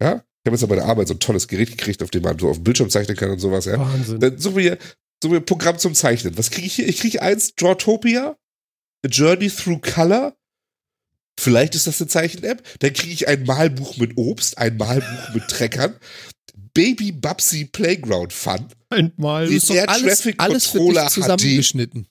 ja, 0.00 0.14
ich 0.14 0.50
habe 0.50 0.56
jetzt 0.56 0.68
bei 0.68 0.76
der 0.76 0.86
Arbeit 0.86 1.08
so 1.08 1.14
ein 1.14 1.20
tolles 1.20 1.46
Gerät 1.46 1.70
gekriegt, 1.70 2.02
auf 2.02 2.10
dem 2.10 2.22
man 2.22 2.38
so 2.38 2.48
auf 2.48 2.56
dem 2.56 2.64
Bildschirm 2.64 2.88
zeichnen 2.88 3.16
kann 3.16 3.30
und 3.30 3.40
sowas, 3.40 3.66
ja. 3.66 3.78
Wahnsinn. 3.78 4.20
Dann 4.20 4.38
suchen 4.38 4.56
wir 4.56 4.62
hier, 4.62 4.78
suchen 5.22 5.32
wir 5.32 5.40
ein 5.40 5.44
Programm 5.46 5.78
zum 5.78 5.94
Zeichnen. 5.94 6.38
Was 6.38 6.50
kriege 6.50 6.66
ich 6.66 6.74
hier? 6.74 6.88
Ich 6.88 6.98
kriege 6.98 7.20
eins, 7.20 7.54
Drawtopia, 7.56 8.38
A 9.04 9.08
Journey 9.08 9.50
Through 9.50 9.80
Color 9.80 10.37
Vielleicht 11.38 11.76
ist 11.76 11.86
das 11.86 12.00
eine 12.00 12.08
Zeichen-App. 12.08 12.64
Dann 12.80 12.92
kriege 12.92 13.12
ich 13.12 13.28
ein 13.28 13.44
Malbuch 13.44 13.96
mit 13.96 14.16
Obst, 14.16 14.58
ein 14.58 14.76
Malbuch 14.76 15.34
mit 15.34 15.46
Treckern. 15.46 15.94
Baby 16.74 17.12
Babsy 17.12 17.64
Playground 17.64 18.32
Fun. 18.32 18.66
Ein 18.90 19.12
Mal. 19.16 19.46
Ist 19.48 19.70
Air 19.70 19.88
alles, 19.88 20.18
Traffic 20.18 20.34
alles 20.38 20.72
Controller 20.72 21.02
für 21.02 21.06
dich 21.06 21.14
zusammengeschnitten. 21.14 22.04
HD. 22.04 22.10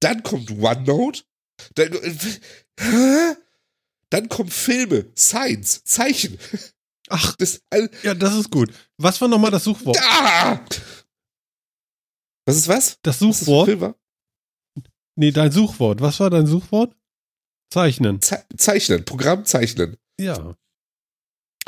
Dann 0.00 0.22
kommt 0.22 0.50
OneNote. 0.50 1.22
Dann, 1.76 1.94
äh, 1.94 3.34
dann 4.10 4.28
kommen 4.28 4.50
Filme, 4.50 5.06
Science, 5.16 5.82
Zeichen. 5.84 6.38
Ach, 7.08 7.34
das, 7.36 7.62
ja, 8.02 8.12
das 8.14 8.34
ist 8.34 8.50
gut. 8.50 8.70
Was 8.98 9.18
war 9.22 9.28
nochmal 9.28 9.50
das 9.50 9.64
Suchwort? 9.64 9.96
Da! 9.96 10.62
Was 12.44 12.56
ist 12.56 12.68
was? 12.68 12.98
Das 13.00 13.18
Suchwort? 13.18 13.80
Was 13.80 13.94
das 14.74 14.84
nee, 15.16 15.30
dein 15.30 15.52
Suchwort. 15.52 16.02
Was 16.02 16.20
war 16.20 16.28
dein 16.28 16.46
Suchwort? 16.46 16.94
Zeichnen. 17.70 18.20
Ze 18.20 18.44
zeichnen, 18.56 19.04
Programm 19.04 19.44
zeichnen. 19.44 19.96
Ja. 20.20 20.56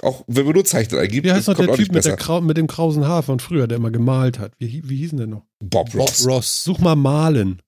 Auch 0.03 0.25
wenn 0.27 0.45
man 0.45 0.55
nur 0.55 0.65
Zeichnen 0.65 1.01
eingibt. 1.01 1.27
Wie 1.27 1.33
heißt 1.33 1.49
noch 1.49 1.57
der 1.57 1.75
Typ 1.75 1.93
mit, 1.93 2.05
der 2.05 2.41
mit, 2.41 2.57
dem 2.57 2.67
krausen 2.67 3.07
Haar 3.07 3.23
von 3.23 3.39
früher, 3.39 3.69
der 3.69 3.77
immer 3.77 3.91
gemalt 3.91 4.39
hat? 4.39 4.53
Wie, 4.59 4.83
wie 4.89 4.97
hieß 4.97 5.11
denn 5.11 5.19
der 5.19 5.27
noch? 5.29 5.47
Bob 5.61 5.95
Ross. 5.95 6.25
Bob 6.25 6.33
Ross. 6.33 6.65
Such 6.65 6.79
mal 6.79 6.97
Malen. 6.97 7.63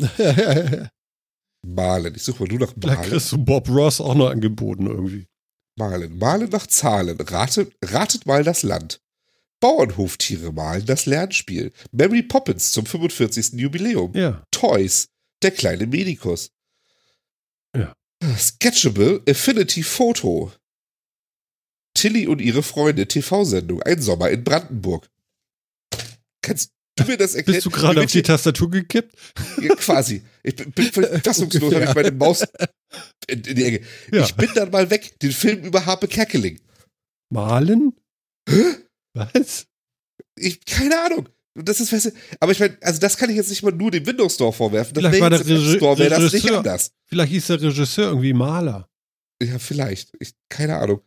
malen. 1.64 2.14
Ich 2.16 2.22
suche 2.24 2.42
mal 2.42 2.48
nur 2.48 2.66
nach 2.66 2.74
Malen. 2.76 2.96
Da 2.96 2.96
kriegst 2.96 3.30
du 3.30 3.38
Bob 3.38 3.68
Ross 3.68 4.00
auch 4.00 4.14
noch 4.14 4.30
angeboten 4.30 4.86
irgendwie. 4.86 5.28
Malen. 5.76 6.18
Malen 6.18 6.50
nach 6.50 6.66
Zahlen. 6.66 7.16
Rate, 7.20 7.70
ratet 7.84 8.26
mal 8.26 8.42
das 8.42 8.64
Land. 8.64 9.00
Bauernhoftiere 9.60 10.52
malen 10.52 10.84
das 10.86 11.06
Lernspiel. 11.06 11.72
Mary 11.92 12.24
Poppins 12.24 12.72
zum 12.72 12.84
45. 12.84 13.52
Jubiläum. 13.52 14.12
Ja. 14.14 14.42
Toys. 14.50 15.08
der 15.42 15.52
kleine 15.52 15.86
Medikus. 15.86 16.50
Ja. 17.76 17.94
Sketchable 18.36 19.22
Affinity 19.28 19.82
Photo. 19.82 20.52
Tilly 21.94 22.26
und 22.26 22.40
ihre 22.40 22.62
Freunde, 22.62 23.06
TV-Sendung, 23.06 23.82
ein 23.82 24.00
Sommer 24.00 24.30
in 24.30 24.44
Brandenburg. 24.44 25.08
Kannst 26.42 26.72
du 26.96 27.04
mir 27.04 27.16
das 27.16 27.34
erklären? 27.34 27.56
Bist 27.56 27.66
du 27.66 27.70
gerade 27.70 28.00
auf 28.00 28.10
die 28.10 28.22
Tastatur 28.22 28.70
gekippt? 28.70 29.14
Ja, 29.60 29.74
quasi. 29.76 30.22
Ich 30.42 30.56
bin, 30.56 30.72
bin 30.72 30.90
fassungslos, 31.22 31.74
habe 31.74 31.84
ich 31.84 31.94
meine 31.94 32.10
Maus 32.12 32.44
in, 33.26 33.42
in 33.42 33.56
die 33.56 33.64
Ecke. 33.64 33.86
Ja. 34.10 34.24
Ich 34.24 34.34
bin 34.34 34.50
dann 34.54 34.70
mal 34.70 34.90
weg, 34.90 35.18
den 35.20 35.32
Film 35.32 35.64
über 35.64 35.86
Harpe 35.86 36.08
Kerkeling. 36.08 36.60
Malen? 37.30 37.94
Was? 39.14 39.66
Ich, 40.36 40.64
keine 40.64 41.00
Ahnung. 41.00 41.28
Das 41.54 41.80
ist, 41.80 41.92
weißt 41.92 42.06
du, 42.06 42.10
aber 42.40 42.52
ich 42.52 42.60
meine, 42.60 42.78
also 42.80 42.98
das 42.98 43.16
kann 43.16 43.28
ich 43.28 43.36
jetzt 43.36 43.50
nicht 43.50 43.62
mal 43.62 43.72
nur 43.72 43.90
dem 43.90 44.06
Windows 44.06 44.36
Store 44.36 44.52
vorwerfen. 44.52 44.94
Das 44.94 45.02
Vielleicht 45.02 45.20
war 45.20 45.30
der 45.30 45.40
App 45.40 45.76
Store, 45.76 45.98
wäre 45.98 46.10
das 46.10 46.20
nicht 46.20 46.34
Regisseur. 46.34 46.58
anders. 46.58 46.92
Vielleicht 47.06 47.32
hieß 47.32 47.46
der 47.48 47.60
Regisseur 47.60 48.08
irgendwie 48.08 48.32
Maler. 48.32 48.88
Ja, 49.42 49.58
vielleicht. 49.58 50.12
Ich, 50.18 50.34
keine 50.48 50.78
Ahnung. 50.78 51.02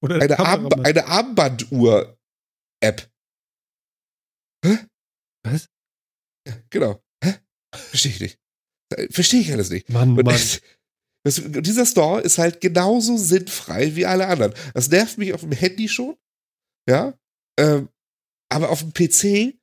Oder 0.00 0.20
der 0.20 0.38
Eine, 0.38 0.48
Arm, 0.48 0.68
eine 0.84 1.06
Armbanduhr-App. 1.06 3.10
Was? 5.42 5.68
Ja, 6.46 6.54
genau. 6.70 7.02
Hä? 7.24 7.34
Verstehe 7.74 8.12
ich 8.12 8.20
nicht. 8.20 8.38
Verstehe 9.10 9.40
ich 9.40 9.52
alles 9.52 9.70
nicht. 9.70 9.88
Mann, 9.90 10.16
Und 10.16 10.24
Mann. 10.24 10.34
das, 11.24 11.42
dieser 11.44 11.86
Store 11.86 12.20
ist 12.20 12.38
halt 12.38 12.60
genauso 12.60 13.16
sinnfrei 13.16 13.96
wie 13.96 14.06
alle 14.06 14.28
anderen. 14.28 14.54
Das 14.74 14.88
nervt 14.88 15.18
mich 15.18 15.34
auf 15.34 15.40
dem 15.40 15.50
Handy 15.52 15.88
schon. 15.88 16.16
Ja. 16.88 17.18
Ähm, 17.58 17.88
aber 18.50 18.70
auf 18.70 18.80
dem 18.80 18.92
PC, 18.92 19.57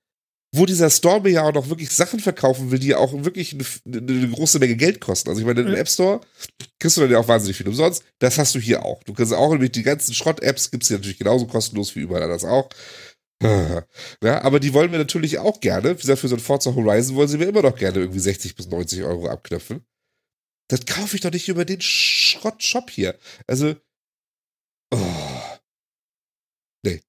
wo 0.57 0.65
dieser 0.65 0.90
Store 0.90 1.22
mir 1.22 1.30
ja 1.30 1.44
auch 1.44 1.53
noch 1.53 1.69
wirklich 1.69 1.90
Sachen 1.91 2.19
verkaufen 2.19 2.72
will, 2.72 2.80
die 2.80 2.88
ja 2.88 2.98
auch 2.98 3.11
wirklich 3.23 3.53
eine, 3.53 3.65
eine, 3.86 4.30
große 4.30 4.60
Menge 4.60 4.76
Geld 4.76 5.02
kosten. 5.02 5.30
Also 5.30 5.41
ich 5.41 5.48
meine, 5.48 5.61
im. 5.61 5.76
App 5.76 5.90
Store 5.90 6.22
kriegst 6.80 6.98
du 6.98 7.02
dann 7.02 7.11
ja 7.11 7.19
auch 7.19 7.27
wahnsinnig 7.27 7.57
viel 7.57 7.68
umsonst. 7.68 8.03
Das 8.19 8.38
hast 8.38 8.56
du 8.56 8.60
hier 8.60 8.84
auch. 8.84 9.03
Du 9.03 9.14
kannst 9.14 9.34
auch 9.34 9.52
nämlich 9.52 9.72
die 9.72 9.84
ganzen 9.84 10.14
Schrott-Apps 10.14 10.72
gibt 10.72 10.84
es 10.84 10.90
ja 10.90 10.98
natürlich 10.98 11.18
genauso 11.18 11.48
kostenlos 11.48 11.95
wie 11.95 12.02
überall 12.02 12.23
anders 12.23 12.45
auch. 12.45 12.69
Ja, 14.23 14.41
aber 14.44 14.60
die 14.60 14.73
wollen 14.73 14.91
wir 14.91 14.98
natürlich 14.98 15.40
auch 15.40 15.60
gerne. 15.60 15.91
Wie 15.91 16.02
gesagt, 16.02 16.19
für 16.19 16.30
so 16.30 16.36
ein 16.36 16.41
Forza 16.41 16.73
Horizon 16.73 17.15
wollen 17.15 17.27
sie 17.27 17.38
mir 17.38 17.45
immer 17.45 17.61
noch 17.61 17.76
gerne 17.76 17.99
irgendwie 17.99 18.19
60 18.19 18.56
bis 18.56 18.68
90 18.68 19.03
Euro 19.03 19.27
abknöpfen. 19.27 19.86
Das 20.69 20.86
kaufe 20.86 21.15
ich 21.15 21.22
doch 21.22 21.32
nicht 21.32 21.48
über 21.49 21.65
den 21.65 21.82
Schrott-Shop 21.82 22.90
hier. 22.90 23.19
Also, 23.45 23.76
oh. 24.94 25.57
Nee. 26.84 27.02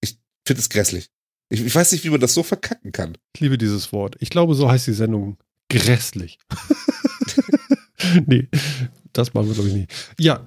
Ich 0.00 0.18
finde 0.46 0.60
es 0.60 0.70
grässlich. 0.70 1.10
Ich, 1.50 1.64
ich 1.64 1.74
weiß 1.74 1.92
nicht, 1.92 2.04
wie 2.04 2.10
man 2.10 2.20
das 2.20 2.32
so 2.32 2.42
verkacken 2.42 2.92
kann. 2.92 3.18
Ich 3.34 3.40
liebe 3.40 3.58
dieses 3.58 3.92
Wort. 3.92 4.16
Ich 4.20 4.30
glaube, 4.30 4.54
so 4.54 4.70
heißt 4.70 4.86
die 4.86 4.92
Sendung. 4.92 5.36
Grässlich. 5.68 6.38
nee, 8.26 8.48
das 9.12 9.34
machen 9.34 9.48
wir, 9.48 9.54
glaube 9.54 9.68
ich, 9.68 9.74
nicht. 9.74 9.92
Ja. 10.18 10.46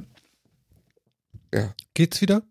Ja. 1.53 1.73
Geht's 1.93 2.21
wieder? 2.21 2.43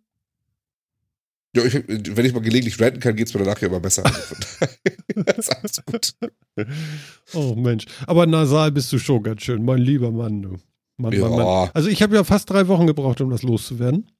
Ja, 1.54 1.64
ich, 1.64 1.74
wenn 1.74 2.24
ich 2.24 2.32
mal 2.32 2.40
gelegentlich 2.40 2.80
ranten 2.80 3.00
kann, 3.00 3.14
geht 3.16 3.28
es 3.28 3.34
mir 3.34 3.40
danach 3.44 3.60
ja 3.60 3.68
immer 3.68 3.80
besser. 3.80 4.02
Daher 5.14 5.38
ist 5.38 5.54
alles 5.54 5.82
gut. 5.84 6.14
Oh 7.34 7.54
Mensch. 7.54 7.84
Aber 8.06 8.26
nasal 8.26 8.72
bist 8.72 8.90
du 8.92 8.98
schon 8.98 9.22
ganz 9.22 9.42
schön, 9.42 9.62
mein 9.64 9.78
lieber 9.78 10.10
Mann. 10.10 10.42
Du. 10.42 10.48
Mann, 10.96 11.18
Mann, 11.18 11.30
Mann. 11.30 11.38
Ja, 11.40 11.70
Also 11.74 11.88
ich 11.88 12.02
habe 12.02 12.14
ja 12.14 12.24
fast 12.24 12.48
drei 12.48 12.68
Wochen 12.68 12.86
gebraucht, 12.86 13.20
um 13.20 13.28
das 13.30 13.42
loszuwerden. 13.42 14.10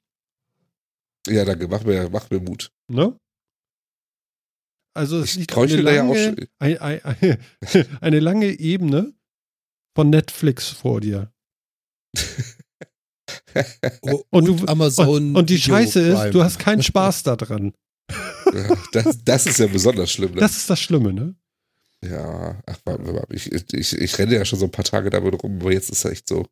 ja, 1.26 1.44
danke. 1.44 1.68
Mach 1.68 1.84
mir, 1.84 2.10
mach 2.10 2.28
mir 2.28 2.40
Mut. 2.40 2.70
Ne? 2.88 3.16
Also 4.94 5.20
es 5.20 5.30
Ich 5.30 5.36
liegt 5.36 5.56
eine 5.56 5.74
ja 5.74 5.80
lange, 6.02 6.24
schon- 6.24 6.46
ein, 6.58 6.78
ein, 6.78 7.00
ein, 7.04 7.38
eine 8.00 8.20
lange 8.20 8.46
Ebene 8.58 9.14
von 9.96 10.10
Netflix 10.10 10.68
vor 10.68 11.00
dir. 11.00 11.32
Oh, 14.02 14.24
Und, 14.30 14.48
und, 14.48 14.60
du, 14.60 14.66
Amazon. 14.66 15.08
und, 15.08 15.36
und 15.36 15.50
die 15.50 15.56
Video 15.56 15.74
Scheiße 15.76 16.00
ist, 16.00 16.14
Prime. 16.18 16.30
du 16.32 16.42
hast 16.42 16.58
keinen 16.58 16.82
Spaß 16.82 17.22
daran. 17.22 17.72
Ja, 18.52 18.76
das, 18.92 19.18
das 19.24 19.46
ist 19.46 19.58
ja 19.58 19.66
besonders 19.66 20.10
schlimm. 20.10 20.32
Ne? 20.32 20.40
Das 20.40 20.56
ist 20.56 20.68
das 20.68 20.80
Schlimme, 20.80 21.12
ne? 21.12 21.34
Ja, 22.04 22.60
ach, 22.66 22.78
ich, 23.30 23.50
ich, 23.52 23.92
ich 23.96 24.18
renne 24.18 24.34
ja 24.34 24.44
schon 24.44 24.58
so 24.58 24.64
ein 24.66 24.70
paar 24.70 24.84
Tage 24.84 25.08
damit 25.08 25.40
rum, 25.42 25.60
aber 25.60 25.72
jetzt 25.72 25.90
ist 25.90 26.04
es 26.04 26.10
echt 26.10 26.28
so. 26.28 26.46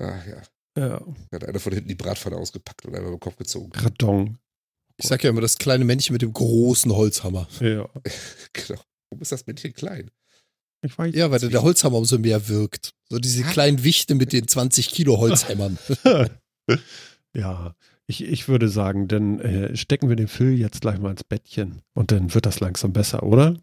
Ach 0.00 0.26
ja, 0.26 0.42
Ja, 0.78 1.04
hat 1.32 1.44
einer 1.44 1.58
von 1.60 1.72
hinten 1.72 1.88
die 1.88 1.94
Bratpfanne 1.96 2.36
ausgepackt 2.36 2.84
und 2.86 2.94
einmal 2.94 3.12
im 3.12 3.20
Kopf 3.20 3.36
gezogen. 3.36 3.72
Radon. 3.74 4.38
Ich 5.00 5.06
sag 5.06 5.22
ja 5.22 5.30
immer, 5.30 5.40
das 5.40 5.58
kleine 5.58 5.84
Männchen 5.84 6.12
mit 6.12 6.22
dem 6.22 6.32
großen 6.32 6.92
Holzhammer. 6.94 7.48
Ja. 7.60 7.88
Genau. 8.52 8.80
Warum 9.10 9.22
ist 9.22 9.32
das 9.32 9.46
Männchen 9.46 9.72
klein? 9.72 10.10
Ich 10.82 10.96
weiß. 10.98 11.14
Ja, 11.14 11.30
weil 11.30 11.38
der 11.38 11.62
Holzhammer 11.62 11.96
umso 11.96 12.18
mehr 12.18 12.48
wirkt. 12.48 12.92
So 13.08 13.18
diese 13.18 13.42
kleinen 13.42 13.84
Wichte 13.84 14.14
mit 14.14 14.32
den 14.32 14.46
20 14.46 14.88
Kilo 14.88 15.18
Holzhämmern. 15.18 15.78
ja, 17.34 17.74
ich, 18.06 18.22
ich 18.24 18.48
würde 18.48 18.68
sagen, 18.68 19.08
dann 19.08 19.40
äh, 19.40 19.76
stecken 19.76 20.08
wir 20.08 20.16
den 20.16 20.28
Phil 20.28 20.58
jetzt 20.58 20.80
gleich 20.80 20.98
mal 20.98 21.10
ins 21.10 21.24
Bettchen 21.24 21.82
und 21.94 22.10
dann 22.10 22.34
wird 22.34 22.46
das 22.46 22.60
langsam 22.60 22.92
besser, 22.92 23.22
oder? 23.22 23.56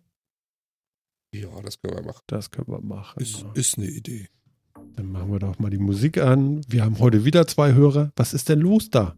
Ja, 1.34 1.50
das 1.62 1.80
können 1.82 1.98
wir 1.98 2.04
machen. 2.04 2.24
Das 2.28 2.50
können 2.52 2.68
wir 2.68 2.82
machen. 2.82 3.22
Ist, 3.22 3.46
ist 3.54 3.78
eine 3.78 3.88
Idee. 3.88 4.30
Dann 4.96 5.12
machen 5.12 5.32
wir 5.32 5.40
doch 5.40 5.60
mal 5.60 5.70
die 5.70 5.78
Musik 5.78 6.18
an. 6.18 6.62
Wir 6.68 6.84
haben 6.84 7.00
heute 7.00 7.26
wieder 7.26 7.48
zwei 7.48 7.74
Hörer. 7.74 8.12
Was 8.16 8.34
ist 8.34 8.50
denn 8.50 8.62
los 8.62 8.90
da? 8.90 9.16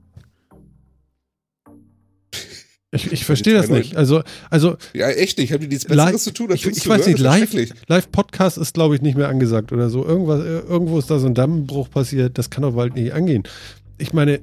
Ich, 2.92 3.12
ich 3.12 3.26
verstehe 3.26 3.54
das 3.54 3.70
nicht. 3.70 3.98
Also, 3.98 4.22
also 4.50 4.78
Ja, 4.94 5.10
echt 5.10 5.38
nicht. 5.38 5.52
Haben 5.52 5.60
die 5.62 5.68
nichts 5.68 5.88
Live- 5.90 6.06
Besseres 6.14 6.24
zu 6.24 6.32
tun? 6.32 6.52
als 6.52 6.62
ich, 6.66 6.78
ich 6.78 6.88
weiß 6.88 7.06
nicht, 7.08 7.20
live, 7.20 7.50
schrecklich. 7.52 7.74
Live-Podcast 7.88 8.58
ist, 8.58 8.74
glaube 8.74 8.96
ich, 8.96 9.02
nicht 9.02 9.18
mehr 9.18 9.28
angesagt 9.28 9.74
oder 9.74 9.90
so. 9.90 10.06
Irgendwas, 10.06 10.40
äh, 10.42 10.60
irgendwo 10.60 10.98
ist 10.98 11.12
da 11.12 11.20
so 11.20 11.28
ein 11.28 11.34
Dammbruch 11.34 11.90
passiert. 11.90 12.38
Das 12.38 12.50
kann 12.50 12.62
doch 12.62 12.74
bald 12.76 12.96
nicht 12.96 13.12
angehen. 13.14 13.44
Ich 13.98 14.14
meine, 14.14 14.40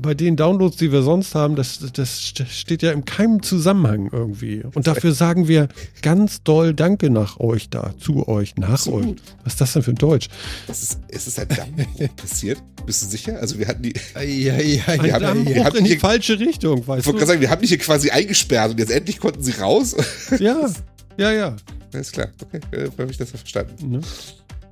bei 0.00 0.12
den 0.14 0.36
Downloads, 0.36 0.76
die 0.76 0.90
wir 0.92 1.02
sonst 1.02 1.34
haben, 1.34 1.54
das, 1.56 1.78
das 1.92 2.20
st- 2.20 2.46
steht 2.46 2.82
ja 2.82 2.90
in 2.92 3.04
keinem 3.04 3.42
Zusammenhang 3.42 4.10
irgendwie. 4.12 4.62
Und 4.74 4.86
dafür 4.86 5.12
sagen 5.12 5.46
wir 5.48 5.68
ganz 6.02 6.42
doll 6.42 6.74
Danke 6.74 7.10
nach 7.10 7.38
euch 7.40 7.70
da, 7.70 7.94
zu 7.98 8.26
euch, 8.28 8.56
nach 8.56 8.70
Absolut. 8.70 9.04
euch. 9.18 9.22
Was 9.44 9.52
ist 9.54 9.60
das 9.60 9.72
denn 9.74 9.82
für 9.82 9.90
ein 9.92 9.96
Deutsch? 9.96 10.28
Es 10.68 10.82
ist, 10.82 11.00
es 11.08 11.26
ist 11.28 11.38
ein 11.38 11.48
Dammbruch 11.48 12.16
passiert. 12.16 12.62
Bist 12.86 13.02
du 13.02 13.06
sicher? 13.06 13.38
Also 13.40 13.58
wir 13.58 13.68
hatten 13.68 13.82
die, 13.82 13.92
ich 13.92 14.16
Eieiei. 14.16 14.82
Ein 14.86 14.98
haben- 15.00 15.04
wir 15.12 15.20
Dammbruch 15.20 15.64
haben 15.64 15.76
in 15.78 15.84
die 15.84 15.90
hier- 15.90 16.00
falsche 16.00 16.38
Richtung, 16.40 16.78
weißt 16.86 16.88
wollte 16.88 17.04
du? 17.06 17.12
gerade 17.12 17.26
sagen, 17.26 17.40
wir 17.40 17.50
haben 17.50 17.60
dich 17.60 17.70
hier 17.70 17.78
quasi 17.78 18.10
eingesperrt 18.10 18.72
und 18.72 18.78
jetzt 18.80 18.90
endlich 18.90 19.20
konnten 19.20 19.42
sie 19.42 19.52
raus. 19.52 19.94
Ja, 20.40 20.68
ja, 21.16 21.32
ja. 21.32 21.56
Alles 21.92 22.10
klar. 22.10 22.28
Okay, 22.42 22.60
äh, 22.72 22.90
habe 22.98 23.10
ich 23.10 23.16
das 23.18 23.30
ja 23.30 23.38
verstanden. 23.38 23.90
Ne? 23.92 24.00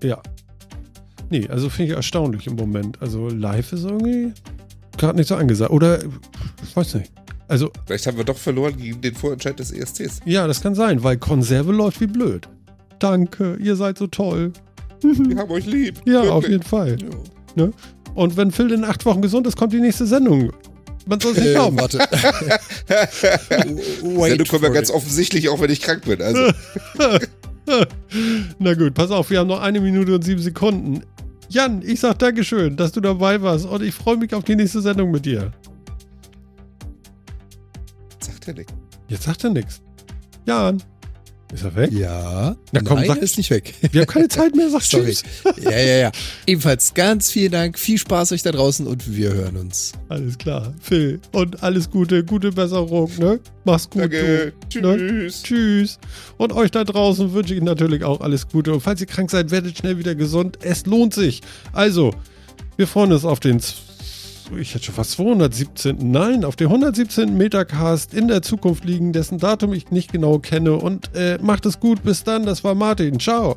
Ja. 0.03 0.21
Nee, 1.31 1.47
also 1.49 1.71
finde 1.71 1.93
ich 1.93 1.97
erstaunlich 1.97 2.47
im 2.49 2.57
Moment. 2.57 3.01
Also 3.01 3.29
live 3.29 3.73
ist 3.73 3.85
irgendwie 3.85 4.33
gerade 4.99 5.17
nicht 5.17 5.29
so 5.29 5.37
angesagt. 5.37 5.71
Oder, 5.71 6.01
ich 6.63 6.75
weiß 6.77 6.95
nicht. 6.95 7.13
Also, 7.49 7.71
Vielleicht 7.87 8.07
haben 8.07 8.17
wir 8.17 8.25
doch 8.25 8.37
verloren 8.39 8.77
gegen 8.77 9.01
den 9.01 9.15
Vorentscheid 9.15 9.59
des 9.59 9.73
ESCs. 9.73 10.21
ja, 10.25 10.47
das 10.47 10.61
kann 10.63 10.75
sein, 10.75 11.03
weil 11.03 11.19
Konserve 11.19 11.73
läuft 11.73 12.01
wie 12.01 12.07
blöd. 12.07 12.49
Danke, 12.99 13.57
ihr 13.61 13.77
seid 13.77 13.99
so 13.99 14.07
toll. 14.07 14.53
Wir 15.03 15.37
haben 15.37 15.51
euch 15.51 15.67
lieb. 15.67 15.97
Ja, 16.05 16.15
Wirklich. 16.15 16.31
auf 16.31 16.49
jeden 16.49 16.63
Fall. 16.63 16.97
Und 18.15 18.37
wenn 18.37 18.53
Phil 18.53 18.71
in 18.73 18.85
acht 18.85 19.05
Wochen 19.05 19.21
gesund 19.21 19.47
ist, 19.49 19.57
kommt 19.57 19.73
die 19.73 19.81
nächste 19.81 20.07
Sendung. 20.07 20.53
Man 21.07 21.19
soll 21.19 21.33
es 21.33 21.39
nicht 21.39 21.49
Äh, 21.49 21.55
glauben. 21.55 21.77
warte. 21.81 21.99
Sendung 24.01 24.39
wir 24.39 24.47
for 24.47 24.71
ganz 24.71 24.89
it. 24.91 24.95
offensichtlich, 24.95 25.49
auch 25.49 25.61
wenn 25.61 25.71
ich 25.71 25.81
krank 25.83 26.05
bin. 26.05 26.23
Also, 26.23 26.53
Na 28.59 28.75
gut, 28.75 28.95
pass 28.95 29.11
auf, 29.11 29.31
wir 29.31 29.41
haben 29.41 29.49
noch 29.49 29.61
eine 29.61 29.81
Minute 29.81 30.15
und 30.15 30.23
sieben 30.23 30.41
Sekunden. 30.41 31.03
Jan, 31.53 31.83
ich 31.83 32.01
sag 32.01 32.19
Dankeschön, 32.19 32.77
dass 32.79 32.93
du 32.93 33.01
dabei 33.03 33.43
warst 33.43 33.67
und 33.67 33.83
ich 33.83 33.95
freue 33.95 34.17
mich 34.17 34.35
auf 34.35 34.43
die 34.43 34.57
nächste 34.57 34.81
Sendung 34.81 35.11
mit 35.11 35.27
dir. 35.27 35.53
sagt 38.21 38.49
er 38.49 38.55
nicht. 38.55 38.73
Jetzt 39.09 39.25
sagt 39.25 39.45
er 39.45 39.51
nichts. 39.51 39.83
Jan, 40.47 40.83
ist 41.53 41.65
er 41.65 41.75
weg? 41.75 41.93
Ja. 41.93 42.57
Na 42.73 42.81
komm, 42.81 42.97
Nein, 42.99 43.07
sag- 43.09 43.17
er 43.19 43.23
ist 43.23 43.37
nicht 43.37 43.51
weg. 43.51 43.75
Wir 43.93 44.01
haben 44.03 44.07
keine 44.09 44.29
Zeit 44.29 44.55
mehr, 44.57 44.71
sag 44.71 44.83
Sorry. 44.83 45.05
tschüss. 45.13 45.23
Ja, 45.63 45.71
ja, 45.71 45.97
ja. 45.99 46.13
Ebenfalls 46.47 46.95
ganz 46.95 47.31
vielen 47.31 47.53
Dank. 47.53 47.79
Viel 47.79 47.99
Spaß 47.99 48.33
euch 48.33 48.43
da 48.43 48.53
draußen 48.53 48.87
und 48.87 49.15
wir 49.15 49.33
hören 49.35 49.57
uns. 49.57 49.93
Alles 50.09 50.39
klar, 50.39 50.73
Phil. 50.81 51.21
Und 51.33 51.63
alles 51.63 51.91
Gute, 51.91 52.25
gute 52.25 52.53
Besserung, 52.53 53.11
ne? 53.19 53.39
Mach's 53.65 53.89
gut. 53.91 54.03
Danke. 54.03 54.53
Du. 54.73 54.81
Ne? 54.81 54.97
Tschüss. 54.97 55.43
Tschüss. 55.43 55.99
Und 56.39 56.53
euch 56.53 56.71
da 56.71 56.85
draußen 56.85 57.33
wünsche 57.33 57.55
ich 57.55 57.63
natürlich 57.63 58.03
auch 58.05 58.21
alles 58.21 58.49
Gute. 58.49 58.73
Und 58.73 58.81
falls 58.81 59.01
ihr 59.01 59.07
krank 59.07 59.31
seid, 59.31 59.51
werdet 59.51 59.77
schnell 59.79 59.99
wieder 59.99 60.15
gesund. 60.15 60.59
Es 60.63 60.87
lohnt 60.87 61.13
sich. 61.15 61.41
Also, 61.73 62.13
wir 62.77 62.87
freuen 62.87 63.13
uns 63.13 63.25
auf 63.25 63.39
den, 63.41 63.61
ich 64.59 64.75
hätte 64.75 64.85
schon 64.85 64.95
fast 64.95 65.13
217. 65.13 66.11
Nein, 66.11 66.45
auf 66.45 66.57
den 66.57 66.69
117. 66.69 67.37
Metacast 67.37 68.15
in 68.15 68.29
der 68.29 68.43
Zukunft 68.43 68.85
liegen, 68.85 69.13
dessen 69.13 69.39
Datum 69.39 69.73
ich 69.73 69.91
nicht 69.91 70.13
genau 70.13 70.39
kenne. 70.39 70.75
Und 70.75 71.15
äh, 71.15 71.39
macht 71.41 71.67
es 71.67 71.81
gut. 71.81 72.03
Bis 72.03 72.25
dann. 72.25 72.45
Das 72.45 72.65
war 72.65 72.75
Martin. 72.75 73.19
Ciao. 73.21 73.57